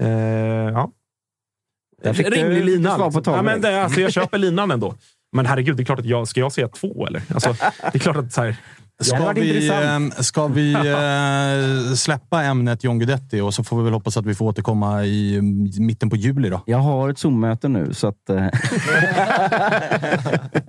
Eh, 0.03 0.09
ja. 0.09 0.91
Där 2.03 2.13
fick 2.13 2.27
du 2.27 2.37
Rimlig 2.37 2.65
lina. 2.65 2.97
svar 2.97 3.11
på 3.11 3.19
liksom. 3.19 3.35
ja, 3.35 3.43
men 3.43 3.61
det, 3.61 3.85
alltså, 3.85 4.01
jag 4.01 4.13
köper 4.13 4.39
linan 4.39 4.71
ändå. 4.71 4.95
Men 5.33 5.47
herregud, 5.47 5.77
det 5.77 5.83
är 5.83 5.85
klart 5.85 5.99
att 5.99 6.05
jag... 6.05 6.29
Ska 6.29 6.41
jag 6.41 6.53
säga 6.53 6.69
två 6.69 7.07
eller? 7.07 7.23
Alltså, 7.35 7.53
det 7.93 7.95
är 7.95 7.99
klart 7.99 8.17
att 8.17 8.33
så 8.33 8.43
här, 8.43 8.57
Ska 9.03 9.19
varit 9.19 9.39
vi, 9.39 9.69
eh, 9.69 10.01
ska 10.21 10.47
vi 10.47 10.75
eh, 11.91 11.95
släppa 11.95 12.43
ämnet 12.43 12.85
John 12.85 12.99
Guidetti 12.99 13.41
och 13.41 13.55
så 13.55 13.65
får 13.65 13.77
vi 13.77 13.85
väl 13.85 13.93
hoppas 13.93 14.17
att 14.17 14.27
vi 14.27 14.35
får 14.35 14.47
återkomma 14.47 15.05
i 15.05 15.37
mm, 15.37 15.71
mitten 15.79 16.11
på 16.11 16.17
juli 16.17 16.49
då. 16.49 16.63
Jag 16.67 16.79
har 16.79 17.09
ett 17.09 17.19
Zoom-möte 17.19 17.69
nu, 17.69 17.95
så 17.95 18.09
att... 18.09 18.31
eh, 18.31 18.47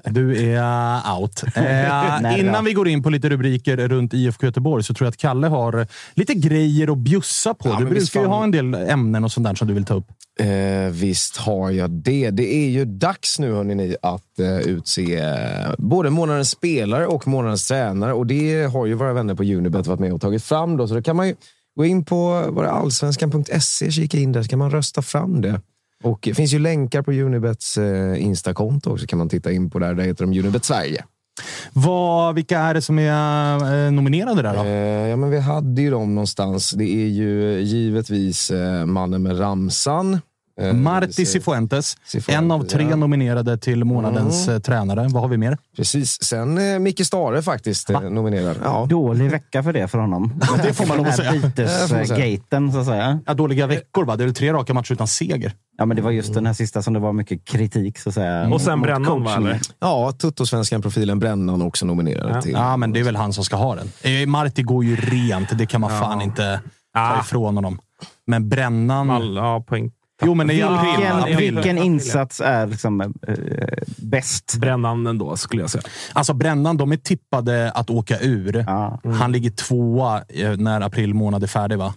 Du 0.06 0.54
är 0.54 1.18
out. 1.18 1.44
Eh, 1.56 2.34
innan 2.40 2.66
vi 2.66 2.74
går 2.74 2.88
in 2.88 3.04
på 3.04 3.10
lite 3.10 3.30
rubriker 3.30 3.78
runt 3.78 4.14
IFK 4.14 4.46
Göteborg 4.46 4.84
så 4.84 4.94
tror 4.94 5.06
jag 5.06 5.10
att 5.10 5.18
Kalle 5.18 5.48
har 5.48 5.88
lite 6.14 6.34
grejer 6.34 6.92
att 6.92 6.98
bjussa 6.98 7.54
på. 7.54 7.70
Ja, 7.70 7.76
du 7.80 7.86
brukar 7.86 8.22
ju 8.22 8.28
ha 8.28 8.44
en 8.44 8.52
del 8.52 8.74
ämnen 8.74 9.24
och 9.24 9.32
sånt 9.32 9.48
där 9.48 9.56
som 9.56 9.68
du 9.68 9.74
vill 9.74 9.86
ta 9.86 9.94
upp. 9.94 10.08
Eh, 10.40 10.92
visst 10.92 11.38
har 11.38 11.72
jag 11.72 11.92
det. 11.92 12.30
Det 12.30 12.56
är 12.56 12.70
ju 12.70 12.86
dags 12.86 13.40
nu 13.40 13.54
hörni, 13.54 13.76
ni, 13.76 13.96
att 14.34 14.40
eh, 14.40 14.58
utse 14.58 15.16
eh, 15.16 15.74
både 15.78 16.10
månadens 16.10 16.50
spelare 16.50 17.08
och 17.08 17.28
månadens 17.28 17.68
tränare. 17.68 18.14
Och 18.14 18.28
det 18.28 18.64
har 18.64 18.86
ju 18.86 18.94
våra 18.94 19.14
vänner 19.14 19.36
på 19.36 19.44
Unibet 19.44 19.88
varit 19.88 20.00
med 20.00 20.14
och 20.14 20.22
tagit 20.22 20.44
fram. 20.44 20.78
Då, 20.78 20.88
så 20.88 20.94
då 20.94 21.02
kan 21.02 21.16
man 21.16 21.28
ju 21.28 21.36
gå 21.76 21.86
in 21.86 22.06
på 22.06 22.34
allsvenskan.se, 22.70 23.92
kika 23.92 24.18
in 24.18 24.32
där 24.32 24.44
så 24.44 24.50
kan 24.50 24.60
man 24.60 24.72
rösta 24.72 25.02
fram 25.02 25.42
det. 25.42 25.62
Och 26.04 26.20
det 26.24 26.34
finns 26.34 26.54
ju 26.54 26.60
länkar 26.60 27.02
på 27.02 27.12
Unibets 27.12 27.78
eh, 27.78 28.24
Instakonto 28.24 28.92
också 28.92 29.06
kan 29.06 29.20
man 29.20 29.30
titta 29.30 29.52
in 29.52 29.70
på 29.70 29.80
där. 29.80 29.94
Där 29.94 30.04
heter 30.04 30.26
de 30.26 30.40
Unibet 30.40 30.66
Sverige. 30.66 31.04
Vad, 31.74 32.36
vilka 32.36 32.60
är 32.60 32.74
det 32.74 32.82
som 32.82 33.00
är 33.00 33.92
nominerade 33.92 34.42
där 34.42 34.54
då? 34.54 34.64
Eh, 34.64 35.10
ja, 35.10 35.16
men 35.16 35.30
vi 35.30 35.40
hade 35.40 35.82
ju 35.82 35.92
dem 35.92 36.16
någonstans. 36.16 36.72
Det 36.72 36.84
är 36.84 37.08
ju 37.08 37.60
givetvis 37.60 38.52
eh, 38.52 38.86
mannen 38.86 39.24
med 39.24 39.40
ramsan. 39.40 40.20
Eh, 40.62 40.74
Marti 40.74 41.26
Cifuentes, 41.26 41.97
Cifuentes, 42.06 42.43
en 42.43 42.51
av 42.51 42.64
tre 42.64 42.88
ja. 42.89 42.95
nominerade 42.95 43.58
till 43.58 43.84
månadens 43.84 44.47
Mm. 44.47 44.56
eh, 44.56 44.62
tränare. 44.62 45.08
Vad 45.10 45.22
har 45.22 45.30
vi 45.30 45.38
mer? 45.38 45.58
Precis. 45.78 46.24
Sen 46.24 46.74
eh, 46.74 46.80
Micke 46.80 47.06
Stare 47.06 47.41
faktiskt 47.41 47.89
eh, 47.89 47.99
nominerad. 48.01 48.56
Ja. 48.64 48.86
Dålig 48.89 49.32
vecka 49.32 49.64
för 49.64 49.74
det 49.74 49.88
för 49.88 49.97
honom. 49.97 50.34
det 50.64 50.74
får 50.74 50.86
man 50.86 50.97
lov 50.97 51.08
att 51.08 51.16
säga. 51.16 51.32
Bytesgaten, 51.32 52.72
så 52.72 52.80
att 52.80 52.86
säga. 52.86 53.20
Ja, 53.26 53.34
dåliga 53.34 53.68
veckor, 53.68 54.06
va? 54.06 54.16
Det 54.16 54.24
är 54.24 54.26
väl 54.26 54.36
tre 54.36 54.54
raka 54.54 54.74
matcher 54.74 54.91
utan 54.93 55.08
seger. 55.08 55.54
Ja, 55.78 55.86
men 55.86 55.95
det 55.97 56.04
var 56.04 56.12
just 56.12 56.34
den 56.34 56.45
här 56.45 56.54
sista 56.54 56.82
som 56.82 56.93
det 56.93 56.99
var 56.99 57.14
mycket 57.14 57.45
kritik, 57.45 57.97
så 57.99 58.10
att 58.10 58.16
säga. 58.16 58.54
Och 58.54 58.62
sen 58.62 58.82
Brännan, 58.82 59.24
va, 59.24 59.36
eller? 59.36 59.60
Ja, 59.80 60.12
Tuttosvenskan-profilen 60.12 61.20
Brännan 61.20 61.62
också 61.62 61.86
nominerad 61.86 62.36
Ja. 62.36 62.41
till. 62.41 62.51
Ja, 62.51 62.78
men 62.78 62.91
det 62.93 62.99
är 62.99 63.04
väl 63.04 63.16
han 63.16 63.34
som 63.34 63.43
ska 63.43 63.56
ha 63.56 63.76
den. 63.76 64.30
Marti 64.30 64.62
går 64.64 64.84
ju 64.86 64.95
rent. 64.95 65.58
Det 65.58 65.66
kan 65.66 65.82
man 65.82 65.89
fan 65.89 66.22
inte 66.22 66.60
ta 66.93 66.99
Ah. 66.99 67.20
ifrån 67.20 67.56
honom. 67.56 67.80
Men 68.28 68.49
Brännan... 68.49 69.10
All, 69.10 69.36
ja, 69.36 69.64
poäng. 69.68 69.91
Jo, 70.22 70.34
men 70.34 70.51
i 70.51 70.61
april. 70.61 70.91
Vilken, 70.97 71.18
april. 71.20 71.55
vilken 71.55 71.78
insats 71.78 72.41
är 72.41 72.68
liksom, 72.68 73.01
eh, 73.01 73.07
bäst? 73.97 74.55
Brännan 74.57 75.07
ändå, 75.07 75.38
skulle 75.38 75.61
jag 75.61 75.70
säga. 75.70 75.84
Alltså 76.14 76.34
Brännan, 76.34 76.78
de 76.78 76.91
är 76.91 76.97
tippade 76.97 77.72
att 77.72 77.89
åka 77.89 78.20
ur. 78.20 78.64
Ja. 78.68 78.99
Han 79.20 79.32
ligger 79.32 79.49
tvåa 79.49 80.22
eh, 80.30 80.57
när 80.57 80.82
april 80.82 81.14
månad 81.14 81.43
är 81.43 81.47
färdig, 81.47 81.78
va? 81.78 81.93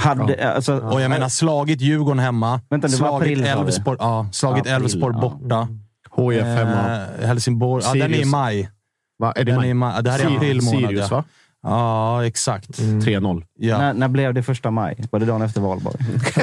Hade, 0.00 0.54
alltså, 0.54 0.78
Och 0.78 1.00
jag 1.00 1.08
menar, 1.08 1.28
slagit 1.28 1.80
Djurgården 1.80 2.18
hemma. 2.18 2.60
Vänta, 2.70 2.88
det 2.88 2.96
var 2.96 3.08
slagit 3.08 3.22
april, 3.22 3.38
sa 3.38 3.54
du? 3.54 3.60
Elfsborg, 3.60 3.96
ja, 4.00 4.26
slagit 4.32 4.60
April, 4.60 4.74
Elfsborg 4.74 5.14
ja. 5.16 5.20
borta. 5.20 5.68
HIF 6.16 6.42
hemma. 6.42 7.06
Eh, 7.20 7.26
Helsingborg. 7.26 7.84
Ja, 7.86 7.92
den 7.92 8.14
är 8.14 8.20
i 8.20 8.24
maj. 8.24 8.70
Va? 9.18 9.32
Är 9.36 9.44
det 9.44 9.52
Den 9.52 9.54
är 9.54 9.58
maj? 9.60 9.70
i 9.70 9.74
maj. 9.74 10.02
Det 10.02 10.10
här 10.10 10.18
är 10.18 10.36
april 10.36 10.62
månad. 10.62 10.80
Sirius, 10.80 11.10
ja. 11.10 11.16
va? 11.16 11.24
Ja, 11.62 12.26
exakt. 12.26 12.78
3-0. 12.78 13.42
Ja. 13.58 13.78
när, 13.78 13.94
när 13.94 14.08
blev 14.08 14.34
det 14.34 14.42
första 14.42 14.70
maj? 14.70 14.96
Var 15.10 15.20
det 15.20 15.26
dagen 15.26 15.42
efter 15.42 15.60
valborg? 15.60 15.96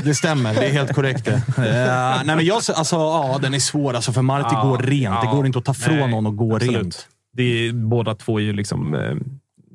Det 0.04 0.16
stämmer, 0.16 0.54
det 0.54 0.66
är 0.66 0.72
helt 0.72 0.94
korrekt 0.94 1.26
det. 1.26 1.32
Eh, 1.58 2.22
nej, 2.26 2.36
men 2.36 2.46
jag, 2.46 2.56
alltså, 2.56 2.96
ja, 2.96 3.40
den 3.42 3.54
är 3.54 3.60
svår. 3.60 3.94
Alltså, 3.94 4.12
för 4.12 4.22
Marti 4.22 4.48
Ja, 4.52 4.64
går 4.64 4.78
rent. 4.78 5.22
Det 5.22 5.28
ja. 5.28 5.34
går 5.34 5.46
inte 5.46 5.60
att 5.60 5.66
ta 5.66 5.74
från 5.74 5.96
Nej, 5.98 6.12
någon 6.12 6.26
och 6.26 6.38
gå 6.38 6.56
absolut. 6.56 6.76
rent. 6.76 7.08
Det 7.34 7.44
är, 7.44 7.74
båda 7.74 8.16
två 8.16 8.40
är 8.40 8.44
ju 8.44 8.54
liksom... 8.54 8.94
Eh, 8.96 9.16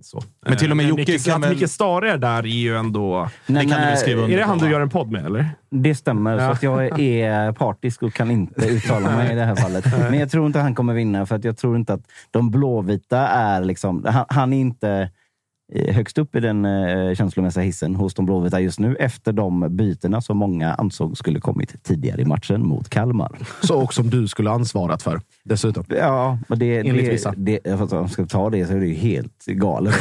så. 0.03 0.23
Men 0.47 0.57
till 0.57 0.71
och 0.71 0.77
med 0.77 0.85
Eh, 0.85 0.91
Jocke 0.91 1.19
kan 1.19 1.35
att 1.45 1.51
väl- 1.51 1.57
Micke 1.57 1.71
Stare 1.71 2.13
är 2.13 2.17
där 2.19 2.39
är 2.43 2.47
ju 2.47 2.77
ändå... 2.77 3.29
Det 3.47 3.55
kan 3.55 3.63
du 3.69 3.75
väl 3.75 3.89
eh, 3.93 3.95
skriva 3.97 4.21
under 4.23 4.35
Är 4.35 4.39
det 4.41 4.45
han 4.47 4.59
du 4.59 4.71
gör 4.71 4.81
en 4.81 4.91
podd 4.91 5.11
med, 5.11 5.27
eller? 5.27 5.51
Det 5.71 5.95
stämmer, 5.95 6.33
Ja. 6.39 6.47
så 6.47 6.53
att 6.53 6.63
jag 6.63 7.01
är 7.01 7.53
partisk 7.59 8.03
och 8.03 8.15
kan 8.15 8.31
inte 8.31 8.67
uttala 8.67 9.17
mig 9.17 9.33
i 9.33 9.35
det 9.35 9.45
här 9.45 9.57
fallet. 9.57 9.85
Men 9.99 10.19
jag 10.19 10.31
tror 10.31 10.47
inte 10.47 10.59
han 10.59 10.75
kommer 10.75 10.95
vinna, 10.95 11.27
för 11.27 11.37
att 11.37 11.45
jag 11.45 11.57
tror 11.59 11.77
inte 11.77 11.93
att 11.95 12.01
de 12.31 12.51
blåvita 12.51 13.19
är 13.29 13.65
liksom... 13.65 14.05
Han, 14.09 14.25
han 14.29 14.53
är 14.53 14.59
inte 14.61 15.11
högst 15.75 16.19
upp 16.19 16.37
i 16.37 16.41
den 16.41 16.65
eh, 16.65 17.15
känslomässiga 17.15 17.65
hissen 17.65 17.95
hos 17.95 18.15
de 18.15 18.27
blåvita 18.27 18.61
just 18.61 18.79
nu 18.79 18.97
efter 18.97 19.33
de 19.33 19.77
bytena 19.77 20.21
som 20.21 20.37
många 20.37 20.75
ansåg 20.75 21.19
skulle 21.19 21.41
kommit 21.41 21.83
tidigare 21.83 22.21
i 22.21 22.25
matchen 22.25 22.67
mot 22.67 22.89
Kalmar. 22.89 23.39
Så, 23.63 23.83
och 23.83 23.95
som 23.95 24.11
du 24.11 24.29
skulle 24.29 24.51
ansvarat 24.51 25.03
för, 25.03 25.21
dessutom. 25.45 25.85
Ja, 25.89 26.39
och 26.49 26.59
det, 26.59 26.79
Enligt 26.79 27.05
det, 27.05 27.13
vissa. 27.13 27.35
det, 27.37 27.61
för 27.65 27.85
att 27.85 27.93
jag 27.93 28.11
ska 28.11 28.27
ta 28.27 28.51
det 28.51 28.67
så 28.67 28.73
är 28.73 28.81
det 28.81 28.87
ju 28.87 28.95
helt 28.95 29.47
galet. 29.47 29.95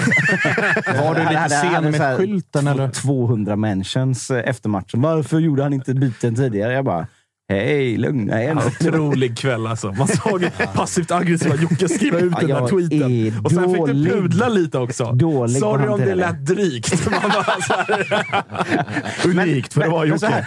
Var 0.87 1.15
du 1.15 1.21
lite 1.21 1.49
sen 1.49 1.91
med 1.91 2.17
skylten, 2.17 2.67
eller? 2.67 2.89
200 2.89 3.55
mentions 3.55 4.31
eh, 4.31 4.49
efter 4.49 4.69
matchen. 4.69 5.01
Varför 5.01 5.39
gjorde 5.39 5.63
han 5.63 5.73
inte 5.73 5.93
byten 5.93 6.35
tidigare? 6.35 6.73
Jag 6.73 6.85
bara, 6.85 7.07
Hej, 7.51 7.97
lugna 7.97 8.43
er 8.43 8.55
nu. 8.55 8.61
Otrolig 8.61 9.37
kväll 9.37 9.67
alltså. 9.67 9.91
Man 9.91 10.07
såg 10.23 10.49
passivt 10.73 11.11
aggressiva 11.11 11.55
Jocke 11.55 11.89
skriva 11.89 12.19
ut 12.19 12.33
den 12.39 12.49
där 12.49 12.67
tweeten. 12.67 13.45
Och 13.45 13.51
sen 13.51 13.63
fick 13.63 13.85
du 13.85 13.93
dålig. 13.93 14.11
pudla 14.11 14.47
lite 14.49 14.77
också. 14.77 15.11
Dålig 15.11 15.59
Sorry 15.59 15.87
om 15.87 15.99
det 15.99 16.15
lät 16.15 16.45
drygt. 16.45 16.93
Unikt 19.25 19.73
för 19.73 19.81
att 19.81 19.91
vara 19.91 20.05
Jocke. 20.05 20.45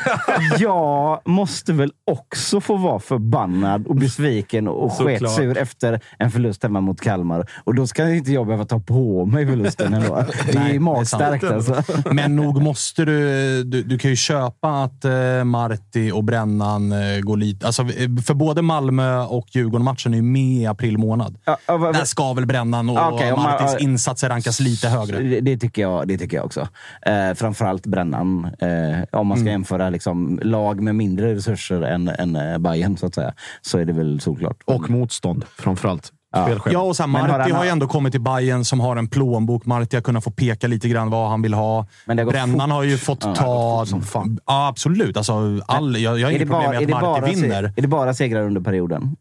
jag 0.59 1.21
måste 1.25 1.73
väl 1.73 1.93
också 2.11 2.61
få 2.61 2.77
vara 2.77 3.01
förbannad 3.01 3.87
och 3.87 3.97
besviken 3.97 4.69
och 4.69 4.93
sketsur 4.93 5.59
efter 5.59 6.01
en 6.19 6.31
förlust 6.31 6.63
hemma 6.63 6.81
mot 6.81 7.01
Kalmar. 7.01 7.51
Och 7.65 7.75
då 7.75 7.87
ska 7.87 8.09
inte 8.09 8.33
jag 8.33 8.47
behöva 8.47 8.65
ta 8.65 8.81
på 8.81 9.27
mig 9.27 9.47
förlusten 9.47 9.95
ändå. 9.95 10.25
Det 10.53 10.59
är 10.59 10.79
magstarkt 10.79 11.45
alltså. 11.45 11.83
Men 12.11 12.37
nog 12.37 12.63
måste 12.63 13.05
du, 13.05 13.65
du... 13.65 13.83
Du 13.83 13.99
kan 13.99 14.11
ju 14.11 14.17
köpa 14.17 14.83
att 14.83 15.05
eh, 15.05 15.45
Marti 15.45 16.11
och 16.11 16.25
Brännan 16.25 16.94
går 17.23 17.37
lite... 17.37 17.67
Alltså, 17.67 17.83
eh, 17.83 17.89
för 18.27 18.35
både 18.35 18.63
Malmö 18.63 19.19
och 19.21 19.47
Djurgården-matchen 19.53 20.13
är 20.13 20.17
ju 20.17 20.23
med 20.23 20.43
i 20.63 20.67
april 20.67 20.99
månad. 20.99 21.39
Ja, 21.45 21.57
ja, 21.67 21.77
vad- 21.77 21.95
Där 21.95 22.05
ska 22.05 22.33
väl 22.33 22.47
Brännan 22.47 22.89
och 22.89 22.99
om 22.99 23.19
man- 23.21 23.43
Martins 23.43 23.73
ja. 23.73 23.79
insatser 23.79 24.29
rankas 24.29 24.61
lite 24.61 24.89
högre. 24.89 25.19
Det, 25.23 25.41
det, 25.41 25.57
tycker 25.59 25.83
jag, 25.83 26.09
det 26.09 26.19
tycker 26.19 26.37
jag 26.37 26.47
också. 26.47 26.69
Eh, 27.07 27.35
framförallt 27.35 27.87
Brännan. 27.87 28.45
Eh, 28.59 29.21
om 29.21 29.27
man 29.27 29.39
ska 29.39 29.49
jämföra 29.49 29.91
liksom, 29.91 30.41
lag 30.43 30.81
med 30.81 30.95
mindre 30.95 31.35
resurser 31.35 31.83
än, 31.83 32.09
än 32.09 32.37
eh, 32.37 32.59
Bayern 32.59 32.97
så 32.97 33.07
att 33.07 33.15
säga. 33.15 33.35
Så 33.63 33.79
är 33.79 33.85
det 33.85 33.93
väl 33.93 34.21
solklart. 34.21 34.57
Och 34.65 34.91
motstånd 34.91 35.45
framförallt. 35.59 36.13
Ja. 36.35 36.59
Ja, 36.73 36.79
och 36.81 36.97
sen 36.97 37.15
har 37.15 37.29
Marti 37.29 37.43
han- 37.43 37.53
har 37.53 37.65
ju 37.65 37.71
ändå 37.71 37.87
kommit 37.89 38.13
till 38.13 38.21
Bayern 38.21 38.65
som 38.65 38.81
har 38.81 38.97
en 38.97 39.07
plånbok. 39.09 39.67
Marti 39.67 39.95
har 39.95 40.03
kunnat 40.03 40.25
få 40.25 40.31
peka 40.31 40.67
lite 40.67 40.89
grann 40.89 41.11
vad 41.11 41.29
han 41.31 41.43
vill 41.43 41.55
ha. 41.55 41.87
Har 42.07 42.15
Brännan 42.25 42.61
fort. 42.61 42.71
har 42.71 42.83
ju 42.83 42.99
fått 42.99 43.25
Ja, 43.25 43.35
ta... 43.35 43.45
har 43.45 43.81
fort 43.81 43.89
som 43.89 44.03
fan. 44.03 44.39
Ja, 44.47 44.69
absolut. 44.69 45.17
Alltså, 45.17 45.33
all, 45.67 45.97
jag, 45.97 46.19
jag 46.19 46.27
har 46.27 46.31
inget 46.33 46.49
problem 46.49 46.71
med 46.71 46.95
att 46.95 47.03
Marti 47.03 47.35
vinner. 47.43 47.63
är 47.77 47.83
det 47.83 47.89
bara 47.89 48.15
segrar 48.15 48.43
under 48.43 48.61
perioden? 48.61 49.17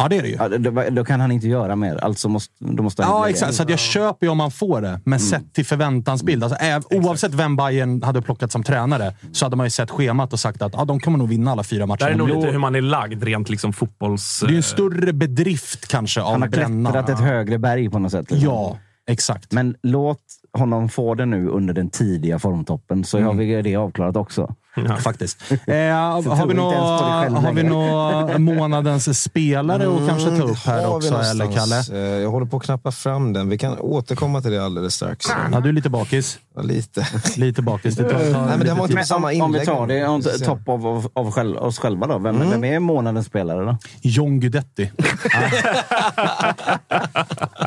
Ja, 0.00 0.08
det 0.08 0.16
är 0.16 0.22
det 0.22 0.28
ju. 0.28 0.34
Ja, 0.38 0.48
då, 0.48 0.84
då 0.90 1.04
kan 1.04 1.20
han 1.20 1.32
inte 1.32 1.48
göra 1.48 1.76
mer. 1.76 1.96
Alltså 2.04 2.28
måste, 2.28 2.54
då 2.58 2.82
måste 2.82 3.02
han 3.04 3.12
Ja, 3.12 3.28
exakt. 3.28 3.54
Så 3.54 3.62
att 3.62 3.70
jag 3.70 3.78
köper 3.78 4.26
ju 4.26 4.30
om 4.30 4.38
man 4.38 4.50
får 4.50 4.80
det. 4.80 5.00
Men 5.04 5.20
sett 5.20 5.54
till 5.54 5.66
förväntansbild. 5.66 6.44
Alltså, 6.44 6.58
äv, 6.58 6.82
oavsett 6.90 7.34
vem 7.34 7.56
Bayern 7.56 8.02
hade 8.02 8.22
plockat 8.22 8.52
som 8.52 8.62
tränare 8.62 9.14
så 9.32 9.44
hade 9.46 9.56
man 9.56 9.66
ju 9.66 9.70
sett 9.70 9.90
schemat 9.90 10.32
och 10.32 10.40
sagt 10.40 10.62
att 10.62 10.72
ja, 10.76 10.84
de 10.84 11.00
kommer 11.00 11.18
nog 11.18 11.28
vinna 11.28 11.50
alla 11.52 11.62
fyra 11.64 11.80
Det 11.80 11.86
matcher. 11.86 12.04
här 12.04 12.10
är 12.12 12.16
nog 12.16 12.28
Det 12.28 12.34
lite 12.34 12.46
hur 12.50 12.58
man 12.58 12.74
är 12.74 12.80
lagd 12.80 13.22
rent 13.22 13.50
liksom 13.50 13.72
fotbolls... 13.72 14.42
är 14.42 14.48
ju 14.48 14.56
en 14.56 14.62
större 14.62 15.12
bedrift 15.12 15.88
kanske 15.88 16.20
Han 16.20 16.34
av 16.34 16.40
har 16.40 16.48
Brännan. 16.48 16.92
klättrat 16.92 17.08
ett 17.10 17.20
högre 17.24 17.58
berg 17.58 17.90
på 17.90 17.98
något 17.98 18.12
sätt. 18.12 18.30
liksom. 18.30 18.48
Ja, 18.48 18.78
exakt. 19.08 19.52
Men 19.52 19.74
låt 19.82 20.20
honom 20.52 20.88
få 20.88 21.14
det 21.14 21.26
nu 21.26 21.48
under 21.48 21.74
den 21.74 21.90
tidiga 21.90 22.38
formtoppen, 22.38 23.04
så 23.04 23.20
har 23.20 23.34
vi 23.34 23.62
det 23.62 23.76
avklarat 23.76 24.16
också. 24.16 24.54
Faktiskt. 25.00 25.42
Eh, 25.50 25.54
har, 25.66 26.22
vi 26.22 26.42
inte 26.42 26.54
nå, 26.54 26.72
ens 26.72 27.00
på 27.02 27.08
dig 27.08 27.22
själv 27.22 27.36
har 27.36 27.52
vi 27.52 27.62
längre. 27.62 28.38
nå 28.38 28.38
månadens 28.38 29.22
spelare 29.22 29.88
att 29.88 30.08
kanske 30.08 30.30
ta 30.36 30.42
upp 30.42 30.58
här 30.66 30.86
också, 30.94 31.14
eller? 31.14 31.52
Kalle? 31.52 31.82
Eh, 31.92 31.98
Jag 32.22 32.30
håller 32.30 32.46
på 32.46 32.56
att 32.56 32.62
knappa 32.62 32.92
fram 32.92 33.32
den. 33.32 33.48
Vi 33.48 33.58
kan 33.58 33.78
återkomma 33.78 34.40
till 34.42 34.50
det 34.50 34.64
alldeles 34.64 34.94
strax. 34.94 35.26
Ja, 35.52 35.60
du 35.60 35.68
är 35.68 35.72
lite 35.72 35.90
bakis. 35.90 36.38
Ja, 36.56 36.62
lite. 36.62 37.06
Lite 37.36 37.62
bakis. 37.62 37.96
Det 37.96 38.02
tar, 38.04 38.10
tar 38.10 38.18
Nej, 38.18 38.32
men 38.58 38.66
det 38.66 38.74
var 38.74 38.88
inte 38.90 39.04
samma 39.04 39.28
om, 39.32 39.40
om 39.40 39.52
vi 39.52 39.58
inlägg. 39.58 39.66
tar 39.76 39.86
det 39.86 40.38
se. 40.38 40.44
topp 40.44 40.68
av, 40.68 40.86
av, 40.86 41.08
av 41.12 41.30
själv, 41.30 41.56
oss 41.56 41.78
själva 41.78 42.06
då. 42.06 42.18
Vem, 42.18 42.36
Mm. 42.38 42.50
vem 42.50 42.64
är 42.64 42.78
månadens 42.78 43.26
spelare 43.26 43.64
då? 43.64 43.76
John 44.02 44.40
Guidetti. 44.40 44.90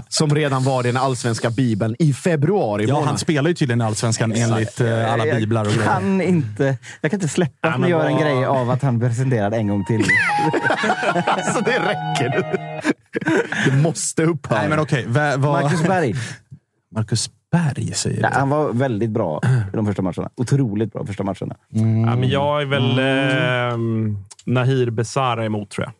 Som 0.10 0.36
redan 0.36 0.64
var 0.64 0.84
i 0.84 0.88
den 0.88 0.98
allsvenska 0.98 1.50
bibeln 1.50 1.96
i 2.00 2.14
februari 2.14 2.86
Ja, 2.88 2.94
månad. 2.94 3.08
han 3.10 3.18
spelar 3.18 3.50
ju 3.50 3.54
tydligen 3.56 3.82
i 3.82 3.84
Allsvenskan 3.84 4.32
enligt 4.36 4.82
eh, 4.82 5.14
alla 5.14 5.24
biblar 5.26 5.62
och 5.62 5.68
jag 5.68 5.76
grejer. 5.76 5.90
kan 5.92 6.22
inte, 6.22 6.78
jag 7.02 7.12
kan 7.12 7.18
inte 7.18 7.28
släppa 7.28 7.68
att 7.70 7.80
ni 7.80 7.88
gör 7.90 8.06
en 8.06 8.18
grej 8.18 8.46
av 8.46 8.70
att 8.70 8.82
han 8.82 9.00
presenterade 9.00 9.58
en 9.58 9.68
gång 9.68 9.86
till. 9.86 10.04
alltså, 11.26 11.62
det 11.64 11.80
räcker. 11.80 12.58
Det 13.66 13.78
måste 13.78 14.24
upphöra. 14.24 14.60
Nej, 14.60 14.70
men 14.70 14.80
okej. 14.80 15.08
Okay. 15.10 15.38
Marcus 15.38 15.84
Berg. 15.84 16.16
Marcus 16.96 17.30
Berg 17.52 17.94
säger 17.94 18.22
Ja, 18.22 18.30
du. 18.30 18.36
han 18.36 18.50
var 18.50 18.74
väldigt 18.74 19.10
bra 19.10 19.42
i 19.74 19.76
de 19.76 19.86
första 19.86 20.02
matcherna. 20.02 20.30
Otroligt 20.36 20.94
bra 20.94 21.06
första 21.06 21.24
matcherna. 21.24 21.56
Ja, 21.70 22.16
men 22.16 22.30
jag 22.30 22.62
är 22.62 22.66
väl 22.66 23.00
eh, 23.00 23.78
Nahir 24.46 24.90
Besara 24.90 25.46
emot, 25.46 25.70
tror 25.70 25.86
jag. 25.88 25.94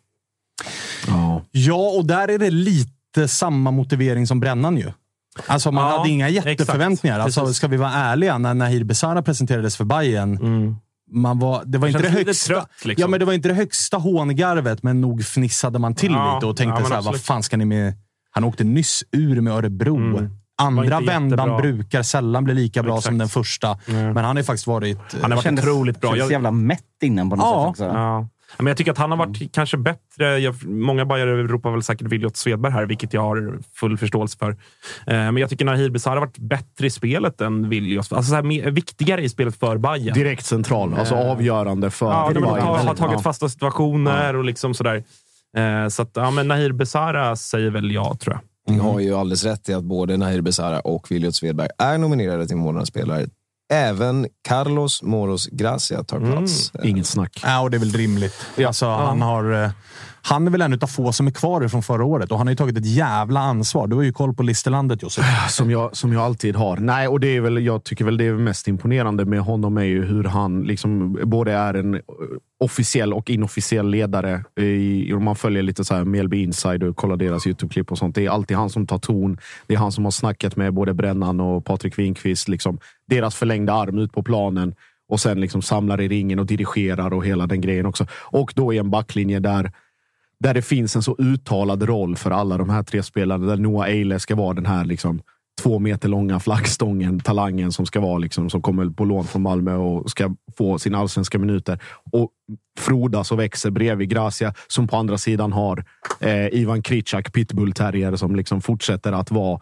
Ja, 1.50 1.90
och 1.98 2.06
där 2.06 2.28
är 2.30 2.38
det 2.38 2.50
lite 2.50 3.28
samma 3.28 3.70
motivering 3.70 4.26
som 4.26 4.40
Brännan 4.40 4.76
ju. 4.76 4.92
Alltså 5.46 5.72
man 5.72 5.90
Ja, 5.90 5.98
hade 5.98 6.10
inga 6.10 6.28
exakt. 6.28 6.46
jätteförväntningar. 6.46 7.18
Alltså, 7.20 7.54
ska 7.54 7.68
vi 7.68 7.76
vara 7.76 7.90
ärliga, 7.92 8.38
när 8.38 8.54
Nahir 8.54 8.84
Besara 8.84 9.22
presenterades 9.22 9.76
för 9.76 9.84
Bayern 9.84 10.76
man 11.12 11.38
var, 11.38 11.62
det 11.64 11.78
var 11.78 11.88
inte 11.88 12.02
det 12.02 12.08
högsta, 12.08 12.54
trött, 12.54 12.68
liksom. 12.84 13.00
ja, 13.02 13.06
men 13.08 13.20
det 13.20 13.26
var 13.26 13.32
inte 13.32 13.48
det 13.48 13.54
högsta 13.54 13.96
hångarvet, 13.96 14.82
men 14.82 15.00
nog 15.00 15.24
fnissade 15.24 15.78
man 15.78 15.94
till 15.94 16.12
Ja, 16.12 16.34
lite 16.34 16.46
och 16.46 16.56
tänkte 16.56 16.82
ja, 16.82 16.88
så 16.88 16.94
här, 16.94 17.02
vad 17.02 17.20
fan 17.20 17.42
ska 17.42 17.56
ni 17.56 17.64
med... 17.64 17.94
Han 18.30 18.44
åkte 18.44 18.64
nyss 18.64 19.04
ur 19.12 19.40
med 19.40 19.52
Örebro. 19.52 19.96
Mm. 19.96 20.30
Andra 20.62 21.00
vändan 21.00 21.30
jättebra. 21.30 21.58
brukar 21.58 22.02
sällan 22.02 22.44
bli 22.44 22.54
lika 22.54 22.82
bra 22.82 22.92
Exakt. 22.92 23.06
som 23.06 23.18
den 23.18 23.28
första. 23.28 23.78
Men 23.86 24.16
han 24.16 24.36
har 24.36 24.42
faktiskt 24.42 24.66
varit... 24.66 24.98
Han 25.22 25.32
har 25.32 25.42
varit 25.42 25.58
otroligt 25.58 26.00
bra. 26.00 26.10
Kändes 26.10 26.24
Jag, 26.24 26.32
jävla 26.32 26.50
mätt 26.50 26.80
innan 27.02 27.30
på 27.30 27.36
något 27.36 27.44
Ja. 27.44 27.62
sätt 27.62 27.68
också. 27.70 27.84
ja. 27.98 28.28
Men 28.58 28.66
jag 28.66 28.76
tycker 28.76 28.92
att 28.92 28.98
han 28.98 29.10
har 29.10 29.18
varit 29.18 29.52
kanske 29.54 29.76
bättre. 29.76 30.38
Jag, 30.38 30.64
många 30.64 31.04
bajare 31.04 31.42
ropar 31.42 31.70
väl 31.70 31.82
säkert 31.82 32.06
Viljot 32.08 32.36
Svedberg 32.36 32.72
här, 32.72 32.86
vilket 32.86 33.12
jag 33.14 33.20
har 33.22 33.58
full 33.74 33.98
förståelse 33.98 34.38
för. 34.38 34.50
Eh, 34.50 34.56
men 35.06 35.36
jag 35.36 35.50
tycker 35.50 35.64
Nahir 35.64 35.90
Besara 35.90 36.14
har 36.14 36.20
varit 36.20 36.38
bättre 36.38 36.86
i 36.86 36.90
spelet 36.90 37.40
än 37.40 37.68
Viljot. 37.68 38.12
Alltså 38.12 38.22
så 38.30 38.34
här, 38.34 38.42
mer, 38.42 38.70
viktigare 38.70 39.22
i 39.22 39.28
spelet 39.28 39.56
för 39.56 39.78
Bayern. 39.78 40.14
Direkt 40.14 40.46
central, 40.46 40.94
alltså 40.94 41.14
avgörande 41.14 41.90
för 41.90 42.06
Ja, 42.06 42.30
de 42.34 42.44
har, 42.44 42.52
Bayern. 42.52 42.66
har, 42.66 42.78
har 42.78 42.94
tagit 42.94 43.12
Ja. 43.12 43.18
fasta 43.22 43.48
situationer 43.48 44.36
och 44.36 44.44
liksom 44.44 44.74
sådär. 44.74 45.04
Eh, 45.56 45.88
så 45.88 46.02
att, 46.02 46.10
ja, 46.14 46.30
men 46.30 46.48
Nahir 46.48 46.72
Besara 46.72 47.36
säger 47.36 47.70
väl 47.70 47.90
ja, 47.92 48.16
tror 48.20 48.34
jag. 48.34 48.42
Ni 48.74 48.78
har 48.82 49.00
ju 49.00 49.14
alldeles 49.14 49.44
rätt 49.44 49.68
i 49.68 49.74
att 49.74 49.84
både 49.84 50.16
Nahir 50.16 50.40
Besara 50.40 50.80
och 50.80 51.10
Viljot 51.10 51.34
Svedberg 51.34 51.68
är 51.78 51.98
nominerade 51.98 52.46
till 52.46 52.56
månadens 52.56 52.88
spelare. 52.88 53.26
Även 53.72 54.26
Carlos 54.48 55.02
Moros 55.02 55.46
Gracia 55.46 56.04
tar 56.04 56.20
plats. 56.20 56.72
Inget 56.84 57.06
snack. 57.06 57.40
Ja, 57.44 57.60
och 57.60 57.70
det 57.70 57.76
är 57.76 57.78
väl 57.78 57.92
rimligt. 57.92 58.46
Alltså, 58.66 58.86
Han, 58.86 59.22
har, 59.22 59.64
eh, 59.64 59.70
han 60.22 60.46
är 60.46 60.50
väl 60.50 60.62
en 60.62 60.78
av 60.82 60.86
få 60.86 61.12
som 61.12 61.26
är 61.26 61.30
kvar 61.30 61.68
från 61.68 61.82
förra 61.82 62.04
året 62.04 62.32
och 62.32 62.38
han 62.38 62.46
har 62.46 62.52
ju 62.52 62.56
tagit 62.56 62.78
ett 62.78 62.86
jävla 62.86 63.40
ansvar. 63.40 63.86
Du 63.86 63.96
har 63.96 64.02
ju 64.02 64.12
koll 64.12 64.34
på 64.34 64.42
listerlandet 64.42 65.02
Josef. 65.02 65.50
Som 65.50 65.70
jag, 65.70 65.96
som 65.96 66.12
jag 66.12 66.22
alltid 66.22 66.56
har. 66.56 66.76
Nej, 66.76 67.08
och 67.08 67.20
det 67.20 67.36
är 67.36 67.40
väl, 67.40 67.64
jag 67.66 67.84
tycker 67.84 68.04
väl 68.04 68.16
det 68.16 68.26
är 68.26 68.32
mest 68.32 68.68
imponerande 68.68 69.24
med 69.24 69.40
honom 69.40 69.78
är 69.78 69.82
ju 69.82 70.04
hur 70.04 70.24
han 70.24 70.62
liksom 70.62 71.18
både 71.24 71.52
är 71.52 71.74
en 71.74 72.00
officiell 72.62 73.12
och 73.12 73.30
inofficiell 73.30 73.88
ledare. 73.88 74.44
I, 74.56 75.12
om 75.12 75.24
man 75.24 75.36
följer 75.36 75.62
lite 75.62 75.84
så 75.84 75.94
här 75.94 76.04
Mjällby 76.04 76.42
Inside 76.42 76.82
och 76.82 76.96
kollar 76.96 77.16
deras 77.16 77.46
Youtube-klipp 77.46 77.90
och 77.90 77.98
sånt. 77.98 78.14
Det 78.14 78.26
är 78.26 78.30
alltid 78.30 78.56
han 78.56 78.70
som 78.70 78.86
tar 78.86 78.98
ton. 78.98 79.38
Det 79.66 79.74
är 79.74 79.78
han 79.78 79.92
som 79.92 80.04
har 80.04 80.10
snackat 80.10 80.56
med 80.56 80.74
både 80.74 80.94
Brännan 80.94 81.40
och 81.40 81.64
Patrik 81.64 81.98
Winqvist. 81.98 82.48
Liksom, 82.48 82.78
deras 83.06 83.34
förlängda 83.34 83.72
arm 83.72 83.98
ut 83.98 84.12
på 84.12 84.22
planen 84.22 84.74
och 85.08 85.20
sen 85.20 85.40
liksom 85.40 85.62
samlar 85.62 86.00
i 86.00 86.08
ringen 86.08 86.38
och 86.38 86.46
dirigerar 86.46 87.12
och 87.12 87.26
hela 87.26 87.46
den 87.46 87.60
grejen 87.60 87.86
också. 87.86 88.06
Och 88.12 88.52
då 88.56 88.72
i 88.72 88.78
en 88.78 88.90
backlinje 88.90 89.40
där 89.40 89.72
där 90.40 90.54
det 90.54 90.62
finns 90.62 90.96
en 90.96 91.02
så 91.02 91.16
uttalad 91.18 91.82
roll 91.82 92.16
för 92.16 92.30
alla 92.30 92.58
de 92.58 92.70
här 92.70 92.82
tre 92.82 93.02
spelarna. 93.02 93.46
Där 93.46 93.56
Noah 93.56 93.88
Eile 93.88 94.20
ska 94.20 94.34
vara 94.34 94.54
den 94.54 94.66
här 94.66 94.84
liksom, 94.84 95.22
två 95.62 95.78
meter 95.78 96.08
långa 96.08 96.40
flaggstången, 96.40 97.20
talangen 97.20 97.72
som 97.72 97.86
ska 97.86 98.00
vara 98.00 98.18
liksom, 98.18 98.50
som 98.50 98.62
kommer 98.62 98.90
på 98.90 99.04
lån 99.04 99.24
från 99.24 99.42
Malmö 99.42 99.74
och 99.74 100.10
ska 100.10 100.34
få 100.56 100.78
sina 100.78 100.98
allsvenska 100.98 101.38
minuter. 101.38 101.78
Och 102.12 102.30
frodas 102.78 103.32
och 103.32 103.38
växer 103.38 103.70
bredvid 103.70 104.08
Gracia 104.08 104.54
som 104.66 104.88
på 104.88 104.96
andra 104.96 105.18
sidan 105.18 105.52
har 105.52 105.84
eh, 106.20 106.46
Ivan 106.46 106.82
Kricak, 106.82 107.32
pitbullterrier 107.32 108.16
som 108.16 108.36
liksom 108.36 108.60
fortsätter 108.60 109.12
att 109.12 109.30
vara 109.30 109.60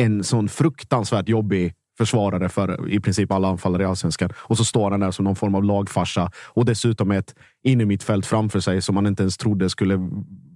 en 0.00 0.24
sån 0.24 0.48
fruktansvärt 0.48 1.28
jobbig 1.28 1.74
försvarare 1.98 2.48
för 2.48 2.90
i 2.90 3.00
princip 3.00 3.32
alla 3.32 3.48
anfallare 3.48 3.82
i 3.82 3.86
allsvenskan. 3.86 4.30
Och 4.36 4.56
så 4.56 4.64
står 4.64 4.90
han 4.90 5.00
där 5.00 5.10
som 5.10 5.24
någon 5.24 5.36
form 5.36 5.54
av 5.54 5.64
lagfarsa 5.64 6.30
och 6.46 6.64
dessutom 6.64 7.08
med 7.08 7.18
ett 7.18 7.34
innermittfält 7.64 8.26
framför 8.26 8.60
sig 8.60 8.82
som 8.82 8.94
man 8.94 9.06
inte 9.06 9.22
ens 9.22 9.36
trodde 9.36 9.70
skulle 9.70 9.98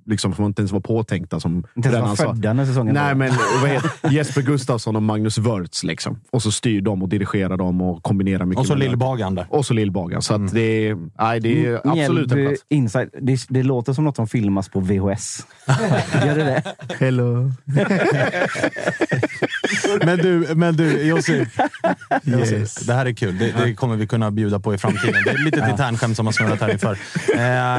Liksom, 0.07 0.35
som 0.35 0.45
inte 0.45 0.63
ens 0.63 0.73
var 0.73 0.81
påtänkta. 0.81 1.41
Som 1.41 1.65
Inte 1.77 1.89
ens 1.89 2.09
var 2.09 2.17
födda 2.17 2.53
när 2.53 2.67
säsongen 2.67 2.95
Nej, 2.95 3.05
var. 3.05 3.15
men 3.15 3.33
vad 3.61 3.71
heter, 3.71 4.11
Jesper 4.11 4.43
Gustafsson 4.43 4.97
och 4.97 5.03
Magnus 5.03 5.39
Wörtz. 5.39 5.85
Liksom. 5.85 6.21
Och 6.31 6.43
så 6.43 6.53
styr 6.53 6.81
de 6.81 7.03
och 7.03 7.09
dirigerar 7.09 7.57
dem 7.57 7.81
och 7.81 8.03
kombinerar 8.03 8.45
mycket. 8.45 8.61
Och 8.61 8.67
så. 8.67 8.75
Lill-Bagan 8.75 9.35
där. 9.35 9.47
Och 9.51 9.67
så 9.67 9.75
Lill-Bagan. 9.75 10.21
Så 10.23 10.35
att 10.35 10.53
det, 10.53 10.95
nej, 11.19 11.41
det 11.41 11.67
är 11.67 11.81
absolut 11.85 12.33
en 12.33 12.47
plats. 12.47 12.61
Inside. 12.69 13.11
Det, 13.23 13.47
det 13.49 13.63
låter 13.63 13.93
som 13.93 14.05
något 14.05 14.17
som 14.17 14.27
filmas 14.29 14.69
på 14.69 14.81
VHS. 14.81 15.47
Gör 16.27 16.37
det 16.37 16.45
det? 16.45 16.63
Hello. 16.99 17.53
Men 20.05 20.19
du, 20.19 20.55
men 20.55 20.77
du 20.77 21.03
Josip. 21.03 21.49
Josip, 22.23 22.87
Det 22.87 22.95
här 22.95 23.07
är 23.07 23.13
kul. 23.13 23.39
Det, 23.39 23.55
det 23.65 23.75
kommer 23.75 23.97
vi 23.97 24.07
kunna 24.07 24.31
bjuda 24.31 24.61
på 24.61 24.75
i 24.75 24.79
framtiden. 24.79 25.23
Det 25.25 25.31
är 25.31 25.35
ett 25.35 25.45
litet 25.45 25.69
internskämt 25.71 26.17
som 26.17 26.27
har 26.27 26.33
snurrat 26.33 26.61
här 26.61 26.73
inför. 26.73 26.99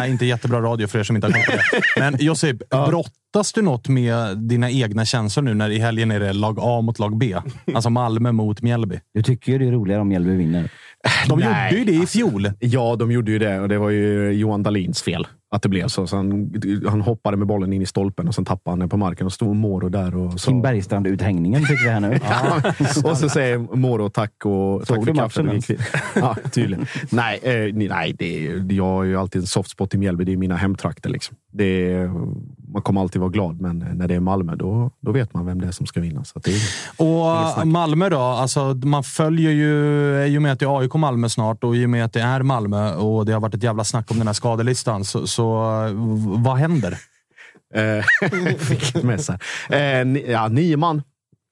Eh, 0.03 0.11
inte 0.11 0.25
jättebra 0.25 0.61
radio 0.61 0.87
för 0.87 0.99
er 0.99 1.03
som 1.03 1.15
inte 1.15 1.27
har 1.27 1.33
koll 1.33 1.43
på 1.43 1.51
det. 1.51 1.99
Men 1.99 2.14
Josip, 2.19 2.69
brottas 2.69 3.53
du 3.53 3.61
något 3.61 3.87
med 3.87 4.37
dina 4.37 4.71
egna 4.71 5.05
känslor 5.05 5.43
nu 5.43 5.53
när 5.53 5.69
i 5.69 5.79
helgen 5.79 6.11
är 6.11 6.19
det 6.19 6.33
lag 6.33 6.57
A 6.61 6.81
mot 6.81 6.99
lag 6.99 7.17
B? 7.17 7.35
Alltså 7.73 7.89
Malmö 7.89 8.31
mot 8.31 8.61
Mjällby. 8.61 8.99
Du 9.13 9.23
tycker 9.23 9.51
ju 9.51 9.57
det 9.57 9.67
är 9.67 9.71
roligare 9.71 10.01
om 10.01 10.07
Mjällby 10.07 10.35
vinner. 10.35 10.71
De 11.27 11.39
Nej, 11.39 11.73
gjorde 11.73 11.91
ju 11.91 11.97
det 11.97 12.03
i 12.03 12.07
fjol. 12.07 12.51
Ja, 12.59 12.95
de 12.95 13.11
gjorde 13.11 13.31
ju 13.31 13.39
det 13.39 13.59
och 13.59 13.69
det 13.69 13.77
var 13.77 13.89
ju 13.89 14.31
Johan 14.31 14.63
Dahlins 14.63 15.01
fel 15.01 15.27
att 15.55 15.61
det 15.61 15.69
blev 15.69 15.87
så. 15.87 16.07
så 16.07 16.15
han, 16.15 16.53
han 16.87 17.01
hoppade 17.01 17.37
med 17.37 17.47
bollen 17.47 17.73
in 17.73 17.81
i 17.81 17.85
stolpen 17.85 18.27
och 18.27 18.35
sen 18.35 18.45
tappade 18.45 18.71
han 18.71 18.79
den 18.79 18.89
på 18.89 18.97
marken 18.97 19.25
och 19.25 19.33
stod 19.33 19.55
Moro 19.55 19.89
där 19.89 20.15
och 20.15 20.39
sa... 20.39 20.51
Kim 20.51 20.61
Bergstrand-uthängningen 20.61 21.61
fick 21.61 21.85
vi 21.85 21.89
här 21.89 21.99
nu. 21.99 22.19
Ja. 22.29 22.61
och 23.09 23.17
så 23.17 23.29
säger 23.29 23.57
Moro 23.57 24.09
tack 24.09 24.45
och 24.45 24.87
Såg 24.87 25.15
tack 25.15 25.33
för 25.33 25.43
matchen 25.43 25.61
kaffet. 25.61 25.79
Ja, 26.15 26.35
tydligen. 26.51 26.85
nej, 27.09 27.39
eh, 27.43 27.73
nej 27.89 28.15
det, 28.19 28.61
jag 28.69 28.83
har 28.83 29.03
ju 29.03 29.17
alltid 29.17 29.41
en 29.41 29.47
soft 29.47 29.69
spot 29.69 29.93
i 29.93 29.97
Mjällby. 29.97 30.23
Det 30.23 30.33
är 30.33 30.37
mina 30.37 30.55
hemtrakter. 30.55 31.09
Liksom. 31.09 31.37
Det 31.51 32.09
man 32.75 32.81
kommer 32.81 33.01
alltid 33.01 33.19
vara 33.21 33.31
glad, 33.31 33.61
men 33.61 33.79
när 33.79 34.07
det 34.07 34.15
är 34.15 34.19
Malmö, 34.19 34.55
då, 34.55 34.91
då 34.99 35.11
vet 35.11 35.33
man 35.33 35.45
vem 35.45 35.61
det 35.61 35.67
är 35.67 35.71
som 35.71 35.85
ska 35.85 36.01
vinna. 36.01 36.23
Så 36.23 36.39
det 36.39 36.51
är, 36.51 36.61
Och 37.57 37.67
Malmö 37.67 38.09
då? 38.09 38.19
Alltså, 38.19 38.73
man 38.73 39.03
följer 39.03 39.51
ju, 39.51 40.25
i 40.25 40.37
och 40.37 40.41
med 40.41 40.51
att 40.51 40.59
det 40.59 40.65
är 40.65 40.79
AIK 40.79 40.93
Malmö 40.93 41.29
snart 41.29 41.63
och 41.63 41.75
i 41.75 41.85
och 41.85 41.89
med 41.89 42.05
att 42.05 42.13
det 42.13 42.21
är 42.21 42.41
Malmö 42.41 42.95
och 42.95 43.25
det 43.25 43.33
har 43.33 43.39
varit 43.39 43.53
ett 43.53 43.63
jävla 43.63 43.83
snack 43.83 44.11
om 44.11 44.17
den 44.17 44.27
här 44.27 44.33
skadelistan, 44.33 45.05
så, 45.05 45.27
så 45.27 45.45
vad 46.43 46.57
händer? 46.57 46.97
Eh, 47.73 48.05
ett 48.21 49.03
mess 49.03 49.29
här. 49.29 49.39
Eh, 49.69 50.31
ja, 50.31 50.47
nio 50.47 50.77
man 50.77 51.01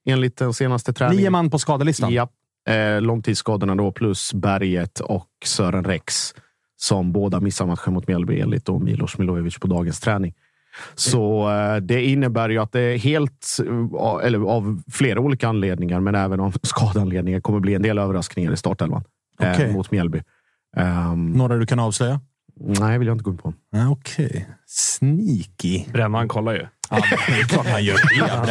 enligt 0.06 0.38
den 0.38 0.54
senaste 0.54 0.94
träningen. 0.94 1.22
Nio 1.22 1.30
man 1.30 1.50
på 1.50 1.60
skadelistan? 1.60 2.14
Ja. 2.14 2.28
Eh, 2.74 3.02
långtidsskadorna 3.02 3.76
då 3.76 3.92
plus 3.92 4.34
Berget 4.34 5.00
och 5.00 5.28
Sören 5.46 5.84
Rex 5.84 6.34
som 6.78 7.12
båda 7.12 7.40
missar 7.40 7.66
matchen 7.66 7.94
mot 7.94 8.08
Mjällby 8.08 8.40
enligt 8.40 8.70
Milos 8.70 9.18
Milojevic 9.18 9.58
på 9.58 9.68
dagens 9.68 10.00
träning. 10.00 10.34
Så 10.96 11.50
eh, 11.52 11.76
det 11.76 12.04
innebär 12.06 12.50
ju 12.50 12.58
att 12.60 12.72
det 12.72 12.98
helt, 12.98 13.48
eh, 14.00 14.26
eller 14.28 14.40
av 14.40 14.82
flera 14.92 15.20
olika 15.20 15.48
anledningar, 15.48 16.00
men 16.00 16.16
även 16.16 16.40
av 16.40 16.56
skadeanledningar, 16.64 17.40
kommer 17.40 17.60
bli 17.60 17.74
en 17.74 17.82
del 17.82 17.98
överraskningar 17.98 18.52
i 18.54 18.58
startelvan 18.58 19.04
eh, 19.42 19.52
Okej. 19.52 19.74
mot 19.74 19.92
Mjällby. 19.92 20.22
Ehm, 20.78 21.32
Några 21.32 21.56
du 21.58 21.66
kan 21.66 21.80
avslöja? 21.80 22.20
nej, 22.60 22.98
vill 23.00 23.08
jag 23.08 23.16
inte 23.16 23.24
gå 23.24 23.32
in 23.32 23.38
på. 23.38 23.54
Okej. 23.92 24.48
Sneaky. 24.68 25.84
Brännan 25.94 26.28
kollar 26.28 26.54
ju. 26.54 26.66
Ja, 26.90 26.98
det 27.28 27.34
är 27.40 27.44
klart 27.44 27.68
han 27.68 27.84
gör 27.84 27.94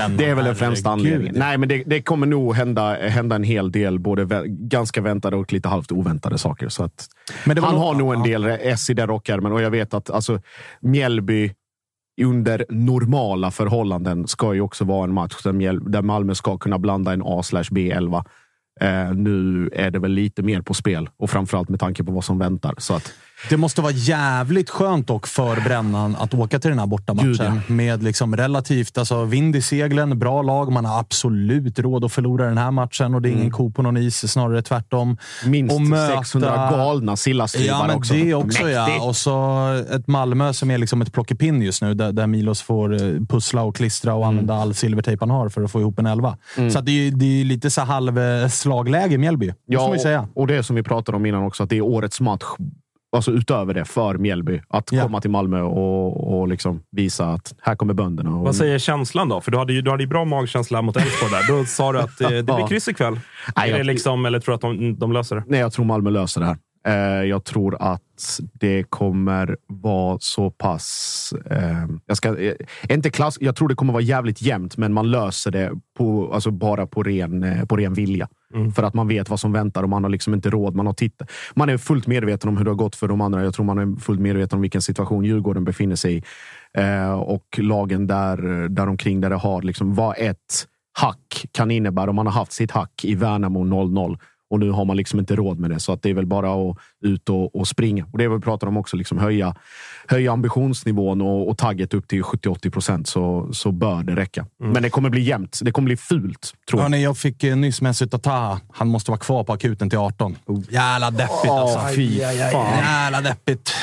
det. 0.08 0.16
Det 0.18 0.24
är 0.30 0.34
väl 0.34 0.44
den 0.44 0.56
främsta 0.56 0.90
anledningen. 0.90 1.34
Nej, 1.38 1.58
men 1.58 1.68
det, 1.68 1.82
det 1.86 2.02
kommer 2.02 2.26
nog 2.26 2.54
hända, 2.54 2.94
hända 3.08 3.36
en 3.36 3.42
hel 3.44 3.72
del, 3.72 3.98
både 3.98 4.24
vä- 4.24 4.44
ganska 4.68 5.00
väntade 5.00 5.36
och 5.36 5.52
lite 5.52 5.68
halvt 5.68 5.92
oväntade 5.92 6.38
saker. 6.38 6.68
Så 6.68 6.84
att 6.84 7.06
Men 7.46 7.54
det 7.56 7.60
var 7.62 7.68
han 7.68 7.76
nog- 7.78 7.84
har 7.86 7.94
nog 7.94 8.14
en 8.14 8.24
ja. 8.24 8.38
del 8.38 8.58
S 8.60 8.90
i 8.90 8.94
den 8.94 9.06
rockärmen 9.08 9.52
och 9.52 9.62
jag 9.62 9.70
vet 9.70 9.94
att 9.94 10.10
alltså, 10.10 10.40
Mjällby 10.80 11.52
under 12.20 12.64
normala 12.68 13.50
förhållanden 13.50 14.26
ska 14.26 14.54
ju 14.54 14.60
också 14.60 14.84
vara 14.84 15.04
en 15.04 15.14
match 15.14 15.42
där, 15.42 15.90
där 15.90 16.02
Malmö 16.02 16.34
ska 16.34 16.58
kunna 16.58 16.78
blanda 16.78 17.12
en 17.12 17.22
A 17.24 17.42
slash 17.42 17.62
B11. 17.62 18.24
Eh, 18.80 19.14
nu 19.14 19.68
är 19.72 19.90
det 19.90 19.98
väl 19.98 20.10
lite 20.10 20.42
mer 20.42 20.62
på 20.62 20.74
spel 20.74 21.10
och 21.16 21.30
framförallt 21.30 21.68
med 21.68 21.80
tanke 21.80 22.04
på 22.04 22.12
vad 22.12 22.24
som 22.24 22.38
väntar. 22.38 22.74
Så 22.78 22.94
att, 22.94 23.12
det 23.50 23.56
måste 23.56 23.80
vara 23.82 23.92
jävligt 23.92 24.70
skönt 24.70 25.06
dock 25.06 25.26
för 25.26 25.60
Brännan 25.60 26.16
att 26.16 26.34
åka 26.34 26.58
till 26.58 26.70
den 26.70 26.78
här 26.78 26.86
bortamatchen 26.86 27.28
Gud, 27.32 27.40
ja. 27.40 27.74
med 27.74 28.02
liksom 28.02 28.36
relativt 28.36 28.98
alltså, 28.98 29.24
vind 29.24 29.56
i 29.56 29.62
seglen, 29.62 30.18
bra 30.18 30.42
lag. 30.42 30.72
Man 30.72 30.84
har 30.84 31.00
absolut 31.00 31.78
råd 31.78 32.04
att 32.04 32.12
förlora 32.12 32.46
den 32.46 32.58
här 32.58 32.70
matchen 32.70 33.14
och 33.14 33.22
det 33.22 33.28
är 33.28 33.32
ingen 33.32 33.50
ko 33.50 33.70
på 33.70 33.82
någon 33.82 33.96
is, 33.96 34.32
snarare 34.32 34.62
tvärtom. 34.62 35.16
minst 35.46 35.74
Och 35.74 35.80
möta- 35.82 36.16
600 36.16 36.70
galna 36.70 37.16
sillaskrivar 37.16 37.88
Ja, 37.88 37.94
också. 37.94 38.14
det 38.14 38.34
också 38.34 38.68
ja. 38.68 38.84
Mäktigt. 38.86 39.04
Och 39.04 39.16
så 39.16 39.66
ett 39.94 40.06
Malmö 40.06 40.52
som 40.52 40.70
är 40.70 40.78
liksom 40.78 41.02
ett 41.02 41.12
plockepinn 41.12 41.62
just 41.62 41.82
nu, 41.82 41.94
där, 41.94 42.12
där 42.12 42.26
Milos 42.26 42.62
får 42.62 42.94
eh, 42.94 43.20
pussla 43.28 43.62
och 43.62 43.76
klistra 43.76 44.14
och 44.14 44.26
använda 44.26 44.54
all 44.54 44.74
silvertejp 44.74 45.16
han 45.20 45.30
har 45.30 45.48
för 45.48 45.62
att 45.62 45.70
få 45.70 45.80
ihop 45.80 45.98
en 45.98 46.06
elva. 46.06 46.36
Mm. 46.56 46.70
Så 46.70 46.80
det, 46.80 47.06
är, 47.06 47.10
det 47.10 47.40
är 47.40 47.44
lite 47.44 47.70
så 47.70 47.80
halv 47.80 48.18
eh, 48.18 48.48
i 49.10 49.18
Mjällby, 49.18 49.52
Ja, 49.66 49.96
säga. 50.02 50.28
och 50.34 50.46
det 50.46 50.62
som 50.62 50.76
vi 50.76 50.82
pratade 50.82 51.16
om 51.16 51.26
innan 51.26 51.42
också, 51.44 51.62
att 51.62 51.70
det 51.70 51.76
är 51.76 51.80
årets 51.82 52.20
match. 52.20 52.42
Alltså 53.16 53.30
utöver 53.30 53.74
det, 53.74 53.84
för 53.84 54.14
Mjällby. 54.18 54.60
Att 54.68 54.90
komma 54.90 55.20
till 55.20 55.30
Malmö 55.30 55.60
och, 55.62 56.40
och 56.40 56.48
liksom 56.48 56.82
visa 56.90 57.26
att 57.28 57.54
här 57.62 57.74
kommer 57.76 57.94
bönderna. 57.94 58.30
Och, 58.36 58.44
Vad 58.44 58.56
säger 58.56 58.78
känslan 58.78 59.28
då? 59.28 59.40
För 59.40 59.50
du 59.50 59.58
hade 59.58 59.72
ju, 59.72 59.82
du 59.82 59.90
hade 59.90 60.02
ju 60.02 60.08
bra 60.08 60.24
magkänsla 60.24 60.82
mot 60.82 60.96
Elfsborg 60.96 61.32
där. 61.32 61.58
Då 61.58 61.64
sa 61.64 61.92
du 61.92 61.98
att 62.00 62.20
eh, 62.20 62.28
det 62.28 62.42
blir 62.42 62.58
Ja. 62.60 62.66
kryss 62.66 62.88
ikväll. 62.88 63.20
Nej, 63.56 63.70
jag- 63.70 63.86
liksom, 63.86 64.26
eller 64.26 64.40
tror 64.40 64.52
du 64.52 64.54
att 64.54 64.60
de, 64.78 64.98
de 64.98 65.12
löser 65.12 65.36
det? 65.36 65.44
Nej, 65.46 65.60
jag 65.60 65.72
tror 65.72 65.84
Malmö 65.84 66.10
löser 66.10 66.40
det 66.40 66.46
här. 66.46 66.56
Eh, 66.86 66.94
jag 67.24 67.44
tror 67.44 67.76
att 67.80 68.40
det 68.52 68.84
kommer 68.90 69.56
vara 69.66 70.18
så 70.20 70.50
pass... 70.50 71.34
Eh, 71.50 71.86
jag, 72.06 72.16
ska, 72.16 72.38
eh, 72.38 72.54
inte 72.88 73.10
klass, 73.10 73.38
jag 73.40 73.56
tror 73.56 73.68
det 73.68 73.74
kommer 73.74 73.92
vara 73.92 74.02
jävligt 74.02 74.42
jämnt, 74.42 74.76
men 74.76 74.92
man 74.92 75.10
löser 75.10 75.50
det 75.50 75.72
på, 75.98 76.34
alltså 76.34 76.50
bara 76.50 76.86
på 76.86 77.02
ren, 77.02 77.42
eh, 77.44 77.64
på 77.64 77.76
ren 77.76 77.94
vilja. 77.94 78.28
För 78.74 78.82
att 78.82 78.94
man 78.94 79.08
vet 79.08 79.30
vad 79.30 79.40
som 79.40 79.52
väntar 79.52 79.82
och 79.82 79.88
man 79.88 80.02
har 80.04 80.10
liksom 80.10 80.34
inte 80.34 80.50
råd. 80.50 80.74
Man, 80.74 80.86
har 80.86 80.92
titt- 80.92 81.22
man 81.54 81.68
är 81.68 81.76
fullt 81.78 82.06
medveten 82.06 82.48
om 82.48 82.56
hur 82.56 82.64
det 82.64 82.70
har 82.70 82.76
gått 82.76 82.96
för 82.96 83.08
de 83.08 83.20
andra. 83.20 83.44
Jag 83.44 83.54
tror 83.54 83.66
man 83.66 83.78
är 83.78 84.00
fullt 84.00 84.20
medveten 84.20 84.56
om 84.56 84.62
vilken 84.62 84.82
situation 84.82 85.24
Djurgården 85.24 85.64
befinner 85.64 85.96
sig 85.96 86.16
i. 86.16 86.22
Eh, 86.78 87.12
och 87.12 87.58
lagen 87.58 88.06
där, 88.06 88.68
där 88.68 88.88
omkring 88.88 89.20
där 89.20 89.30
det 89.30 89.36
har 89.36 89.62
liksom 89.62 89.94
vad 89.94 90.14
ett 90.18 90.66
hack 90.98 91.44
kan 91.52 91.70
innebära. 91.70 92.10
Om 92.10 92.16
man 92.16 92.26
har 92.26 92.32
haft 92.32 92.52
sitt 92.52 92.70
hack 92.70 93.04
i 93.04 93.14
Värnamo 93.14 93.64
0-0 93.64 94.18
och 94.52 94.60
nu 94.60 94.70
har 94.70 94.84
man 94.84 94.96
liksom 94.96 95.18
inte 95.18 95.36
råd 95.36 95.58
med 95.58 95.70
det. 95.70 95.80
Så 95.80 95.92
att 95.92 96.02
det 96.02 96.10
är 96.10 96.14
väl 96.14 96.26
bara 96.26 96.52
att 96.52 96.76
ut 97.04 97.28
och, 97.28 97.56
och 97.56 97.68
springa. 97.68 98.06
Och 98.12 98.18
det 98.18 98.24
är 98.24 98.28
vad 98.28 98.38
vi 98.38 98.44
pratar 98.44 98.66
om 98.66 98.76
också. 98.76 98.96
Liksom 98.96 99.18
höja, 99.18 99.54
höja 100.06 100.32
ambitionsnivån 100.32 101.20
och, 101.20 101.48
och 101.48 101.58
tagget 101.58 101.94
upp 101.94 102.08
till 102.08 102.22
70-80 102.22 102.70
procent 102.70 103.08
så, 103.08 103.48
så 103.52 103.72
bör 103.72 104.02
det 104.02 104.16
räcka. 104.16 104.46
Men 104.58 104.82
det 104.82 104.90
kommer 104.90 105.10
bli 105.10 105.20
jämnt. 105.20 105.60
Det 105.62 105.72
kommer 105.72 105.86
bli 105.86 105.96
fult, 105.96 106.54
tror 106.70 106.82
jag. 106.82 107.00
Jag 107.00 107.18
fick 107.18 107.44
eh, 107.44 107.56
nyss 107.56 107.80
med 107.80 107.96
sig 107.96 108.08
av 108.12 108.18
Taha. 108.18 108.60
Han 108.72 108.88
måste 108.88 109.10
vara 109.10 109.20
kvar 109.20 109.44
på 109.44 109.52
akuten 109.52 109.90
till 109.90 109.98
18. 109.98 110.36
Jävla 110.68 111.10
deppigt 111.10 111.50
alltså. 111.50 111.78
Åh, 111.78 111.88
fy 111.94 112.20
fan. 112.52 112.78
Jävla 112.78 113.20
deppigt. 113.20 113.74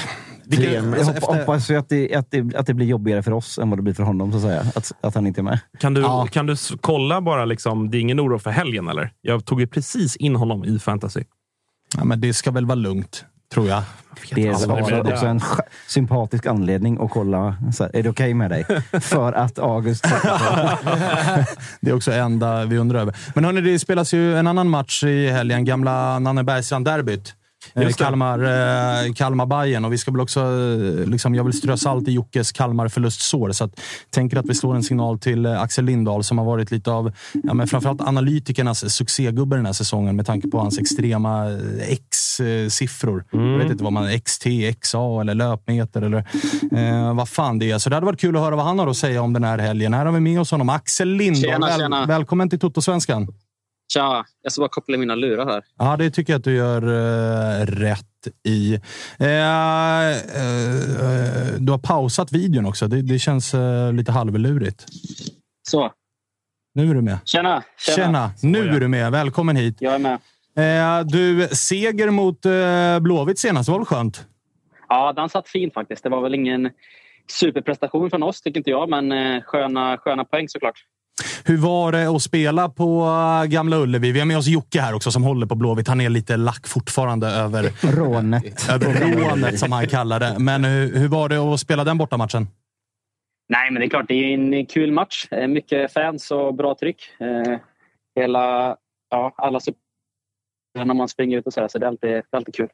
Jag 0.52 0.76
alltså, 0.76 1.04
hopp- 1.12 1.18
efter- 1.18 1.40
hoppas 1.40 1.70
ju 1.72 1.76
att 1.76 1.90
det, 1.90 2.16
att, 2.16 2.32
det, 2.32 2.56
att 2.56 2.66
det 2.66 2.74
blir 2.74 2.86
jobbigare 2.88 3.24
för 3.24 3.32
oss 3.32 3.58
än 3.58 3.70
vad 3.70 3.80
det 3.80 3.84
blir 3.84 3.94
för 3.94 4.04
honom, 4.04 4.32
så 4.32 4.38
att 4.38 4.44
säga. 4.44 4.62
Att, 4.76 4.92
att 5.02 5.16
han 5.16 5.28
inte 5.28 5.42
är 5.42 5.44
med. 5.44 5.60
Kan 5.80 5.94
du, 5.94 6.06
kan 6.32 6.46
du 6.46 6.56
kolla 6.82 7.22
bara, 7.22 7.46
liksom, 7.46 7.92
det 7.92 7.98
är 7.98 8.00
ingen 8.00 8.20
oro 8.20 8.40
för 8.40 8.52
helgen 8.52 8.88
eller? 8.88 9.12
Jag 9.22 9.46
tog 9.46 9.62
ju 9.62 9.68
precis 9.68 10.16
in 10.16 10.36
honom 10.36 10.64
i 10.66 10.80
fantasy. 10.80 11.24
Ja, 11.98 12.04
men 12.04 12.22
det 12.22 12.34
ska 12.34 12.52
väl 12.52 12.66
vara 12.66 12.76
lugnt, 12.76 13.26
tror 13.54 13.68
jag. 13.68 13.84
Det 14.36 14.48
är 14.48 14.50
Alltså, 14.50 14.72
också, 14.72 15.00
också 15.00 15.26
en 15.26 15.40
sk- 15.40 15.62
sympatisk 15.88 16.46
anledning 16.46 16.98
att 17.02 17.12
kolla. 17.12 17.56
Så 17.76 17.84
här, 17.84 17.96
är 17.96 18.04
det 18.04 18.10
okej 18.10 18.34
med 18.34 18.52
dig? 18.52 18.66
För 19.02 19.34
att 19.34 19.60
August... 19.60 20.04
Det 21.82 21.90
är 21.90 21.96
också 21.96 22.12
enda 22.12 22.66
vi 22.66 22.78
undrar 22.78 23.00
över. 23.00 23.16
Men 23.36 23.46
hörni, 23.46 23.62
det 23.62 23.80
spelas 23.80 24.14
ju 24.14 24.38
en 24.38 24.48
annan 24.48 24.70
match 24.70 25.04
i 25.04 25.28
helgen. 25.30 25.66
Gamla 25.66 26.20
Nanne 26.20 26.44
Eh. 27.74 27.90
Kalmar, 27.90 28.40
eh, 28.40 29.14
kalmar 29.14 29.46
Bayern 29.46 29.86
och 29.86 29.94
vi 29.94 29.98
ska 29.98 30.12
väl 30.12 30.22
också, 30.22 30.40
eh, 30.40 31.08
liksom, 31.10 31.36
jag 31.36 31.44
vill 31.44 31.54
strö 31.54 31.78
salt 31.78 32.08
i 32.08 32.12
Jockes 32.12 32.52
Kalmar-förlustsår. 32.52 33.52
Så 33.52 33.64
att, 33.64 33.80
tänker 34.10 34.38
att 34.38 34.46
vi 34.46 34.56
slår 34.56 34.76
en 34.76 34.84
signal 34.84 35.20
till 35.20 35.46
eh, 35.46 35.62
Axel 35.62 35.86
Lindahl 35.86 36.24
som 36.24 36.38
har 36.38 36.46
varit 36.46 36.72
lite 36.72 36.92
av, 36.92 37.12
ja, 37.44 37.54
men 37.54 37.68
framförallt 37.68 38.02
analytikernas 38.02 38.90
succégubbe 38.96 39.56
den 39.56 39.66
här 39.66 39.74
säsongen 39.74 40.16
med 40.16 40.26
tanke 40.26 40.48
på 40.48 40.60
hans 40.60 40.80
extrema 40.80 41.46
X-siffror. 41.88 43.26
Jag 43.32 43.58
vet 43.58 43.72
inte 43.72 43.84
vad 43.84 43.94
man 43.94 44.20
XT, 44.20 44.46
XA 44.82 45.22
eller 45.22 45.36
löpmeter 45.36 46.02
eller 46.02 46.18
eh, 46.72 47.14
vad 47.16 47.30
fan 47.30 47.60
det 47.60 47.72
är. 47.72 47.78
Så 47.78 47.90
det 47.90 47.96
hade 47.96 48.06
varit 48.06 48.20
kul 48.20 48.36
att 48.36 48.42
höra 48.42 48.56
vad 48.56 48.66
han 48.66 48.80
har 48.80 48.88
att 48.88 48.98
säga 48.98 49.22
om 49.22 49.34
den 49.34 49.44
här 49.44 49.58
helgen. 49.58 49.94
Här 49.94 50.06
har 50.06 50.14
vi 50.14 50.20
med 50.20 50.40
oss 50.42 50.52
honom, 50.52 50.70
Axel 50.70 51.08
Lindahl. 51.10 51.44
Tjena, 51.44 51.68
Väl- 51.68 51.80
tjena. 51.80 52.06
Välkommen 52.06 52.50
till 52.50 52.60
Toto-svenskan. 52.60 53.28
Tja, 53.94 54.26
jag 54.42 54.52
ska 54.52 54.62
bara 54.62 54.70
koppla 54.70 54.98
mina 54.98 55.16
lurar 55.16 55.46
här. 55.46 55.64
Ja, 55.78 55.98
det 55.98 56.12
tycker 56.12 56.34
jag 56.34 56.38
att 56.40 56.44
du 56.44 56.56
gör 56.56 56.82
eh, 56.84 57.66
rätt 57.66 58.06
i. 58.48 58.74
Eh, 59.20 60.10
eh, 60.10 60.16
du 61.60 61.72
har 61.72 61.78
pausat 61.78 62.32
videon 62.32 62.66
också. 62.66 62.88
Det, 62.88 63.02
det 63.02 63.20
känns 63.20 63.54
eh, 63.54 63.94
lite 63.94 64.12
halvlurigt. 64.12 64.86
Så, 65.68 65.92
Nu 66.76 66.90
är 66.90 66.94
du 66.96 67.02
med. 67.02 67.18
tjena! 67.26 67.64
Tjena! 67.96 68.32
Nu 68.44 68.70
är 68.70 68.80
du 68.80 68.88
med. 68.88 69.12
Välkommen 69.12 69.56
hit. 69.56 69.78
Jag 69.80 69.94
är 69.94 70.00
med. 70.00 70.20
Eh, 71.00 71.06
du, 71.06 71.48
seger 71.52 72.10
mot 72.10 72.46
eh, 72.46 73.00
Blåvitt 73.00 73.40
senast. 73.40 73.68
Det 73.68 73.72
var 73.72 73.80
väl 73.80 73.86
skönt? 73.86 74.26
Ja, 74.90 75.14
den 75.14 75.30
satt 75.30 75.48
fint 75.48 75.74
faktiskt. 75.74 76.04
Det 76.04 76.10
var 76.10 76.22
väl 76.22 76.36
ingen 76.36 76.70
superprestation 77.32 78.10
från 78.10 78.24
oss, 78.24 78.42
tycker 78.42 78.60
inte 78.60 78.70
jag, 78.70 78.90
men 78.90 79.42
sköna, 79.42 79.98
sköna 79.98 80.26
poäng 80.26 80.50
såklart. 80.50 80.86
Hur 81.46 81.58
var 81.58 81.92
det 81.92 82.06
att 82.06 82.22
spela 82.22 82.70
på 82.70 83.06
eh, 83.06 83.50
Gamla 83.50 83.78
Ullevi? 83.78 84.12
Vi 84.12 84.20
har 84.20 84.26
med 84.26 84.38
oss 84.38 84.48
Jocke 84.48 84.82
här 84.82 84.94
också 84.96 85.12
som 85.12 85.24
håller 85.24 85.46
på 85.46 85.56
Blåvitt. 85.56 85.88
Han 85.88 86.02
är 86.02 86.10
lite 86.10 86.38
lack 86.38 86.68
fortfarande 86.68 87.28
över 87.28 87.72
Rånet. 87.96 88.70
över 88.70 89.16
rånet 89.16 89.60
som 89.60 89.72
han 89.72 89.88
kallar 89.88 90.20
det. 90.20 90.36
Men 90.40 90.64
hur, 90.64 91.00
hur 91.00 91.08
var 91.08 91.30
det 91.30 91.38
att 91.38 91.60
spela 91.60 91.84
den 91.84 91.98
bortamatchen? 91.98 92.48
Nej, 93.50 93.72
men 93.72 93.80
det 93.80 93.86
är 93.86 93.90
klart, 93.90 94.08
det 94.08 94.14
är 94.14 94.34
en 94.34 94.66
kul 94.66 94.92
match. 94.92 95.28
Eh, 95.32 95.48
Mycket 95.48 95.94
fans 95.94 96.32
och 96.32 96.54
bra 96.54 96.76
tryck. 96.76 97.02
Eh, 97.20 97.58
hela, 98.16 98.76
ja, 99.10 99.34
alla 99.38 99.60
supportrar 99.60 99.89
när 100.76 100.94
man 100.94 101.08
springer 101.08 101.38
ut 101.38 101.48
och 101.48 101.54
så, 101.54 101.60
där, 101.60 101.68
så 101.68 101.80
det 101.80 101.86
är 101.86 101.88
alltid, 101.88 102.10
det 102.10 102.16
är 102.16 102.38
alltid 102.38 102.56
kul. 102.56 102.68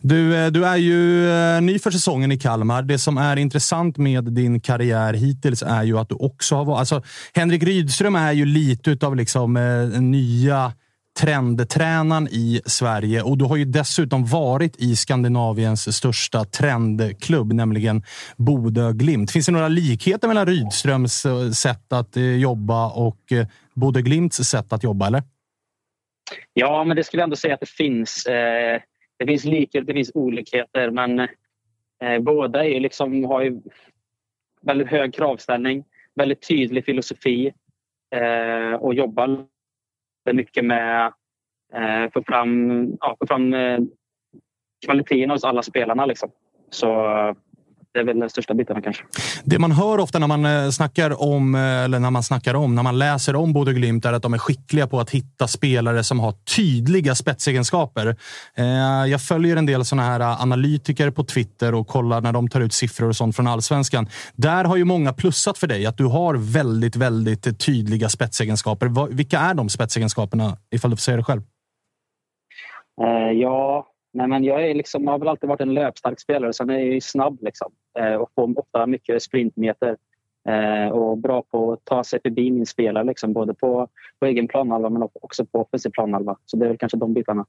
Du, 0.00 0.36
eh, 0.36 0.46
du 0.46 0.66
är 0.66 0.76
ju 0.76 1.30
eh, 1.30 1.62
ny 1.62 1.78
för 1.78 1.90
säsongen 1.90 2.32
i 2.32 2.38
Kalmar. 2.38 2.82
Det 2.82 2.98
som 2.98 3.18
är 3.18 3.36
intressant 3.36 3.96
med 3.96 4.24
din 4.24 4.60
karriär 4.60 5.12
hittills 5.12 5.62
är 5.62 5.82
ju 5.82 5.98
att 5.98 6.08
du 6.08 6.14
också 6.14 6.54
har 6.54 6.64
varit... 6.64 6.78
Alltså, 6.78 7.02
Henrik 7.34 7.62
Rydström 7.62 8.16
är 8.16 8.32
ju 8.32 8.46
lite 8.46 9.06
av 9.06 9.16
liksom, 9.16 9.56
eh, 9.56 10.00
nya 10.00 10.72
trendtränaren 11.20 12.28
i 12.28 12.60
Sverige 12.66 13.22
och 13.22 13.38
du 13.38 13.44
har 13.44 13.56
ju 13.56 13.64
dessutom 13.64 14.26
varit 14.26 14.76
i 14.76 14.96
Skandinaviens 14.96 15.96
största 15.96 16.44
trendklubb, 16.44 17.52
nämligen 17.52 18.02
Bodö 18.36 18.92
Glimt. 18.92 19.30
Finns 19.30 19.46
det 19.46 19.52
några 19.52 19.68
likheter 19.68 20.28
mellan 20.28 20.46
Rydströms 20.46 21.26
eh, 21.26 21.50
sätt 21.50 21.92
att 21.92 22.16
jobba 22.38 22.86
och 22.88 23.18
Bodö 23.74 24.00
Glimts 24.00 24.36
sätt 24.36 24.72
att 24.72 24.82
jobba? 24.82 25.06
eller? 25.06 25.22
Ja, 26.52 26.84
men 26.84 26.96
det 26.96 27.04
skulle 27.04 27.20
jag 27.20 27.26
ändå 27.26 27.36
säga 27.36 27.54
att 27.54 27.60
det 27.60 27.68
finns. 27.68 28.26
Eh, 28.26 28.80
det 29.16 29.26
finns 29.26 29.44
likheter, 29.44 29.86
det 29.86 29.94
finns 29.94 30.10
olikheter, 30.14 30.90
men 30.90 31.18
eh, 32.00 32.18
båda 32.20 32.64
är 32.64 32.80
liksom, 32.80 33.24
har 33.24 33.42
ju 33.42 33.60
väldigt 34.62 34.88
hög 34.88 35.14
kravställning, 35.14 35.84
väldigt 36.14 36.48
tydlig 36.48 36.84
filosofi 36.84 37.52
eh, 38.14 38.74
och 38.74 38.94
jobbar 38.94 39.46
mycket 40.32 40.64
med 40.64 41.06
att 41.06 42.12
få 42.12 42.22
fram, 42.22 42.84
ja, 43.00 43.16
få 43.20 43.26
fram 43.26 43.54
eh, 43.54 43.80
kvaliteten 44.84 45.30
hos 45.30 45.44
alla 45.44 45.62
spelarna. 45.62 46.06
Liksom. 46.06 46.30
Så 46.70 46.86
det 47.94 48.00
är 48.00 48.04
väl 48.04 48.20
den 48.20 48.30
största 48.30 48.54
biten 48.54 48.82
kanske. 48.82 49.04
Det 49.44 49.58
man 49.58 49.72
hör 49.72 49.98
ofta 49.98 50.18
när 50.18 50.26
man 50.26 50.44
eh, 50.44 50.70
snackar 50.70 51.22
om, 51.22 51.54
eh, 51.54 51.60
eller 51.60 51.98
när 51.98 52.10
man 52.10 52.22
snackar 52.22 52.54
om, 52.54 52.74
när 52.74 52.82
man 52.82 52.98
läser 52.98 53.36
om 53.36 53.52
Bodø 53.52 53.72
Glimt 53.72 54.04
är 54.04 54.12
att 54.12 54.22
de 54.22 54.34
är 54.34 54.38
skickliga 54.38 54.86
på 54.86 55.00
att 55.00 55.10
hitta 55.10 55.48
spelare 55.48 56.04
som 56.04 56.20
har 56.20 56.32
tydliga 56.56 57.14
spetsegenskaper. 57.14 58.16
Eh, 58.56 58.64
jag 59.10 59.22
följer 59.22 59.56
en 59.56 59.66
del 59.66 59.84
sådana 59.84 60.08
här 60.08 60.42
analytiker 60.42 61.10
på 61.10 61.24
Twitter 61.24 61.74
och 61.74 61.86
kollar 61.86 62.20
när 62.20 62.32
de 62.32 62.48
tar 62.48 62.60
ut 62.60 62.72
siffror 62.72 63.08
och 63.08 63.16
sånt 63.16 63.36
från 63.36 63.46
allsvenskan. 63.46 64.08
Där 64.36 64.64
har 64.64 64.76
ju 64.76 64.84
många 64.84 65.12
plussat 65.12 65.58
för 65.58 65.66
dig 65.66 65.86
att 65.86 65.96
du 65.96 66.04
har 66.04 66.34
väldigt, 66.34 66.96
väldigt 66.96 67.60
tydliga 67.60 68.08
spetsegenskaper. 68.08 69.08
Vilka 69.14 69.38
är 69.38 69.54
de 69.54 69.68
spetsegenskaperna 69.68 70.56
ifall 70.70 70.90
du 70.90 70.96
får 70.96 71.00
säga 71.00 71.16
det 71.16 71.24
själv? 71.24 71.42
Ja, 73.34 73.86
Nej, 74.14 74.28
men 74.28 74.44
jag 74.44 74.70
är 74.70 74.74
liksom, 74.74 75.06
har 75.06 75.18
väl 75.18 75.28
alltid 75.28 75.48
varit 75.48 75.60
en 75.60 75.74
löpstark 75.74 76.20
spelare. 76.20 76.52
Sen 76.52 76.70
är 76.70 76.78
jag 76.78 77.02
snabb 77.02 77.38
liksom, 77.42 77.72
och 78.20 78.30
får 78.34 78.58
ofta 78.58 78.86
mycket 78.86 79.22
sprintmeter. 79.22 79.96
Eh, 80.48 80.88
och 80.88 81.18
bra 81.18 81.42
på 81.42 81.72
att 81.72 81.84
ta 81.84 82.04
sig 82.04 82.20
förbi 82.22 82.50
min 82.50 82.66
spelare, 82.66 83.04
liksom, 83.04 83.32
både 83.32 83.54
på, 83.54 83.88
på 84.20 84.26
egen 84.26 84.48
planhalva 84.48 84.90
men 84.90 85.02
också 85.02 85.44
på 85.44 85.60
offensiv 85.60 85.90
planhalva. 85.90 86.36
Så 86.44 86.56
det 86.56 86.64
är 86.64 86.68
väl 86.68 86.78
kanske 86.78 86.98
de 86.98 87.14
bitarna. 87.14 87.46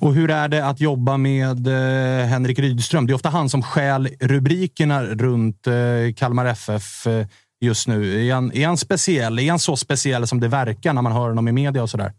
Och 0.00 0.14
hur 0.14 0.30
är 0.30 0.48
det 0.48 0.66
att 0.66 0.80
jobba 0.80 1.16
med 1.16 1.66
eh, 1.66 2.26
Henrik 2.26 2.58
Rydström? 2.58 3.06
Det 3.06 3.12
är 3.12 3.14
ofta 3.14 3.28
han 3.28 3.48
som 3.48 3.62
stjäl 3.62 4.08
rubrikerna 4.20 5.04
runt 5.04 5.66
eh, 5.66 6.14
Kalmar 6.16 6.46
FF 6.46 7.06
eh, 7.06 7.26
just 7.60 7.88
nu. 7.88 8.28
Är 8.28 8.34
han, 8.34 8.52
är 8.52 8.66
han 8.66 8.76
speciell? 8.76 9.38
Är 9.38 9.50
han 9.50 9.58
så 9.58 9.76
speciell 9.76 10.26
som 10.26 10.40
det 10.40 10.48
verkar 10.48 10.92
när 10.92 11.02
man 11.02 11.12
hör 11.12 11.28
honom 11.28 11.48
i 11.48 11.52
media 11.52 11.82
och 11.82 11.90
sådär? 11.90 12.12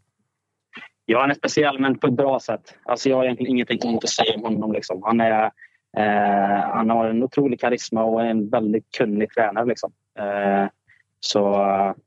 Ja, 1.06 1.22
han 1.22 1.30
är 1.30 1.36
speciell, 1.36 1.80
men 1.80 1.98
på 1.98 2.08
ett 2.08 2.14
bra 2.14 2.40
sätt. 2.40 2.76
Alltså, 2.86 3.10
jag 3.10 3.18
har 3.18 3.24
egentligen 3.24 3.52
ingenting 3.52 3.90
emot 3.90 4.04
att 4.04 4.10
säga 4.10 4.36
om 4.36 4.42
honom. 4.42 4.74
Liksom. 4.74 5.02
Han, 5.04 5.22
är, 5.22 5.52
eh, 5.98 6.70
han 6.74 6.90
har 6.90 7.06
en 7.06 7.24
otrolig 7.24 7.60
karisma 7.60 8.04
och 8.04 8.22
är 8.22 8.26
en 8.26 8.50
väldigt 8.50 8.92
kunnig 8.98 9.30
tränare. 9.34 9.66
Liksom. 9.66 9.92
Eh, 10.20 10.68
så 11.20 11.40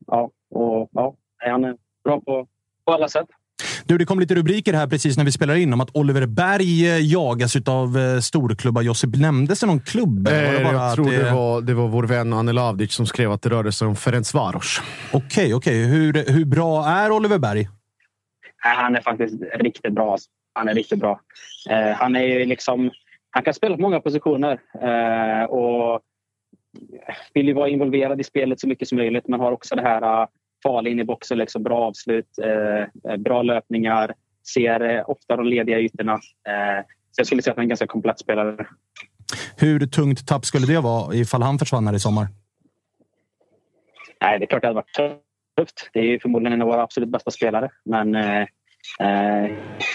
ja, 0.06 0.30
och, 0.50 0.90
ja, 0.92 1.14
han 1.38 1.64
är 1.64 1.76
bra 2.04 2.20
på, 2.20 2.46
på 2.84 2.92
alla 2.92 3.08
sätt. 3.08 3.26
Du, 3.84 3.98
det 3.98 4.04
kom 4.04 4.20
lite 4.20 4.34
rubriker 4.34 4.72
här 4.72 4.86
precis 4.86 5.16
när 5.16 5.24
vi 5.24 5.32
spelar 5.32 5.54
in 5.54 5.72
om 5.72 5.80
att 5.80 5.96
Oliver 5.96 6.26
Berg 6.26 6.88
eh, 6.88 7.12
jagas 7.12 7.56
av 7.66 7.98
eh, 7.98 8.20
storklubbar. 8.20 8.82
Josip, 8.82 9.16
nämndes 9.16 9.60
det 9.60 9.66
någon 9.66 9.80
klubb? 9.80 10.28
Eh, 10.28 10.62
jag 10.62 10.94
tror 10.94 11.10
det... 11.10 11.16
det... 11.16 11.30
var, 11.30 11.60
det 11.60 11.74
var 11.74 11.88
vår 11.88 12.04
vän 12.04 12.32
Anne 12.32 12.52
Lavdic 12.52 12.92
som 12.92 13.06
skrev 13.06 13.32
att 13.32 13.42
det 13.42 13.48
rörde 13.48 13.72
sig 13.72 13.88
om 13.88 13.96
Ferencvaros. 13.96 14.80
Okej, 15.12 15.20
okay, 15.20 15.54
okej. 15.54 15.84
Okay. 15.84 15.98
Hur, 15.98 16.32
hur 16.32 16.44
bra 16.44 16.86
är 16.86 17.10
Oliver 17.10 17.38
Berg? 17.38 17.68
han 18.58 18.96
är 18.96 19.00
faktiskt 19.00 19.34
riktigt 19.54 19.92
bra. 19.92 20.16
Han 20.52 20.68
är 20.68 20.74
riktigt 20.74 20.98
bra. 20.98 21.20
Eh, 21.70 21.96
han 21.96 22.16
är 22.16 22.46
liksom... 22.46 22.90
Han 23.36 23.44
kan 23.44 23.54
spela 23.54 23.76
på 23.76 23.82
många 23.82 24.00
positioner 24.00 24.60
eh, 24.82 25.44
och 25.44 26.00
vill 27.34 27.46
ju 27.48 27.52
vara 27.52 27.68
involverad 27.68 28.20
i 28.20 28.24
spelet 28.24 28.60
så 28.60 28.68
mycket 28.68 28.88
som 28.88 28.98
möjligt 28.98 29.28
men 29.28 29.40
har 29.40 29.52
också 29.52 29.76
det 29.76 29.82
här 29.82 30.22
uh, 30.22 30.28
farlig 30.62 30.90
in 30.90 31.00
i 31.00 31.04
boxen, 31.04 31.38
liksom, 31.38 31.62
bra 31.62 31.78
avslut, 31.78 32.38
eh, 32.38 33.16
bra 33.16 33.42
löpningar, 33.42 34.14
ser 34.54 34.80
eh, 34.80 35.10
ofta 35.10 35.36
de 35.36 35.46
lediga 35.46 35.78
ytorna. 35.78 36.12
Eh, 36.12 36.84
så 37.10 37.20
jag 37.20 37.26
skulle 37.26 37.42
säga 37.42 37.52
att 37.52 37.56
han 37.56 37.62
är 37.62 37.64
en 37.64 37.68
ganska 37.68 37.86
komplett 37.86 38.18
spelare. 38.18 38.66
Hur 39.56 39.86
tungt 39.86 40.28
tapp 40.28 40.44
skulle 40.44 40.66
det 40.66 40.80
vara 40.80 41.14
ifall 41.14 41.42
han 41.42 41.58
försvann 41.58 41.86
här 41.86 41.94
i 41.94 42.00
sommar? 42.00 42.26
Nej, 44.20 44.38
det 44.38 44.44
är 44.44 44.46
klart 44.46 44.62
det 44.62 44.68
hade 44.68 44.74
varit 44.74 45.20
tufft. 45.58 45.90
Det 45.92 46.00
är 46.00 46.18
förmodligen 46.18 46.52
en 46.52 46.62
av 46.62 46.68
våra 46.68 46.82
absolut 46.82 47.08
bästa 47.08 47.30
spelare. 47.30 47.70
Men 47.84 48.14
eh, 48.14 48.40
eh, 48.40 48.46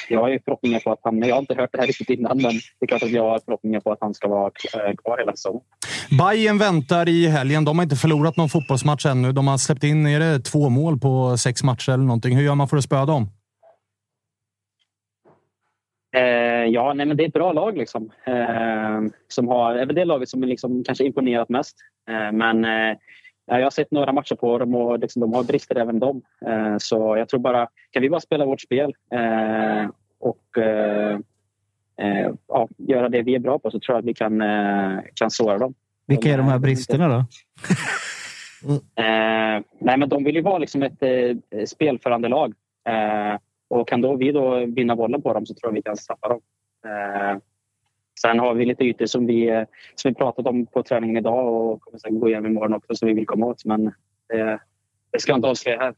jag 0.10 0.20
har 0.20 0.30
ju 0.30 0.40
förhoppningar 0.46 0.80
på 0.80 0.92
att 0.92 1.00
han... 1.04 1.20
Jag 1.20 1.36
har 1.36 1.40
inte 1.40 1.56
hört 1.56 1.70
det 1.72 1.80
här 1.80 1.88
riktigt 1.88 2.10
innan, 2.10 2.42
men 2.42 2.52
det 2.52 2.86
är 2.86 2.88
klart 2.88 3.04
att 3.04 3.12
jag 3.12 3.30
har 3.30 3.40
förhoppningar 3.46 3.80
på 3.80 3.92
att 3.92 3.98
han 4.02 4.14
ska 4.14 4.28
vara 4.28 4.52
eh, 4.74 4.96
kvar 4.96 5.18
hela 5.18 5.32
säsongen. 5.32 5.62
Bayern 6.20 6.58
väntar 6.58 7.10
i 7.10 7.28
helgen. 7.28 7.66
De 7.66 7.78
har 7.78 7.84
inte 7.84 7.96
förlorat 7.96 8.38
någon 8.38 8.50
fotbollsmatch 8.50 9.06
ännu. 9.06 9.32
De 9.32 9.48
har 9.48 9.58
släppt 9.58 9.84
in 9.84 10.06
är 10.06 10.20
det 10.20 10.40
två 10.40 10.70
mål 10.70 11.00
på 11.00 11.38
sex 11.38 11.64
matcher 11.64 11.92
eller 11.92 12.04
någonting. 12.04 12.36
Hur 12.36 12.44
gör 12.44 12.56
man 12.56 12.68
för 12.68 12.78
att 12.78 12.84
spöa 12.84 13.06
dem? 13.06 13.28
Eh, 16.16 16.66
ja, 16.66 16.94
nej, 16.94 17.06
men 17.06 17.18
det 17.18 17.24
är 17.24 17.28
ett 17.28 17.34
bra 17.34 17.54
lag. 17.54 17.78
Liksom. 17.78 18.12
Eh, 18.26 19.12
som 19.28 19.48
har, 19.48 19.76
är 19.76 19.86
det 19.86 20.06
laget 20.06 20.30
som 20.30 20.44
liksom 20.44 20.84
kanske 20.84 21.04
imponerat 21.04 21.50
mest. 21.50 21.78
Eh, 22.10 22.32
men 22.32 22.66
eh, 22.66 22.98
jag 23.46 23.64
har 23.64 23.70
sett 23.70 23.92
några 23.92 24.14
matcher 24.14 24.36
på 24.36 24.58
dem 24.58 24.76
och 24.76 25.00
liksom, 25.00 25.20
de 25.20 25.34
har 25.34 25.44
brister 25.44 25.76
även 25.76 26.00
de. 26.00 26.22
Eh, 26.48 26.76
så 26.78 27.18
jag 27.18 27.30
tror 27.30 27.40
bara, 27.40 27.68
kan 27.92 28.02
vi 28.02 28.10
bara 28.10 28.20
spela 28.20 28.46
vårt 28.46 28.62
spel 28.62 28.94
eh, 29.12 29.90
och 30.20 30.58
eh, 30.58 31.20
ja, 32.48 32.68
göra 32.78 33.10
det 33.10 33.22
vi 33.22 33.36
är 33.36 33.40
bra 33.40 33.60
på 33.60 33.72
så 33.72 33.80
tror 33.80 33.96
jag 33.96 34.00
att 34.00 34.06
vi 34.06 34.14
kan, 34.14 34.44
kan 35.14 35.32
såra 35.32 35.58
dem. 35.58 35.74
Vilka 36.08 36.30
är 36.30 36.38
de 36.38 36.46
här 36.46 36.60
bristerna 36.60 37.08
då? 37.08 37.26
mm. 38.68 38.82
nej, 39.80 39.98
men 39.98 40.10
de 40.10 40.24
vill 40.24 40.36
ju 40.36 40.42
vara 40.42 40.58
liksom 40.58 40.84
ett 40.84 41.04
eh, 41.04 41.66
spelförande 41.66 42.28
lag. 42.28 42.54
och 43.68 43.88
kan 43.88 44.02
då 44.02 44.16
vi 44.16 44.32
då 44.32 44.66
vinna 44.66 44.96
bollen 44.96 45.22
på 45.22 45.34
dem 45.34 45.46
så 45.46 45.54
tror 45.54 45.72
jag 45.72 45.76
vi 45.76 45.82
kan 45.82 45.98
straffa 45.98 46.28
dem. 46.28 46.42
Sen 48.22 48.40
har 48.40 48.54
vi 48.54 48.66
lite 48.66 48.84
ytor 48.84 49.06
som 49.06 49.26
vi, 49.26 49.66
som 49.96 50.10
vi 50.12 50.16
pratat 50.16 50.48
om 50.48 50.66
på 50.66 50.84
träningen 50.84 51.18
idag 51.18 51.54
och 51.54 51.82
kommer 51.82 51.98
säkert 51.98 52.20
gå 52.20 52.28
igenom 52.30 52.52
imorgon 52.52 52.74
också 52.74 52.96
som 52.96 53.08
vi 53.08 53.14
vill 53.14 53.26
komma 53.26 53.46
åt. 53.46 53.66
Men 53.66 53.86
det, 54.30 54.60
det 55.12 55.20
ska 55.20 55.32
jag 55.32 55.38
inte 55.38 55.48
avslöja 55.48 55.80
här. 55.80 55.94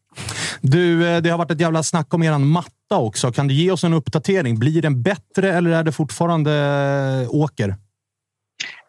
Du, 0.61 1.07
eh, 1.07 1.21
det 1.21 1.29
har 1.29 1.37
varit 1.37 1.51
ett 1.51 1.61
jävla 1.61 1.83
snack 1.83 2.13
om 2.13 2.23
er 2.23 2.37
matta 2.37 2.97
också. 2.97 3.31
Kan 3.31 3.47
du 3.47 3.53
ge 3.53 3.71
oss 3.71 3.83
en 3.83 3.93
uppdatering? 3.93 4.59
Blir 4.59 4.81
den 4.81 5.01
bättre 5.03 5.49
eller 5.53 5.71
är 5.71 5.83
det 5.83 5.91
fortfarande 5.91 6.51
eh, 6.51 7.35
åker? 7.35 7.75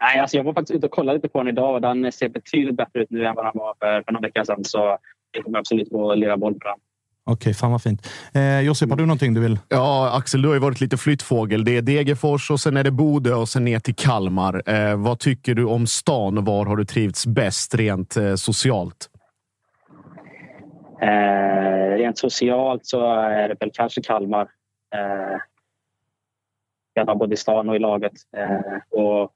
Nej, 0.00 0.18
alltså 0.18 0.36
jag 0.36 0.44
var 0.44 0.52
faktiskt 0.52 0.76
ute 0.76 0.86
och 0.86 0.92
kollade 0.92 1.18
lite 1.18 1.28
på 1.28 1.38
den 1.38 1.48
idag 1.48 1.74
och 1.74 1.80
den 1.80 2.12
ser 2.12 2.28
betydligt 2.28 2.76
bättre 2.76 3.02
ut 3.02 3.10
nu 3.10 3.26
än 3.26 3.34
vad 3.34 3.44
den 3.44 3.52
var 3.54 3.74
för, 3.78 4.02
för 4.02 4.12
några 4.12 4.26
veckor 4.26 4.44
sedan. 4.44 4.64
Så 4.64 4.98
det 5.30 5.42
kommer 5.42 5.58
absolut 5.58 5.94
att 5.94 6.18
lira 6.18 6.36
boll 6.36 6.54
på 6.54 6.68
den. 6.68 6.78
Okej, 7.26 7.34
okay, 7.34 7.54
fan 7.54 7.70
vad 7.70 7.82
fint. 7.82 8.08
Eh, 8.34 8.60
Josip, 8.60 8.90
har 8.90 8.96
du 8.96 9.06
någonting 9.06 9.34
du 9.34 9.40
vill? 9.40 9.58
Ja, 9.68 10.16
Axel, 10.16 10.42
du 10.42 10.48
har 10.48 10.54
ju 10.54 10.60
varit 10.60 10.80
lite 10.80 10.96
flyttfågel. 10.96 11.64
Det 11.64 11.76
är 11.76 11.82
Degerfors 11.82 12.50
och 12.50 12.60
sen 12.60 12.76
är 12.76 12.84
det 12.84 12.90
Bodö 12.90 13.34
och 13.34 13.48
sen 13.48 13.64
ner 13.64 13.78
till 13.78 13.94
Kalmar. 13.94 14.62
Eh, 14.66 14.96
vad 14.96 15.18
tycker 15.18 15.54
du 15.54 15.64
om 15.64 15.86
stan 15.86 16.38
och 16.38 16.44
var 16.44 16.66
har 16.66 16.76
du 16.76 16.84
trivts 16.84 17.26
bäst 17.26 17.74
rent 17.74 18.16
eh, 18.16 18.34
socialt? 18.34 19.10
Eh, 21.02 21.96
rent 21.96 22.18
socialt 22.18 22.86
så 22.86 23.14
är 23.14 23.48
det 23.48 23.56
väl 23.60 23.70
kanske 23.74 24.02
Kalmar. 24.02 24.48
Eh, 24.94 25.38
jag 26.94 27.18
både 27.18 27.34
i 27.34 27.36
stan 27.36 27.68
och 27.68 27.76
i 27.76 27.78
laget. 27.78 28.12
Eh, 28.36 29.00
och, 29.00 29.32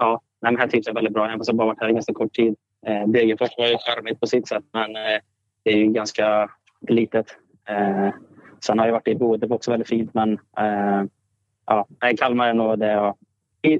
ja, 0.00 0.20
men 0.40 0.58
här 0.58 0.68
trivs 0.68 0.86
jag 0.86 0.94
väldigt 0.94 1.12
bra. 1.12 1.30
Jag 1.30 1.38
har 1.38 1.52
bara 1.52 1.66
varit 1.66 1.80
här 1.80 1.88
en 1.88 1.94
ganska 1.94 2.14
kort 2.14 2.32
tid. 2.32 2.54
Eh, 2.86 3.08
Degerfors 3.08 3.50
var 3.58 3.66
ju 3.66 3.78
charmigt 3.78 4.20
på 4.20 4.26
sitt 4.26 4.48
sätt, 4.48 4.64
men 4.72 4.96
eh, 4.96 5.20
det 5.64 5.70
är 5.70 5.76
ju 5.76 5.86
ganska 5.86 6.50
litet. 6.90 7.26
Eh, 7.68 8.14
sen 8.66 8.78
har 8.78 8.86
jag 8.86 8.92
varit 8.92 9.08
i 9.08 9.14
Bodö 9.14 9.46
också 9.46 9.70
väldigt 9.70 9.88
fint, 9.88 10.14
men 10.14 10.32
eh, 10.32 11.04
ja, 11.66 11.86
Kalmar 12.18 12.48
är 12.48 12.54
nog 12.54 12.78
det 12.78 12.92
jag... 12.92 13.16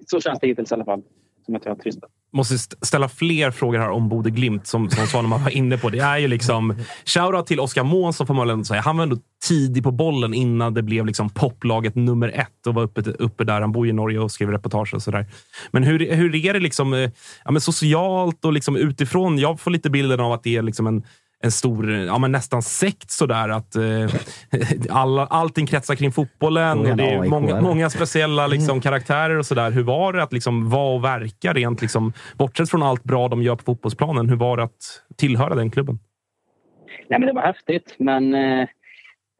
Så 0.06 0.20
känns 0.20 0.40
det 0.40 0.46
hittills 0.46 0.70
i 0.70 0.74
alla 0.74 0.84
fall. 0.84 1.02
Som 1.46 1.56
att 1.56 1.66
jag 1.66 1.80
trivs 1.80 1.98
måste 2.34 2.58
ställa 2.86 3.08
fler 3.08 3.50
frågor 3.50 3.78
här 3.78 3.90
om 3.90 4.08
Bode 4.08 4.30
Glimt 4.30 4.66
som, 4.66 4.90
som 4.90 5.06
Svanemar 5.06 5.38
var 5.38 5.50
inne 5.50 5.78
på. 5.78 5.90
Det 5.90 5.98
är 5.98 6.18
ju 6.18 6.28
liksom 6.28 6.74
shoutout 7.04 7.46
till 7.46 7.60
Oskar 7.60 7.84
Månsson 7.84 8.26
får 8.26 8.34
man 8.34 8.48
väl 8.48 8.64
säga. 8.64 8.80
Han 8.80 8.96
var 8.96 9.02
ändå 9.02 9.16
tidig 9.48 9.82
på 9.82 9.90
bollen 9.90 10.34
innan 10.34 10.74
det 10.74 10.82
blev 10.82 11.06
liksom 11.06 11.30
poplaget 11.30 11.94
nummer 11.94 12.28
ett 12.28 12.66
och 12.66 12.74
var 12.74 12.82
uppe, 12.82 13.00
uppe 13.00 13.44
där. 13.44 13.60
Han 13.60 13.72
bor 13.72 13.88
i 13.88 13.92
Norge 13.92 14.18
och 14.18 14.30
skriver 14.30 14.52
reportage 14.52 14.94
och 14.94 15.02
sådär. 15.02 15.26
Men 15.70 15.82
hur, 15.82 16.14
hur 16.14 16.34
är 16.34 16.52
det 16.52 16.60
liksom, 16.60 16.92
eh, 16.92 17.10
ja, 17.44 17.50
men 17.50 17.60
socialt 17.60 18.44
och 18.44 18.52
liksom 18.52 18.76
utifrån? 18.76 19.38
Jag 19.38 19.60
får 19.60 19.70
lite 19.70 19.90
bilden 19.90 20.20
av 20.20 20.32
att 20.32 20.42
det 20.42 20.56
är 20.56 20.62
liksom 20.62 20.86
en 20.86 21.02
en 21.44 21.50
stor, 21.50 21.90
ja, 21.90 22.18
men 22.18 22.32
nästan 22.32 22.62
sekt 22.62 23.10
sådär. 23.10 23.48
Att 23.48 23.76
eh, 23.76 23.82
alla, 24.96 25.26
allting 25.26 25.66
kretsar 25.66 25.94
kring 25.94 26.12
fotbollen. 26.12 26.78
Och 26.78 26.96
det 26.96 27.04
är 27.04 27.20
AIK, 27.20 27.30
många, 27.30 27.60
många 27.60 27.90
speciella 27.90 28.46
liksom, 28.46 28.80
karaktärer 28.80 29.38
och 29.38 29.46
sådär. 29.46 29.70
Hur 29.70 29.82
var 29.82 30.12
det 30.12 30.22
att 30.22 30.32
liksom, 30.32 30.70
vara 30.70 30.94
och 30.94 31.04
verka 31.04 31.52
rent, 31.52 31.82
liksom, 31.82 32.12
bortsett 32.38 32.70
från 32.70 32.82
allt 32.82 33.04
bra 33.04 33.28
de 33.28 33.42
gör 33.42 33.56
på 33.56 33.62
fotbollsplanen? 33.62 34.28
Hur 34.28 34.36
var 34.36 34.56
det 34.56 34.62
att 34.62 35.02
tillhöra 35.16 35.54
den 35.54 35.70
klubben? 35.70 35.98
Nej, 37.08 37.20
men 37.20 37.26
det 37.26 37.32
var 37.32 37.42
häftigt, 37.42 37.94
men 37.98 38.34
eh, 38.34 38.68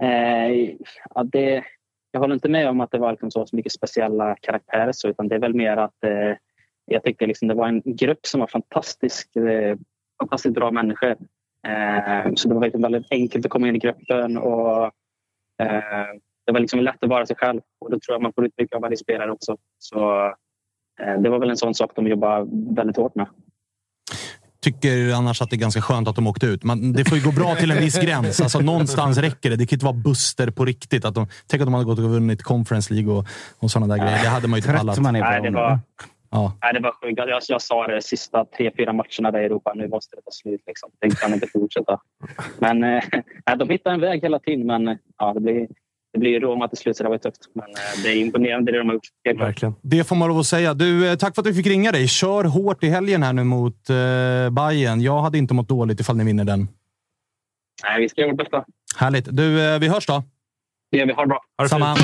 eh, 0.02 0.70
ja, 1.14 1.24
det, 1.24 1.64
jag 2.10 2.20
håller 2.20 2.34
inte 2.34 2.48
med 2.48 2.68
om 2.68 2.80
att 2.80 2.90
det 2.90 2.98
var 2.98 3.10
liksom 3.10 3.30
så, 3.30 3.46
så 3.46 3.56
mycket 3.56 3.72
speciella 3.72 4.36
karaktärer. 4.40 4.92
Så, 4.92 5.08
utan 5.08 5.28
det 5.28 5.34
är 5.34 5.40
väl 5.40 5.54
mer 5.54 5.76
att 5.76 6.04
eh, 6.04 6.36
jag 6.86 7.02
tyckte 7.02 7.26
liksom 7.26 7.48
det 7.48 7.54
var 7.54 7.68
en 7.68 7.82
grupp 7.84 8.26
som 8.26 8.40
var 8.40 8.46
fantastisk, 8.46 9.36
eh, 9.36 9.76
fantastiskt 10.20 10.54
bra 10.54 10.70
människor. 10.70 11.16
Eh, 11.66 12.32
så 12.34 12.48
det 12.48 12.54
var 12.54 12.62
liksom 12.62 12.82
väldigt 12.82 13.06
enkelt 13.10 13.46
att 13.46 13.50
komma 13.50 13.68
in 13.68 13.76
i 13.76 13.78
gruppen 13.78 14.38
och 14.38 14.84
eh, 15.62 16.08
det 16.46 16.52
var 16.52 16.60
liksom 16.60 16.80
lätt 16.80 17.02
att 17.02 17.08
vara 17.08 17.26
sig 17.26 17.36
själv. 17.36 17.60
Och 17.80 17.90
det 17.90 18.00
tror 18.00 18.14
jag 18.14 18.22
man 18.22 18.32
får 18.32 18.46
ut 18.46 18.52
mycket 18.58 18.76
av 18.76 18.82
varje 18.82 18.96
spelare 18.96 19.30
också. 19.30 19.56
Så 19.78 20.26
eh, 21.00 21.20
det 21.22 21.28
var 21.28 21.38
väl 21.38 21.50
en 21.50 21.56
sån 21.56 21.74
sak 21.74 21.90
de 21.94 22.06
jobbade 22.06 22.46
väldigt 22.74 22.96
hårt 22.96 23.14
med. 23.14 23.26
Tycker 24.62 25.14
annars 25.14 25.42
att 25.42 25.50
det 25.50 25.56
är 25.56 25.58
ganska 25.58 25.82
skönt 25.82 26.08
att 26.08 26.16
de 26.16 26.26
åkte 26.26 26.46
ut. 26.46 26.64
Man, 26.64 26.92
det 26.92 27.04
får 27.04 27.18
ju 27.18 27.24
gå 27.24 27.32
bra 27.32 27.54
till 27.54 27.70
en 27.70 27.78
viss 27.78 27.98
gräns. 27.98 28.40
Alltså, 28.40 28.60
någonstans 28.60 29.18
räcker 29.18 29.50
det. 29.50 29.56
Det 29.56 29.66
kan 29.66 29.76
inte 29.76 29.84
vara 29.84 29.96
buster 29.96 30.50
på 30.50 30.64
riktigt. 30.64 31.04
Att 31.04 31.14
de, 31.14 31.26
tänk 31.46 31.60
att 31.60 31.66
de 31.66 31.74
hade 31.74 31.86
gått 31.86 31.98
och 31.98 32.10
vunnit 32.10 32.42
Conference 32.42 32.94
League 32.94 33.12
och, 33.12 33.26
och 33.58 33.70
sådana 33.70 33.96
där 33.96 34.04
grejer. 34.04 34.22
Det 34.22 34.28
hade 34.28 34.48
man 34.48 34.60
ju 34.60 34.62
inte 34.66 34.78
pallat. 34.78 34.98
man 34.98 35.16
är 35.16 35.22
på 35.22 35.30
Nej, 35.30 35.42
det 35.42 35.50
var, 35.50 35.78
Ja. 36.34 36.52
Nej, 36.62 36.72
det 36.74 36.80
var 36.80 36.92
sjukt. 37.02 37.18
Jag, 37.18 37.40
jag 37.48 37.62
sa 37.62 37.86
det 37.86 38.02
sista 38.02 38.44
tre, 38.44 38.70
fyra 38.76 38.92
matcherna 38.92 39.30
där 39.30 39.40
i 39.40 39.44
Europa. 39.44 39.72
Nu 39.74 39.88
måste 39.88 40.16
det 40.16 40.22
ta 40.22 40.30
slut. 40.30 40.60
Liksom. 40.66 40.90
Det 41.00 41.20
kan 41.20 41.34
inte 41.34 41.46
fortsätta. 41.46 42.00
Men 42.58 42.84
eh, 42.84 43.02
de 43.58 43.70
hittar 43.70 43.90
en 43.90 44.00
väg 44.00 44.22
hela 44.22 44.38
tiden. 44.38 44.66
Men 44.66 44.98
ja, 45.18 45.32
det 45.34 45.40
blir, 45.40 45.68
det 46.12 46.18
blir 46.18 46.40
Roma 46.40 46.68
till 46.68 46.78
slut, 46.78 46.96
så 46.96 47.02
det 47.02 47.08
var 47.08 47.18
tufft. 47.18 47.40
Men 47.52 47.64
eh, 47.64 48.02
det 48.02 48.08
är 48.08 48.16
imponerande 48.16 48.72
det 48.72 48.78
de 48.78 48.86
har 48.88 48.94
gjort. 48.94 49.40
Verkligen. 49.40 49.74
Det 49.82 50.04
får 50.04 50.16
man 50.16 50.28
lov 50.28 50.38
att 50.38 50.46
säga. 50.46 50.74
Du, 50.74 51.10
eh, 51.10 51.16
tack 51.16 51.34
för 51.34 51.42
att 51.42 51.48
vi 51.48 51.54
fick 51.54 51.66
ringa 51.66 51.92
dig. 51.92 52.08
Kör 52.08 52.44
hårt 52.44 52.84
i 52.84 52.88
helgen 52.88 53.22
här 53.22 53.32
nu 53.32 53.44
mot 53.44 53.90
eh, 53.90 53.96
Bayern. 54.50 55.00
Jag 55.00 55.20
hade 55.20 55.38
inte 55.38 55.54
mått 55.54 55.68
dåligt 55.68 56.00
ifall 56.00 56.16
ni 56.16 56.24
vinner 56.24 56.44
den. 56.44 56.68
Nej, 57.84 58.00
vi 58.00 58.08
ska 58.08 58.20
göra 58.20 58.30
vårt 58.30 58.38
bästa. 58.38 58.64
Härligt. 58.96 59.28
Du, 59.30 59.74
eh, 59.74 59.78
vi 59.78 59.88
hörs 59.88 60.06
då. 60.06 60.22
Det 60.90 60.98
gör 60.98 61.06
vi. 61.06 61.12
Ha 61.12 61.22
det 61.22 61.28
bra. 61.28 61.40
Ha 61.58 61.64
det 61.64 61.68
Samma. 61.68 61.96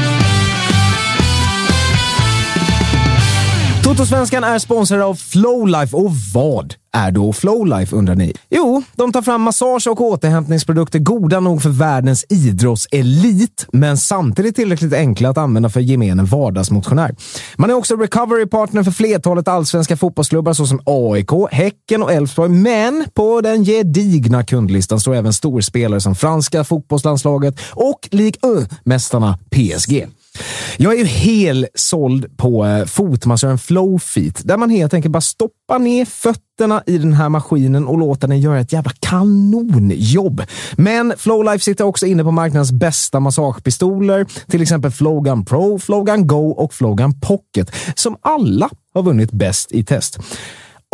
Totosvenskan 3.90 4.44
är 4.44 4.58
sponsrad 4.58 5.00
av 5.00 5.14
Flowlife 5.14 5.96
och 5.96 6.10
vad 6.34 6.74
är 6.92 7.10
då 7.10 7.32
Flowlife 7.32 7.96
undrar 7.96 8.14
ni? 8.14 8.32
Jo, 8.50 8.82
de 8.94 9.12
tar 9.12 9.22
fram 9.22 9.42
massage 9.42 9.86
och 9.86 10.00
återhämtningsprodukter 10.00 10.98
goda 10.98 11.40
nog 11.40 11.62
för 11.62 11.68
världens 11.68 12.26
idrottselit, 12.28 13.66
men 13.72 13.98
samtidigt 13.98 14.56
tillräckligt 14.56 14.92
enkla 14.92 15.28
att 15.28 15.38
använda 15.38 15.68
för 15.68 15.80
gemene 15.80 16.22
vardagsmotionär. 16.22 17.14
Man 17.56 17.70
är 17.70 17.74
också 17.74 17.96
recovery 17.96 18.46
partner 18.46 18.82
för 18.82 18.90
flertalet 18.90 19.48
allsvenska 19.48 19.96
fotbollsklubbar 19.96 20.52
såsom 20.52 20.80
AIK, 20.84 21.30
Häcken 21.50 22.02
och 22.02 22.12
Elfsborg, 22.12 22.50
men 22.50 23.04
på 23.14 23.40
den 23.40 23.64
gedigna 23.64 24.44
kundlistan 24.44 25.00
står 25.00 25.14
även 25.14 25.32
storspelare 25.32 26.00
som 26.00 26.14
franska 26.14 26.64
fotbollslandslaget 26.64 27.60
och 27.70 28.08
Ligue 28.10 28.40
1-mästarna 28.40 29.34
PSG. 29.50 30.06
Jag 30.76 30.94
är 30.94 30.98
ju 30.98 31.04
helt 31.04 31.66
såld 31.74 32.36
på 32.36 32.66
eh, 32.66 32.84
fotmassören 32.84 33.58
Flowfeet, 33.58 34.40
där 34.44 34.56
man 34.56 34.70
helt 34.70 34.94
enkelt 34.94 35.12
bara 35.12 35.20
stoppar 35.20 35.78
ner 35.78 36.04
fötterna 36.04 36.82
i 36.86 36.98
den 36.98 37.12
här 37.12 37.28
maskinen 37.28 37.86
och 37.86 37.98
låter 37.98 38.28
den 38.28 38.40
göra 38.40 38.60
ett 38.60 38.72
jävla 38.72 38.92
kanonjobb. 39.00 40.42
Men 40.72 41.14
Flowlife 41.16 41.64
sitter 41.64 41.84
också 41.84 42.06
inne 42.06 42.24
på 42.24 42.30
marknadens 42.30 42.72
bästa 42.72 43.20
massagepistoler, 43.20 44.26
till 44.50 44.62
exempel 44.62 44.90
Flowgun 44.90 45.44
Pro, 45.44 45.78
Flowgun 45.78 46.26
Go 46.26 46.50
och 46.50 46.74
Flowgun 46.74 47.20
Pocket, 47.20 47.70
som 47.94 48.16
alla 48.20 48.70
har 48.94 49.02
vunnit 49.02 49.32
bäst 49.32 49.72
i 49.72 49.84
test. 49.84 50.18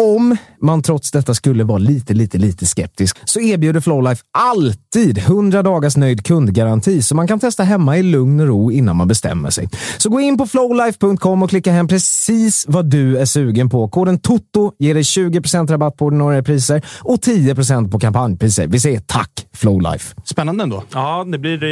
Om 0.03 0.37
man 0.61 0.83
trots 0.83 1.11
detta 1.11 1.35
skulle 1.35 1.65
vara 1.65 1.79
lite, 1.79 2.15
lite, 2.15 2.39
lite 2.39 2.67
skeptisk 2.67 3.19
så 3.25 3.41
erbjuder 3.41 3.81
Flowlife 3.81 4.23
alltid 4.39 5.19
100 5.19 5.63
dagars 5.63 5.97
nöjd 5.97 6.27
kundgaranti 6.27 7.03
så 7.03 7.15
man 7.15 7.29
kan 7.29 7.41
testa 7.41 7.63
hemma 7.63 7.99
i 7.99 8.03
lugn 8.03 8.41
och 8.41 8.47
ro 8.47 8.73
innan 8.73 8.97
man 8.97 9.09
bestämmer 9.09 9.51
sig. 9.51 9.69
Så 9.99 10.09
gå 10.11 10.21
in 10.21 10.39
på 10.39 10.47
flowlife.com 10.47 11.43
och 11.43 11.51
klicka 11.51 11.73
hem 11.73 11.89
precis 11.89 12.65
vad 12.69 12.91
du 12.91 13.19
är 13.19 13.25
sugen 13.25 13.69
på. 13.69 13.89
Koden 13.89 14.19
TOTO 14.19 14.73
ger 14.79 14.95
dig 14.95 15.05
20 15.05 15.41
rabatt 15.69 15.97
på 15.97 16.05
ordinarie 16.05 16.43
priser 16.43 16.83
och 17.01 17.17
10% 17.17 17.91
på 17.91 17.99
kampanjpriser. 17.99 18.67
Vi 18.67 18.81
säger 18.81 19.01
tack 19.01 19.47
Flowlife. 19.53 20.15
Spännande 20.25 20.63
ändå. 20.63 20.83
Ja, 20.93 21.25
det 21.25 21.39
blir 21.39 21.65
eh, 21.65 21.71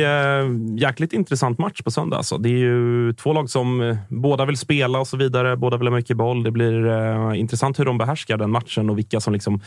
jäkligt 0.79 1.13
intressant 1.13 1.59
match 1.59 1.83
på 1.83 1.91
söndag. 1.91 2.17
Alltså. 2.17 2.39
Det 2.39 2.49
är 2.49 2.59
ju 2.59 3.13
två 3.13 3.33
lag 3.33 3.51
som 3.51 3.81
eh, 3.81 3.97
båda 4.09 4.45
vill 4.45 4.57
spela 4.57 4.99
och 4.99 5.07
så 5.07 5.17
vidare. 5.17 5.57
Båda 5.57 5.77
vill 5.77 5.89
ha 5.89 5.97
mycket 5.97 6.17
boll. 6.17 6.43
Det 6.43 6.51
blir 6.51 6.87
eh, 6.87 7.41
intressant 7.41 7.79
hur 7.79 7.85
de 7.85 7.99
behärskar 7.99 8.37
den 8.37 8.51
matchen 8.51 8.74
och 8.81 8.99
vilka 8.99 9.21
som 9.21 9.33
liksom... 9.33 9.61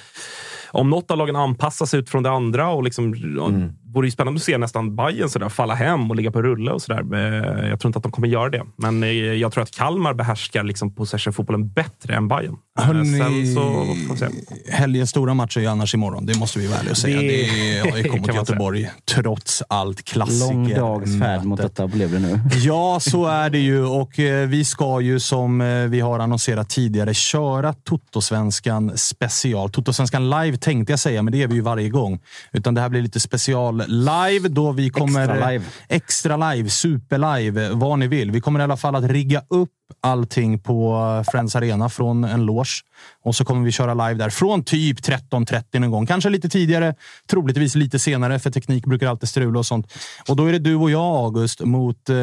Om 0.72 0.90
något 0.90 1.12
av 1.12 1.18
lagen 1.18 1.36
anpassar 1.36 1.86
sig 1.86 2.00
ut 2.00 2.10
från 2.10 2.24
det 2.24 2.32
andra 2.32 2.70
och 2.70 2.84
liksom... 2.84 3.14
Mm 3.14 3.74
vore 3.93 4.07
ju 4.07 4.11
spännande 4.11 4.38
att 4.38 4.43
se 4.43 4.57
nästan 4.57 4.95
Bayern 4.95 5.30
sådär, 5.30 5.49
falla 5.49 5.73
hem 5.76 6.09
och 6.09 6.15
ligga 6.15 6.31
på 6.31 6.41
rulle 6.41 6.72
och 6.72 6.81
sådär. 6.81 7.03
Eh, 7.14 7.69
Jag 7.69 7.80
tror 7.80 7.89
inte 7.89 7.97
att 7.97 8.03
de 8.03 8.11
kommer 8.11 8.27
göra 8.27 8.49
det, 8.49 8.64
men 8.77 9.03
eh, 9.03 9.09
jag 9.09 9.51
tror 9.51 9.64
att 9.64 9.72
Kalmar 9.72 10.14
behärskar 10.14 10.64
liksom 10.64 10.95
possession-fotbollen 10.95 11.69
bättre 11.69 12.15
än 12.15 12.27
Bayern. 12.27 12.55
Eh, 12.80 12.85
Hörrni, 12.85 13.18
Sen 13.19 13.55
så 13.55 13.61
får 13.61 14.14
vi 14.14 14.18
se. 14.19 14.26
helgens 14.72 15.09
stora 15.09 15.34
match 15.34 15.57
är 15.57 15.61
ju 15.61 15.68
annars 15.68 15.93
imorgon. 15.93 16.26
Det 16.26 16.39
måste 16.39 16.59
vi 16.59 16.68
vara 16.68 16.77
ärliga 16.80 16.91
och 16.91 16.97
säga. 16.97 17.22
Det- 17.22 17.27
Det, 17.27 17.77
är 17.80 17.93
AIK 17.93 18.19
mot 18.22 18.35
Göteborg. 18.35 18.89
Trots 19.15 19.64
allt 19.69 20.03
klassiker. 20.03 20.53
Lång 20.53 20.69
dags 20.73 21.19
färd 21.19 21.43
mot 21.45 21.61
detta 21.61 21.88
blev 21.88 22.11
det 22.11 22.19
nu. 22.19 22.39
Ja, 22.55 22.99
så 23.01 23.26
är 23.26 23.49
det 23.49 23.59
ju. 23.59 23.85
Och 23.85 24.11
vi 24.47 24.65
ska 24.65 25.01
ju, 25.01 25.19
som 25.19 25.59
vi 25.89 25.99
har 25.99 26.19
annonserat 26.19 26.69
tidigare, 26.69 27.14
köra 27.14 27.73
Totosvenskan 27.73 28.91
special. 28.97 29.69
Totosvenskan 29.69 30.30
live 30.30 30.57
tänkte 30.57 30.91
jag 30.93 30.99
säga, 30.99 31.22
men 31.22 31.31
det 31.31 31.43
är 31.43 31.47
vi 31.47 31.55
ju 31.55 31.61
varje 31.61 31.89
gång. 31.89 32.19
Utan 32.51 32.73
det 32.73 32.81
här 32.81 32.89
blir 32.89 33.01
lite 33.01 33.19
special 33.19 33.77
live 33.88 34.49
då 34.49 34.72
vi 34.72 34.90
kommer... 34.90 35.22
Extra 35.22 35.49
live. 35.49 35.66
Extra 35.90 36.52
live, 36.52 36.70
super 36.70 37.40
live, 37.40 37.70
vad 37.70 37.99
ni 37.99 38.08
vill. 38.08 38.32
Vi 38.32 38.41
kommer 38.41 38.60
i 38.60 38.64
alla 38.64 38.78
fall 38.78 38.95
att 38.95 39.04
rigga 39.04 39.41
upp 39.49 39.70
allting 40.02 40.60
på 40.60 41.24
Friends 41.32 41.56
Arena 41.56 41.90
från 41.90 42.24
en 42.24 42.45
loge. 42.45 42.82
Och 43.24 43.36
så 43.36 43.45
kommer 43.45 43.66
vi 43.66 43.72
köra 43.72 43.94
live 43.94 44.14
där 44.14 44.30
från 44.30 44.64
typ 44.64 44.99
13.30 44.99 45.80
någon 45.80 45.91
gång. 45.91 46.06
Kanske 46.06 46.30
lite 46.30 46.49
tidigare, 46.49 46.95
troligtvis 47.30 47.76
lite 47.76 47.99
senare, 47.99 48.40
för 48.40 48.52
teknik 48.52 48.86
brukar 48.86 49.08
alltid 49.08 49.30
strula 49.30 49.60
och 49.60 49.66
sånt. 49.66 49.94
Och 50.30 50.36
då 50.36 50.45
är 50.45 50.52
det 50.52 50.60
du 50.60 50.76
och 50.76 50.91
jag, 50.91 51.26
August, 51.26 51.62
mot 51.62 52.10
eh, 52.10 52.16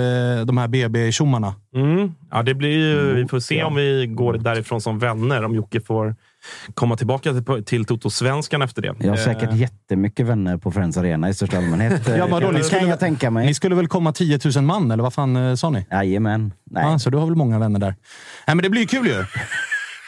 de 0.45 0.59
här 0.59 0.69
BB-tjommarna. 0.69 1.55
Mm. 1.75 2.15
Ja, 2.31 2.43
det 2.43 2.55
blir 2.55 2.71
ju, 2.71 3.15
vi 3.15 3.29
får 3.29 3.41
se 3.41 3.65
om 3.65 3.75
vi 3.75 4.07
går 4.07 4.35
därifrån 4.35 4.81
som 4.81 4.99
vänner. 4.99 5.45
Om 5.45 5.55
Jocke 5.55 5.81
får 5.81 6.17
komma 6.75 6.97
tillbaka 6.97 7.33
till, 7.33 7.65
till 7.65 7.85
Toto-svenskan 7.85 8.63
efter 8.63 8.83
det. 8.83 8.95
Jag 8.99 9.09
har 9.11 9.17
säkert 9.17 9.51
Eh, 9.51 9.57
jättemycket 9.61 10.27
vänner 10.27 10.57
på 10.57 10.71
Friends 10.73 10.97
Arena 10.97 11.29
i 11.29 11.35
största 11.35 11.57
allmänhet. 11.59 12.09
Ja, 12.19 12.27
vadå, 12.27 12.47
kan, 12.47 12.55
ni 12.55 12.61
kan 12.61 12.65
skulle- 12.69 12.87
jag 12.89 13.01
tänka 13.01 13.31
mig. 13.31 13.47
Ni 13.47 13.55
skulle 13.55 13.75
väl 13.75 13.89
komma 13.89 14.13
10 14.13 14.39
000 14.57 14.65
man, 14.65 14.91
eller 14.91 15.03
vad 15.03 15.15
fan 15.15 15.37
eh, 15.37 15.55
sa 15.55 15.71
ni? 15.71 15.87
Jajamän. 15.91 16.53
Nej. 16.71 16.85
Ja, 16.85 16.99
så 16.99 17.11
du 17.11 17.19
har 17.19 17.27
väl 17.27 17.35
många 17.37 17.59
vänner 17.59 17.81
där. 17.81 17.95
Nej, 18.47 18.57
men 18.57 18.63
det 18.63 18.71
blir 18.71 18.81
ju 18.81 18.87
kul 18.87 19.07
ju. 19.07 19.25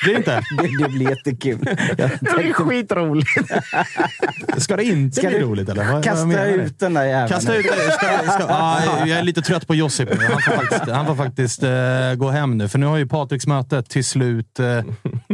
Det 0.05 0.13
är 0.13 0.17
inte. 0.17 0.43
Det, 0.63 0.83
det 0.83 0.89
blir 0.89 1.11
jättekul. 1.11 1.59
Jag 1.99 2.11
Det 2.21 2.35
blir 2.37 2.53
skitroligt. 2.53 3.29
Ska 4.59 4.77
det 4.77 4.85
inte 4.85 5.17
Ska 5.17 5.29
bli 5.29 5.41
roligt 5.41 5.69
eller? 5.69 5.85
Vad- 5.85 5.93
vad 5.93 6.05
Kasta 6.05 6.27
du? 6.45 6.51
ut 6.51 6.79
den 6.79 6.95
där 6.95 7.05
jäveln. 7.05 7.29
Kasta 7.29 7.55
ut 7.57 7.67
ska, 7.67 8.33
ska, 8.33 8.47
ah, 8.49 9.07
Jag 9.07 9.19
är 9.19 9.23
lite 9.23 9.43
trött 9.43 9.67
på 9.67 9.75
Josip 9.75 10.09
nu. 10.19 10.25
Han 10.25 10.41
får 10.43 10.53
faktiskt, 10.53 10.91
han 10.91 11.07
får 11.07 11.15
faktiskt 11.15 11.63
eh, 11.63 12.15
gå 12.17 12.31
hem 12.31 12.59
nu. 12.59 12.69
För 12.69 12.79
nu 12.79 12.87
har 12.87 12.97
ju 12.97 13.07
Patriks 13.07 13.47
möte 13.47 13.83
till 13.83 14.05
slut 14.05 14.61
eh, 14.61 14.83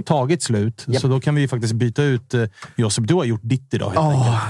tagit 0.05 0.43
slut. 0.43 0.87
Så 1.01 1.09
då 1.09 1.21
kan 1.21 1.35
vi 1.35 1.49
faktiskt 1.49 1.75
byta 1.75 2.03
ut 2.03 2.35
eh, 2.35 2.45
Josip. 2.77 3.07
Du 3.09 3.15
har 3.15 3.25
gjort 3.25 3.41
ditt 3.45 3.75
idag 3.75 3.91
helt 3.91 3.99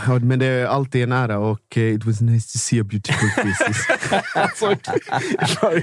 enkelt. 0.06 0.24
Men 0.24 0.38
det 0.38 0.46
är 0.46 0.66
alltid 0.66 1.02
en 1.02 1.12
ära 1.12 1.38
och 1.38 1.76
eh, 1.76 1.82
it 1.82 2.04
was 2.04 2.20
nice 2.20 2.52
to 2.52 2.58
see 2.58 2.80
a 2.80 2.84
beautiful 2.84 3.28
faces. 3.36 3.76
alltså, 4.34 4.76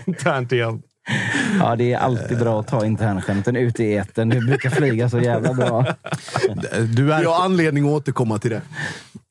internt 0.07 0.51
igen. 0.51 0.81
Ja, 1.59 1.75
det 1.75 1.93
är 1.93 1.97
alltid 1.97 2.37
bra 2.39 2.59
att 2.59 2.67
ta 2.67 2.85
internskämten 2.85 3.55
ut 3.55 3.79
i 3.79 3.93
etern. 3.95 4.29
Det 4.29 4.39
brukar 4.41 4.69
flyga 4.69 5.09
så 5.09 5.19
jävla 5.19 5.53
bra. 5.53 5.85
Du 6.95 7.13
är, 7.13 7.23
Jag 7.23 7.29
har 7.33 7.45
anledning 7.45 7.85
att 7.85 7.91
återkomma 7.91 8.39
till 8.39 8.51
det. 8.51 8.61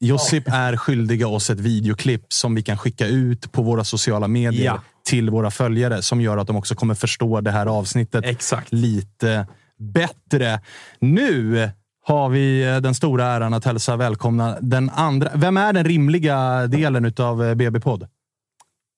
Josip 0.01 0.45
är 0.49 0.77
skyldiga 0.77 1.29
oss 1.29 1.51
ett 1.51 1.61
videoklipp 1.61 2.33
som 2.33 2.55
vi 2.55 2.63
kan 2.63 2.79
skicka 2.79 3.07
ut 3.07 3.53
på 3.53 3.63
våra 3.63 3.85
sociala 3.85 4.29
medier 4.29 4.65
Ja. 4.65 4.81
till 5.09 5.31
våra 5.31 5.51
följare 5.51 6.03
som 6.03 6.21
gör 6.21 6.37
att 6.39 6.47
de 6.47 6.57
också 6.57 6.75
kommer 6.75 6.95
förstå 6.95 7.41
det 7.41 7.51
här 7.51 7.67
avsnittet 7.67 8.25
Exakt. 8.25 8.73
lite 8.73 9.47
bättre. 9.79 10.61
Nu 11.01 11.71
har 12.07 12.29
vi 12.29 12.69
eh, 12.69 12.77
den 12.77 12.95
stora 12.95 13.25
äran 13.27 13.55
att 13.55 13.65
hälsa 13.65 13.97
välkomna 13.97 14.57
den 14.61 14.91
andra. 14.91 15.31
Vem 15.35 15.57
är 15.57 15.73
den 15.73 15.85
rimliga 15.85 16.67
delen 16.67 17.05
utav 17.05 17.45
eh, 17.45 17.55
BB-podd? 17.55 18.09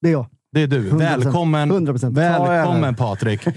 Det 0.02 0.08
är 0.08 0.12
jag. 0.12 0.26
Det 0.52 0.62
är 0.62 0.66
du. 0.66 0.90
100%. 0.90 0.98
Välkommen, 0.98 1.72
100%. 1.72 2.10
välkommen 2.48 2.94
Patrik. 2.94 3.46
eh, 3.46 3.52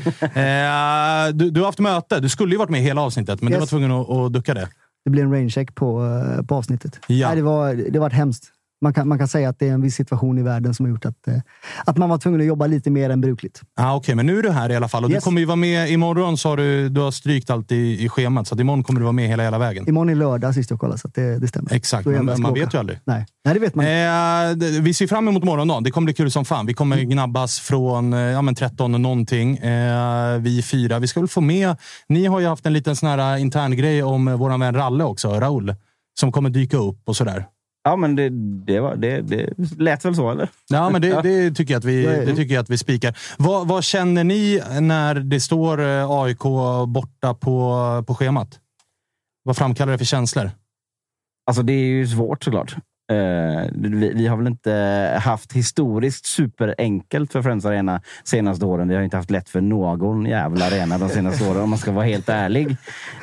du, 1.34 1.49
du 1.52 1.60
har 1.60 1.65
haft 1.65 1.80
möte. 1.80 2.20
Du 2.20 2.30
skulle 2.30 2.52
ju 2.52 2.57
varit 2.57 2.70
med 2.70 2.82
hela 2.82 3.02
avsnittet, 3.02 3.41
men 3.41 3.52
du 3.52 3.57
Yes. 3.57 3.60
var 3.60 3.68
tvungen 3.68 3.91
att, 3.91 4.10
att 4.10 4.34
ducka 4.34 4.53
det. 4.53 4.70
Det 5.06 5.10
blir 5.10 5.24
en 5.24 5.32
raincheck 5.32 5.76
på, 5.76 6.06
eh, 6.40 6.45
på 6.45 6.56
avsnittet. 6.56 6.99
Ja. 7.07 7.28
Nej, 7.28 7.36
det, 7.36 7.41
var, 7.41 7.74
det 7.91 7.99
var 7.99 8.10
hemskt. 8.10 8.44
Man 8.84 8.93
kan, 8.93 9.07
man 9.07 9.18
kan 9.18 9.27
säga 9.27 9.49
att 9.49 9.60
det 9.60 9.68
är 9.68 9.73
en 9.73 9.81
viss 9.81 9.95
situation 9.95 10.38
i 10.38 10.41
världen 10.41 10.73
som 10.73 10.85
har 10.85 10.91
gjort 10.91 11.05
att, 11.05 11.27
eh, 11.27 11.34
att 11.85 11.97
man 11.97 12.10
var 12.10 12.18
tvungen 12.18 12.41
att 12.41 12.47
jobba 12.47 12.68
lite 12.68 12.89
mer 12.89 13.10
än 13.10 13.22
brukligt. 13.22 13.61
Ah, 13.76 13.95
Okej, 13.95 14.15
men 14.15 14.26
nu 14.26 14.39
är 14.39 14.43
du 14.43 14.51
här 14.51 14.72
i 14.72 14.76
alla 14.76 14.88
fall. 14.88 15.03
Och 15.03 15.10
Yes. 15.10 15.23
Du 15.23 15.26
kommer 15.26 15.39
ju 15.41 15.45
vara 15.45 15.55
med 15.55 15.89
imorgon, 15.91 16.38
så 16.38 16.49
har 16.49 16.57
du, 16.57 16.89
du 16.89 17.01
har 17.01 17.11
strykt 17.11 17.49
allt 17.49 17.72
i, 17.72 18.03
i 18.03 18.10
schemat. 18.10 18.47
Så 18.47 18.55
att 18.55 18.61
imorgon 18.61 18.84
kommer 18.84 18.99
du 18.99 19.03
vara 19.03 19.11
med 19.11 19.27
hela, 19.27 19.43
hela 19.43 19.57
vägen. 19.57 19.89
Imorgon 19.89 20.10
är 20.10 20.15
lördag 20.15 20.53
sist 20.53 20.69
jag 20.69 20.80
kollade, 20.80 20.99
så 20.99 21.07
att 21.07 21.14
det, 21.14 21.39
det 21.39 21.47
stämmer. 21.47 21.73
Exakt, 21.73 22.05
men 22.05 22.26
man 22.26 22.53
vet 22.53 22.68
åka. 22.68 22.77
ju 22.77 22.80
aldrig. 22.80 22.99
Nej. 23.05 23.26
Nej, 23.45 23.53
det 23.53 23.60
vet 23.60 23.76
man 23.76 23.85
Eh, 23.85 24.81
vi 24.81 24.93
ser 24.93 25.07
fram 25.07 25.27
emot 25.27 25.43
morgondagen. 25.43 25.84
Det 25.84 25.91
kommer 25.91 26.05
bli 26.05 26.14
kul 26.14 26.31
som 26.31 26.45
fan. 26.45 26.65
Vi 26.65 26.73
kommer 26.73 26.97
gnabbas 27.01 27.60
från 27.60 28.14
eh, 28.14 28.19
ja, 28.19 28.41
men 28.41 28.55
13 28.55 28.91
någonting. 28.91 29.57
Eh, 29.57 30.38
vi 30.39 30.61
fyra. 30.61 30.99
Vi 30.99 31.07
ska 31.07 31.19
väl 31.19 31.30
få 31.30 31.41
med... 31.41 31.76
Ni 32.07 32.26
har 32.26 32.39
ju 32.39 32.47
haft 32.47 32.65
en 32.65 32.73
liten 32.73 32.95
sån 32.95 33.10
här 33.10 33.38
intern 33.38 33.77
grej 33.77 34.03
om 34.03 34.27
eh, 34.27 34.35
vår 34.35 34.57
vän 34.57 34.76
Ralle 34.76 35.03
också, 35.03 35.39
Raul. 35.39 35.76
Som 36.19 36.31
kommer 36.31 36.49
dyka 36.49 36.77
upp 36.77 37.01
och 37.05 37.15
sådär. 37.15 37.45
Ja, 37.84 37.95
men 37.95 38.15
det, 38.15 38.30
det, 38.65 38.80
var, 38.80 38.95
det, 38.95 39.22
det 39.22 39.53
lät 39.77 40.05
väl 40.05 40.15
så, 40.15 40.31
eller? 40.31 40.49
Ja, 40.69 40.89
men 40.89 41.01
det, 41.01 41.22
det 41.22 41.51
tycker 41.51 41.73
jag 41.73 41.80
att 41.80 41.85
vi, 41.85 42.05
det 42.05 42.35
tycker 42.35 42.53
jag 42.55 42.61
att 42.61 42.69
vi 42.69 42.77
spikar. 42.77 43.18
Vad, 43.38 43.68
vad 43.68 43.84
känner 43.84 44.23
ni 44.23 44.61
när 44.81 45.15
det 45.15 45.39
står 45.39 45.81
eh, 45.81 46.11
AIK 46.11 46.43
borta 46.88 47.34
på, 47.34 48.03
på 48.07 48.15
schemat? 48.15 48.60
Vad 49.43 49.57
framkallar 49.57 49.91
det 49.91 49.97
för 49.97 50.05
känslor? 50.05 50.51
Alltså 51.47 51.64
det 51.64 51.73
är 51.73 51.85
ju 51.85 52.07
svårt 52.07 52.43
såklart. 52.43 52.76
Eh, 53.11 53.69
vi, 53.73 54.14
vi 54.15 54.27
har 54.27 54.38
väl 54.38 54.47
inte 54.47 54.72
haft 55.23 55.53
historiskt 55.53 56.26
superenkelt 56.26 57.31
för 57.31 57.41
Friends 57.41 57.65
Arena 57.65 58.01
senaste 58.23 58.65
åren. 58.65 58.88
Vi 58.88 58.95
har 58.95 59.01
inte 59.01 59.18
haft 59.18 59.31
lätt 59.31 59.49
för 59.49 59.61
någon 59.61 60.26
jävla 60.26 60.65
arena 60.65 60.97
de 60.97 61.10
senaste 61.10 61.49
åren 61.49 61.61
om 61.61 61.69
man 61.69 61.80
ska 61.80 61.91
vara 61.91 62.05
helt 62.05 62.30
ärlig. 62.30 62.77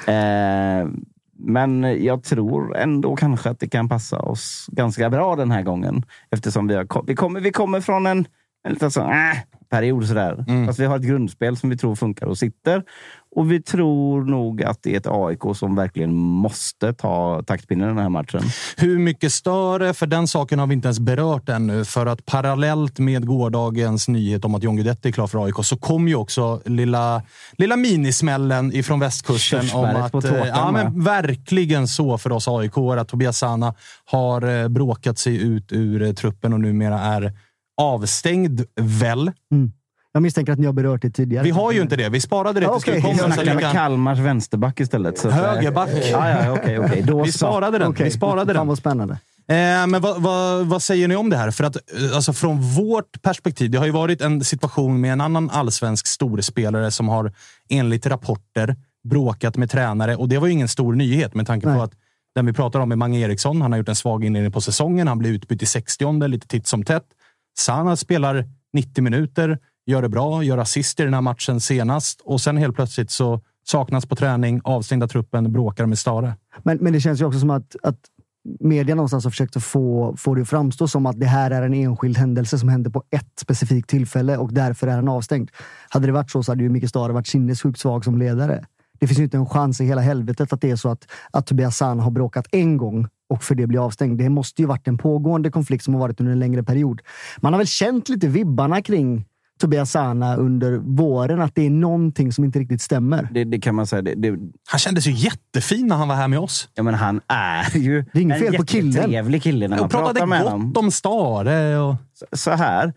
Men 1.40 2.04
jag 2.04 2.22
tror 2.22 2.76
ändå 2.76 3.16
kanske 3.16 3.50
att 3.50 3.60
det 3.60 3.68
kan 3.68 3.88
passa 3.88 4.18
oss 4.18 4.66
ganska 4.72 5.10
bra 5.10 5.36
den 5.36 5.50
här 5.50 5.62
gången. 5.62 6.02
Eftersom 6.30 6.66
vi, 6.66 6.74
har, 6.74 7.06
vi, 7.06 7.14
kommer, 7.14 7.40
vi 7.40 7.52
kommer 7.52 7.80
från 7.80 8.06
en, 8.06 8.26
en 8.64 8.72
liten 8.72 8.90
sån, 8.90 9.10
äh, 9.10 9.36
period 9.70 10.06
sådär. 10.06 10.66
Fast 10.66 10.78
vi 10.78 10.84
har 10.84 10.96
ett 10.96 11.02
grundspel 11.02 11.56
som 11.56 11.70
vi 11.70 11.76
tror 11.76 11.94
funkar 11.94 12.26
och 12.26 12.38
sitter. 12.38 12.84
Och 13.36 13.52
vi 13.52 13.62
tror 13.62 14.24
nog 14.24 14.62
att 14.62 14.82
det 14.82 14.94
är 14.94 14.96
ett 14.96 15.06
AIK 15.06 15.56
som 15.56 15.74
verkligen 15.74 16.14
måste 16.14 16.92
ta 16.92 17.42
taktpinnen 17.46 17.84
i 17.84 17.88
den 17.88 17.98
här 17.98 18.08
matchen. 18.08 18.42
Hur 18.76 18.98
mycket 18.98 19.32
större? 19.32 19.94
För 19.94 20.06
den 20.06 20.28
saken 20.28 20.58
har 20.58 20.66
vi 20.66 20.74
inte 20.74 20.88
ens 20.88 21.00
berört 21.00 21.48
ännu. 21.48 21.84
För 21.84 22.06
att 22.06 22.26
parallellt 22.26 22.98
med 22.98 23.26
gårdagens 23.26 24.08
nyhet 24.08 24.44
om 24.44 24.54
att 24.54 24.62
John 24.62 24.76
Guidetti 24.76 25.08
är 25.08 25.12
klar 25.12 25.26
för 25.26 25.44
AIK 25.44 25.54
så 25.62 25.76
kom 25.76 26.08
ju 26.08 26.14
också 26.14 26.62
lilla, 26.64 27.22
lilla 27.52 27.76
minismällen 27.76 28.72
ifrån 28.74 29.00
västkusten 29.00 29.60
om 29.60 29.66
Körsbäret 29.66 30.12
på 30.12 30.18
att... 30.18 30.24
eh, 30.24 30.30
tårtan, 30.30 30.48
ja, 30.48 30.70
men 30.72 31.04
verkligen 31.04 31.88
så 31.88 32.18
för 32.18 32.32
oss 32.32 32.48
AIK 32.48 32.76
att 32.98 33.08
Tobias 33.08 33.38
Sana 33.38 33.74
har 34.04 34.62
eh, 34.62 34.68
bråkat 34.68 35.18
sig 35.18 35.42
ut 35.42 35.72
ur 35.72 36.12
truppen 36.12 36.52
och 36.52 36.60
numera 36.60 37.00
är 37.00 37.32
avstängd, 37.80 38.64
väl? 38.76 39.32
Mm. 39.52 39.72
Jag 40.12 40.22
misstänker 40.22 40.52
att 40.52 40.58
ni 40.58 40.66
har 40.66 40.72
berört 40.72 41.02
det 41.02 41.10
tidigare. 41.10 41.44
Vi 41.44 41.50
har 41.50 41.72
ju 41.72 41.80
inte 41.80 41.96
det. 41.96 42.08
Vi 42.08 42.20
sparade 42.20 42.60
det 42.60 42.66
Ja, 42.66 42.72
okej. 42.76 42.94
du 42.94 43.00
kom. 43.02 43.16
Vi 43.16 43.44
med 43.44 43.60
kan- 43.60 43.72
Kalmars 43.72 44.18
vänsterback 44.18 44.80
istället. 44.80 45.18
Så 45.18 45.30
Högerback. 45.30 45.90
Ja, 46.12 46.28
ja, 46.30 46.52
okej, 46.52 46.78
okej. 46.78 47.02
Då 47.02 47.24
Vi 47.24 47.32
sparade 47.32 47.78
den. 47.78 47.88
Okej. 47.88 48.04
Vi 48.04 48.10
sparade 48.10 48.54
Fan 48.54 48.66
vad 48.66 48.78
spännande. 48.78 49.14
Eh, 49.48 49.86
men 49.86 50.00
vad, 50.00 50.22
vad, 50.22 50.66
vad 50.66 50.82
säger 50.82 51.08
ni 51.08 51.16
om 51.16 51.30
det 51.30 51.36
här? 51.36 51.50
För 51.50 51.64
att 51.64 51.76
eh, 51.76 52.16
alltså 52.16 52.32
från 52.32 52.60
vårt 52.62 53.22
perspektiv, 53.22 53.70
det 53.70 53.78
har 53.78 53.86
ju 53.86 53.92
varit 53.92 54.20
en 54.20 54.44
situation 54.44 55.00
med 55.00 55.12
en 55.12 55.20
annan 55.20 55.50
allsvensk 55.50 56.06
storspelare 56.06 56.90
som 56.90 57.08
har 57.08 57.32
enligt 57.68 58.06
rapporter 58.06 58.76
bråkat 59.08 59.56
med 59.56 59.70
tränare 59.70 60.16
och 60.16 60.28
det 60.28 60.38
var 60.38 60.46
ju 60.46 60.52
ingen 60.52 60.68
stor 60.68 60.94
nyhet 60.94 61.34
med 61.34 61.46
tanke 61.46 61.66
på 61.66 61.72
Nej. 61.72 61.80
att 61.80 61.92
den 62.34 62.46
vi 62.46 62.52
pratar 62.52 62.80
om 62.80 62.92
är 62.92 62.96
Mange 62.96 63.18
Eriksson. 63.18 63.62
Han 63.62 63.72
har 63.72 63.78
gjort 63.78 63.88
en 63.88 63.96
svag 63.96 64.24
inledning 64.24 64.52
på 64.52 64.60
säsongen. 64.60 65.08
Han 65.08 65.18
blir 65.18 65.30
utbytt 65.30 65.62
i 65.62 65.66
60 65.66 66.28
lite 66.28 66.46
titt 66.48 66.66
som 66.66 66.84
tätt. 66.84 67.04
Sana 67.58 67.96
spelar 67.96 68.44
90 68.72 69.04
minuter, 69.04 69.58
gör 69.86 70.02
det 70.02 70.08
bra, 70.08 70.42
gör 70.42 70.58
assist 70.58 71.00
i 71.00 71.02
den 71.02 71.14
här 71.14 71.20
matchen 71.20 71.60
senast 71.60 72.20
och 72.20 72.40
sen 72.40 72.56
helt 72.56 72.74
plötsligt 72.74 73.10
så 73.10 73.40
saknas 73.66 74.06
på 74.06 74.16
träning, 74.16 74.60
avstängda 74.64 75.08
truppen, 75.08 75.52
bråkar 75.52 75.86
med 75.86 75.98
Stare. 75.98 76.34
Men, 76.62 76.78
men 76.80 76.92
det 76.92 77.00
känns 77.00 77.20
ju 77.20 77.24
också 77.24 77.40
som 77.40 77.50
att, 77.50 77.76
att 77.82 77.98
media 78.60 78.94
någonstans 78.94 79.24
har 79.24 79.30
försökt 79.30 79.56
att 79.56 79.64
få, 79.64 80.14
få 80.18 80.34
det 80.34 80.42
att 80.42 80.48
framstå 80.48 80.88
som 80.88 81.06
att 81.06 81.20
det 81.20 81.26
här 81.26 81.50
är 81.50 81.62
en 81.62 81.74
enskild 81.74 82.18
händelse 82.18 82.58
som 82.58 82.68
händer 82.68 82.90
på 82.90 83.02
ett 83.10 83.38
specifikt 83.40 83.90
tillfälle 83.90 84.36
och 84.36 84.52
därför 84.52 84.86
är 84.86 84.96
den 84.96 85.08
avstängd. 85.08 85.50
Hade 85.88 86.06
det 86.06 86.12
varit 86.12 86.30
så 86.30 86.42
så 86.42 86.52
hade 86.52 86.62
ju 86.62 86.68
Micke 86.68 86.88
Stare 86.88 87.12
varit 87.12 87.26
sinnessjukt 87.26 87.78
svag 87.78 88.04
som 88.04 88.18
ledare. 88.18 88.64
Det 89.00 89.06
finns 89.06 89.20
ju 89.20 89.24
inte 89.24 89.36
en 89.36 89.46
chans 89.46 89.80
i 89.80 89.84
hela 89.84 90.00
helvetet 90.00 90.52
att 90.52 90.60
det 90.60 90.70
är 90.70 90.76
så 90.76 90.88
att, 90.88 91.06
att 91.30 91.46
Tobias 91.46 91.76
San 91.76 92.00
har 92.00 92.10
bråkat 92.10 92.46
en 92.50 92.76
gång 92.76 93.08
och 93.28 93.42
för 93.42 93.54
det 93.54 93.66
blir 93.66 93.84
avstängd. 93.84 94.18
Det 94.18 94.28
måste 94.28 94.62
ju 94.62 94.68
varit 94.68 94.88
en 94.88 94.98
pågående 94.98 95.50
konflikt 95.50 95.84
som 95.84 95.94
har 95.94 96.00
varit 96.00 96.20
under 96.20 96.32
en 96.32 96.38
längre 96.38 96.62
period. 96.62 97.00
Man 97.38 97.52
har 97.52 97.58
väl 97.58 97.66
känt 97.66 98.08
lite 98.08 98.28
vibbarna 98.28 98.82
kring 98.82 99.24
Tobias 99.60 99.90
Sana 99.90 100.36
under 100.36 100.72
våren, 100.76 101.40
att 101.40 101.54
det 101.54 101.66
är 101.66 101.70
någonting 101.70 102.32
som 102.32 102.44
inte 102.44 102.58
riktigt 102.58 102.82
stämmer. 102.82 103.28
Det, 103.32 103.44
det 103.44 103.60
kan 103.60 103.74
man 103.74 103.86
säga. 103.86 104.02
Det, 104.02 104.14
det, 104.14 104.30
Han 104.68 104.78
kändes 104.78 105.06
ju 105.06 105.10
jättefin 105.12 105.86
när 105.86 105.96
han 105.96 106.08
var 106.08 106.14
här 106.14 106.28
med 106.28 106.38
oss. 106.38 106.68
ja, 106.74 106.82
men 106.82 106.94
han 106.94 107.20
är 107.28 107.76
ju 107.78 108.04
Det 108.12 108.18
är 108.18 108.22
inget 108.22 108.38
fel 108.38 108.54
på 108.56 108.64
killen. 108.64 108.92
jättetrevlig 108.92 109.42
kille 109.42 109.68
när 109.68 109.76
man 109.76 109.84
Och 109.84 109.90
pratade 109.90 110.12
pratar 110.12 110.26
med 110.26 110.42
gott 110.42 110.50
honom. 110.52 110.72
om 110.76 110.90
Stare. 110.90 111.78
Och... 111.78 111.94
Så- 112.14 112.26
Så 112.32 112.50
här, 112.50 112.92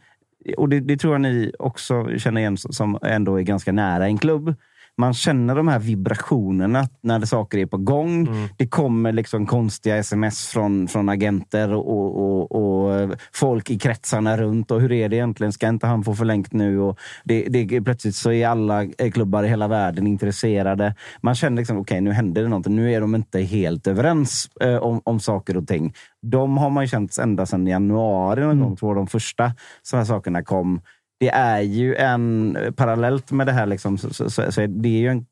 och 0.58 0.70
det, 0.70 0.80
det 0.80 0.98
tror 0.98 1.14
jag 1.14 1.22
ni 1.22 1.52
också 1.60 2.18
känner 2.18 2.42
igen 2.42 2.58
som 2.58 2.98
ändå 3.02 3.40
är 3.40 3.44
ganska 3.44 3.72
nära 3.72 4.06
en 4.06 4.18
klubb. 4.18 4.56
Man 4.98 5.14
känner 5.14 5.56
de 5.56 5.68
här 5.68 5.80
vibrationerna 5.80 6.88
när 7.02 7.20
det 7.20 7.28
saker 7.28 7.58
är 7.58 7.66
på 7.66 7.78
gång. 7.78 8.28
Det 8.58 8.68
kommer 8.68 9.12
liksom 9.12 9.46
konstiga 9.46 9.98
sms 9.98 10.48
från, 10.48 10.88
från 10.88 11.10
agenter 11.10 11.74
och, 11.74 11.88
och, 11.88 12.52
och, 12.52 12.52
och 12.52 13.16
folk 13.34 13.70
i 13.70 13.80
kretsarna 13.80 14.38
runt. 14.38 14.72
Och 14.72 14.82
hur 14.82 14.92
är 14.92 15.10
det 15.10 15.16
egentligen? 15.16 15.54
Ska 15.54 15.68
inte 15.68 15.88
han 15.88 16.04
få 16.04 16.16
förlängt 16.16 16.54
nu? 16.54 16.80
Och 16.80 17.00
det, 17.24 17.44
det, 17.50 17.82
plötsligt 17.82 18.16
så 18.16 18.32
är 18.32 18.48
alla 18.48 18.84
eh, 18.84 19.12
klubbar 19.12 19.44
i 19.44 19.48
hela 19.48 19.68
världen 19.68 20.08
intresserade. 20.08 20.96
Man 21.22 21.36
känner 21.36 21.58
liksom, 21.58 21.78
okej, 21.78 22.02
nu 22.02 22.12
händer 22.12 22.42
det 22.42 22.48
någonting. 22.48 22.76
Nu 22.76 22.94
är 22.94 23.02
de 23.02 23.16
inte 23.16 23.40
helt 23.40 23.88
överens 23.88 24.50
eh, 24.62 24.76
om, 24.76 25.02
om 25.04 25.20
saker 25.20 25.58
och 25.58 25.68
ting. 25.68 25.94
De 26.22 26.58
har 26.58 26.70
man 26.70 26.84
ju 26.84 26.88
känt 26.88 27.18
ända 27.18 27.46
sedan 27.46 27.68
januari 27.68 28.42
någon 28.42 28.60
gång, 28.60 28.76
tror 28.76 28.92
jag 28.92 28.98
de 28.98 29.08
första 29.08 29.52
sådana 29.82 30.02
här 30.02 30.08
sakerna 30.08 30.44
kom. 30.44 30.82
Det 31.20 31.30
är 31.30 31.62
ju 31.62 31.96
en, 31.96 32.58
parallellt 32.76 33.32
med 33.32 33.48
det 33.48 33.54
här, 33.54 33.66
liksom, 33.66 33.98
så, 33.98 34.14
så, 34.14 34.30
så, 34.30 34.52
så 34.52 34.66
det 34.68 34.90
är 34.90 35.00
ju 35.00 35.08
en 35.08 35.26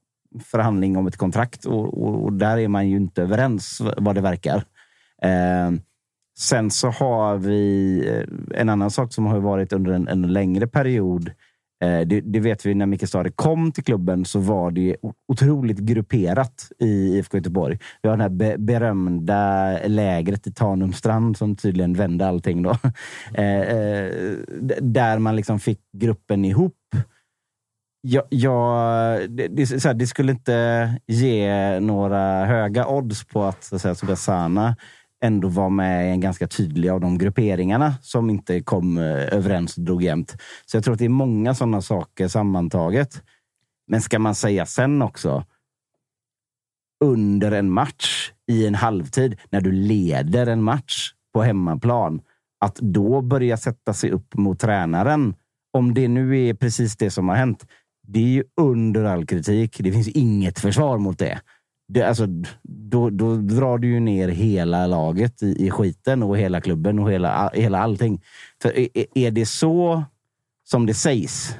förhandling 0.43 0.97
om 0.97 1.07
ett 1.07 1.17
kontrakt 1.17 1.65
och, 1.65 2.03
och, 2.03 2.23
och 2.23 2.33
där 2.33 2.57
är 2.57 2.67
man 2.67 2.89
ju 2.89 2.97
inte 2.97 3.21
överens 3.21 3.81
vad 3.97 4.15
det 4.15 4.21
verkar. 4.21 4.63
Eh, 5.21 5.71
sen 6.39 6.71
så 6.71 6.89
har 6.89 7.37
vi 7.37 7.97
eh, 8.07 8.59
en 8.61 8.69
annan 8.69 8.91
sak 8.91 9.13
som 9.13 9.25
har 9.25 9.39
varit 9.39 9.73
under 9.73 9.91
en, 9.91 10.07
en 10.07 10.33
längre 10.33 10.67
period. 10.67 11.31
Eh, 11.81 11.99
det, 12.07 12.21
det 12.21 12.39
vet 12.39 12.65
vi 12.65 12.73
när 12.73 12.85
Micke 12.85 13.07
Stare 13.07 13.29
kom 13.29 13.71
till 13.71 13.83
klubben 13.83 14.25
så 14.25 14.39
var 14.39 14.71
det 14.71 14.95
otroligt 15.27 15.79
grupperat 15.79 16.71
i 16.79 17.17
IFK 17.17 17.37
Göteborg. 17.37 17.79
Vi 18.01 18.09
har 18.09 18.17
det 18.17 18.23
här 18.23 18.29
be, 18.29 18.55
berömda 18.57 19.71
lägret 19.87 20.47
i 20.47 20.53
Tanumstrand 20.53 21.37
som 21.37 21.55
tydligen 21.55 21.93
vände 21.93 22.27
allting. 22.27 22.63
Då. 22.63 22.77
Eh, 23.33 23.61
eh, 23.61 24.11
d- 24.61 24.77
där 24.81 25.19
man 25.19 25.35
liksom 25.35 25.59
fick 25.59 25.79
gruppen 25.97 26.45
ihop. 26.45 26.75
Ja, 28.07 28.27
ja, 28.29 29.17
det, 29.29 29.47
det, 29.47 29.83
här, 29.83 29.93
det 29.93 30.07
skulle 30.07 30.31
inte 30.31 30.89
ge 31.07 31.79
några 31.79 32.45
höga 32.45 32.87
odds 32.87 33.23
på 33.23 33.43
att, 33.43 33.63
så 33.63 33.75
att 33.75 33.81
säga, 33.81 34.15
Sana 34.15 34.75
ändå 35.21 35.47
var 35.47 35.69
med 35.69 36.07
i 36.07 36.09
en 36.09 36.19
ganska 36.19 36.47
tydlig 36.47 36.89
av 36.89 37.01
de 37.01 37.17
grupperingarna 37.17 37.93
som 38.01 38.29
inte 38.29 38.61
kom 38.61 38.97
eh, 38.97 39.03
överens 39.33 39.77
och 39.77 39.83
drog 39.83 40.03
jämnt. 40.03 40.35
Så 40.65 40.77
jag 40.77 40.83
tror 40.83 40.93
att 40.93 40.99
det 40.99 41.05
är 41.05 41.09
många 41.09 41.55
sådana 41.55 41.81
saker 41.81 42.27
sammantaget. 42.27 43.23
Men 43.87 44.01
ska 44.01 44.19
man 44.19 44.35
säga 44.35 44.65
sen 44.65 45.01
också, 45.01 45.45
under 47.03 47.51
en 47.51 47.71
match 47.71 48.31
i 48.47 48.67
en 48.67 48.75
halvtid, 48.75 49.39
när 49.49 49.61
du 49.61 49.71
leder 49.71 50.47
en 50.47 50.63
match 50.63 51.11
på 51.33 51.41
hemmaplan, 51.41 52.21
att 52.59 52.75
då 52.75 53.21
börja 53.21 53.57
sätta 53.57 53.93
sig 53.93 54.11
upp 54.11 54.35
mot 54.35 54.59
tränaren, 54.59 55.35
om 55.73 55.93
det 55.93 56.07
nu 56.07 56.47
är 56.47 56.53
precis 56.53 56.97
det 56.97 57.11
som 57.11 57.29
har 57.29 57.35
hänt, 57.35 57.65
det 58.07 58.19
är 58.19 58.27
ju 58.27 58.43
under 58.61 59.03
all 59.03 59.25
kritik. 59.25 59.77
Det 59.79 59.91
finns 59.91 60.07
inget 60.07 60.59
försvar 60.59 60.97
mot 60.97 61.19
det 61.19 61.41
det 61.93 62.03
alltså, 62.03 62.27
då, 62.63 63.09
då 63.09 63.35
drar 63.35 63.77
du 63.77 63.87
ju 63.87 63.99
ner 63.99 64.27
hela 64.27 64.87
laget 64.87 65.43
i, 65.43 65.65
i 65.65 65.71
skiten 65.71 66.23
och 66.23 66.37
hela 66.37 66.61
klubben 66.61 66.99
och 66.99 67.11
hela, 67.11 67.51
hela 67.53 67.79
allting. 67.79 68.21
För 68.61 68.79
är, 68.79 69.05
är 69.15 69.31
det 69.31 69.45
så 69.45 70.03
som 70.63 70.85
det 70.85 70.93
sägs? 70.93 71.55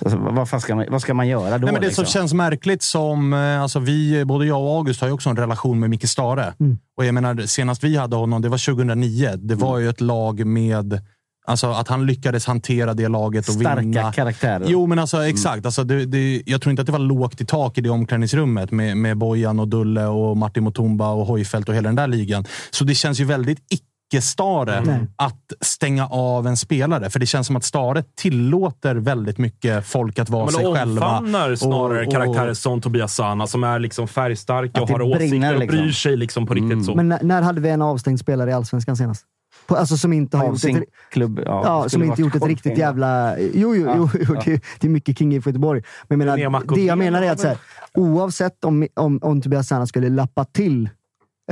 Alltså, 0.00 0.18
vad, 0.18 0.48
fan 0.48 0.60
ska 0.60 0.74
man, 0.74 0.86
vad 0.90 1.02
ska 1.02 1.14
man 1.14 1.28
göra 1.28 1.58
då? 1.58 1.64
Nej, 1.64 1.72
men 1.72 1.74
det 1.74 1.86
liksom? 1.86 2.04
som 2.04 2.12
känns 2.12 2.34
märkligt 2.34 2.82
som, 2.82 3.32
eh, 3.32 3.60
alltså 3.60 3.78
vi, 3.78 4.24
både 4.24 4.46
jag 4.46 4.62
och 4.62 4.76
August 4.76 5.00
har 5.00 5.08
ju 5.08 5.14
också 5.14 5.30
en 5.30 5.36
relation 5.36 5.80
med 5.80 5.90
Micke 5.90 6.08
Stare. 6.08 6.54
Mm. 6.60 6.78
Och 6.96 7.04
jag 7.04 7.14
menar, 7.14 7.46
senast 7.46 7.84
vi 7.84 7.96
hade 7.96 8.16
honom, 8.16 8.42
det 8.42 8.48
var 8.48 8.74
2009. 8.74 9.30
Det 9.36 9.54
var 9.54 9.78
ju 9.78 9.88
ett 9.88 10.00
lag 10.00 10.46
med 10.46 11.00
Alltså 11.46 11.66
att 11.70 11.88
han 11.88 12.06
lyckades 12.06 12.46
hantera 12.46 12.94
det 12.94 13.08
laget 13.08 13.48
och 13.48 13.54
Starka 13.54 13.80
vinna. 13.80 14.12
karaktärer. 14.12 14.64
Jo, 14.68 14.86
men 14.86 14.98
alltså 14.98 15.24
exakt. 15.26 15.66
Alltså, 15.66 15.84
det, 15.84 16.04
det, 16.06 16.42
jag 16.46 16.60
tror 16.62 16.70
inte 16.70 16.80
att 16.82 16.86
det 16.86 16.92
var 16.92 16.98
lågt 16.98 17.40
i 17.40 17.44
tak 17.46 17.78
i 17.78 17.80
det 17.80 17.90
omklädningsrummet 17.90 18.70
med, 18.70 18.96
med 18.96 19.16
Bojan 19.18 19.60
och 19.60 19.68
Dulle 19.68 20.06
och 20.06 20.36
Martin 20.36 20.64
Mutumba 20.64 21.10
och 21.10 21.26
Hojfeldt 21.26 21.68
och 21.68 21.74
hela 21.74 21.88
den 21.88 21.96
där 21.96 22.06
ligan. 22.06 22.44
Så 22.70 22.84
det 22.84 22.94
känns 22.94 23.20
ju 23.20 23.24
väldigt 23.24 23.58
icke-Stare 23.70 24.74
Mm. 24.76 25.06
att 25.16 25.52
stänga 25.60 26.06
av 26.06 26.46
en 26.46 26.56
spelare. 26.56 27.10
För 27.10 27.18
det 27.20 27.26
känns 27.26 27.46
som 27.46 27.56
att 27.56 27.64
Stare 27.64 28.02
tillåter 28.16 28.94
väldigt 28.94 29.38
mycket 29.38 29.86
folk 29.86 30.18
att 30.18 30.28
vara 30.30 30.44
Men 30.44 30.54
sig 30.54 30.64
själva. 30.74 31.06
omfamnar 31.18 31.54
snarare 31.56 32.00
Och- 32.00 32.06
och- 32.06 32.12
karaktärer 32.12 32.54
som 32.54 32.80
Tobias 32.80 33.14
Sana 33.14 33.46
som 33.46 33.64
är 33.64 33.78
liksom 33.78 34.08
färgstarka 34.08 34.82
och 34.82 34.88
har 34.90 35.02
åsikter 35.02 35.54
och 35.54 35.60
liksom. 35.60 35.78
bryr 35.80 35.92
sig 35.92 36.16
liksom 36.16 36.46
på 36.46 36.54
riktigt. 36.54 36.84
så. 36.84 36.94
Men 36.94 37.08
när, 37.08 37.22
när 37.22 37.42
hade 37.42 37.60
vi 37.60 37.68
en 37.70 37.82
avstängd 37.82 38.20
spelare 38.20 38.50
i 38.50 38.52
Allsvenskan 38.52 38.96
senast? 38.96 39.24
På, 39.66 39.76
alltså 39.76 39.96
som 39.96 40.12
inte 40.12 40.36
har 40.36 40.46
gjort 40.46 40.64
ett, 40.64 40.88
klubb. 41.10 41.40
Ja, 41.44 41.62
Ja, 41.64 41.82
det 41.82 41.90
som 41.90 42.02
inte 42.02 42.22
gjort 42.22 42.34
ett 42.34 42.46
riktigt 42.46 42.78
jävla... 42.78 43.38
Jo, 43.38 43.74
jo, 43.74 43.90
jo, 43.96 44.08
jo 44.28 44.34
det, 44.44 44.62
det 44.80 44.86
är 44.86 44.90
mycket 44.90 45.18
king 45.18 45.32
IFK 45.34 45.50
Göteborg. 45.50 45.82
Men 46.08 46.20
jag 46.20 46.36
menar, 46.36 46.74
det 46.74 46.82
jag 46.82 46.98
menar 46.98 47.22
är 47.22 47.30
att 47.30 47.40
så 47.40 47.48
här, 47.48 47.58
oavsett 47.94 48.64
om, 48.64 48.86
om, 48.94 49.18
om 49.22 49.42
Tobias 49.42 49.68
Sana 49.68 49.86
skulle 49.86 50.08
lappa 50.08 50.44
till 50.44 50.88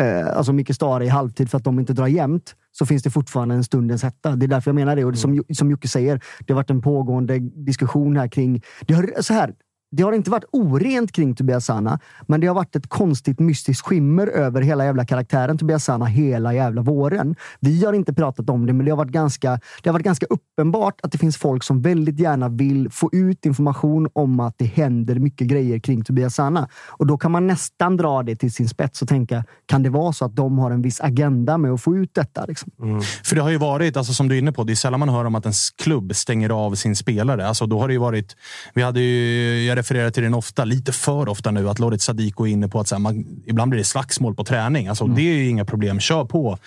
eh, 0.00 0.36
alltså 0.36 0.52
Micke 0.52 0.74
Stare 0.74 1.04
i 1.04 1.08
halvtid 1.08 1.50
för 1.50 1.58
att 1.58 1.64
de 1.64 1.78
inte 1.78 1.92
drar 1.92 2.06
jämnt, 2.06 2.54
så 2.72 2.86
finns 2.86 3.02
det 3.02 3.10
fortfarande 3.10 3.54
en 3.54 3.64
stundens 3.64 4.02
hetta. 4.02 4.30
Det 4.36 4.46
är 4.46 4.48
därför 4.48 4.70
jag 4.70 4.74
menar 4.74 4.96
det. 4.96 5.04
Och 5.04 5.18
som, 5.18 5.34
Jo- 5.34 5.44
som 5.54 5.70
Jocke 5.70 5.88
säger, 5.88 6.20
det 6.46 6.52
har 6.52 6.56
varit 6.56 6.70
en 6.70 6.82
pågående 6.82 7.38
diskussion 7.38 8.16
här 8.16 8.28
kring... 8.28 8.62
Det 8.86 8.94
har, 8.94 9.22
så 9.22 9.34
här, 9.34 9.52
det 9.92 10.02
har 10.02 10.12
inte 10.12 10.30
varit 10.30 10.44
orent 10.52 11.12
kring 11.12 11.34
Tobias 11.34 11.64
Sana, 11.64 11.98
men 12.26 12.40
det 12.40 12.46
har 12.46 12.54
varit 12.54 12.76
ett 12.76 12.88
konstigt 12.88 13.40
mystiskt 13.40 13.86
skimmer 13.86 14.26
över 14.26 14.62
hela 14.62 14.84
jävla 14.84 15.04
karaktären 15.04 15.58
Tobias 15.58 15.84
Sana 15.84 16.04
hela 16.04 16.54
jävla 16.54 16.82
våren. 16.82 17.36
Vi 17.60 17.84
har 17.84 17.92
inte 17.92 18.14
pratat 18.14 18.50
om 18.50 18.66
det, 18.66 18.72
men 18.72 18.84
det 18.84 18.92
har 18.92 18.96
varit 18.96 19.12
ganska, 19.12 19.60
det 19.82 19.88
har 19.88 19.92
varit 19.92 20.04
ganska 20.04 20.26
uppenbart 20.26 20.94
att 21.02 21.12
det 21.12 21.18
finns 21.18 21.36
folk 21.36 21.62
som 21.62 21.82
väldigt 21.82 22.18
gärna 22.18 22.48
vill 22.48 22.90
få 22.90 23.10
ut 23.12 23.46
information 23.46 24.08
om 24.12 24.40
att 24.40 24.54
det 24.58 24.64
händer 24.64 25.14
mycket 25.14 25.46
grejer 25.46 25.78
kring 25.78 26.04
Tobias 26.04 26.34
Sana. 26.34 26.68
Och 26.88 27.06
då 27.06 27.18
kan 27.18 27.30
man 27.30 27.46
nästan 27.46 27.96
dra 27.96 28.22
det 28.22 28.36
till 28.36 28.52
sin 28.52 28.68
spets 28.68 29.02
och 29.02 29.08
tänka, 29.08 29.44
kan 29.66 29.82
det 29.82 29.90
vara 29.90 30.12
så 30.12 30.24
att 30.24 30.36
de 30.36 30.58
har 30.58 30.70
en 30.70 30.82
viss 30.82 31.00
agenda 31.00 31.58
med 31.58 31.70
att 31.70 31.82
få 31.82 31.96
ut 31.96 32.10
detta? 32.14 32.44
Liksom? 32.48 32.70
Mm. 32.82 33.02
För 33.24 33.36
det 33.36 33.42
har 33.42 33.50
ju 33.50 33.58
varit, 33.58 33.96
alltså 33.96 34.12
som 34.12 34.28
du 34.28 34.34
är 34.34 34.38
inne 34.38 34.52
på, 34.52 34.64
det 34.64 34.72
är 34.72 34.74
sällan 34.74 35.00
man 35.00 35.08
hör 35.08 35.24
om 35.24 35.34
att 35.34 35.46
en 35.46 35.52
klubb 35.82 36.14
stänger 36.14 36.50
av 36.50 36.74
sin 36.74 36.96
spelare. 36.96 37.48
Alltså 37.48 37.66
då 37.66 37.80
har 37.80 37.88
det 37.88 37.94
ju 37.94 38.00
varit, 38.00 38.36
vi 38.74 38.82
hade 38.82 39.00
ju, 39.00 39.64
jag 39.66 39.81
refererar 39.82 40.10
till 40.10 40.22
den 40.22 40.34
ofta, 40.34 40.64
lite 40.64 40.92
för 40.92 41.28
ofta 41.28 41.50
nu, 41.50 41.68
att 41.68 41.78
Lorit 41.78 42.02
Sadiko 42.02 42.46
är 42.46 42.50
inne 42.50 42.68
på 42.68 42.80
att 42.80 42.88
så 42.88 42.94
här, 42.94 43.00
man, 43.00 43.42
ibland 43.46 43.70
blir 43.70 43.78
det 43.78 43.84
slagsmål 43.84 44.34
på 44.34 44.44
träning. 44.44 44.88
Alltså, 44.88 45.06
Det 45.06 45.20
är 45.20 45.34
ju 45.34 45.48
inga 45.48 45.64
problem, 45.64 46.00
kör 46.00 46.24
på. 46.24 46.58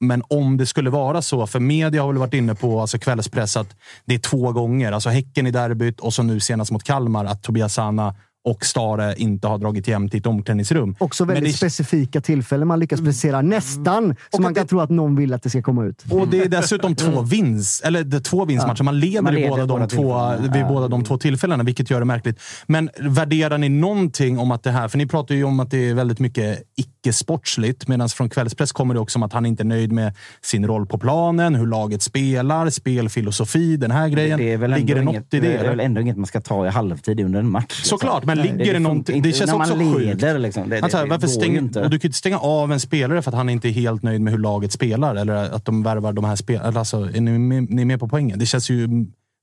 Men 0.00 0.22
om 0.28 0.56
det 0.56 0.66
skulle 0.66 0.90
vara 0.90 1.22
så, 1.22 1.46
för 1.46 1.60
media 1.60 2.02
har 2.02 2.08
väl 2.08 2.18
varit 2.18 2.34
inne 2.34 2.54
på, 2.54 2.80
alltså 2.80 2.98
kvällspress, 2.98 3.56
att 3.56 3.76
det 4.04 4.14
är 4.14 4.18
två 4.18 4.52
gånger. 4.52 4.92
Alltså 4.92 5.08
Häcken 5.10 5.46
i 5.46 5.50
derbyt 5.50 6.00
och 6.00 6.14
så 6.14 6.22
nu 6.22 6.40
senast 6.40 6.70
mot 6.70 6.84
Kalmar, 6.84 7.24
att 7.24 7.42
Tobias 7.42 7.74
Sana 7.74 8.14
och 8.44 8.64
Stare 8.64 9.14
inte 9.18 9.48
har 9.48 9.58
dragit 9.58 9.88
jämnt 9.88 10.14
i 10.14 10.18
ett 10.18 10.26
omklädningsrum. 10.26 10.96
Också 10.98 11.24
väldigt 11.24 11.42
Men 11.42 11.50
det- 11.52 11.56
specifika 11.56 12.20
tillfällen 12.20 12.68
man 12.68 12.80
lyckas 12.80 13.00
precisera 13.00 13.42
nästan 13.42 14.16
så 14.36 14.42
man 14.42 14.54
kan 14.54 14.66
tro 14.66 14.80
att 14.80 14.90
någon 14.90 15.16
vill 15.16 15.34
att 15.34 15.42
det 15.42 15.50
ska 15.50 15.62
komma 15.62 15.84
ut. 15.84 16.04
Och 16.10 16.28
det 16.28 16.40
är 16.40 16.48
dessutom 16.48 16.94
två 16.96 17.22
vinst, 17.22 17.84
eller 17.84 18.04
det 18.04 18.16
är 18.16 18.20
två 18.20 18.44
vinstmatcher. 18.44 18.82
Man 18.82 19.00
leder, 19.00 19.22
Man 19.22 19.32
i 19.32 19.36
leder 19.36 19.50
båda, 19.50 19.66
båda 19.66 19.86
de 19.86 19.88
två, 19.96 19.96
tillfällena. 20.30 20.52
vid 20.54 20.62
Ja. 20.62 20.68
båda 20.68 20.88
de 20.88 21.04
två 21.04 21.18
tillfällena, 21.18 21.64
vilket 21.64 21.90
gör 21.90 21.98
det 21.98 22.04
märkligt. 22.06 22.40
Men 22.66 22.90
värderar 23.00 23.58
ni 23.58 23.68
någonting 23.68 24.38
om 24.38 24.50
att 24.50 24.62
det 24.62 24.70
här, 24.70 24.88
för 24.88 24.98
ni 24.98 25.06
pratar 25.06 25.34
ju 25.34 25.44
om 25.44 25.60
att 25.60 25.70
det 25.70 25.88
är 25.90 25.94
väldigt 25.94 26.18
mycket 26.20 26.62
icke-sportsligt, 26.76 27.88
medan 27.88 28.08
från 28.08 28.28
kvällspress 28.30 28.72
kommer 28.72 28.94
det 28.94 29.00
också 29.00 29.18
om 29.18 29.22
att 29.22 29.32
han 29.32 29.46
inte 29.46 29.62
är 29.62 29.64
nöjd 29.64 29.92
med 29.92 30.12
sin 30.42 30.66
roll 30.66 30.86
på 30.86 30.98
planen, 30.98 31.54
hur 31.54 31.66
laget 31.66 32.02
spelar, 32.02 32.70
spelfilosofi, 32.70 33.76
den 33.76 33.90
här 33.90 34.08
grejen. 34.08 34.38
Det 34.38 34.52
är 34.52 34.56
väl 34.56 34.70
ligger 34.70 34.94
det 34.94 35.00
ändå 35.00 35.12
något 35.12 35.14
inget, 35.14 35.34
i 35.34 35.40
det? 35.40 35.48
det 35.48 35.58
är 35.64 35.70
väl 35.70 35.80
ändå 35.80 36.00
inget 36.00 36.16
man 36.16 36.26
ska 36.26 36.40
ta 36.40 36.66
i 36.66 36.70
halvtid 36.70 37.20
under 37.20 37.38
en 37.40 37.50
match. 37.50 37.64
liksom. 37.68 37.98
Såklart, 37.98 38.24
men 38.36 38.46
ligger 38.46 38.58
det, 38.58 38.64
funkar 38.64 38.80
någonting? 38.80 39.22
Det 39.22 39.32
känns 39.32 39.52
också 39.52 39.74
sjukt. 39.74 40.22
liksom. 40.38 40.68
det, 40.68 40.76
det, 40.76 40.82
Alltså, 40.82 40.98
det 40.98 41.06
varför 41.10 41.26
stäng, 41.26 41.56
inte. 41.56 41.80
och 41.84 41.90
du 41.90 41.98
kan 41.98 42.02
ju 42.02 42.08
inte 42.08 42.18
stänga 42.18 42.38
av 42.38 42.72
en 42.72 42.80
spelare 42.80 43.22
för 43.22 43.30
att 43.30 43.34
han 43.36 43.48
inte 43.48 43.68
är 43.68 43.72
helt 43.72 44.02
nöjd 44.02 44.20
med 44.20 44.32
hur 44.32 44.40
laget 44.40 44.72
spelar 44.72 45.14
eller 45.14 45.34
att 45.34 45.64
de 45.64 45.82
värvar 45.82 46.12
de 46.12 46.24
här 46.24 46.36
spelarna. 46.36 46.78
Alltså, 46.78 46.96
är 46.96 47.20
ni, 47.20 47.38
med, 47.38 47.70
ni 47.70 47.82
är 47.82 47.86
med 47.86 48.00
på 48.00 48.08
poängen? 48.08 48.38
Det 48.38 48.46
känns 48.46 48.70
ju... 48.70 48.88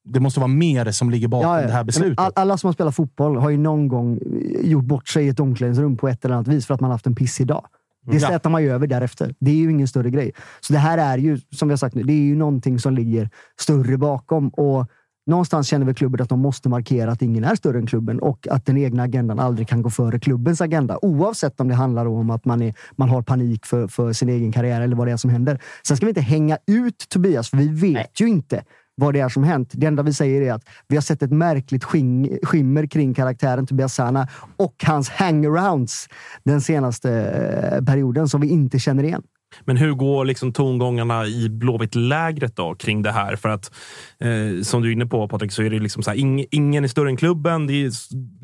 Det 0.04 0.20
måste 0.20 0.40
vara 0.40 0.48
mer 0.48 0.92
som 0.92 1.10
ligger 1.10 1.28
bakom 1.28 1.50
Ja, 1.50 1.62
ja. 1.62 1.68
det 1.68 1.74
här 1.74 1.84
beslutet. 1.84 2.20
All, 2.20 2.32
alla 2.36 2.58
som 2.58 2.68
har 2.68 2.74
spelat 2.74 2.96
fotboll 2.96 3.38
har 3.38 3.50
ju 3.50 3.58
någon 3.58 3.88
gång 3.88 4.20
gjort 4.64 4.86
bort 4.86 5.08
sig 5.08 5.26
i 5.26 5.30
ett 5.30 5.40
omklädningsrum 5.40 5.98
på 5.98 6.08
ett 6.08 6.26
eller 6.26 6.36
annat 6.36 6.48
vis 6.48 6.66
för 6.66 6.74
att 6.74 6.82
man 6.82 6.92
haft 6.92 7.08
en 7.08 7.16
pissig 7.16 7.48
dag. 7.48 7.66
Det 8.06 8.18
Ja. 8.18 8.28
slätar 8.28 8.50
man 8.50 8.64
ju 8.64 8.72
över 8.72 8.88
därefter. 8.88 9.36
Det 9.40 9.52
är 9.52 9.56
ju 9.56 9.72
ingen 9.72 9.88
större 9.88 10.10
grej. 10.10 10.32
Så 10.62 10.74
det 10.74 10.80
här 10.80 10.98
är 10.98 11.18
ju, 11.18 11.40
som 11.56 11.68
vi 11.68 11.72
har 11.72 11.78
sagt 11.78 11.96
nu, 11.96 12.04
det 12.04 12.14
är 12.14 12.22
ju 12.24 12.36
någonting 12.36 12.80
som 12.80 12.94
ligger 12.96 13.30
större 13.60 13.98
bakom. 13.98 14.50
Och 14.50 14.88
Någonstans 15.26 15.68
känner 15.68 15.86
väl 15.86 15.96
klubben 15.96 16.22
att 16.22 16.30
de 16.30 16.40
måste 16.40 16.70
markera 16.70 17.12
att 17.12 17.22
ingen 17.22 17.44
är 17.44 17.56
större 17.56 17.78
än 17.78 17.88
klubben 17.88 18.20
och 18.20 18.48
att 18.52 18.66
den 18.66 18.78
egna 18.78 19.04
agendan 19.04 19.40
aldrig 19.40 19.68
kan 19.68 19.82
gå 19.82 19.90
före 19.90 20.20
klubbens 20.20 20.62
agenda. 20.62 21.00
Oavsett 21.02 21.60
om 21.60 21.68
det 21.68 21.76
handlar 21.76 22.06
om 22.06 22.30
att 22.30 22.46
man, 22.46 22.62
är, 22.62 22.74
man 22.96 23.10
har 23.10 23.22
panik 23.22 23.66
för, 23.66 23.88
för 23.88 24.14
sin 24.14 24.30
egen 24.30 24.52
karriär 24.52 24.82
eller 24.82 24.96
vad 24.96 25.08
det 25.08 25.12
är 25.12 25.18
som 25.18 25.30
händer. 25.30 25.62
Sen 25.88 25.98
ska 25.98 26.06
vi 26.06 26.10
inte 26.10 26.22
hänga 26.22 26.58
ut 26.68 27.06
Tobias, 27.10 27.50
för 27.50 27.58
vi 27.58 27.68
vet 27.68 28.22
ju 28.22 28.28
inte 28.28 28.64
vad 28.96 29.14
det 29.14 29.20
är 29.20 29.30
som 29.30 29.44
hänt. 29.44 29.70
Det 29.74 29.88
enda 29.88 30.04
vi 30.04 30.14
säger 30.14 30.42
är 30.42 30.54
att 30.54 30.64
vi 30.88 30.96
har 30.96 31.02
sett 31.02 31.24
ett 31.24 31.32
märkligt 31.32 31.84
sking, 31.84 32.38
skimmer 32.44 32.86
kring 32.86 33.14
karaktären 33.14 33.68
Tobias 33.68 33.94
Sana 33.94 34.28
och 34.58 34.76
hans 34.88 35.10
hangarounds 35.10 36.08
den 36.44 36.62
senaste 36.62 37.12
eh, 37.12 37.86
perioden 37.86 38.30
som 38.30 38.42
vi 38.42 38.48
inte 38.48 38.80
känner 38.80 39.04
igen. 39.04 39.24
Men 39.66 39.78
hur 39.78 39.94
går 39.94 40.26
liksom 40.26 40.54
tongångarna 40.54 41.26
i 41.26 41.50
Blåvitt-lägret 41.50 42.56
då 42.56 42.76
kring 42.76 43.02
det 43.02 43.12
här? 43.12 43.36
För 43.36 43.50
att 43.50 43.72
eh, 44.20 44.64
som 44.64 44.82
du 44.82 44.88
är 44.88 44.94
inne 44.94 45.06
på 45.06 45.28
Patrik, 45.28 45.52
så 45.52 45.64
är 45.64 45.70
det 45.70 45.80
liksom 45.80 46.04
så 46.04 46.10
här, 46.10 46.18
ing, 46.18 46.46
ingen 46.52 46.84
är 46.84 46.88
större 46.88 47.10
än 47.10 47.18
klubben. 47.18 47.70
Är, 47.70 47.92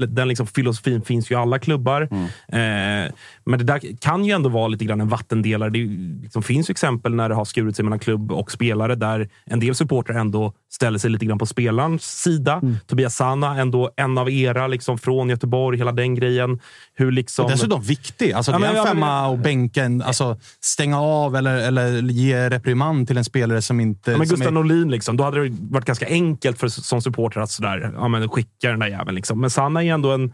den 0.08 0.28
liksom 0.28 0.48
filosofin 0.48 1.02
finns 1.02 1.32
ju 1.32 1.36
i 1.36 1.38
alla 1.38 1.60
klubbar. 1.60 2.02
Eh, 2.48 3.12
men 3.46 3.60
det 3.60 3.64
där 3.64 3.82
kan 4.00 4.26
ju 4.26 4.32
ändå 4.32 4.50
vara 4.50 4.68
lite 4.68 4.86
grann 4.86 5.02
en 5.02 5.10
vattendelare. 5.10 5.70
Det 5.70 5.80
liksom, 6.24 6.44
finns 6.44 6.70
ju 6.70 6.72
exempel 6.72 7.16
när 7.16 7.30
det 7.30 7.36
har 7.36 7.46
skurit 7.46 7.76
sig 7.76 7.84
mellan 7.84 8.00
klubb 8.00 8.32
och 8.32 8.52
spelare 8.52 8.96
där 8.96 9.30
en 9.46 9.60
del 9.60 9.76
supportrar 9.76 10.20
ändå 10.20 10.54
ställer 10.70 11.00
sig 11.00 11.10
lite 11.10 11.26
grann 11.26 11.38
på 11.38 11.46
spelarens 11.46 12.22
sida. 12.22 12.62
Tobias 12.88 13.16
Sana, 13.16 13.58
ändå 13.62 13.92
en 13.96 14.18
av 14.18 14.30
era 14.30 14.68
liksom, 14.68 14.98
från 14.98 15.30
Göteborg, 15.30 15.78
hela 15.78 15.92
den 15.92 16.16
grejen. 16.16 16.60
Hur 16.94 17.12
liksom... 17.12 17.46
Och 17.46 17.52
dessutom 17.52 17.82
viktig. 17.82 18.32
Alltså, 18.32 18.52
Ja, 18.52 18.60
det 18.60 18.66
är 18.66 18.70
en 18.70 18.76
ja, 18.76 18.84
men- 18.84 18.94
femma 18.94 19.28
och 19.28 19.40
bänken. 19.40 20.02
Alltså, 20.02 20.40
stänga 20.62 21.02
av 21.02 21.36
eller, 21.36 21.56
eller 21.58 22.02
ge 22.02 22.50
reprimand 22.50 23.08
till 23.08 23.18
en 23.18 23.24
spelare 23.26 23.62
som 23.62 23.80
inte... 23.80 24.12
Ja, 24.12 24.18
men 24.18 24.28
Gustav 24.28 24.48
är- 24.48 24.52
Norlin, 24.52 24.92
liksom, 24.92 25.18
då 25.18 25.24
hade 25.24 25.44
det 25.50 25.56
varit 25.70 25.86
ganska 25.86 26.08
enkelt 26.08 26.60
för 26.60 26.68
som 26.68 27.02
supporter 27.02 27.40
att 27.42 27.52
sådär, 27.52 27.92
ja, 27.96 28.08
men 28.08 28.30
skicka 28.30 28.70
den 28.70 28.80
där 28.80 28.88
jäveln. 28.88 29.16
Liksom. 29.16 29.42
Men 29.42 29.50
Sanna 29.50 29.84
är 29.84 29.94
ändå 29.94 30.12
en, 30.12 30.34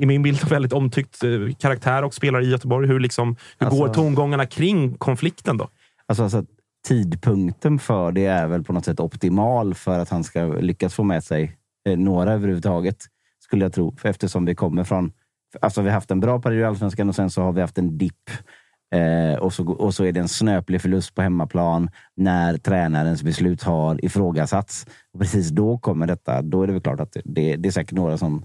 i 0.00 0.06
min 0.06 0.22
bild, 0.22 0.44
väldigt 0.48 0.72
omtyckt 0.72 1.24
eh, 1.24 1.30
karaktär 1.58 2.04
och 2.04 2.14
spelare 2.14 2.44
i 2.44 2.50
Göteborg. 2.50 2.88
Hur, 2.88 3.00
liksom, 3.00 3.36
hur 3.58 3.66
Alltså- 3.66 3.80
går 3.82 3.94
tongångarna 3.94 4.46
kring 4.46 4.94
konflikten 4.94 5.56
då? 5.56 5.68
Alltså, 6.08 6.22
alltså, 6.22 6.44
tidpunkten 6.84 7.78
för 7.78 8.12
det 8.12 8.26
är 8.26 8.46
väl 8.46 8.64
på 8.64 8.72
något 8.72 8.84
sätt 8.84 9.00
optimal 9.00 9.74
för 9.74 9.98
att 9.98 10.08
han 10.08 10.24
ska 10.24 10.44
lyckas 10.44 10.94
få 10.94 11.02
med 11.02 11.24
sig 11.24 11.56
eh, 11.88 11.98
några 11.98 12.32
överhuvudtaget, 12.32 12.96
skulle 13.44 13.64
jag 13.64 13.72
tro. 13.72 13.96
Eftersom 14.02 14.44
vi 14.44 14.54
kommer 14.54 14.84
från... 14.84 15.12
Alltså, 15.60 15.82
vi 15.82 15.88
har 15.88 15.94
haft 15.94 16.10
en 16.10 16.20
bra 16.20 16.40
period 16.40 16.60
i 16.60 16.64
Allsvenskan 16.64 17.08
och 17.08 17.14
sen 17.14 17.30
så 17.30 17.42
har 17.42 17.52
vi 17.52 17.60
haft 17.60 17.78
en 17.78 17.98
dipp. 17.98 18.30
Eh, 18.94 19.38
och, 19.38 19.52
så, 19.52 19.72
och 19.72 19.94
så 19.94 20.04
är 20.04 20.12
det 20.12 20.20
en 20.20 20.28
snöplig 20.28 20.82
förlust 20.82 21.14
på 21.14 21.22
hemmaplan 21.22 21.90
när 22.16 22.58
tränarens 22.58 23.22
beslut 23.22 23.62
har 23.62 24.04
ifrågasatts. 24.04 24.86
Och 25.12 25.20
precis 25.20 25.48
då 25.48 25.78
kommer 25.78 26.06
detta. 26.06 26.42
Då 26.42 26.62
är 26.62 26.66
det 26.66 26.72
väl 26.72 26.82
klart 26.82 27.00
att 27.00 27.16
det, 27.24 27.56
det 27.56 27.68
är 27.68 27.72
säkert 27.72 27.92
några 27.92 28.18
som, 28.18 28.44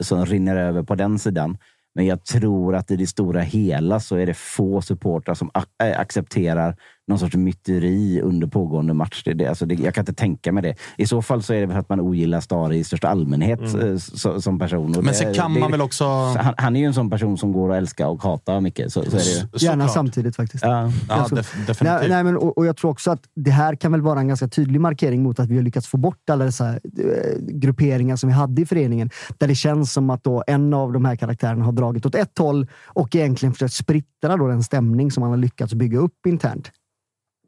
som 0.00 0.26
rinner 0.26 0.56
över 0.56 0.82
på 0.82 0.94
den 0.94 1.18
sidan. 1.18 1.58
Men 1.94 2.06
jag 2.06 2.24
tror 2.24 2.74
att 2.74 2.90
i 2.90 2.96
det 2.96 3.06
stora 3.06 3.40
hela 3.40 4.00
så 4.00 4.16
är 4.16 4.26
det 4.26 4.34
få 4.34 4.82
supportrar 4.82 5.34
som 5.34 5.50
eh, 5.82 6.00
accepterar 6.00 6.76
någon 7.08 7.18
sorts 7.18 7.36
myteri 7.36 8.20
under 8.22 8.46
pågående 8.46 8.94
match. 8.94 9.22
Det, 9.24 9.34
det, 9.34 9.46
alltså 9.46 9.66
det, 9.66 9.74
jag 9.74 9.94
kan 9.94 10.02
inte 10.02 10.12
tänka 10.14 10.52
mig 10.52 10.62
det. 10.62 10.74
I 10.96 11.06
så 11.06 11.22
fall 11.22 11.42
så 11.42 11.52
är 11.54 11.60
det 11.60 11.66
väl 11.66 11.76
att 11.76 11.88
man 11.88 12.00
ogillar 12.00 12.40
Stare 12.40 12.76
i 12.76 12.84
största 12.84 13.08
allmänhet 13.08 13.60
Mm. 13.60 13.92
eh, 13.92 13.96
så, 13.98 14.40
som 14.40 14.58
person. 14.58 14.96
Och 14.96 15.04
Men 15.04 15.14
sen 15.14 15.34
kan 15.34 15.54
det, 15.54 15.60
man 15.60 15.70
väl 15.70 15.80
också... 15.80 16.04
Han, 16.04 16.54
han 16.56 16.76
är 16.76 16.80
ju 16.80 16.86
en 16.86 16.94
sån 16.94 17.10
person 17.10 17.38
som 17.38 17.52
går 17.52 17.72
att 17.72 17.78
älska 17.78 18.08
och 18.08 18.22
hata 18.22 18.60
mycket. 18.60 18.92
Så, 18.92 19.02
så 19.02 19.16
är 19.16 19.20
det 19.20 19.58
ju. 19.60 19.66
Gärna 19.66 19.88
samtidigt 19.88 20.36
faktiskt. 20.36 20.64
Ja, 20.64 20.92
Ganska- 21.08 21.36
def- 21.36 21.76
nej, 21.84 22.08
nej, 22.08 22.24
men, 22.24 22.36
och, 22.36 22.58
och 22.58 22.66
jag 22.66 22.76
tror 22.76 22.90
också 22.90 23.10
att 23.10 23.20
det 23.36 23.50
här 23.50 23.74
kan 23.74 23.92
väl 23.92 24.00
vara 24.02 24.20
en 24.20 24.28
ganska 24.28 24.48
tydlig 24.48 24.80
markering 24.80 25.22
mot 25.22 25.40
att 25.40 25.48
vi 25.48 25.56
har 25.56 25.62
lyckats 25.62 25.86
få 25.86 25.96
bort 25.96 26.30
alla 26.30 26.44
dessa 26.44 26.68
eh, 26.72 26.78
grupperingar 27.48 28.16
som 28.16 28.28
vi 28.28 28.34
hade 28.34 28.62
i 28.62 28.66
föreningen. 28.66 29.10
Där 29.38 29.48
det 29.48 29.54
känns 29.54 29.92
som 29.92 30.10
att 30.10 30.24
då 30.24 30.44
en 30.46 30.74
av 30.74 30.92
de 30.92 31.04
här 31.04 31.16
karaktärerna 31.16 31.64
har 31.64 31.72
dragit 31.72 32.06
åt 32.06 32.14
ett 32.14 32.38
håll 32.38 32.66
och 32.86 33.14
egentligen 33.16 33.52
försökt 33.52 33.74
splittra 33.74 34.36
då 34.36 34.46
den 34.48 34.62
stämning 34.62 35.10
som 35.10 35.20
man 35.20 35.30
har 35.30 35.36
lyckats 35.36 35.74
bygga 35.74 35.98
upp 35.98 36.26
internt. 36.26 36.70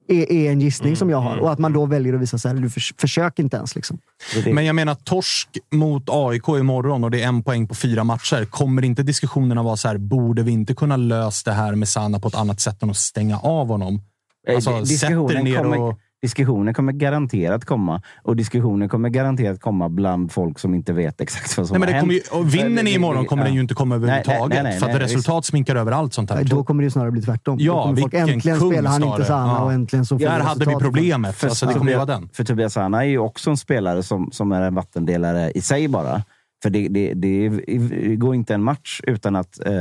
Är, 0.09 0.33
är 0.33 0.51
en 0.51 0.61
gissning 0.61 0.97
som 0.97 1.11
jag 1.11 1.21
har. 1.21 1.37
Och 1.37 1.53
att 1.53 1.59
man 1.59 1.73
då 1.73 1.87
väljer 1.87 2.15
att 2.15 2.21
visa 2.21 2.39
så 2.39 2.49
här, 2.49 2.55
du 2.55 2.71
förs- 2.71 2.95
försök 2.99 3.39
inte 3.39 3.57
ens. 3.57 3.75
Liksom. 3.75 3.99
Men 4.47 4.65
jag 4.65 4.75
menar, 4.75 4.95
torsk 4.95 5.49
mot 5.71 6.03
AIK 6.09 6.49
imorgon 6.49 7.05
och 7.05 7.11
det 7.11 7.23
är 7.23 7.29
en 7.29 7.43
poäng 7.43 7.69
på 7.69 7.75
fyra 7.75 8.05
matcher. 8.05 8.45
Kommer 8.45 8.85
inte 8.85 9.03
diskussionerna 9.03 9.63
vara 9.63 9.77
så 9.77 9.89
här, 9.89 9.99
borde 9.99 10.43
vi 10.43 10.53
inte 10.53 10.75
kunna 10.75 10.97
lösa 10.97 11.51
det 11.51 11.57
här 11.57 11.75
med 11.75 11.89
Sanna 11.89 12.21
på 12.21 12.29
ett 12.29 12.35
annat 12.35 12.61
sätt 12.61 12.83
än 12.83 12.91
att 12.91 12.97
stänga 12.97 13.39
av 13.39 13.69
honom? 13.69 14.01
Alltså, 14.49 14.71
sätt 14.71 14.79
er 14.79 14.81
diskussionen 14.81 15.45
ner 15.45 15.57
kommer, 15.57 15.81
och... 15.81 15.99
diskussioner 16.23 16.73
kommer 16.73 16.93
garanterat 16.93 17.65
komma. 17.65 18.03
Och 18.23 18.37
diskussioner 18.37 18.89
kommer 18.89 19.09
garanterat 19.09 19.61
komma 19.61 19.89
bland 19.89 20.33
folk 20.33 20.59
som 20.59 20.75
inte 20.75 20.93
vet 20.93 21.21
exakt 21.21 21.59
vad 21.59 21.67
som 21.69 21.75
Nej, 21.75 21.81
men 21.81 21.89
det 21.89 21.95
har 21.95 22.01
kommer 22.01 22.15
ju, 22.15 22.21
hänt. 22.21 22.33
och 22.33 22.55
vinner 22.55 22.83
ni 22.83 22.95
imorgon 22.95 23.25
kommer 23.27 23.43
Ja. 23.43 23.47
den 23.47 23.55
ju 23.55 23.61
inte 23.61 23.75
komma 23.75 23.97
Nej, 23.97 24.07
nej, 24.07 24.11
överhuvudtaget. 24.21 24.55
nej, 24.55 24.73
nej, 24.73 24.81
för 24.81 24.87
att 24.87 24.93
nej, 24.95 25.03
resultat 25.03 25.45
sminkar 25.45 25.77
över 25.77 25.93
allt 25.93 26.15
sånt 26.15 26.31
här. 26.31 26.37
Nej, 26.37 26.45
Då 26.47 26.65
kommer 26.65 26.83
det 26.83 26.87
ju 26.87 26.91
snarare 26.91 27.11
bli 27.11 27.23
tvärtom. 27.23 27.57
Ja, 27.61 27.73
då 27.73 27.83
kommer 27.83 28.01
folk, 28.01 28.15
äntligen 28.15 28.59
kung 28.59 28.71
spelar 28.73 28.91
han 28.91 29.03
inte 29.05 29.25
Sana 29.25 29.53
Ja. 29.53 29.65
och 29.65 29.73
äntligen 29.73 30.07
så 30.07 30.19
får 30.19 30.25
Där 30.27 30.41
hade 30.41 30.65
vi 30.65 30.75
problemet. 30.75 31.37
För, 31.37 31.49
Alltså, 31.49 31.67
det 31.67 31.75
kommer 31.75 31.95
vara 31.95 32.07
den. 32.07 32.29
för 32.33 32.45
Tobias 32.45 32.73
Sana 32.73 33.05
är 33.05 33.09
ju 33.09 33.19
också 33.19 33.51
en 33.51 33.57
spelare 33.57 34.03
som, 34.03 34.29
som 34.33 34.53
är 34.53 34.63
en 34.63 34.75
vattendelare 34.75 35.51
i 35.51 35.61
sig 35.61 35.89
bara. 35.89 36.23
För 36.63 36.71
det, 36.71 36.89
det, 36.89 37.15
det, 37.15 37.49
det 37.49 38.17
går 38.17 38.35
inte 38.35 38.55
en 38.55 38.63
match 38.63 39.01
utan 39.07 39.37
att 39.37 39.67
eh, 39.67 39.73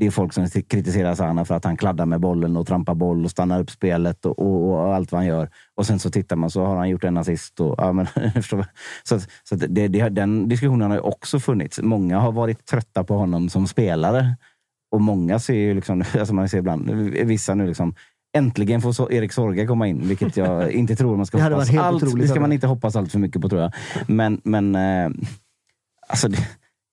det 0.00 0.06
är 0.06 0.10
folk 0.10 0.32
som 0.32 0.48
kritiserar 0.68 1.14
Sana 1.14 1.44
för 1.44 1.54
att 1.54 1.64
han 1.64 1.76
kladdar 1.76 2.06
med 2.06 2.20
bollen 2.20 2.56
och 2.56 2.66
trampar 2.66 2.94
boll 2.94 3.24
och 3.24 3.30
stannar 3.30 3.60
upp 3.60 3.70
spelet 3.70 4.26
och, 4.26 4.38
och, 4.38 4.72
och 4.72 4.94
allt 4.94 5.12
vad 5.12 5.18
han 5.18 5.26
gör. 5.26 5.48
Och 5.74 5.86
sen 5.86 5.98
så 5.98 6.10
tittar 6.10 6.36
man 6.36 6.50
så 6.50 6.64
har 6.64 6.76
han 6.76 6.88
gjort 6.88 7.04
en 7.04 7.16
assist. 7.16 7.60
Och, 7.60 7.74
ja, 7.78 7.92
men, 7.92 8.06
så 9.02 9.20
så 9.44 9.54
det, 9.54 9.88
det, 9.88 10.08
den 10.08 10.48
diskussionen 10.48 10.90
har 10.90 10.96
ju 10.96 11.02
också 11.02 11.40
funnits. 11.40 11.80
Många 11.82 12.18
har 12.18 12.32
varit 12.32 12.66
trötta 12.66 13.04
på 13.04 13.14
honom 13.14 13.48
som 13.48 13.66
spelare. 13.66 14.36
Och 14.90 15.00
många 15.00 15.38
ser 15.38 15.54
ju, 15.54 15.74
liksom, 15.74 16.04
alltså 16.18 16.34
man 16.34 16.48
ser 16.48 16.58
ibland, 16.58 16.90
vissa 17.10 17.54
nu 17.54 17.66
liksom, 17.66 17.94
Äntligen 18.36 18.80
får 18.80 19.12
Erik 19.12 19.32
Sorge 19.32 19.66
komma 19.66 19.86
in, 19.86 20.08
vilket 20.08 20.36
jag 20.36 20.72
inte 20.80 20.96
tror 20.96 21.16
man 21.16 21.26
ska 21.26 21.38
Det 21.38 21.44
hoppas 21.44 21.74
allt. 21.74 22.16
Det 22.16 22.28
ska 22.28 22.40
man 22.40 22.52
inte 22.52 22.66
hoppas 22.66 22.96
allt 22.96 23.12
för 23.12 23.18
mycket 23.18 23.42
på 23.42 23.48
tror 23.48 23.62
jag. 23.62 23.72
Men, 24.06 24.40
men 24.44 24.74
eh, 24.74 25.10
alltså 26.08 26.28
det, 26.28 26.38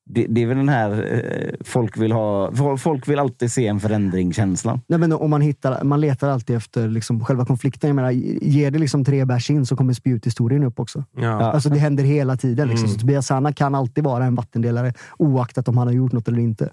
det, 0.10 0.26
det 0.30 0.44
är 0.44 0.48
väl 0.48 0.58
den 0.58 0.70
här, 0.70 0.92
eh, 0.92 1.66
folk 1.66 1.98
vill 1.98 2.12
ha, 2.12 2.52
folk 2.78 3.08
vill 3.08 3.20
alltid 3.20 3.52
se 3.52 3.68
en 3.68 3.80
förändring-känslan. 3.80 4.82
Nej, 4.88 5.00
men 5.00 5.14
om 5.14 5.30
man, 5.30 5.42
hittar, 5.42 5.84
man 5.84 6.02
letar 6.02 6.30
alltid 6.30 6.56
efter 6.56 6.88
liksom 6.88 7.26
själva 7.26 7.46
konflikten. 7.46 7.88
Jag 7.88 7.96
menar, 7.96 8.12
ger 8.42 8.72
det 8.72 8.80
liksom 8.80 9.06
tre 9.06 9.26
bärs 9.26 9.50
in 9.50 9.66
så 9.66 9.76
kommer 9.76 9.94
spjuthistorien 9.94 10.64
upp 10.64 10.80
också. 10.80 11.04
Ja. 11.18 11.52
Alltså, 11.52 11.70
det 11.70 11.80
händer 11.80 12.04
hela 12.04 12.38
tiden. 12.38 12.68
Liksom. 12.68 12.86
Mm. 12.86 12.94
Så 12.94 13.00
Tobias 13.00 13.28
Sana 13.28 13.54
kan 13.54 13.76
alltid 13.76 14.04
vara 14.04 14.26
en 14.26 14.36
vattendelare 14.36 14.94
oaktat 15.18 15.68
om 15.68 15.78
han 15.78 15.88
har 15.88 15.94
gjort 15.94 16.12
något 16.12 16.28
eller 16.28 16.40
inte. 16.40 16.70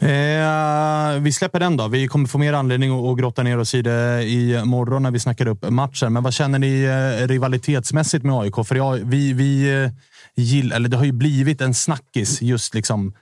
Eh, 0.00 1.20
vi 1.20 1.32
släpper 1.32 1.60
den 1.60 1.76
då. 1.76 1.88
Vi 1.88 2.08
kommer 2.08 2.28
få 2.28 2.38
mer 2.38 2.52
anledning 2.52 3.10
att, 3.10 3.18
grotta 3.18 3.42
ner 3.42 3.58
oss 3.58 3.74
i 3.74 3.82
det 3.82 4.22
i 4.22 4.62
morgon 4.64 5.02
när 5.02 5.10
vi 5.10 5.18
snackar 5.18 5.46
upp 5.46 5.70
matchen. 5.70 6.12
Men 6.12 6.22
vad 6.22 6.34
känner 6.34 6.58
ni 6.58 6.82
eh, 6.82 7.26
rivalitetsmässigt 7.26 8.24
med 8.24 8.34
AIK? 8.34 8.54
För 8.64 8.74
jag, 8.74 8.96
vi, 9.04 9.32
vi 9.32 9.82
eh, 9.84 9.90
gill, 10.36 10.72
eller 10.72 10.88
det 10.88 10.96
har 10.96 11.04
ju 11.04 11.12
blivit 11.12 11.60
en 11.60 11.74
snackis 11.74 12.42
just 12.42 12.74
liksom 12.74 13.12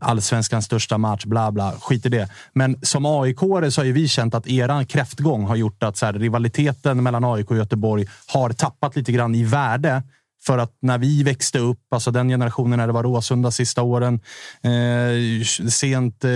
allsvenskans 0.00 0.64
största 0.64 0.98
match, 0.98 1.24
bla 1.24 1.52
bla. 1.52 1.72
Skit 1.80 2.06
i 2.06 2.08
det. 2.08 2.28
Men 2.52 2.76
som 2.82 3.06
aik 3.06 3.38
så 3.38 3.80
har 3.80 3.84
ju 3.84 3.92
vi 3.92 4.08
känt 4.08 4.34
att 4.34 4.46
eran 4.46 4.86
kräftgång 4.86 5.44
har 5.44 5.56
gjort 5.56 5.82
att 5.82 5.96
så 5.96 6.06
här, 6.06 6.12
rivaliteten 6.12 7.02
mellan 7.02 7.24
AIK 7.24 7.50
och 7.50 7.56
Göteborg 7.56 8.06
har 8.26 8.50
tappat 8.50 8.96
lite 8.96 9.12
grann 9.12 9.34
i 9.34 9.44
värde. 9.44 10.02
För 10.42 10.58
att 10.58 10.72
när 10.80 10.98
vi 10.98 11.22
växte 11.22 11.58
upp, 11.58 11.80
alltså 11.90 12.10
den 12.10 12.28
generationen 12.28 12.78
när 12.78 12.86
det 12.86 12.92
var 12.92 13.02
Råsunda 13.02 13.50
sista 13.50 13.82
åren, 13.82 14.20
eh, 14.62 15.44
sent 15.68 16.24
eh, 16.24 16.30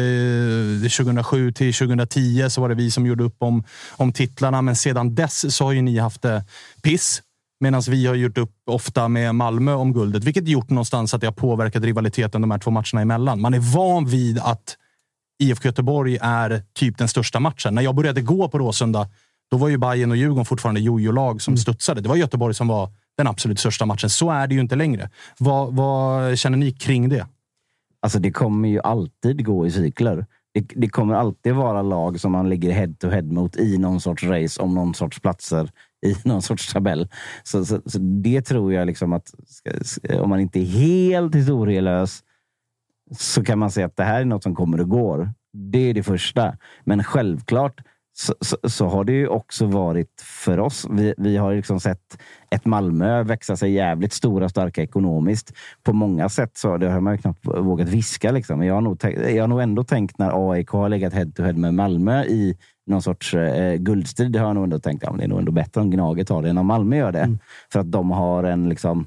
2007 0.91 1.53
till 1.53 1.75
2010 1.75 2.47
så 2.51 2.61
var 2.61 2.69
det 2.69 2.75
vi 2.75 2.91
som 2.91 3.07
gjorde 3.07 3.25
upp 3.25 3.37
om, 3.39 3.65
om 3.91 4.13
titlarna. 4.13 4.63
Men 4.63 4.77
sedan 4.77 5.15
dess 5.15 5.57
så 5.57 5.65
har 5.65 5.73
ju 5.73 5.83
ni 5.83 5.99
haft 5.99 6.23
det 6.23 6.45
piss. 6.83 7.23
Medan 7.63 7.83
vi 7.89 8.07
har 8.07 8.15
gjort 8.15 8.39
upp 8.39 8.55
ofta 8.67 9.09
med 9.09 9.35
Malmö 9.35 9.73
om 9.73 9.93
guldet, 9.93 10.25
vilket 10.25 10.49
gjort 10.49 10.71
någonstans 10.71 11.15
att 11.15 11.21
det 11.21 11.27
har 11.27 11.35
påverkat 11.35 11.83
rivaliteten 11.83 12.41
de 12.41 12.51
här 12.51 12.59
två 12.59 12.71
matcherna 12.71 13.01
emellan. 13.01 13.41
Man 13.41 13.55
är 13.55 13.75
van 13.75 14.07
vid 14.07 14.39
att 14.39 14.77
IFK 15.43 15.69
Göteborg 15.69 16.19
är 16.21 16.63
typ 16.73 16.99
den 16.99 17.09
största 17.09 17.41
matchen. 17.41 17.75
När 17.75 17.83
jag 17.83 17.95
började 17.95 18.21
gå 18.21 18.49
på 18.49 18.59
Råsunda, 18.59 19.09
då 19.51 19.57
var 19.57 19.69
ju 19.69 19.79
Bayern 19.79 20.11
och 20.11 20.17
Djurgården 20.17 20.45
fortfarande 20.45 20.81
jojo-lag 20.81 21.43
som 21.43 21.57
studsade. 21.57 22.01
Det 22.01 22.09
var 22.09 22.17
Göteborg 22.17 22.55
som 22.55 22.69
var 22.69 22.91
den 23.17 23.27
absolut 23.27 23.59
största 23.59 23.87
matchen. 23.87 24.11
Så 24.11 24.31
är 24.31 24.47
det 24.47 24.55
ju 24.55 24.61
inte 24.61 24.77
längre. 24.77 25.11
Vad, 25.39 25.75
vad 25.75 26.39
känner 26.39 26.59
ni 26.59 26.73
kring 26.73 27.09
det? 27.09 27.27
Alltså 28.01 28.19
det 28.19 28.31
kommer 28.31 28.69
ju 28.69 28.81
alltid 28.81 29.45
gå 29.45 29.67
i 29.67 29.71
cykler. 29.71 30.27
Det, 30.55 30.67
det 30.77 30.89
kommer 30.89 31.15
alltid 31.15 31.55
vara 31.55 31.83
lag 31.83 32.21
som 32.21 32.33
man 32.33 32.49
ligger 32.49 32.73
head 32.73 32.95
to 33.01 33.09
head 33.09 33.23
mot 33.23 33.57
i 33.57 33.79
någon 33.79 34.01
sorts 34.01 34.25
race 34.25 34.63
om 34.63 34.75
någon 34.75 34.95
sorts 34.95 35.21
platser 35.21 35.71
i 36.07 36.17
någon 36.25 36.43
sorts 36.43 36.73
tabell. 36.73 37.09
Så, 37.43 37.65
så, 37.65 37.81
så 37.87 37.99
det 37.99 38.43
tror 38.43 38.73
jag 38.73 38.87
liksom 38.87 39.13
att 39.13 39.35
om 40.21 40.31
man 40.31 40.41
inte 40.41 40.61
är 40.61 40.65
helt 40.65 41.35
historielös 41.35 42.23
så 43.19 43.45
kan 43.45 43.59
man 43.59 43.71
säga 43.71 43.87
att 43.87 43.97
det 43.97 44.05
här 44.05 44.21
är 44.21 44.25
något 44.25 44.43
som 44.43 44.55
kommer 44.55 44.81
och 44.81 44.89
går. 44.89 45.33
Det 45.53 45.91
är 45.91 45.95
det 45.95 46.03
första. 46.03 46.57
Men 46.85 47.05
självklart 47.05 47.81
så, 48.15 48.35
så, 48.41 48.57
så 48.69 48.87
har 48.87 49.05
det 49.05 49.13
ju 49.13 49.29
också 49.29 49.67
varit 49.67 50.21
för 50.21 50.61
oss. 50.61 50.87
Vi, 50.91 51.15
vi 51.19 51.37
har 51.37 51.55
liksom 51.55 51.81
sett 51.81 52.23
ett 52.51 52.65
Malmö 52.65 53.23
växa 53.23 53.57
sig 53.57 53.73
jävligt 53.73 54.13
stora 54.13 54.45
och 54.45 54.51
starka 54.51 54.83
ekonomiskt. 54.83 55.53
På 55.83 55.93
många 55.93 56.29
sätt 56.29 56.57
så 56.57 56.77
det 56.77 56.91
har 56.91 57.01
man 57.01 57.15
ju 57.15 57.19
knappt 57.19 57.47
vågat 57.47 57.89
viska. 57.89 58.31
Liksom. 58.31 58.63
Jag, 58.63 58.75
har 58.75 58.81
nog 58.81 59.05
jag 59.35 59.43
har 59.43 59.49
nog 59.49 59.63
ändå 59.63 59.85
tänkt 59.85 60.19
när 60.19 60.51
AIK 60.51 60.69
har 60.69 60.89
legat 60.89 61.13
head 61.13 61.31
to 61.35 61.43
head 61.43 61.53
med 61.53 61.75
Malmö 61.75 62.25
i 62.25 62.57
någon 62.87 63.03
sorts 63.03 63.35
eh, 63.35 63.75
guldstrid. 63.77 64.37
Har 64.37 64.47
jag 64.47 64.55
nog 64.55 64.65
ändå 64.65 64.79
tänkt 64.79 65.05
att 65.05 65.11
ja, 65.11 65.17
det 65.19 65.25
är 65.25 65.29
nog 65.29 65.39
ändå 65.39 65.53
bättre 65.53 65.81
om 65.81 65.91
Gnaget 65.91 66.29
tar 66.29 66.43
det 66.43 66.51
än 66.51 66.59
om 66.59 66.67
Malmö 66.67 66.97
gör 66.97 67.13
det. 67.13 67.39
För 67.73 67.81
att 67.81 67.93
de 67.93 68.11
har 68.11 68.45
en 68.45 68.69
liksom 68.69 69.07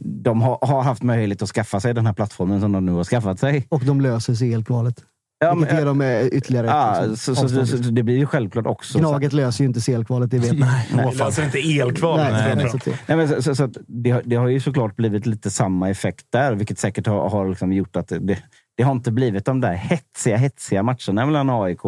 de 0.00 0.42
har, 0.42 0.58
har 0.62 0.82
haft 0.82 1.02
möjlighet 1.02 1.42
att 1.42 1.48
skaffa 1.48 1.80
sig 1.80 1.94
den 1.94 2.06
här 2.06 2.12
plattformen 2.12 2.60
som 2.60 2.72
de 2.72 2.86
nu 2.86 2.92
har 2.92 3.04
skaffat 3.04 3.38
sig. 3.40 3.66
Och 3.68 3.84
de 3.84 4.00
löser 4.00 4.34
CL-kvalet. 4.34 5.04
Ja, 5.38 5.54
Vilket 5.54 5.78
ger 5.78 5.84
dem 5.86 6.00
eh, 6.00 6.26
ytterligare 6.26 6.66
Ja, 6.66 7.02
ett 7.04 7.10
liksom, 7.10 7.36
så, 7.36 7.48
så, 7.48 7.66
så, 7.66 7.82
så 7.82 7.90
det 7.90 8.02
blir 8.02 8.16
ju 8.18 8.26
självklart 8.26 8.66
också... 8.66 8.98
Gnaget 8.98 9.32
löser 9.32 9.64
ju 9.64 9.68
inte 9.68 9.80
CL-kvalet, 9.80 10.30
det 10.30 10.38
vet 10.38 10.58
man. 10.58 10.68
Nej, 10.68 11.06
det 11.12 11.24
löser 11.24 11.44
inte 11.44 11.58
elkvalet. 11.58 12.32
Nej, 12.32 12.56
Nej, 12.56 12.70
så 12.70 12.78
Nej, 13.06 13.16
men 13.16 13.28
så, 13.28 13.42
så, 13.42 13.54
så 13.54 13.64
att 13.64 13.76
det, 13.86 14.10
har- 14.10 14.22
det 14.24 14.36
har 14.36 14.48
ju 14.48 14.60
såklart 14.60 14.96
blivit 14.96 15.26
lite 15.26 15.50
samma 15.50 15.90
effekt 15.90 16.26
där, 16.30 16.54
vilket 16.54 16.78
säkert 16.78 17.06
har, 17.06 17.28
har 17.30 17.48
liksom 17.48 17.72
gjort 17.72 17.96
att 17.96 18.08
det, 18.08 18.38
det 18.76 18.82
har 18.82 18.92
inte 18.92 19.10
blivit 19.12 19.44
de 19.44 19.60
där 19.60 19.72
hetsiga, 19.74 20.36
hetsiga 20.36 20.82
matcherna 20.82 21.26
mellan 21.26 21.50
AIK 21.50 21.80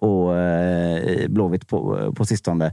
och 0.00 0.38
eh, 0.38 1.28
Blåvitt 1.28 1.68
på, 1.68 2.12
på 2.16 2.24
sistone. 2.24 2.72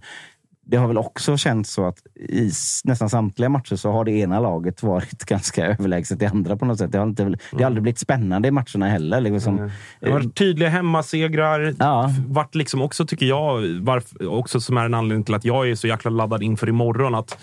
Det 0.70 0.78
har 0.78 0.88
väl 0.88 0.98
också 0.98 1.38
känts 1.38 1.72
så 1.72 1.86
att 1.86 1.98
i 2.16 2.52
nästan 2.84 3.10
samtliga 3.10 3.50
matcher 3.50 3.76
så 3.76 3.92
har 3.92 4.06
det 4.06 4.12
ena 4.12 4.40
laget 4.40 4.84
varit 4.84 5.26
ganska 5.26 5.66
överlägset 5.66 6.20
det 6.20 6.26
andra 6.26 6.58
på 6.58 6.66
något 6.66 6.78
sätt. 6.78 6.92
Det 6.92 6.98
har, 6.98 7.06
inte, 7.06 7.24
det 7.24 7.58
har 7.58 7.66
aldrig 7.66 7.84
blivit 7.84 8.00
spännande 8.00 8.48
i 8.48 8.52
matcherna 8.52 8.90
heller. 8.90 9.22
Liksom, 9.22 9.72
Det 10.00 10.10
har 10.10 10.20
varit 10.20 10.36
tydliga 10.36 10.70
hemmasegrar. 10.70 11.76
Ja. 11.80 12.12
Vart 12.28 12.56
liksom 12.56 12.82
också, 12.82 13.06
tycker 13.06 13.26
jag, 13.26 13.62
varf, 13.82 14.14
också 14.22 14.62
som 14.62 14.78
är 14.78 14.86
en 14.86 14.94
anledning 14.94 15.26
till 15.26 15.36
att 15.36 15.46
jag 15.46 15.70
är 15.70 15.76
så 15.76 15.88
jäkla 15.88 16.12
laddad 16.12 16.44
inför 16.44 16.70
imorgon. 16.70 17.16
Att 17.16 17.38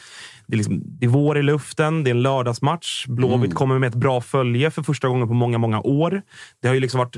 det, 0.46 0.54
är 0.54 0.56
liksom, 0.56 0.82
det 0.84 1.06
är 1.06 1.10
vår 1.10 1.38
i 1.38 1.42
luften, 1.42 2.04
det 2.04 2.10
är 2.10 2.14
en 2.14 2.22
lördagsmatch. 2.22 3.06
Blåvitt 3.06 3.44
Mm. 3.44 3.50
kommer 3.56 3.78
med 3.78 3.88
ett 3.88 3.94
bra 3.94 4.20
följe 4.20 4.70
för 4.70 4.82
första 4.82 5.08
gången 5.08 5.28
på 5.28 5.34
många, 5.34 5.58
många 5.58 5.80
år. 5.80 6.22
Det 6.62 6.68
har 6.68 6.74
ju 6.74 6.80
liksom 6.80 6.98
varit 6.98 7.16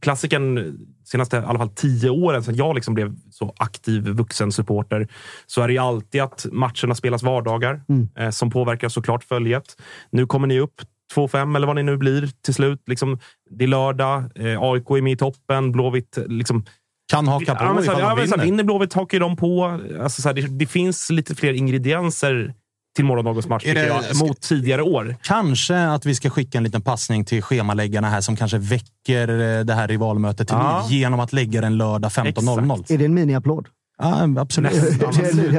klassiken 0.00 0.78
senaste 1.04 1.36
i 1.36 1.40
alla 1.40 1.58
fall 1.58 1.68
tio 1.68 2.10
åren 2.10 2.42
sedan 2.42 2.56
jag 2.56 2.74
liksom 2.74 2.94
blev 2.94 3.16
så 3.30 3.54
aktiv 3.56 4.02
vuxensupporter. 4.08 5.08
Så 5.46 5.62
är 5.62 5.66
det 5.66 5.72
ju 5.72 5.78
alltid 5.78 6.20
att 6.22 6.46
matcherna 6.52 6.94
spelas 6.94 7.22
vardagar 7.22 7.80
Mm. 7.88 8.08
eh, 8.18 8.30
som 8.30 8.50
påverkar 8.50 8.88
såklart 8.88 9.24
följet. 9.24 9.76
Nu 10.10 10.26
kommer 10.26 10.46
ni 10.46 10.60
upp 10.60 10.74
2-5 11.14 11.56
eller 11.56 11.66
vad 11.66 11.76
ni 11.76 11.82
nu 11.82 11.96
blir 11.96 12.30
till 12.44 12.54
slut. 12.54 12.82
Liksom, 12.86 13.18
det 13.50 13.64
är 13.64 13.68
lördag, 13.68 14.18
eh, 14.34 14.62
AIK 14.62 14.90
är 14.90 15.02
med 15.02 15.12
i 15.12 15.16
toppen, 15.16 15.72
Blåvitt 15.72 16.18
liksom, 16.26 16.64
Kan 17.10 17.28
haka 17.28 17.54
på 17.54 17.64
ja, 17.64 17.72
men 17.72 17.84
så, 17.84 17.90
ifall 17.90 18.00
ja, 18.02 18.14
de 18.14 18.22
vinner. 18.22 18.44
vinner 18.44 18.64
Blåvitt 18.64 18.92
hakar 18.94 19.20
de 19.20 19.36
på. 19.36 19.80
Alltså, 20.02 20.22
så 20.22 20.28
här, 20.28 20.34
det, 20.34 20.42
det 20.58 20.66
finns 20.66 21.10
lite 21.10 21.34
fler 21.34 21.52
ingredienser 21.52 22.54
till 22.96 23.04
morgondagens 23.04 23.48
match 23.48 23.64
det- 23.64 23.86
jag, 23.86 24.16
mot 24.28 24.40
tidigare 24.40 24.82
år. 24.82 25.16
Kanske 25.22 25.76
att 25.86 26.06
vi 26.06 26.14
ska 26.14 26.30
skicka 26.30 26.58
en 26.58 26.64
liten 26.64 26.82
passning 26.82 27.24
till 27.24 27.42
schemaläggarna 27.42 28.10
här 28.10 28.20
som 28.20 28.36
kanske 28.36 28.58
väcker 28.58 29.28
eh, 29.58 29.64
det 29.64 29.74
här 29.74 29.88
rivalmötet 29.88 30.48
till 30.48 30.56
Ja. 30.56 30.86
liv 30.90 30.98
genom 31.00 31.20
att 31.20 31.32
lägga 31.32 31.60
den 31.60 31.76
lördag 31.76 32.10
15.00. 32.10 32.92
Är 32.92 32.98
det 32.98 33.04
en 33.04 33.14
miniapplåd? 33.14 33.66
Ja, 33.98 34.28
absolut. 34.38 34.72
Nästan. 34.72 35.08
absolut 35.08 35.54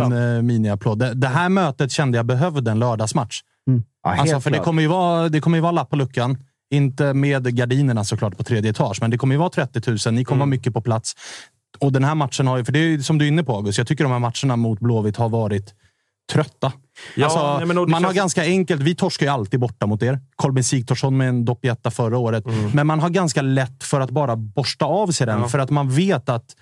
en, 0.00 0.12
en, 0.12 0.36
eh, 0.36 0.42
miniapplåd. 0.42 0.98
Det, 0.98 1.14
det 1.14 1.28
här 1.28 1.48
mötet 1.48 1.90
kände 1.90 2.18
jag 2.18 2.26
behövde 2.26 2.70
en 2.70 2.78
lördagsmatch. 2.78 3.40
Ja, 4.04 4.10
helt 4.10 4.20
Alltså, 4.20 4.40
för 4.40 4.50
det 4.50 4.58
kommer, 4.58 4.82
ju 4.82 4.88
vara, 4.88 5.28
det 5.28 5.40
kommer 5.40 5.56
ju 5.58 5.62
vara 5.62 5.72
lapp 5.72 5.90
på 5.90 5.96
luckan. 5.96 6.38
Inte 6.72 7.14
med 7.14 7.56
gardinerna 7.56 8.04
såklart 8.04 8.36
på 8.36 8.44
tredje 8.44 8.70
etage, 8.70 8.98
men 9.00 9.10
det 9.10 9.18
kommer 9.18 9.34
ju 9.34 9.38
vara 9.38 9.50
30 9.50 9.90
000. 10.06 10.14
Ni 10.14 10.24
kommer 10.24 10.38
vara 10.38 10.46
mycket 10.46 10.74
på 10.74 10.80
plats. 10.80 11.14
Och 11.78 11.92
den 11.92 12.04
här 12.04 12.14
matchen 12.14 12.46
har 12.46 12.58
ju, 12.58 12.64
för 12.64 12.72
det 12.72 12.78
är 12.78 12.98
som 12.98 13.18
du 13.18 13.24
är 13.24 13.28
inne 13.28 13.42
på 13.42 13.52
August, 13.56 13.78
jag 13.78 13.86
tycker 13.86 14.04
de 14.04 14.12
här 14.12 14.18
matcherna 14.18 14.56
mot 14.56 14.80
Blåvitt 14.80 15.16
har 15.16 15.28
varit 15.28 15.74
trötta. 16.32 16.72
Ja, 17.16 17.24
alltså, 17.24 17.58
nej, 17.58 17.66
man 17.66 17.92
har 17.92 18.00
känns- 18.00 18.14
ganska 18.14 18.42
enkelt, 18.42 18.82
vi 18.82 18.94
torskar 18.94 19.26
ju 19.26 19.32
alltid 19.32 19.60
borta 19.60 19.86
mot 19.86 20.02
er. 20.02 20.20
Kolbin 20.36 20.64
Sigthorsson 20.64 21.16
med 21.16 21.28
en 21.28 21.44
doppjätta 21.44 21.90
förra 21.90 22.18
året. 22.18 22.46
Mm. 22.46 22.70
Men 22.70 22.86
man 22.86 23.00
har 23.00 23.10
ganska 23.10 23.42
lätt 23.42 23.84
för 23.84 24.00
att 24.00 24.10
bara 24.10 24.36
borsta 24.36 24.84
av 24.84 25.08
sig 25.08 25.26
den. 25.26 25.40
Ja. 25.40 25.48
För 25.48 25.58
att 25.58 25.70
man 25.70 25.90
vet 25.90 26.28
att 26.28 26.56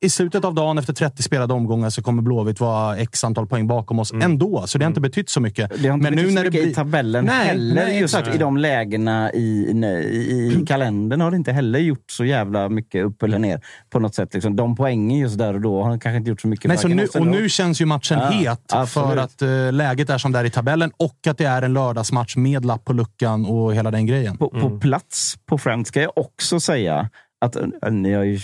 i 0.00 0.10
slutet 0.10 0.44
av 0.44 0.54
dagen 0.54 0.78
efter 0.78 0.92
30 0.92 1.22
spelade 1.22 1.54
omgångar 1.54 1.90
så 1.90 2.02
kommer 2.02 2.22
Blåvitt 2.22 2.60
vara 2.60 2.96
x 2.96 3.24
antal 3.24 3.46
poäng 3.46 3.66
bakom 3.66 3.98
oss 3.98 4.12
ändå. 4.12 4.62
Så 4.66 4.78
det 4.78 4.84
har 4.84 4.90
inte 4.90 5.00
betytt 5.00 5.30
så 5.30 5.40
mycket. 5.40 5.70
Mm. 5.70 5.82
Det 5.82 5.88
har 5.88 5.94
inte 5.94 6.10
Men 6.10 6.16
betytt 6.16 6.28
så 6.30 6.34
när 6.34 6.42
det 6.44 6.50
mycket 6.50 6.62
blir- 6.62 6.70
i 6.72 6.74
tabellen 6.74 7.24
Nej, 7.24 7.46
heller. 7.46 7.74
nej, 7.74 7.98
just 8.00 8.14
exakt. 8.16 8.34
i 8.36 8.38
de 8.38 8.56
lägena 8.56 9.32
i, 9.32 9.38
i, 9.40 10.60
i 10.62 10.64
kalendern 10.66 11.20
har 11.20 11.30
det 11.30 11.36
inte 11.36 11.52
heller 11.52 11.78
gjort 11.78 12.04
så 12.10 12.24
jävla 12.24 12.68
mycket 12.68 13.04
upp 13.04 13.22
eller 13.22 13.38
ner. 13.38 13.60
På 13.90 13.98
något 13.98 14.14
sätt. 14.14 14.34
Liksom. 14.34 14.56
De 14.56 14.76
poängen 14.76 15.18
just 15.18 15.38
där 15.38 15.54
och 15.54 15.60
då 15.60 15.82
har 15.82 15.98
kanske 15.98 16.16
inte 16.16 16.30
gjort 16.30 16.40
så 16.40 16.48
mycket. 16.48 16.68
Nej, 16.68 16.78
så 16.78 16.88
nu, 16.88 17.06
och 17.18 17.26
nu 17.26 17.48
känns 17.48 17.80
ju 17.80 17.84
matchen 17.86 18.18
Ja, 18.18 18.28
het 18.30 18.72
absolut. 18.72 19.08
för 19.08 19.16
att 19.16 19.42
eh, 19.42 19.72
läget 19.72 20.10
är 20.10 20.18
som 20.18 20.32
det 20.32 20.38
är 20.38 20.44
i 20.44 20.50
tabellen 20.50 20.90
och 20.96 21.26
att 21.28 21.38
det 21.38 21.44
är 21.44 21.62
en 21.62 21.72
lördagsmatch 21.72 22.36
med 22.36 22.64
lapp 22.64 22.84
på 22.84 22.92
luckan 22.92 23.46
och 23.46 23.74
hela 23.74 23.90
den 23.90 24.06
grejen. 24.06 24.36
På, 24.36 24.48
på 24.48 24.80
plats 24.80 25.34
på 25.46 25.58
Friends 25.58 25.88
ska 25.88 26.02
jag 26.02 26.12
också 26.18 26.60
säga 26.60 27.08
att 27.40 27.56
äh, 27.56 27.90
ni 27.90 28.12
har 28.12 28.24
ju 28.24 28.38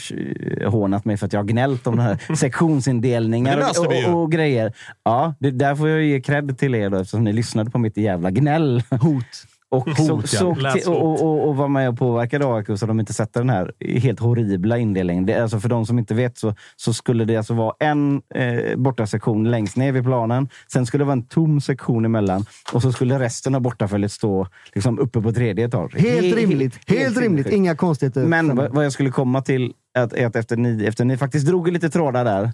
eh, 0.60 0.70
hånat 0.70 1.05
mig 1.05 1.16
för 1.16 1.27
att 1.27 1.32
jag 1.32 1.40
har 1.40 1.44
gnällt 1.44 1.86
om 1.86 1.97
den 1.97 2.06
här 2.06 2.35
sektionsindelningar 2.36 3.70
och, 3.78 3.86
och, 3.86 4.23
och 4.23 4.32
grejer. 4.32 4.73
Ja, 5.05 5.35
det, 5.39 5.51
där 5.51 5.74
får 5.74 5.89
jag 5.89 6.02
ge 6.02 6.20
cred 6.20 6.59
till 6.59 6.74
er 6.74 6.90
då, 6.90 6.97
eftersom 6.97 7.24
ni 7.24 7.32
lyssnade 7.32 7.70
på 7.70 7.78
mitt 7.78 7.97
jävla 7.97 8.31
gnäll. 8.31 8.82
Hot. 8.90 9.47
Och, 9.73 9.89
Hot, 9.89 10.28
så, 10.28 10.57
ja. 10.61 10.73
till, 10.73 10.89
och, 10.89 11.23
och, 11.23 11.49
och, 11.49 11.57
var 11.57 11.69
med 11.69 11.89
och 11.89 11.99
påverkade 11.99 12.55
AIK 12.55 12.66
så 12.78 12.86
de 12.86 13.01
inte 13.01 13.12
sätter 13.12 13.40
den 13.40 13.51
här 13.51 13.73
helt 13.99 14.20
horribla 14.20 14.78
indelningen. 14.78 15.27
Det, 15.27 15.32
är 15.32 15.43
alltså 15.43 15.61
för 15.61 15.69
de 15.69 15.86
som 15.86 15.99
inte 15.99 16.15
vet 16.15 16.39
så, 16.39 16.55
så 16.77 16.94
skulle 16.94 17.24
det 17.24 17.36
alltså 17.36 17.55
vara 17.55 17.74
en 17.81 18.23
eh, 18.35 18.77
bortasektion 18.77 19.51
längst 19.51 19.77
ner 19.77 19.93
vid 19.93 20.05
planen. 20.05 20.49
Sen 20.73 20.86
skulle 20.86 21.01
det 21.01 21.07
vara 21.07 21.12
en 21.12 21.27
tom 21.27 21.61
sektion 21.61 22.05
emellan 22.05 22.47
och 22.73 22.82
så 22.82 22.93
skulle 22.93 23.19
resten 23.19 23.55
av 23.55 23.61
bortafältet 23.61 24.12
stå 24.12 24.47
liksom, 24.74 24.99
uppe 24.99 25.20
på 25.20 25.32
tredje 25.32 25.65
etage. 25.66 25.94
Helt 25.97 26.27
He- 26.27 26.36
rimligt. 26.36 26.81
Helt 26.86 27.01
rimligt. 27.01 27.15
sinnessjukt. 27.16 27.53
Inga 27.53 27.77
konstigheter. 27.77 28.24
Men 28.24 28.57
vad, 28.57 28.74
vad 28.74 28.85
jag 28.85 28.93
skulle 28.93 29.11
komma 29.11 29.43
till 29.43 29.73
är 29.94 30.03
att, 30.03 30.12
är 30.12 30.27
att 30.27 30.36
efter, 30.36 30.57
ni, 30.57 30.85
efter 30.85 31.05
ni 31.05 31.16
faktiskt 31.16 31.47
drog 31.47 31.73
lite 31.73 31.90
trådar 31.90 32.24
där 32.24 32.44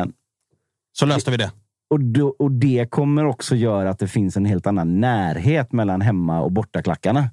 eh, 0.00 0.06
Så 0.92 1.06
löste 1.06 1.30
vi 1.30 1.36
det. 1.36 1.50
Och, 1.90 2.00
då, 2.00 2.36
och 2.38 2.50
det 2.50 2.90
kommer 2.90 3.24
också 3.24 3.56
göra 3.56 3.90
att 3.90 3.98
det 3.98 4.08
finns 4.08 4.36
en 4.36 4.44
helt 4.44 4.66
annan 4.66 5.00
närhet 5.00 5.72
mellan 5.72 6.00
hemma 6.00 6.40
och 6.40 6.52
bortaklackarna. 6.52 7.30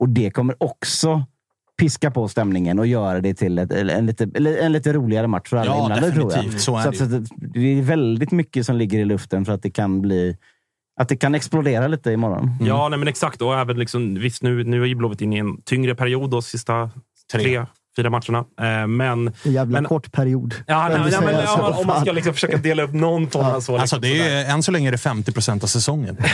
Och 0.00 0.08
det 0.08 0.30
kommer 0.30 0.62
också 0.62 1.22
piska 1.78 2.10
på 2.10 2.28
stämningen 2.28 2.78
och 2.78 2.86
göra 2.86 3.20
det 3.20 3.34
till 3.34 3.58
ett, 3.58 3.72
en, 3.72 4.06
lite, 4.06 4.30
en 4.60 4.72
lite 4.72 4.92
roligare 4.92 5.26
match 5.26 5.48
för 5.48 5.56
alla 5.56 5.70
Ja, 5.70 5.82
inblandade. 5.82 6.12
Tror 6.12 6.32
jag. 6.32 6.60
Så 6.60 6.76
är 6.76 6.82
så 6.82 6.82
det 6.82 6.88
att, 6.88 6.96
så 6.96 7.04
att 7.04 7.24
det 7.54 7.78
är 7.78 7.82
väldigt 7.82 8.30
mycket 8.30 8.66
som 8.66 8.76
ligger 8.76 8.98
i 8.98 9.04
luften 9.04 9.44
för 9.44 9.52
att 9.52 9.62
det 9.62 9.70
kan 9.70 10.00
bli 10.00 10.36
att 11.00 11.08
det 11.08 11.16
kan 11.16 11.34
explodera 11.34 11.88
lite 11.88 12.12
imorgon. 12.12 12.50
Ja, 12.60 12.88
nej, 12.88 12.98
men 12.98 13.08
exakt. 13.08 13.42
Och 13.42 13.58
även 13.58 13.78
liksom, 13.78 14.14
visst, 14.14 14.42
nu, 14.42 14.64
nu 14.64 14.82
är 14.82 14.86
ju 14.86 14.94
Blåvitt 14.94 15.20
inne 15.20 15.36
i 15.36 15.38
en 15.38 15.62
tyngre 15.62 15.94
period 15.94 16.30
de 16.30 16.42
sista 16.42 16.90
tre, 17.32 17.66
fyra 17.98 18.10
matcherna. 18.10 18.38
Eh, 18.38 18.86
men... 18.86 19.28
En 19.42 19.52
jävla 19.52 19.80
men, 19.80 19.84
kort 19.84 20.12
period. 20.12 20.54
Ja, 20.66 20.88
nej, 20.88 20.96
Om 20.96 21.02
nej, 21.02 21.20
men, 21.20 21.46
så, 21.46 21.54
ja, 21.58 21.78
om 21.80 21.86
man 21.86 22.00
ska 22.00 22.12
liksom 22.12 22.34
försöka 22.34 22.56
dela 22.56 22.82
upp 22.82 22.92
någon 22.92 23.30
form 23.30 23.46
av 23.46 23.60
så. 23.60 23.78
Alltså, 23.78 23.96
liksom, 23.96 24.00
det 24.00 24.28
är, 24.28 24.54
än 24.54 24.62
så 24.62 24.72
länge 24.72 24.88
är 24.88 24.92
det 24.92 24.98
50 24.98 25.32
procent 25.32 25.62
av 25.62 25.66
säsongen. 25.66 26.16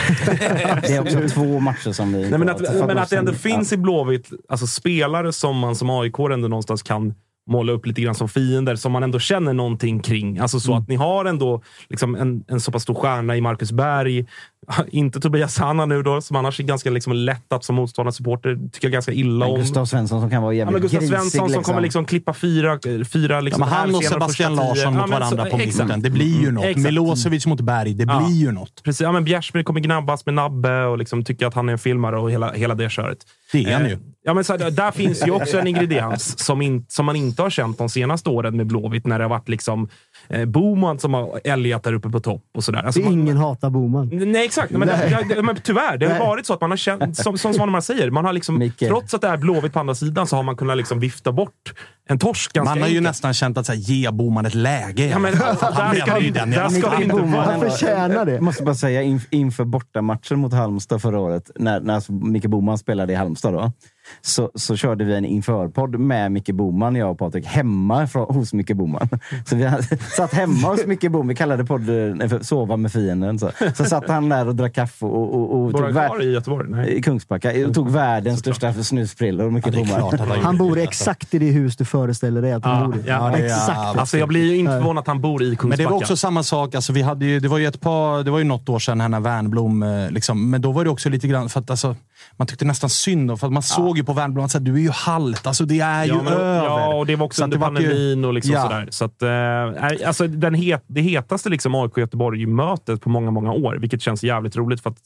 Det 0.81 0.95
är 0.95 1.01
också 1.01 1.35
två 1.35 1.59
matcher 1.59 1.91
som 1.91 2.13
vi... 2.13 2.29
Nej, 2.29 2.39
men 2.39 2.49
att, 2.49 2.87
men 2.87 2.97
att 2.97 3.09
det 3.09 3.17
ändå 3.17 3.33
finns 3.33 3.73
i 3.73 3.77
Blåvitt 3.77 4.29
alltså 4.49 4.67
spelare 4.67 5.33
som 5.33 5.57
man 5.57 5.75
som 5.75 5.89
AIK 5.89 6.19
ändå 6.19 6.47
någonstans 6.47 6.83
kan 6.83 7.13
måla 7.49 7.71
upp 7.71 7.85
lite 7.85 8.01
grann 8.01 8.15
som 8.15 8.29
fiender, 8.29 8.75
som 8.75 8.91
man 8.91 9.03
ändå 9.03 9.19
känner 9.19 9.53
någonting 9.53 9.99
kring. 9.99 10.39
Alltså 10.39 10.59
så 10.59 10.75
att 10.75 10.87
ni 10.87 10.95
har 10.95 11.25
ändå 11.25 11.61
liksom 11.89 12.15
en, 12.15 12.43
en 12.47 12.59
så 12.61 12.71
pass 12.71 12.83
stor 12.83 12.93
stjärna 12.93 13.37
i 13.37 13.41
Marcus 13.41 13.71
Berg. 13.71 14.25
Inte 14.87 15.19
Tobias 15.19 15.57
Hanna 15.57 15.85
nu 15.85 16.03
då, 16.03 16.21
som 16.21 16.35
annars 16.35 16.59
är 16.59 16.63
ganska 16.63 16.89
liksom 16.89 17.13
lätt 17.13 17.53
att 17.53 17.63
som 17.63 17.75
motståndarsupporter 17.75 18.57
tycker 18.71 18.89
ganska 18.89 19.11
illa 19.11 19.45
om. 19.45 19.59
Gustav 19.59 19.85
Svensson 19.85 20.21
som 20.21 20.29
kan 20.29 20.41
vara 20.41 20.53
Ja, 20.53 20.57
jävligt 20.57 20.73
men 20.73 20.81
Gustav 20.81 20.99
grisig. 20.99 21.17
Svensson 21.17 21.49
som 21.49 21.63
kommer 21.63 21.81
liksom 21.81 22.05
klippa 22.05 22.33
fyra, 22.33 22.79
fyra 23.13 23.33
Ja, 23.33 23.41
liksom 23.41 23.59
men 23.59 23.69
han 23.69 23.95
och 23.95 24.03
Sebastian. 24.03 24.55
Larsson 24.55 24.77
Ja, 24.83 24.89
mot 24.91 24.99
men 24.99 25.19
varandra 25.19 25.43
så- 25.45 25.51
på 25.51 25.57
mitten. 25.57 26.01
Det 26.01 26.09
blir 26.09 26.41
ju 26.41 26.51
något. 26.51 26.65
Exakt. 26.65 26.83
Milosevic 26.85 27.45
mot 27.45 27.61
Berg. 27.61 27.93
Det 27.93 28.03
Ja. 28.03 28.23
blir 28.25 28.35
ju 28.37 28.51
något. 28.51 28.83
Precis, 28.83 29.01
ja, 29.01 29.11
men 29.11 29.23
Bjärsmyr 29.23 29.63
kommer 29.63 29.79
gnabbas 29.79 30.25
med 30.25 30.35
Nabbe 30.35 30.83
och 30.85 30.97
liksom 30.97 31.23
tycker 31.23 31.47
att 31.47 31.53
han 31.53 31.69
är 31.69 31.73
en 31.73 31.79
filmare 31.79 32.17
och 32.19 32.31
hela, 32.31 32.51
hela 32.53 32.75
det 32.75 32.89
köret. 32.89 33.17
Det 33.51 33.65
är 33.65 33.73
han 33.73 33.81
Eh, 33.85 33.89
ju. 33.91 33.97
Ja, 34.23 34.33
men 34.33 34.43
så 34.43 34.57
här, 34.57 34.71
där 34.71 34.91
finns 34.91 35.27
ju 35.27 35.31
också 35.31 35.59
en 35.59 35.67
ingrediens 35.73 36.39
som, 36.45 36.61
in, 36.61 36.85
som 36.89 37.05
man 37.05 37.15
inte 37.15 37.41
har 37.41 37.49
känt 37.49 37.77
de 37.77 37.89
senaste 37.89 38.29
åren 38.29 38.57
med 38.57 38.67
Blåvitt, 38.67 39.05
när 39.05 39.17
det 39.19 39.23
har 39.25 39.29
varit 39.29 39.49
liksom 39.49 39.89
eh, 40.29 40.45
Boman 40.45 40.99
som 40.99 41.13
har 41.13 41.41
älgat 41.43 41.83
där 41.83 41.93
uppe 41.93 42.09
på 42.09 42.19
topp 42.19 42.43
och 42.57 42.63
sådär. 42.63 42.83
Alltså, 42.83 43.01
man, 43.01 43.13
Ingen 43.13 43.37
hatar 43.37 43.69
Boman. 43.69 44.09
Nej, 44.11 44.45
exakt. 44.45 44.71
Men, 44.71 44.87
Nej. 44.87 45.17
det, 45.29 45.35
det, 45.35 45.41
men 45.41 45.55
tyvärr, 45.63 45.97
det 45.97 46.05
har 46.05 46.13
Nej. 46.13 46.27
varit 46.27 46.45
så 46.45 46.53
att 46.53 46.61
man 46.61 46.69
har 46.69 46.77
känt, 46.77 47.17
som, 47.17 47.37
som 47.37 47.53
Svanemar 47.53 47.81
säger, 47.81 48.11
man 48.11 48.25
har 48.25 48.33
liksom, 48.33 48.71
trots 48.79 49.13
att 49.13 49.21
det 49.21 49.27
är 49.27 49.37
Blåvitt 49.37 49.73
på 49.73 49.79
andra 49.79 49.95
sidan 49.95 50.27
så 50.27 50.35
har 50.35 50.43
man 50.43 50.55
kunnat 50.55 50.77
liksom 50.77 50.99
vifta 50.99 51.31
bort 51.31 51.73
en 52.09 52.19
torsk 52.19 52.53
ganska 52.53 52.69
Man 52.75 52.81
har 52.81 52.87
ju 52.87 52.91
enkelt. 52.97 53.03
nästan 53.09 53.33
känt 53.33 53.57
att 53.57 53.65
så 53.65 53.71
här, 53.71 53.79
ge 53.79 54.11
Boman 54.11 54.45
ett 54.45 54.53
läge. 54.55 55.05
Ja, 55.07 55.19
men, 55.19 55.33
Han 55.61 55.95
menar 55.95 56.19
ju 56.19 56.29
det- 56.31 56.39
den 56.39 56.51
där 56.51 56.69
ska 56.69 57.01
inte 57.03 57.15
vara 57.15 57.41
Han 57.41 57.61
förtjänar 57.61 58.25
det. 58.25 58.31
Jag 58.33 58.43
måste 58.43 58.63
bara 58.63 58.75
säga 58.75 59.01
inf- 59.03 59.27
inför 59.29 59.65
bortamatchen 59.65 60.39
mot 60.39 60.53
Halmstad 60.53 61.01
förra 61.01 61.19
året, 61.19 61.51
när, 61.55 61.79
när 61.79 61.93
alltså 61.95 62.11
Micke 62.13 62.45
Boman 62.45 62.77
spelade 62.77 63.13
i 63.13 63.15
Halmstad, 63.15 63.53
då, 63.53 63.71
så, 64.21 64.51
så 64.55 64.75
körde 64.75 65.05
vi 65.05 65.15
en 65.15 65.25
införpodd 65.25 65.99
med 65.99 66.31
Micke 66.31 66.49
Boman, 66.53 66.95
jag 66.95 67.11
och 67.11 67.17
Patrik, 67.19 67.45
hemma 67.45 68.07
från, 68.07 68.35
hos 68.35 68.53
Micke 68.53 68.75
Boman. 68.75 69.09
Så 69.45 69.55
vi 69.55 69.69
satt 70.17 70.33
hemma 70.33 70.67
hos 70.67 70.85
Micke 70.85 71.11
Boman. 71.11 71.27
Vi 71.27 71.35
kallade 71.35 71.65
podden 71.65 72.21
eh, 72.21 72.29
för 72.29 72.39
Sova 72.43 72.77
med 72.77 72.91
fienden. 72.91 73.39
Så, 73.39 73.51
så 73.75 73.85
satt 73.85 74.07
han 74.09 74.29
där 74.29 74.47
och 74.47 74.55
drack 74.55 74.73
kaffe 74.75 75.05
och, 75.05 75.33
och, 75.35 75.53
och 75.53 75.71
Bor 75.71 75.81
han 75.81 75.93
tog 75.93 76.05
kvar 76.07 76.23
i 76.23 76.31
Göteborg? 76.33 76.69
Nej. 76.69 76.97
i 76.97 77.01
Kungsbacka 77.01 77.67
och 77.67 77.73
tog 77.73 77.89
världens 77.91 78.39
största 78.39 78.73
snusprillor. 78.73 79.49
Micke 79.51 79.67
Ja, 79.67 80.11
Boman. 80.19 80.39
han 80.43 80.57
bor 80.57 80.77
exakt 80.77 81.33
i 81.33 81.39
det 81.39 81.51
hus 81.51 81.75
du 81.77 81.85
föreställer 81.85 82.41
dig 82.41 82.53
att 82.53 82.65
han 82.65 82.81
Ja, 82.81 82.87
bor 82.87 82.97
i. 82.97 83.03
ja, 83.07 83.29
det 83.29 83.37
är 83.41 83.45
exakt. 83.45 83.77
Alltså, 83.77 84.17
jag 84.17 84.27
blir 84.27 84.45
ju 84.45 84.57
inte 84.57 84.71
förvånad 84.71 85.01
att 85.01 85.07
han 85.07 85.21
bor 85.21 85.43
i 85.43 85.45
Kungsbacka. 85.45 85.67
Men 85.67 85.77
det 85.77 85.85
var 85.85 85.93
också 85.97 86.17
samma 86.17 86.43
sak. 86.43 86.75
Alltså, 86.75 86.93
vi 86.93 87.01
hade 87.01 87.25
ju, 87.25 87.39
det 87.39 87.47
var 87.47 87.57
ju 87.57 87.65
ett 87.67 87.81
par, 87.81 88.23
det 88.23 88.31
var 88.31 88.37
ju 88.37 88.43
något 88.43 88.69
år 88.69 88.79
sedan 88.79 89.01
här 89.01 89.09
när 89.09 89.19
Wernbloom, 89.19 89.83
eh, 89.83 90.11
liksom, 90.11 90.49
men 90.49 90.61
då 90.61 90.71
var 90.71 90.83
det 90.83 90.89
också 90.89 91.09
lite 91.09 91.27
grann 91.27 91.49
för 91.49 91.59
att 91.59 91.69
alltså, 91.69 91.95
man 92.37 92.47
tyckte 92.47 92.65
nästan 92.65 92.89
synd 92.89 93.31
om, 93.31 93.37
för 93.37 93.47
att 93.47 93.53
man 93.53 93.63
såg 93.63 93.97
ju 93.97 94.03
på 94.03 94.13
Wernbloom 94.13 94.45
att 94.45 94.65
du 94.65 94.73
är 94.75 94.79
ju 94.79 94.89
halt. 94.89 95.47
Alltså, 95.47 95.65
det 95.65 95.79
är 95.79 96.05
Ja, 96.05 96.15
ju 96.15 96.21
men, 96.23 96.33
över. 96.33 96.65
ja, 96.65 96.93
och 96.95 97.05
det 97.05 97.15
var 97.15 97.25
också 97.25 97.39
Så 97.39 97.43
under 97.43 97.57
vart 97.57 97.71
ju- 97.71 97.75
pandemin 97.87 98.25
och 98.25 98.33
liksom 98.33 98.53
Ja. 98.53 98.61
sådär. 98.61 98.87
Så 98.91 99.05
att, 99.05 99.21
eh, 99.21 100.07
alltså, 100.07 100.27
den 100.27 100.53
het, 100.53 100.83
det 100.87 101.01
hetaste 101.01 101.49
liksom 101.49 101.75
AIK 101.75 101.97
Göteborg-mötet 101.97 103.01
på 103.01 103.09
många, 103.09 103.31
många 103.31 103.51
år, 103.51 103.75
vilket 103.81 104.01
känns 104.01 104.23
jävligt 104.23 104.55
roligt. 104.55 104.81
För 104.81 104.89
att, 104.89 104.97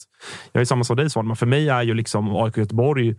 jag 0.52 0.62
är 0.62 0.66
samma 0.66 0.84
som 0.84 0.96
dig 0.96 1.10
Svanemar. 1.10 1.36
För 1.36 1.46
mig 1.46 1.70
är 1.70 1.84
ju 1.84 1.94
liksom 1.94 2.36
AIK 2.36 2.58
Göteborg 2.58 3.16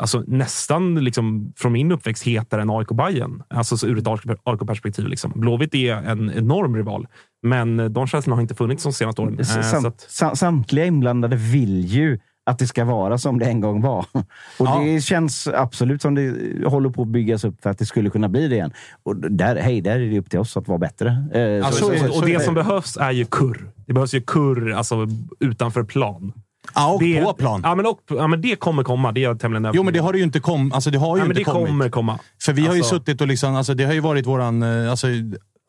alltså, 0.00 0.24
nästan 0.26 1.04
liksom, 1.04 1.52
från 1.56 1.72
min 1.72 1.92
uppväxt 1.92 2.24
hetare 2.26 2.62
än 2.62 2.70
AIK 2.70 2.88
Bayern. 2.88 3.42
Alltså 3.50 3.76
så 3.76 3.86
ur 3.86 3.98
ett 3.98 4.06
AIK-perspektiv. 4.44 5.06
Liksom. 5.06 5.32
Blåvitt 5.34 5.74
är 5.74 5.94
en 5.94 6.32
enorm 6.36 6.76
rival, 6.76 7.06
men 7.42 7.92
de 7.92 8.06
känslorna 8.06 8.36
har 8.36 8.42
inte 8.42 8.54
funnits 8.54 8.82
de 8.82 8.92
senaste 8.92 9.22
åren. 9.22 9.38
Eh, 9.38 9.44
så 9.44 9.62
Sam, 9.62 9.86
att, 9.86 10.00
sam, 10.00 10.36
samtliga 10.36 10.84
inblandade 10.86 11.36
vill 11.36 11.84
ju 11.84 12.18
att 12.46 12.58
det 12.58 12.66
ska 12.66 12.84
vara 12.84 13.18
som 13.18 13.38
det 13.38 13.44
en 13.46 13.60
gång 13.60 13.80
var. 13.82 14.06
Och 14.58 14.66
Ja. 14.66 14.82
Det 14.84 15.00
känns 15.00 15.46
absolut 15.48 16.02
som 16.02 16.14
det 16.14 16.34
håller 16.66 16.90
på 16.90 17.02
att 17.02 17.08
byggas 17.08 17.44
upp 17.44 17.62
för 17.62 17.70
att 17.70 17.78
det 17.78 17.86
skulle 17.86 18.10
kunna 18.10 18.28
bli 18.28 18.48
det 18.48 18.54
igen. 18.54 18.72
Och 19.02 19.16
där, 19.16 19.56
hej, 19.56 19.80
där 19.80 20.00
är 20.00 20.10
det 20.10 20.18
upp 20.18 20.30
till 20.30 20.38
oss 20.38 20.56
att 20.56 20.68
vara 20.68 20.78
bättre. 20.78 21.08
Eh, 21.34 21.66
Alltså, 21.66 21.84
så- 21.84 21.92
så- 21.92 21.98
så- 21.98 22.10
och, 22.10 22.16
och 22.16 22.26
det 22.26 22.40
som 22.44 22.54
behövs 22.54 22.96
är 22.96 23.10
ju 23.10 23.24
kurr. 23.24 23.70
Det 23.86 23.92
behövs 23.92 24.14
ju 24.14 24.20
kurr 24.20 24.72
alltså, 24.72 25.06
utanför 25.40 25.84
plan. 25.84 26.32
Ja, 26.74 26.92
och 26.92 27.00
det, 27.00 27.22
på 27.22 27.32
plan. 27.32 27.60
Ja 27.64 27.74
men, 27.74 27.86
och, 27.86 28.00
ja, 28.08 28.26
men 28.26 28.40
det 28.40 28.56
kommer 28.56 28.84
komma. 28.84 29.12
Det 29.12 29.20
är 29.20 29.22
jag 29.22 29.40
tämligen 29.40 29.70
Jo, 29.74 29.82
men 29.82 29.94
det 29.94 30.00
har 30.00 30.12
det 30.12 30.18
ju 30.18 30.24
inte 30.24 30.40
kommit. 30.40 30.74
Alltså, 30.74 30.90
det 30.90 30.98
har 30.98 31.16
ju 31.16 31.20
ja, 31.22 31.28
men 31.28 31.36
inte 31.36 31.40
det 31.40 31.52
kommit. 31.52 31.68
kommer 31.68 31.88
komma. 31.88 32.18
För 32.44 32.52
vi 32.52 32.66
har 32.66 32.74
ju 32.74 32.80
Alltså- 32.80 32.94
suttit 32.98 33.20
och 33.20 33.26
liksom, 33.26 33.54
alltså, 33.54 33.74
det 33.74 33.84
har 33.84 33.92
ju 33.92 34.00
varit 34.00 34.26
våran, 34.26 34.62
eh, 34.62 34.90
alltså, 34.90 35.06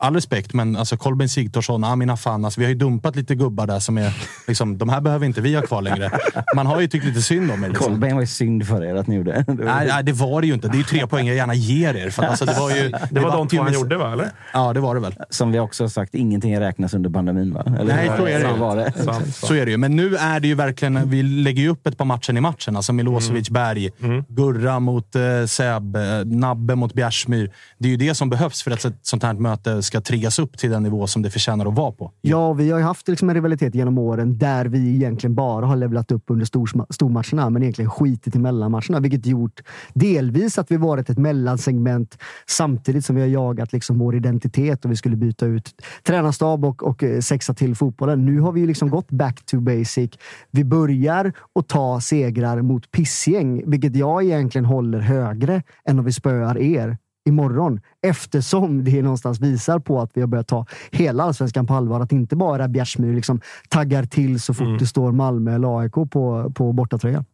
all 0.03 0.13
respekt, 0.15 0.53
men 0.53 0.75
alltså 0.75 0.97
Kolben 0.97 1.29
Sigthorsson, 1.29 1.83
Amina 1.83 2.17
Fan, 2.17 2.45
alltså, 2.45 2.59
vi 2.59 2.65
har 2.65 2.69
ju 2.69 2.77
dumpat 2.77 3.15
lite 3.15 3.35
gubbar 3.35 3.67
där 3.67 3.79
som 3.79 3.97
är, 3.97 4.13
liksom, 4.47 4.77
de 4.77 4.89
här 4.89 5.01
behöver 5.01 5.25
inte 5.25 5.41
vi 5.41 5.55
ha 5.55 5.61
kvar 5.61 5.81
längre. 5.81 6.11
Man 6.55 6.65
har 6.65 6.81
ju 6.81 6.87
tyckt 6.87 7.05
lite 7.05 7.21
synd 7.21 7.51
om 7.51 7.63
er. 7.63 7.67
Liksom. 7.69 7.87
Kolbeinn 7.87 8.15
var 8.15 8.21
ju 8.21 8.27
synd 8.27 8.67
för 8.67 8.83
er 8.83 8.95
att 8.95 9.07
ni 9.07 9.15
gjorde. 9.15 9.43
Det 9.47 9.53
var- 9.53 9.65
Nej, 9.75 9.87
nej, 9.87 10.03
det 10.03 10.11
var 10.11 10.41
det 10.41 10.47
ju 10.47 10.53
inte. 10.53 10.67
Det 10.67 10.75
är 10.75 10.77
ju 10.77 10.83
tre 10.83 11.07
poäng 11.07 11.27
jag 11.27 11.35
gärna 11.35 11.53
ger 11.53 11.93
er. 11.95 12.09
För 12.09 12.23
att, 12.23 12.29
alltså, 12.29 12.45
det 12.45 12.53
var 12.59 12.69
ju, 12.69 12.91
Det 13.11 13.19
var 13.19 13.31
de 13.31 13.47
två 13.47 13.61
han 13.61 13.73
gjorde, 13.73 13.97
va? 13.97 14.13
Eller? 14.13 14.29
Ja, 14.53 14.73
det 14.73 14.79
var 14.79 14.95
det 14.95 15.01
väl. 15.01 15.15
Som 15.29 15.51
vi 15.51 15.59
också 15.59 15.83
har 15.83 15.89
sagt, 15.89 16.15
ingenting 16.15 16.59
räknas 16.59 16.93
under 16.93 17.09
pandemin 17.09 17.53
va? 17.53 17.63
Eller, 17.79 17.95
Nej, 17.95 18.11
så 18.17 18.25
är 18.27 18.39
det. 18.39 18.49
Så 18.49 18.55
var 18.55 18.75
det. 18.75 18.91
Sant, 19.03 19.35
Så 19.35 19.53
är 19.53 19.65
det 19.65 19.71
ju. 19.71 19.77
Men 19.77 19.95
nu 19.95 20.15
är 20.15 20.39
det 20.39 20.47
ju 20.47 20.55
verkligen, 20.55 21.09
vi 21.09 21.23
lägger 21.23 21.61
ju 21.63 21.69
upp 21.69 21.87
ett 21.87 21.97
par 21.97 22.05
matcher 22.05 22.37
i 22.37 22.41
matchen. 22.41 22.75
Alltså 22.75 22.93
Milosevic, 22.93 23.49
Berg, 23.49 23.89
Gurra 24.27 24.79
mot 24.79 25.15
eh, 25.15 25.21
Seb, 25.47 25.95
eh, 25.95 26.01
Nabbe 26.25 26.75
mot 26.75 26.93
Bjärsmyr. 26.93 27.51
Det 27.77 27.87
är 27.87 27.91
ju 27.91 27.97
det 27.97 28.15
som 28.15 28.29
behövs 28.29 28.63
för 28.63 28.71
att 28.71 28.85
ett 28.85 28.93
sånt 29.01 29.23
här 29.23 29.33
möte 29.33 29.83
ska 29.93 30.01
triggas 30.01 30.39
upp 30.39 30.57
till 30.57 30.69
den 30.69 30.83
nivå 30.83 31.07
som 31.07 31.21
det 31.21 31.29
förtjänar 31.29 31.65
att 31.65 31.73
vara 31.73 31.91
på. 31.91 32.11
Ja, 32.21 32.53
vi 32.53 32.71
har 32.71 32.79
ju 32.79 32.85
haft 32.85 33.07
liksom 33.07 33.29
en 33.29 33.35
rivalitet 33.35 33.75
genom 33.75 33.97
åren 33.97 34.37
där 34.37 34.65
vi 34.65 34.95
egentligen 34.95 35.35
bara 35.35 35.65
har 35.65 35.75
levlat 35.75 36.11
upp 36.11 36.23
under 36.27 36.45
stormatcherna, 36.93 37.49
men 37.49 37.63
egentligen 37.63 37.91
skitit 37.91 38.35
i 38.35 38.39
mellanmatcherna. 38.39 38.99
Vilket 38.99 39.25
gjort 39.25 39.61
delvis 39.93 40.57
att 40.57 40.71
vi 40.71 40.77
varit 40.77 41.09
ett 41.09 41.17
mellansegment 41.17 42.17
samtidigt 42.47 43.05
som 43.05 43.15
vi 43.15 43.21
har 43.21 43.29
jagat 43.29 43.73
liksom 43.73 43.99
vår 43.99 44.15
identitet 44.15 44.85
och 44.85 44.91
vi 44.91 44.95
skulle 44.95 45.15
byta 45.15 45.45
ut 45.45 45.75
tränarstab 46.03 46.65
och, 46.65 46.83
och 46.83 47.03
eh, 47.03 47.19
sexa 47.19 47.53
till 47.53 47.75
fotbollen. 47.75 48.25
Nu 48.25 48.39
har 48.39 48.51
vi 48.51 48.61
ju 48.61 48.67
liksom 48.67 48.89
gått 48.89 49.11
back 49.11 49.45
to 49.45 49.59
basic. 49.59 50.11
Vi 50.51 50.63
börjar 50.63 51.33
att 51.59 51.67
ta 51.67 52.01
segrar 52.01 52.61
mot 52.61 52.91
pissgäng, 52.91 53.69
vilket 53.69 53.95
jag 53.95 54.23
egentligen 54.23 54.65
håller 54.65 54.99
högre 54.99 55.63
än 55.85 55.99
om 55.99 56.05
vi 56.05 56.11
spöar 56.13 56.57
er 56.57 56.97
imorgon. 57.25 57.79
Eftersom 58.01 58.83
det 58.83 59.01
någonstans 59.01 59.39
visar 59.39 59.79
på 59.79 60.01
att 60.01 60.11
vi 60.13 60.21
har 60.21 60.27
börjat 60.27 60.47
ta 60.47 60.65
hela 60.91 61.23
allsvenskan 61.23 61.67
på 61.67 61.73
allvar. 61.73 61.99
Att 61.99 62.11
inte 62.11 62.35
bara 62.35 62.67
Bjärsmyr 62.67 63.15
liksom 63.15 63.41
taggar 63.69 64.03
till 64.03 64.41
så 64.41 64.53
fort 64.53 64.79
det 64.79 64.87
står 64.87 65.11
Malmö 65.11 65.55
eller 65.55 65.79
AIK 65.79 65.93
på, 65.93 66.51
på 66.55 66.73
bortatröjan. 66.73 67.25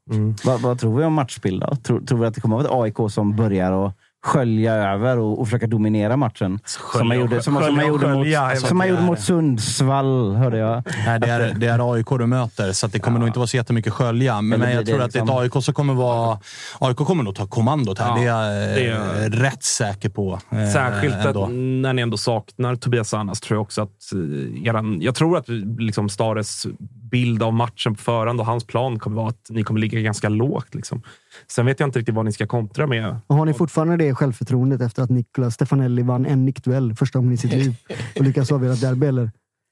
Vad, 0.45 0.61
vad 0.61 0.79
tror 0.79 0.97
vi 0.97 1.03
om 1.03 1.13
matchbild 1.13 1.61
då? 1.61 1.75
Tror, 1.75 2.01
tror 2.01 2.19
vi 2.19 2.25
att 2.25 2.35
det 2.35 2.41
kommer 2.41 2.59
att 2.59 2.69
vara 2.69 2.87
ett 2.87 2.97
AIK 2.97 3.11
som 3.11 3.35
börjar 3.35 3.85
att 3.85 3.95
skölja 4.23 4.73
över 4.73 5.17
och, 5.19 5.39
och 5.39 5.47
försöka 5.47 5.67
dominera 5.67 6.17
matchen? 6.17 6.59
som 6.65 7.07
man 7.07 7.19
gjorde, 7.19 7.41
som, 7.43 7.55
som 7.63 7.75
man 7.75 7.87
gjorde, 7.87 8.13
mot, 8.13 8.27
som 8.67 8.77
man 8.77 8.87
gjorde 8.89 9.01
mot 9.01 9.19
Sundsvall, 9.19 10.35
hörde 10.35 10.57
jag. 10.57 10.83
Nej, 11.05 11.19
det 11.19 11.27
är, 11.27 11.53
det 11.53 11.67
är 11.67 11.93
AIK 11.93 12.07
du 12.09 12.25
möter, 12.25 12.71
så 12.71 12.85
att 12.85 12.91
det 12.93 12.99
kommer 12.99 13.19
nog 13.19 13.27
inte 13.29 13.39
vara 13.39 13.47
så 13.47 13.57
jättemycket 13.57 13.93
skölja. 13.93 14.41
Men, 14.41 14.59
men 14.59 14.71
jag 14.75 14.85
tror 14.85 15.01
att 15.01 15.13
det 15.13 15.19
är 15.19 15.21
liksom- 15.23 15.37
ett 15.47 15.53
AIK 15.55 15.63
som 15.63 15.73
kommer 15.73 15.93
vara... 15.93 16.39
AIK 16.79 16.97
kommer 16.97 17.23
nog 17.23 17.35
ta 17.35 17.47
kommandot 17.47 17.99
här. 17.99 18.07
Ja, 18.07 18.15
det 18.15 18.27
är 18.27 18.89
jag 18.89 19.05
det 19.05 19.17
eh, 19.19 19.23
är- 19.25 19.29
rätt 19.29 19.63
säker 19.63 20.09
på. 20.09 20.39
eh, 20.51 20.69
Särskilt 20.73 21.15
att 21.25 21.35
när 21.51 21.93
ni 21.93 22.01
ändå 22.01 22.17
saknar 22.17 22.75
Tobias 22.75 23.13
Annas 23.13 23.41
tror 23.41 23.55
jag 23.55 23.61
också 23.61 23.81
att 23.81 23.89
eh, 24.13 24.67
eran, 24.67 25.01
Jag 25.01 25.15
tror 25.15 25.37
att 25.37 25.49
liksom 25.79 26.09
Stares 26.09 26.65
bild 27.09 27.43
av 27.43 27.53
matchen 27.53 27.95
på 27.95 28.01
förhand 28.01 28.39
och 28.39 28.45
hans 28.45 28.63
plan 28.67 28.99
kommer 28.99 29.15
vara 29.17 29.27
att 29.29 29.47
ni 29.49 29.63
kommer 29.63 29.79
ligga 29.79 29.99
ganska 29.99 30.29
lågt. 30.29 30.75
Liksom. 30.75 31.01
Sen 31.47 31.65
vet 31.65 31.79
jag 31.79 31.87
inte 31.87 31.99
riktigt 31.99 32.15
vad 32.15 32.25
ni 32.25 32.31
ska 32.31 32.47
kontra 32.47 32.87
med. 32.87 33.17
Och 33.27 33.35
har 33.35 33.45
ni 33.45 33.53
fortfarande 33.53 33.97
det 33.97 34.15
självförtroendet 34.15 34.81
efter 34.81 35.03
att 35.03 35.09
Nicolas 35.09 35.53
Stefanelli 35.53 36.01
vann 36.01 36.25
en 36.25 36.45
nickduell 36.45 36.95
första 36.95 37.19
gången 37.19 37.33
i 37.33 37.37
sitt 37.37 37.53
liv 37.53 37.75
och 38.15 38.23
lyckas 38.25 38.51
avgöra 38.51 38.73
ett 38.73 38.81
derby? 38.81 39.07
Eller? 39.07 39.31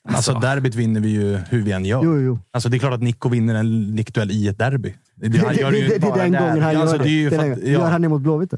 Alltså, 0.09 0.33
derbyt 0.33 0.75
vinner 0.75 0.99
vi 1.01 1.09
ju 1.09 1.37
hur 1.49 1.61
vi 1.63 1.71
än 1.71 1.85
gör. 1.85 2.01
Jo, 2.03 2.19
jo. 2.19 2.39
Alltså, 2.51 2.69
det 2.69 2.77
är 2.77 2.79
klart 2.79 2.93
att 2.93 3.01
Nico 3.01 3.29
vinner 3.29 3.55
en 3.55 3.95
nickduell 3.95 4.31
i 4.31 4.47
ett 4.47 4.57
derby. 4.59 4.95
Det, 5.15 5.27
gör 5.37 5.51
är 5.51 5.99
den 6.23 6.31
där. 6.31 6.39
gången 6.47 6.63
han 6.63 6.73
Ja, 6.73 6.81
alltså, 6.81 6.95
gör 6.97 7.03
det. 7.03 7.09
är 7.09 7.11
ju 7.11 7.29
för 7.29 7.45
ja. 7.47 7.55
Gör 7.71 7.89
han 7.89 8.01
det 8.01 8.09
mot 8.09 8.21
Blåvitt? 8.21 8.53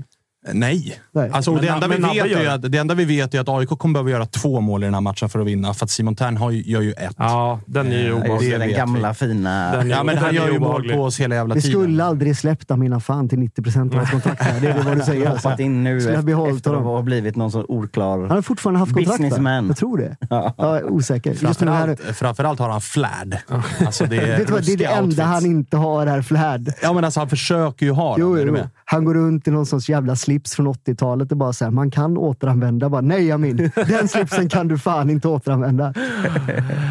Nej. 0.53 0.99
Nej. 1.11 1.29
Alltså, 1.33 1.51
Men 1.53 1.61
det, 1.61 1.67
enda 1.67 1.87
vi 1.87 1.93
men 1.93 2.01
Nabbe 2.01 2.23
vet 2.23 2.37
är 2.37 2.49
att, 2.49 2.71
det 2.71 2.77
enda 2.77 2.93
vi 2.93 3.05
vet 3.05 3.33
är 3.33 3.39
att 3.39 3.49
AIK 3.49 3.69
kommer 3.69 3.93
behöva 3.93 4.09
göra 4.09 4.25
två 4.25 4.59
mål 4.61 4.83
i 4.83 4.85
den 4.87 4.93
här 4.93 5.01
matchen 5.01 5.29
för 5.29 5.39
att 5.39 5.47
vinna. 5.47 5.73
För 5.73 5.85
att 5.85 5.89
Simon 5.91 6.15
Tern 6.15 6.37
har 6.37 6.51
ju, 6.51 6.61
gör 6.63 6.81
ju 6.81 6.91
ett. 6.93 7.15
Ja, 7.17 7.59
den 7.65 7.87
är 7.87 7.97
ju 7.99 8.07
Eh, 8.09 8.15
obehaglig. 8.17 8.51
det 8.51 8.57
Den 8.57 8.67
vet 8.67 8.77
gamla 8.77 9.09
vi. 9.09 9.15
fina... 9.15 9.71
Den 9.71 9.91
är- 9.91 9.95
Ja, 9.95 10.03
men 10.03 10.17
han 10.17 10.25
den 10.33 10.35
är 10.43 10.47
gör 10.47 10.53
ju 10.53 10.59
mål 10.59 10.89
på 10.93 11.03
oss 11.03 11.19
hela 11.19 11.35
jävla 11.35 11.55
Vi 11.55 11.61
tiden. 11.61 11.79
skulle 11.81 12.03
aldrig 12.03 12.37
släppt 12.37 12.71
Amina 12.71 12.99
fan 12.99 13.29
till 13.29 13.39
90 13.39 13.61
procent 13.63 13.91
av 13.93 13.97
hans 13.97 14.11
kontrakt. 14.11 14.41
här. 14.43 14.61
Det 14.61 14.67
är 14.67 14.73
det 14.73 14.81
vad 14.81 14.97
du 14.97 15.01
säger. 15.03 15.29
Alltså. 15.29 15.47
hoppat 15.47 15.59
in 15.59 15.83
nu 15.83 16.01
Skulle 16.01 16.17
efter, 16.17 16.73
att 16.73 16.83
ha 16.83 17.01
blivit 17.01 17.35
någon 17.35 17.51
sån 17.51 17.65
oklar... 17.67 18.19
Han 18.19 18.29
har 18.29 18.41
fortfarande 18.41 18.79
haft 18.79 18.93
kontrakt. 18.93 19.17
Businessman. 19.19 19.67
Jag 19.67 19.77
tror 19.77 19.97
det. 19.97 20.15
Ja, 20.29 20.53
jag 20.57 20.77
är 20.77 20.85
osäker. 20.85 21.29
Just 21.41 21.61
nu 21.61 21.71
här, 21.71 21.85
Framförallt, 21.87 22.17
framförallt 22.17 22.59
har 22.59 22.69
han 22.69 22.81
flärd. 22.81 23.37
Alltså, 23.85 24.05
det 24.05 24.15
är 24.17 24.21
det 24.37 24.73
är 24.73 24.77
det 24.77 24.85
enda 24.85 25.01
outfits. 25.01 25.21
han 25.21 25.45
inte 25.45 25.77
har 25.77 26.07
är 26.07 26.21
flärd. 26.21 26.73
Ja, 26.81 26.93
men 26.93 27.03
alltså 27.05 27.19
han 27.19 27.29
försöker 27.29 27.85
ju 27.85 27.91
ha 27.91 28.15
Jo, 28.19 28.35
den. 28.35 28.47
Är 28.47 28.51
du 28.51 28.57
jo. 28.59 28.65
Han 28.91 29.05
går 29.05 29.13
runt 29.13 29.47
i 29.47 29.51
någon 29.51 29.65
sorts 29.65 29.89
jävla 29.89 30.15
slips 30.15 30.55
från 30.55 30.67
80-talet 30.67 31.31
och 31.31 31.37
bara 31.37 31.53
säger 31.53 31.71
man 31.71 31.91
kan 31.91 32.17
återanvända. 32.17 32.89
Bara, 32.89 33.01
Nej 33.01 33.31
Amin, 33.31 33.71
den 33.75 34.07
slipsen 34.07 34.49
kan 34.49 34.67
du 34.67 34.77
fan 34.77 35.09
inte 35.09 35.27
återanvända. 35.27 35.93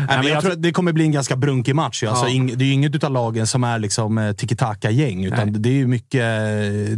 Nej, 0.07 0.19
men 0.23 0.27
jag 0.27 0.43
tror 0.43 0.55
det 0.57 0.73
kommer 0.73 0.93
bli 0.93 1.05
en 1.05 1.12
ganska 1.12 1.37
brunkig 1.37 1.75
match. 1.75 2.03
Alltså, 2.05 2.27
Ja. 2.29 2.45
det 2.57 2.65
är 2.65 2.66
ju 2.66 2.73
inget 2.73 3.05
av 3.05 3.11
lagen 3.12 3.47
som 3.47 3.65
är 3.65 3.79
liksom 3.79 4.19
eh, 4.19 4.33
tiki-taka-gäng, 4.33 5.25
utan 5.25 5.62
det 5.62 5.69
är 5.69 5.73
ju 5.73 5.87
mycket, 5.87 6.20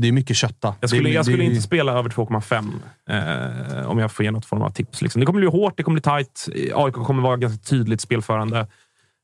det 0.02 0.09
är 0.09 0.12
mycket 0.12 0.36
kötta. 0.36 0.74
Jag 0.81 0.90
skulle, 0.90 1.02
det, 1.05 1.10
är- 1.10 1.14
jag 1.14 1.24
skulle 1.24 1.39
det 1.43 1.44
är- 1.44 1.51
inte 1.51 1.62
spela 1.62 1.93
över 1.93 2.10
2,5 2.10 3.81
eh, 3.81 3.86
om 3.90 3.98
jag 3.98 4.12
får 4.12 4.24
ge 4.24 4.31
något 4.31 4.47
form 4.47 4.62
av 4.62 4.70
tips. 4.70 5.02
Liksom. 5.02 5.20
Det 5.20 5.27
kommer 5.27 5.40
bli 5.40 5.48
hårt, 5.48 5.77
det 5.77 5.82
kommer 5.82 6.01
bli 6.01 6.02
tight. 6.02 6.47
AIK 6.74 6.94
kommer 6.94 7.22
vara 7.22 7.36
ganska 7.36 7.59
tydligt 7.70 8.01
spelförande. 8.01 8.66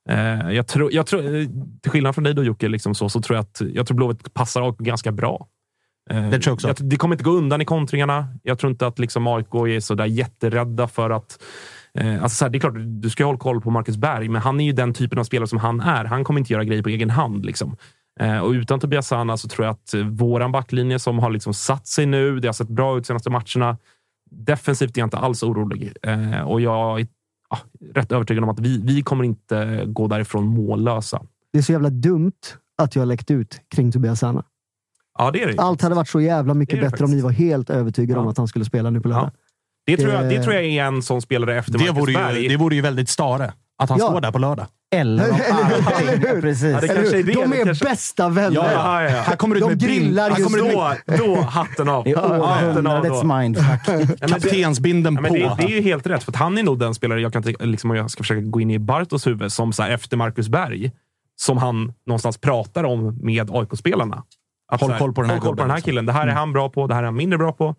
Eh, 0.09 0.51
jag 0.51 0.66
tror, 0.66 0.93
jag 0.93 1.07
tror, 1.07 1.20
eh, 1.36 1.47
till 1.82 1.90
skillnad 1.90 2.15
från 2.15 2.24
dig 2.24 2.35
då 2.35 2.44
Jocke, 2.44 2.69
liksom 2.69 2.94
så, 2.94 3.09
så 3.09 3.20
tror 3.23 3.36
jag 3.36 3.43
att 3.43 3.62
jag 3.74 3.86
tror 3.86 3.97
Blåvitt 3.97 4.35
passar 4.35 4.69
AIK 4.69 4.78
ganska 4.78 5.12
bra. 5.12 5.47
Eh, 6.11 6.31
Det 6.31 6.39
tror 6.39 6.59
jag 6.62 6.73
också. 6.73 6.85
det 6.85 6.97
kommer 6.97 7.15
inte 7.15 7.24
gå 7.24 7.31
undan 7.31 7.61
i 7.61 7.65
kontringarna. 7.65 8.28
Jag 8.43 8.59
tror 8.59 8.70
inte 8.70 8.87
att 8.87 8.99
liksom 8.99 9.27
AIK 9.27 9.55
är 9.55 9.81
så 9.81 9.95
där 9.95 10.07
jätterädda 10.07 10.89
för 10.89 11.11
att 11.11 11.39
Eh, 11.99 12.23
alltså 12.23 12.37
så 12.37 12.45
här, 12.45 12.51
det 12.51 12.59
är 12.59 12.61
klart, 12.61 12.74
du 12.77 13.11
ska 13.11 13.23
ju 13.23 13.27
hålla 13.27 13.39
koll 13.39 13.61
på 13.61 13.70
Marcus 13.70 13.97
Berg, 13.97 14.28
men 14.28 14.43
han 14.43 14.61
är 14.61 14.65
ju 14.65 14.73
den 14.73 14.95
typen 14.95 15.19
av 15.19 15.24
spelare 15.24 15.47
som 15.47 15.59
han 15.59 15.81
är. 15.81 16.05
Han 16.05 16.24
kommer 16.24 16.41
inte 16.41 16.53
göra 16.53 16.65
grejer 16.65 16.83
på 16.83 16.89
egen 16.89 17.11
hand. 17.11 17.47
Liksom. 17.47 17.77
Eh, 18.20 18.39
och 18.39 18.51
utan 18.51 18.81
Tobias 18.81 19.07
Sana 19.07 19.37
så 19.37 19.49
tror 19.49 19.66
jag 19.66 19.73
att 19.73 19.95
eh, 19.95 20.01
våran 20.01 20.53
backlinje 20.53 20.99
som 20.99 21.19
har 21.19 21.31
liksom 21.31 21.55
satt 21.55 21.87
sig 21.87 22.07
nu, 22.07 22.41
det 22.41 22.49
har 22.49 22.53
sett 22.53 22.69
bra 22.69 22.99
ut 22.99 23.07
senaste 23.07 23.31
matcherna. 23.31 23.78
Defensivt 24.31 24.97
är 24.97 25.01
jag 25.01 25.07
inte 25.07 25.19
alls 25.19 25.43
orolig. 25.43 25.93
Eh, 26.03 26.41
och 26.41 26.61
jag 26.61 27.01
är 27.01 27.07
ja, 27.51 27.59
rätt 27.95 28.12
övertygad 28.12 28.45
om 28.45 28.51
att 28.51 28.61
vi, 28.61 28.81
vi 28.85 29.03
kommer 29.03 29.24
inte 29.24 29.83
gå 29.87 30.07
därifrån 30.07 30.47
mållösa. 30.47 31.23
Det 31.53 31.59
är 31.59 31.62
så 31.62 31.73
jävla 31.73 31.91
dumt 31.91 32.33
att 32.83 32.95
jag 32.95 33.01
har 33.01 33.07
läckt 33.07 33.31
ut 33.31 33.61
kring 33.74 33.93
Tobias 33.93 34.20
Sana. 34.20 34.45
Ja, 35.18 35.30
det 35.30 35.43
är 35.43 35.47
det. 35.47 35.59
Allt 35.62 35.82
hade 35.82 35.94
varit 35.94 36.09
så 36.09 36.20
jävla 36.20 36.55
mycket 36.55 36.74
Det 36.76 36.80
är 36.80 36.84
det 36.84 36.90
bättre 36.90 37.05
om 37.05 37.10
ni 37.10 37.20
var 37.20 37.30
helt 37.30 37.70
övertygade 37.70 38.20
om 38.20 38.28
att 38.28 38.38
han 38.38 38.48
skulle 38.48 38.64
spela 38.64 38.90
nu 38.90 39.01
på 39.01 39.09
lördag. 39.09 39.30
Det 39.86 39.97
tror, 39.97 40.12
jag, 40.12 40.28
det 40.28 40.43
tror 40.43 40.55
jag 40.55 40.64
är 40.64 40.84
en 40.84 41.02
sån 41.02 41.22
spelare 41.22 41.59
efter 41.59 41.72
det, 41.78 41.90
vore 41.90 42.12
ju, 42.40 42.48
det 42.48 42.56
vore 42.56 42.74
ju 42.74 42.80
väldigt 42.80 43.09
stare. 43.09 43.52
Att 43.78 43.88
han 43.90 43.98
Ja. 43.98 44.06
står 44.10 44.20
där 44.20 44.32
på 44.32 44.38
lördag. 44.38 44.66
Eller 44.94 45.24
Eller 45.24 46.32
hur? 46.34 46.40
Precis. 46.40 46.62
Ja, 46.72 46.80
det 46.80 46.86
Eller 46.88 47.12
hur? 47.12 47.34
De 47.34 47.52
är 47.60 47.64
kanske... 47.64 47.84
bästa 47.84 48.28
vänner. 48.28 48.55
Ja, 48.55 48.72
ja, 48.72 49.02
ja. 49.02 49.09
Här 49.20 49.36
kommer 49.36 49.55
du 49.55 49.60
ut 49.60 49.66
De 49.66 49.70
med 49.70 49.78
grillar 49.80 50.30
här 50.30 50.38
just 50.38 50.44
kommer 50.56 50.59
du 50.70 50.76
med 50.76 51.18
Då, 51.18 51.26
då, 51.34 51.40
hatten 51.40 51.88
av. 51.88 52.05
Det 52.05 52.10
är 52.10 52.40
århundradets 52.40 53.22
mindfuck. 53.24 54.20
Kaptensbinden 54.30 55.16
på. 55.16 55.22
det, 55.22 55.55
det 55.59 55.64
är 55.64 55.68
ju 55.68 55.80
helt 55.82 56.06
rätt, 56.06 56.24
för 56.24 56.32
att 56.32 56.36
han 56.36 56.59
är 56.59 56.62
nog 56.62 56.78
den 56.78 56.94
spelare, 56.94 57.20
jag 57.20 57.32
kan 57.32 57.43
tänka- 57.43 57.64
liksom, 57.64 57.90
om 57.90 57.97
jag 57.97 58.10
ska 58.10 58.22
försöka 58.22 58.40
gå 58.40 58.60
in 58.60 58.70
i 58.70 58.78
Bartos 58.78 59.26
huvud, 59.26 59.52
som 59.52 59.72
så 59.72 59.82
här, 59.82 59.90
efter 59.90 60.16
Marcus 60.16 60.48
Berg, 60.48 60.90
som 61.36 61.59
han 61.59 61.93
någonstans 62.06 62.38
pratar 62.38 62.84
om 62.84 63.18
med 63.22 63.51
AIK-spelarna. 63.51 64.22
Att 64.68 64.80
Håll 64.80 64.90
här, 64.90 64.98
koll 64.98 65.12
på 65.12 65.22
den 65.22 65.30
här 65.30 65.38
koll 65.38 65.56
på 65.56 65.62
den 65.62 65.70
här 65.70 65.76
liksom. 65.76 65.90
killen. 65.90 66.06
Det 66.06 66.12
här 66.12 66.26
är 66.26 66.32
han 66.32 66.52
bra 66.52 66.68
på, 66.68 66.86
det 66.86 66.94
här 66.94 67.02
är 67.02 67.06
han 67.06 67.16
mindre 67.16 67.38
bra 67.38 67.52
på. 67.52 67.74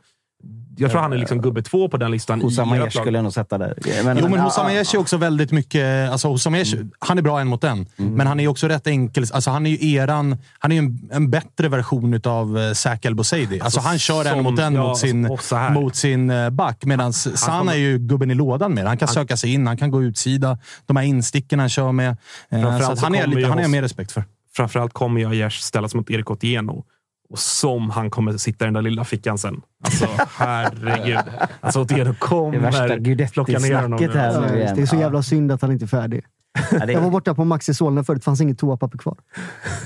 Jag 0.80 0.92
tror 0.92 1.02
han 1.02 1.14
är 1.14 1.18
liksom 1.18 1.42
gubbe 1.42 1.62
två 1.62 1.90
på 1.90 1.98
den 1.98 2.12
listan. 2.12 2.42
Hosam 2.42 2.72
Aiesh 2.72 3.00
skulle 3.00 3.18
jag 3.18 3.24
nog 3.24 3.34
sätta 3.34 3.58
där. 3.58 3.74
jo, 3.86 4.04
men 4.04 4.34
ja, 4.34 4.42
Hossam 4.42 4.66
Aiesh 4.66 4.96
är 4.96 5.00
också 5.00 5.18
väldigt 5.18 5.52
mycket... 5.52 6.12
Alltså, 6.12 6.28
Hossam 6.28 6.54
Aiesh, 6.54 6.76
han 7.00 7.18
är 7.18 7.22
bra 7.22 7.40
en 7.40 7.48
mot 7.48 7.64
en, 7.64 7.86
men 7.96 8.28
han 8.28 8.40
är 8.40 8.48
också 8.48 8.68
rätt 8.68 8.88
enkel. 8.88 9.26
Alltså, 9.34 9.52
han 9.52 9.66
är 9.66 9.70
ju 9.70 9.94
eran... 9.94 10.38
Han 10.60 10.72
är 10.72 10.76
ju 10.76 10.80
en, 10.80 11.10
en 11.12 11.30
bättre 11.30 11.70
version 11.70 12.22
av 12.24 12.58
uh, 12.58 12.74
Zach 12.74 13.00
El 13.06 13.16
Bouzidi. 13.16 13.62
Alltså, 13.62 13.80
han 13.80 14.00
kör 14.00 14.26
en 14.26 14.34
som- 14.34 14.44
mot 14.44 14.60
en 14.60 14.76
ja, 14.76 14.88
mot 14.88 14.98
sin, 14.98 15.26
och 15.26 15.44
så 15.44 15.56
här. 15.56 15.70
mot 15.70 15.96
sin 15.96 16.30
eh, 16.30 16.50
back, 16.50 16.86
medan 16.86 17.14
Sana 17.14 17.74
är 17.74 17.78
ju 17.78 17.98
gubben 17.98 18.32
i 18.32 18.36
lådan 18.36 18.74
med 18.74 18.86
Han 18.86 18.98
kan 18.98 19.08
söka 19.08 19.38
sig 19.38 19.54
in, 19.54 19.68
han 19.68 19.78
kan 19.78 19.92
gå 19.92 20.04
utsida. 20.04 20.58
De 20.86 20.98
här 20.98 21.04
insticken 21.04 21.60
han 21.60 21.70
kör 21.70 21.92
med. 21.92 22.18
Eh, 22.50 22.80
så 22.80 22.96
han, 23.02 23.16
är 23.16 23.28
lite, 23.28 23.48
han 23.48 23.60
är 23.60 23.64
Hoss- 23.64 23.72
mer 23.72 23.82
respekt 23.82 24.12
för. 24.12 24.24
Framförallt 24.58 24.94
kommer 24.94 25.22
ju 25.22 25.30
Aiesh 25.30 25.60
ställas 25.62 25.96
mot 25.96 26.10
Erik 26.10 26.32
Otieno. 26.32 26.86
Och 27.30 27.40
som 27.40 27.90
han 27.90 28.10
kommer 28.10 28.38
sitta 28.38 28.66
i 28.66 28.68
den 28.68 28.74
där 28.74 28.82
lilla 28.82 29.04
fickan 29.04 29.38
sen. 29.38 29.62
Alltså, 29.84 30.08
herregud. 30.38 31.18
Alltså, 31.62 31.82
Otieno 31.82 32.12
Det 32.12 32.20
kommer 32.20 33.28
plocka 33.28 33.60
ner 33.60 33.76
honom. 33.82 34.00
Nu. 34.02 34.12
här. 34.20 34.42
Nu 34.52 34.58
igen. 34.58 34.76
det 34.76 34.82
är 34.82 34.86
så 34.86 34.96
jävla 34.96 35.24
synd 35.24 35.52
att 35.52 35.62
han 35.62 35.72
inte 35.72 35.86
är 35.86 35.88
färdig. 35.88 36.26
Ja, 36.72 36.86
det- 36.86 36.94
Jag 36.94 37.02
var 37.02 37.10
borta 37.10 37.36
på 37.36 37.46
Maxi 37.46 37.74
Solna 37.74 38.04
förut, 38.04 38.22
det 38.22 38.24
fanns 38.26 38.42
inget 38.42 38.60
toapapper 38.60 38.98
kvar. 38.98 39.18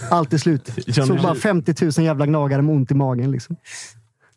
Allt 0.09 0.33
är 0.33 0.37
slut. 0.37 0.69
Johnny 0.87 1.17
Så 1.17 1.23
bara 1.23 1.33
G. 1.33 1.39
50 1.39 1.75
000 1.85 1.91
jävla 2.05 2.25
gnagare 2.25 2.61
med 2.61 2.75
ont 2.75 2.91
i 2.91 2.95
magen. 2.95 3.31
Liksom. 3.31 3.55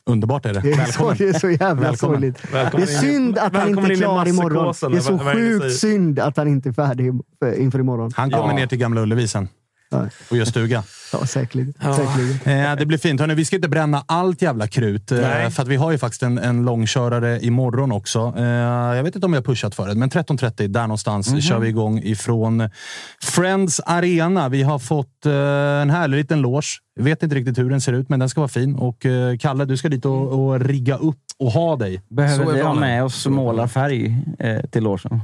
Underbart 0.06 0.46
är 0.46 0.54
det. 0.54 0.60
Det, 0.60 0.70
är 0.72 0.74
så, 0.74 0.80
Välkommen. 0.80 1.16
det 1.18 1.28
är 1.28 1.32
så 1.38 1.50
jävla 1.50 1.96
sorgligt. 1.96 2.42
Det 2.52 2.58
är 2.58 2.80
i- 2.82 2.86
synd 2.86 3.38
att 3.38 3.56
han 3.56 3.68
inte 3.68 3.82
är 3.82 3.90
i 3.92 3.96
klar 3.96 4.28
imorgon. 4.28 4.74
Det 4.90 4.96
är 4.96 5.00
så 5.00 5.18
sjukt 5.18 5.76
synd 5.76 6.18
att 6.18 6.36
han 6.36 6.48
inte 6.48 6.68
är 6.68 6.72
färdig 6.72 7.12
för- 7.38 7.58
inför 7.60 7.78
imorgon. 7.78 8.10
Han 8.16 8.30
kommer 8.30 8.54
ner 8.54 8.66
till 8.66 8.78
Gamla 8.78 9.00
Ullevi 9.02 9.28
sen. 9.28 9.48
och 10.30 10.36
gör 10.36 10.44
stuga. 10.44 10.82
Ja, 11.12 11.26
säkerligen. 11.26 11.74
säkerligen. 11.96 12.70
Eh, 12.70 12.76
det 12.76 12.86
blir 12.86 12.98
fint. 12.98 13.20
Hörrni, 13.20 13.34
vi 13.34 13.44
ska 13.44 13.56
inte 13.56 13.68
bränna 13.68 14.04
allt 14.06 14.42
jävla 14.42 14.66
krut. 14.66 15.12
Eh, 15.12 15.48
för 15.50 15.62
att 15.62 15.68
vi 15.68 15.76
har 15.76 15.92
ju 15.92 15.98
faktiskt 15.98 16.22
en, 16.22 16.38
en 16.38 16.64
långkörare 16.64 17.40
imorgon 17.40 17.92
också. 17.92 18.34
Eh, 18.36 18.44
jag 18.96 19.02
vet 19.02 19.14
inte 19.14 19.26
om 19.26 19.32
jag 19.32 19.40
har 19.40 19.44
pushat 19.44 19.74
förut, 19.74 19.96
men 19.96 20.10
13.30 20.10 20.68
där 20.68 20.82
någonstans 20.82 21.44
kör 21.48 21.58
vi 21.58 21.68
igång 21.68 21.98
ifrån 21.98 22.70
Friends 23.22 23.80
Arena. 23.80 24.48
Vi 24.48 24.62
har 24.62 24.78
fått 24.78 25.26
eh, 25.26 25.32
en 25.32 25.90
härlig 25.90 26.16
liten 26.16 26.40
loge. 26.40 26.66
Vet 27.00 27.22
inte 27.22 27.36
riktigt 27.36 27.58
hur 27.58 27.70
den 27.70 27.80
ser 27.80 27.92
ut, 27.92 28.08
men 28.08 28.20
den 28.20 28.28
ska 28.28 28.40
vara 28.40 28.48
fin. 28.48 28.74
Och 28.74 29.06
eh, 29.06 29.36
Kalle, 29.36 29.64
du 29.64 29.76
ska 29.76 29.88
dit 29.88 30.04
och, 30.04 30.46
och 30.46 30.60
rigga 30.60 30.96
upp 30.96 31.18
och 31.38 31.50
ha 31.50 31.76
dig. 31.76 32.02
Behöver 32.08 32.52
vi 32.52 32.60
ha 32.60 32.74
med 32.74 33.04
oss 33.04 33.26
målarfärg 33.26 34.16
eh, 34.38 34.60
till 34.60 34.82
logen? 34.82 35.20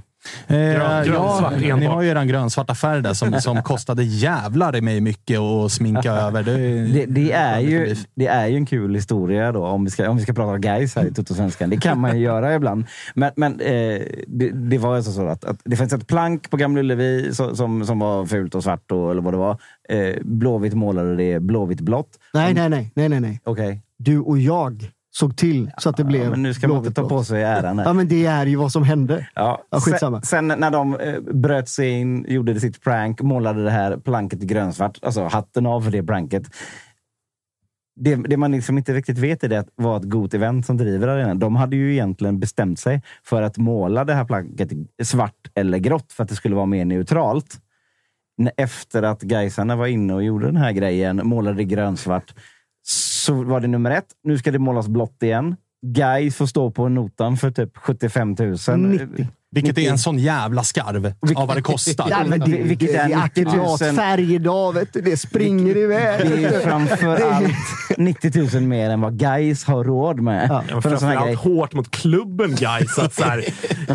Eh, 0.47 0.57
Grön- 0.57 1.63
ja, 1.69 1.77
ni 1.77 1.87
har 1.87 2.03
ju 2.03 2.09
eran 2.09 2.29
grönsvarta 2.29 2.75
färg 2.75 3.03
där 3.03 3.15
som, 3.15 3.41
som 3.41 3.63
kostade 3.63 4.03
jävlar 4.05 4.77
i 4.77 4.81
mig 4.81 5.01
mycket 5.01 5.39
att 5.39 5.73
sminka 5.73 6.13
över. 6.13 6.43
Det, 6.43 6.57
Det, 6.93 7.07
det, 7.07 7.33
är 7.33 7.61
ju, 7.61 7.97
det 8.15 8.27
är 8.27 8.47
ju 8.47 8.57
en 8.57 8.67
kul 8.67 8.95
historia 8.95 9.53
då, 9.53 9.67
om 9.67 9.85
vi 9.85 9.91
ska, 9.91 10.11
om 10.11 10.17
vi 10.17 10.23
ska 10.23 10.33
prata 10.33 10.59
guys 10.59 10.97
här 10.97 11.07
i 11.07 11.13
Tuttosvenskan. 11.15 11.71
Det 11.71 11.77
kan 11.77 12.01
man 12.01 12.17
ju 12.19 12.25
göra 12.25 12.55
ibland. 12.55 12.85
Men, 13.15 13.31
men 13.37 13.61
eh, 13.61 14.01
det, 14.27 14.51
det 14.51 14.79
var 14.79 14.97
alltså 14.97 15.13
så 15.13 15.27
att, 15.27 15.45
att 15.45 15.61
det 15.65 15.77
fanns 15.77 15.93
ett 15.93 16.07
plank 16.07 16.51
på 16.51 16.57
Gamla 16.57 16.81
Ullevi 16.81 17.35
som, 17.35 17.57
som, 17.57 17.87
som 17.87 17.99
var 17.99 18.27
fult 18.27 18.55
och 18.55 18.63
svart, 18.63 18.93
och, 18.93 19.11
eller 19.11 19.23
vad 19.23 19.35
det 19.35 19.39
var. 19.39 19.59
Eh, 19.89 20.15
Blåvitt 20.23 20.75
målade 20.75 21.17
det 21.17 21.41
blåvitt 21.41 21.81
blått. 21.81 22.09
Nej, 22.35 22.55
nej, 22.55 22.69
nej. 22.69 22.93
nej, 22.95 23.09
nej, 23.09 23.21
nej. 23.21 23.41
Okej. 23.45 23.83
Du 23.99 24.19
och 24.19 24.39
jag 24.39 24.91
såg 25.11 25.37
till 25.37 25.71
så 25.79 25.89
att 25.89 25.97
det 25.97 26.05
blev 26.05 26.23
Ja, 26.23 26.31
men 26.31 26.43
nu 26.43 26.55
ska 26.55 26.69
man 26.69 26.77
inte 26.77 26.91
ta 26.91 27.09
på 27.09 27.25
sig 27.25 27.43
äran 27.43 27.79
här. 27.79 27.87
Ja, 27.87 27.93
men 27.93 28.09
det 28.09 28.27
är 28.27 28.47
ju 28.47 28.57
vad 28.57 28.73
som 28.73 28.83
hände. 28.83 29.29
Ja, 29.35 29.63
Ja, 29.71 29.81
skitsamma. 29.81 30.23
sen, 30.23 30.49
sen 30.51 30.61
när 30.61 30.71
de 30.71 31.01
eh, 31.01 31.21
bröt 31.21 31.69
sig 31.69 31.91
in, 31.91 32.25
gjorde 32.29 32.61
sitt 32.61 32.83
prank, 32.83 33.21
målade 33.23 33.65
det 33.65 33.71
här 33.71 33.97
planket 33.97 34.39
grönsvart. 34.41 34.99
Alltså 35.03 35.25
hatten 35.25 35.67
av 35.67 35.81
för 35.83 35.91
det 35.91 36.03
pranket. 36.03 36.43
det, 38.01 38.15
det 38.17 38.37
man 38.37 38.53
liksom 38.53 38.79
inte 38.79 38.93
riktigt 38.95 39.19
vet 39.19 39.45
är 39.45 39.49
det 39.49 39.59
att 39.61 39.69
var 39.77 39.97
ett 39.97 40.03
Got 40.03 40.35
Event 40.35 40.67
som 40.67 40.77
driver 40.77 41.09
arenan. 41.09 41.39
De 41.39 41.57
hade 41.57 41.77
ju 41.77 41.93
egentligen 41.93 42.41
bestämt 42.41 42.79
sig 42.79 43.03
för 43.25 43.43
att 43.43 43.57
måla 43.59 44.05
det 44.05 44.15
här 44.15 44.25
plagget 44.25 44.71
svart 45.03 45.51
eller 45.55 45.79
grått 45.79 46.13
för 46.13 46.23
att 46.23 46.29
det 46.29 46.35
skulle 46.37 46.55
vara 46.55 46.67
mer 46.67 46.85
neutralt. 46.85 47.57
Efter 48.57 49.03
att 49.03 49.23
Gaisarna 49.23 49.77
var 49.77 49.87
inne 49.87 50.15
och 50.15 50.23
gjorde 50.23 50.47
den 50.47 50.57
här 50.57 50.73
grejen, 50.73 51.21
målade 51.25 51.57
det 51.57 51.65
grönsvart, 51.65 52.35
så 53.21 53.45
var 53.45 53.61
det 53.61 53.69
nummer 53.69 53.91
ett. 53.91 54.07
Nu 54.25 54.39
ska 54.39 54.51
det 54.51 54.59
målas 54.59 54.89
blått 54.89 55.23
igen. 55.23 55.57
Guy 55.87 56.31
får 56.31 56.47
stå 56.47 56.71
på 56.71 56.89
notan 56.89 57.37
för 57.37 57.51
typ 57.51 57.77
75 57.77 58.37
000. 58.39 58.57
90. 58.79 59.27
Vilket 59.53 59.79
är 59.79 59.91
en 59.91 59.99
sån 59.99 60.19
jävla 60.19 60.63
skarv 60.65 61.13
av 61.37 61.47
vad 61.49 61.57
det 61.57 61.63
kostar. 61.63 62.07
Ja, 62.11 62.25
men 62.27 62.41
det, 62.41 62.47
det, 62.47 62.63
Vilket 62.63 62.91
är 62.91 62.95
är 63.11 63.23
90 63.25 63.45
000. 63.45 63.53
akkuratfärg 63.55 64.35
idag, 64.35 64.73
vet 64.73 64.93
du. 64.93 65.01
Det 65.01 65.17
springer 65.17 65.77
iväg. 65.77 66.31
Det 66.31 66.45
är 66.45 66.61
framför 66.61 67.07
Det 67.17 67.23
är- 67.23 67.33
allt 67.33 67.99
90 67.99 68.55
000 68.55 68.63
mer 68.63 68.91
än 68.91 69.01
vad 69.01 69.19
Gais 69.19 69.65
har 69.65 69.85
råd 69.85 70.21
med. 70.21 70.47
Ja, 70.51 70.63
men 70.73 70.83
för 70.83 70.91
framförallt 70.91 71.39
hårt 71.39 71.73
mot 71.75 71.91
klubben 71.91 72.55
guys. 72.55 72.99
Att 72.99 73.15
så 73.15 73.25
här, 73.25 73.45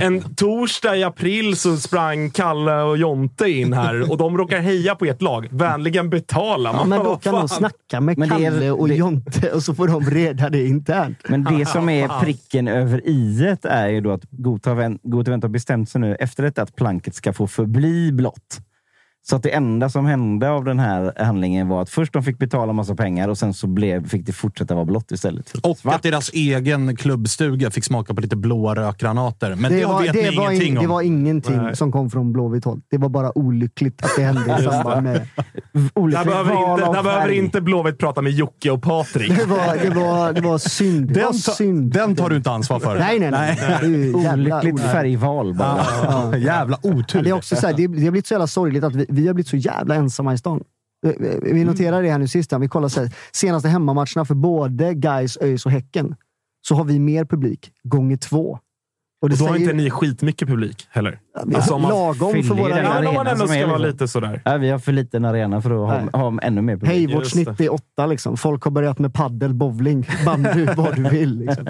en 0.02 0.36
torsdag 0.36 0.96
i 0.98 1.04
april 1.04 1.56
så 1.58 1.78
sprang 1.78 2.30
Kalle 2.32 2.82
och 2.82 2.98
Jonte 2.98 3.50
in 3.50 3.74
här 3.74 4.12
och 4.12 4.18
de 4.18 4.38
råkar 4.38 4.60
heja 4.60 4.96
på 4.96 5.06
ert 5.06 5.22
lag. 5.22 5.48
Vänligen 5.52 6.10
betala. 6.10 6.70
Ja, 6.70 6.78
Man 6.78 6.90
men 6.90 7.00
bara, 7.00 7.10
då 7.10 7.16
kan 7.16 7.34
de 7.34 7.40
fan? 7.40 7.50
snacka 7.50 8.02
med 8.02 8.18
Men 8.18 8.30
det 8.30 8.36
är- 8.36 8.52
Kalle 8.52 8.72
och 8.72 8.88
det- 8.88 8.96
Jonte 8.96 9.50
och 9.52 9.64
så 9.64 9.76
får 9.76 9.88
de 9.88 10.02
reda 10.10 10.50
det 10.50 10.66
internt. 10.68 11.18
Men 11.30 11.44
det 11.44 11.66
som 11.66 11.90
är 11.90 12.08
pricken 12.22 12.68
över 12.68 13.08
i 13.08 13.56
är 13.64 13.88
ju 13.88 14.02
då 14.02 14.12
att 14.12 14.24
Got 14.32 14.68
Event 14.68 15.02
har 15.46 15.50
bestämt 15.50 15.90
sig 15.90 16.02
nu 16.02 16.16
efter 16.16 16.44
detta 16.44 16.62
att 16.62 16.76
planket 16.76 17.16
ska 17.16 17.34
få 17.34 17.48
förbli 17.48 18.12
blått. 18.12 18.60
Så 19.30 19.36
att 19.36 19.44
det 19.44 19.50
enda 19.50 19.90
som 19.90 20.06
hände 20.06 20.50
av 20.50 20.64
den 20.64 20.80
här 20.80 21.14
handlingen 21.24 21.68
var 21.68 21.82
att 21.82 21.90
först 21.90 22.14
de 22.14 22.24
fick 22.24 22.38
betala 22.38 22.74
massa 22.74 22.96
pengar 22.96 23.28
och 23.28 23.38
sen 23.38 23.54
så 23.54 23.68
blev, 23.68 24.08
fick 24.08 24.26
det 24.26 24.34
fortsätta 24.34 24.76
vara 24.76 24.86
blått 24.86 25.12
istället. 25.12 25.54
Och 25.64 25.78
att 25.84 26.04
deras 26.04 26.30
egen 26.34 26.96
klubbstuga 26.96 27.72
fick 27.72 27.84
smaka 27.84 28.14
på 28.14 28.22
lite 28.22 28.36
blåa 28.36 28.76
rökgranater. 28.76 29.56
Men 29.56 29.72
det, 29.72 29.80
det, 29.80 29.86
var, 29.86 30.02
vet 30.02 30.14
det, 30.14 30.30
ni 30.30 30.38
var 30.38 30.52
ingenting 30.52 30.72
in, 30.72 30.78
om. 30.78 30.84
det 30.84 30.90
var 30.90 31.02
ingenting 31.02 31.58
Nej. 31.58 31.76
som 31.76 31.92
kom 31.92 32.10
från 32.10 32.34
Blåvitt 32.34 32.66
håll. 32.66 32.82
Det 32.90 32.98
var 32.98 33.10
bara 33.10 33.38
olyckligt 33.38 34.06
att 34.06 34.12
det 34.18 34.24
hände 34.24 34.58
i 34.60 34.64
samband 34.64 35.04
med... 35.04 35.28
Där 35.72 35.90
Olyckligt 35.94 36.28
behöver, 36.28 36.54
val 36.54 36.80
inte, 36.80 36.92
där 36.92 37.04
behöver 37.04 37.32
inte 37.32 37.62
Blåvitt 37.62 37.98
prata 37.98 38.22
med 38.22 38.32
Jocke 38.32 38.72
och 38.72 38.82
Patrik. 38.82 39.38
Det 39.38 39.46
var, 39.46 39.78
det 39.84 39.90
var, 39.90 40.34
det 40.34 40.42
var 40.42 40.58
synd. 40.58 41.14
Det 41.14 41.24
var 41.24 41.32
Den, 41.32 41.42
ta, 41.42 41.52
synd. 41.52 41.94
den 41.94 42.16
tar 42.16 42.30
du 42.30 42.36
inte 42.36 42.52
ansvar 42.52 42.80
för. 42.80 43.00
Nej, 43.00 43.20
nej, 43.20 43.32
nej. 43.32 44.24
Jävla 44.24 44.60
Olyckligt 44.60 44.86
färgval 44.86 45.54
bara. 45.54 45.86
Ja, 46.04 46.38
jävla 46.38 46.78
otur. 46.84 47.20
Ja, 47.20 47.24
det, 47.24 47.30
är 47.30 47.34
också 47.34 47.56
så 47.56 47.68
här, 47.68 47.74
det, 47.74 47.88
det 47.88 48.04
har 48.04 48.12
blivit 48.12 48.28
så 48.28 48.34
jävla 48.34 48.48
sorgligt 48.48 48.84
att 48.84 48.96
vi, 48.96 49.06
vi 49.16 49.28
har 49.28 49.34
blivit 49.34 49.48
så 49.48 49.58
jävla 49.58 49.96
ensamma 49.96 50.34
i 50.34 50.38
stan. 50.38 50.64
Vi- 51.02 51.40
Vi 51.42 51.52
Mm. 51.52 51.68
noterar 51.68 52.02
det 52.02 52.10
här 52.12 52.20
nu 52.20 52.28
sist. 52.28 52.54
Vi 52.60 52.68
kollar 52.68 52.88
så 52.90 53.00
här, 53.02 53.12
senaste 53.32 53.70
hemmamatcherna 53.70 54.26
för 54.26 54.36
både 54.36 54.94
Gais, 54.94 55.38
ÖIS 55.42 55.66
och 55.66 55.72
Häcken. 55.72 56.16
Så 56.68 56.76
har 56.76 56.84
vi 56.84 57.00
mer 57.00 57.26
publik, 57.26 57.72
gånger 57.84 58.18
två. 58.18 58.60
Och 59.22 59.30
Och 59.32 59.38
då 59.38 59.46
har 59.46 59.48
säger- 59.54 59.62
inte 59.62 59.74
ni 59.74 59.90
skitmycket 59.90 60.48
publik 60.48 60.88
heller. 60.90 61.20
vi 61.46 61.56
Alltså, 61.56 61.74
har 61.74 61.80
man 61.80 61.92
lagom 61.92 62.44
för 62.44 62.56
våra 62.56 62.76
den 62.76 62.86
Ja, 62.86 63.12
man 63.14 63.28
ändå 63.28 63.48
ska 63.48 63.68
vara 63.68 63.78
liksom- 63.78 63.82
lite 63.82 64.08
sådär. 64.08 64.42
Ja, 64.46 64.58
vi 64.58 64.70
har 64.70 64.80
för 64.80 64.92
liten 64.92 65.26
arena 65.26 65.62
för 65.62 65.84
att 65.84 65.90
Nej. 66.04 66.10
ha, 66.22 66.30
ha 66.32 66.40
ännu 66.42 66.62
mer 66.62 66.74
publik. 66.74 66.92
Hej, 66.92 67.14
vårt 67.16 67.26
snitt 67.26 67.60
är 67.60 67.74
åtta. 67.74 68.06
Liksom. 68.06 68.38
Folk 68.38 68.64
har 68.64 68.72
börjat 68.72 69.00
med 69.00 69.14
paddel, 69.14 69.54
bowling, 69.54 70.08
bandy, 70.26 70.66
vad 70.78 70.96
du 70.96 71.04
vill. 71.10 71.40
Liksom. 71.40 71.66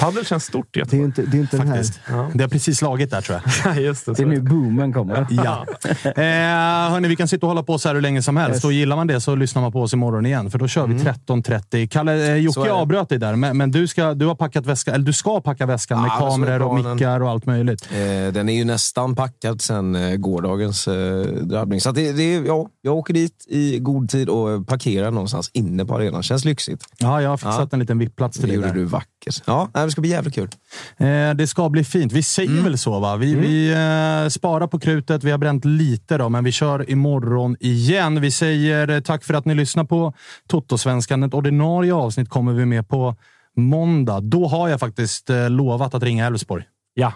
Padel 0.00 0.24
känns 0.26 0.44
stort 0.44 0.76
i 0.76 0.80
Det 0.80 0.80
är 0.80 0.80
Göteborg. 1.00 1.04
inte, 1.04 1.22
det 1.22 1.36
är 1.36 1.40
inte 1.40 1.56
den 1.56 1.68
här... 1.68 1.84
Ja. 2.10 2.30
Det 2.34 2.44
har 2.44 2.48
precis 2.48 2.78
slagit 2.78 3.10
där 3.10 3.20
tror 3.20 3.40
jag. 3.64 3.74
Ja, 3.76 3.80
just 3.80 4.06
det. 4.06 4.12
Det 4.12 4.22
är 4.22 4.26
nu 4.26 4.40
boomen 4.40 4.92
kommer. 4.92 5.26
Ja. 5.30 5.66
Eh, 6.22 6.90
hörni, 6.92 7.08
vi 7.08 7.16
kan 7.16 7.28
sitta 7.28 7.46
och 7.46 7.50
hålla 7.50 7.62
på 7.62 7.78
så 7.78 7.88
här 7.88 7.94
hur 7.94 8.02
länge 8.02 8.22
som 8.22 8.36
helst. 8.36 8.54
Yes. 8.56 8.64
Och 8.64 8.72
gillar 8.72 8.96
man 8.96 9.06
det 9.06 9.20
så 9.20 9.34
lyssnar 9.34 9.62
man 9.62 9.72
på 9.72 9.82
oss 9.82 9.92
imorgon 9.92 10.26
igen, 10.26 10.50
för 10.50 10.58
då 10.58 10.68
kör 10.68 10.86
vi 10.86 10.94
13.30. 10.94 11.88
Kalle, 11.88 12.26
eh, 12.32 12.36
Jocke 12.36 12.72
avbröt 12.72 13.08
dig 13.08 13.18
där, 13.18 13.36
men, 13.36 13.56
men 13.56 13.70
du, 13.70 13.86
ska, 13.88 14.14
du 14.14 14.26
har 14.26 14.34
packat 14.34 14.66
väska, 14.66 14.92
eller 14.94 15.04
du 15.04 15.12
ska 15.12 15.40
packa 15.40 15.66
väskan 15.66 16.02
med 16.02 16.08
Ja, 16.08 16.26
är 16.26 16.30
kameror 16.30 16.62
och 16.62 16.74
mickar 16.94 17.20
och 17.20 17.30
allt 17.30 17.46
möjligt. 17.46 17.88
Eh, 17.92 18.32
den 18.32 18.48
är 18.48 18.52
ju 18.56 18.64
nästan 18.64 19.14
packad 19.14 19.60
sen 19.60 19.94
eh, 19.94 20.16
gårdagens 20.16 20.88
eh, 20.88 21.20
drabbning. 21.26 21.80
Så 21.80 21.92
det, 21.92 22.12
det, 22.12 22.32
ja, 22.34 22.66
jag 22.82 22.96
åker 22.96 23.14
dit 23.14 23.44
i 23.48 23.78
god 23.78 24.08
tid 24.10 24.28
och 24.28 24.66
parkerar 24.66 25.10
någonstans 25.10 25.50
inne 25.52 25.84
på 25.84 25.94
arenan. 25.94 26.22
Känns 26.22 26.44
lyxigt. 26.44 26.84
Ja, 26.98 27.22
jag 27.22 27.30
har 27.30 27.36
fixat 27.36 27.58
Ja. 27.58 27.68
en 27.72 27.78
liten 27.78 27.98
VIP-plats 27.98 28.38
till 28.38 28.42
Det 28.42 28.52
dig 28.52 28.56
gjorde 28.56 28.68
där. 28.68 28.74
du 28.74 28.84
vackert. 28.84 29.08
Ja, 29.46 29.68
nej, 29.74 29.84
det 29.84 29.90
ska 29.90 30.00
bli 30.00 30.10
jävligt 30.10 30.34
kul. 30.34 30.48
Eh, 30.96 31.34
det 31.34 31.46
ska 31.46 31.68
bli 31.68 31.84
fint. 31.84 32.12
Vi 32.12 32.22
säger 32.22 32.50
Mm. 32.50 32.64
väl 32.64 32.78
så, 32.78 33.00
va? 33.00 33.16
Vi, 33.16 33.34
vi 33.34 33.70
eh, 33.72 34.28
sparar 34.28 34.66
på 34.66 34.78
krutet. 34.78 35.24
Vi 35.24 35.30
har 35.30 35.38
bränt 35.38 35.64
lite, 35.64 36.18
då, 36.18 36.28
men 36.28 36.44
vi 36.44 36.52
kör 36.52 36.90
imorgon 36.90 37.56
igen. 37.60 38.20
Vi 38.20 38.30
säger 38.30 38.88
eh, 38.90 39.00
tack 39.00 39.24
för 39.24 39.34
att 39.34 39.44
ni 39.44 39.54
lyssnar 39.54 39.84
på 39.84 40.12
Toto-svenskan. 40.48 41.22
Ett 41.22 41.34
ordinarie 41.34 41.94
avsnitt 41.94 42.28
kommer 42.28 42.52
vi 42.52 42.66
med 42.66 42.88
på 42.88 43.16
måndag. 43.56 44.20
Då 44.20 44.46
har 44.48 44.68
jag 44.68 44.80
faktiskt 44.80 45.30
eh, 45.30 45.50
lovat 45.50 45.94
att 45.94 46.02
ringa 46.02 46.26
Elfsborg. 46.26 46.64
Ja, 46.94 47.12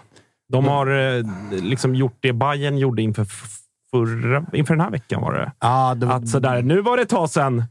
de 0.53 0.65
har 0.65 1.16
eh, 1.16 1.23
liksom 1.51 1.95
gjort 1.95 2.19
det 2.20 2.33
Bayern 2.33 2.78
gjorde 2.78 3.03
inför, 3.03 3.27
förra, 3.91 4.47
inför 4.53 4.74
den 4.74 4.81
här 4.81 4.91
veckan. 4.91 5.23
var 5.23 5.33
det. 5.33 5.53
Ja, 5.61 5.95
det, 5.95 6.07
Att 6.15 6.28
sådär, 6.28 6.62
nu 6.62 6.81
var 6.81 6.97
det 6.97 7.03
ett 7.03 7.09
tag 7.09 7.31
sedan. 7.31 7.65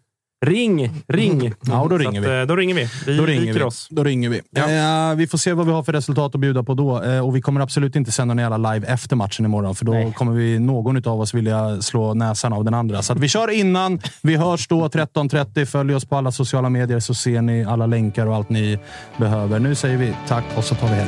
Ring, 0.45 0.91
ring. 1.07 1.53
Ja, 1.61 1.81
och 1.81 1.89
då 1.89 1.97
ringer 1.97 2.21
att, 2.21 2.27
vi. 2.27 2.39
eh, 2.41 2.45
Då 2.45 2.55
ringer 2.55 2.75
vi. 2.75 2.89
Vi 3.05 3.17
Då 3.17 3.25
ringer 3.25 3.53
vi. 3.53 3.61
oss. 3.63 3.87
Då 3.91 4.03
ringer 4.03 4.29
vi. 4.29 4.37
Eh, 4.37 5.15
vi 5.17 5.27
får 5.27 5.37
se 5.37 5.53
vad 5.53 5.65
vi 5.65 5.71
har 5.71 5.83
för 5.83 5.93
resultat 5.93 6.35
att 6.35 6.41
bjuda 6.41 6.63
på 6.63 6.73
då. 6.73 7.03
Eh, 7.03 7.25
och 7.27 7.35
vi 7.35 7.41
kommer 7.41 7.61
absolut 7.61 7.95
inte 7.95 8.11
sända 8.11 8.33
någon 8.33 8.41
jävla 8.51 8.73
live 8.73 8.87
efter 8.87 9.15
matchen 9.15 9.45
imorgon, 9.45 9.75
för 9.75 9.85
då 9.85 9.91
Nej. 9.91 10.13
kommer 10.13 10.31
vi, 10.33 10.59
någon 10.59 11.07
av 11.07 11.21
oss 11.21 11.33
vilja 11.33 11.81
slå 11.81 12.13
näsan 12.13 12.53
av 12.53 12.63
den 12.65 12.73
andra. 12.73 13.01
Så 13.01 13.13
att 13.13 13.19
vi 13.19 13.27
kör 13.27 13.51
innan. 13.51 13.99
Vi 14.21 14.35
hörs 14.35 14.67
då 14.67 14.87
13.30. 14.87 15.65
Följ 15.65 15.95
oss 15.95 16.05
på 16.05 16.15
alla 16.15 16.31
sociala 16.31 16.69
medier 16.69 16.99
så 16.99 17.13
ser 17.13 17.41
ni 17.41 17.63
alla 17.65 17.85
länkar 17.85 18.25
och 18.27 18.35
allt 18.35 18.49
ni 18.49 18.79
behöver. 19.17 19.59
Nu 19.59 19.75
säger 19.75 19.97
vi 19.97 20.13
tack 20.27 20.45
och 20.55 20.63
så 20.63 20.75
tar 20.75 20.87
vi 20.87 20.93
hem. 20.95 21.07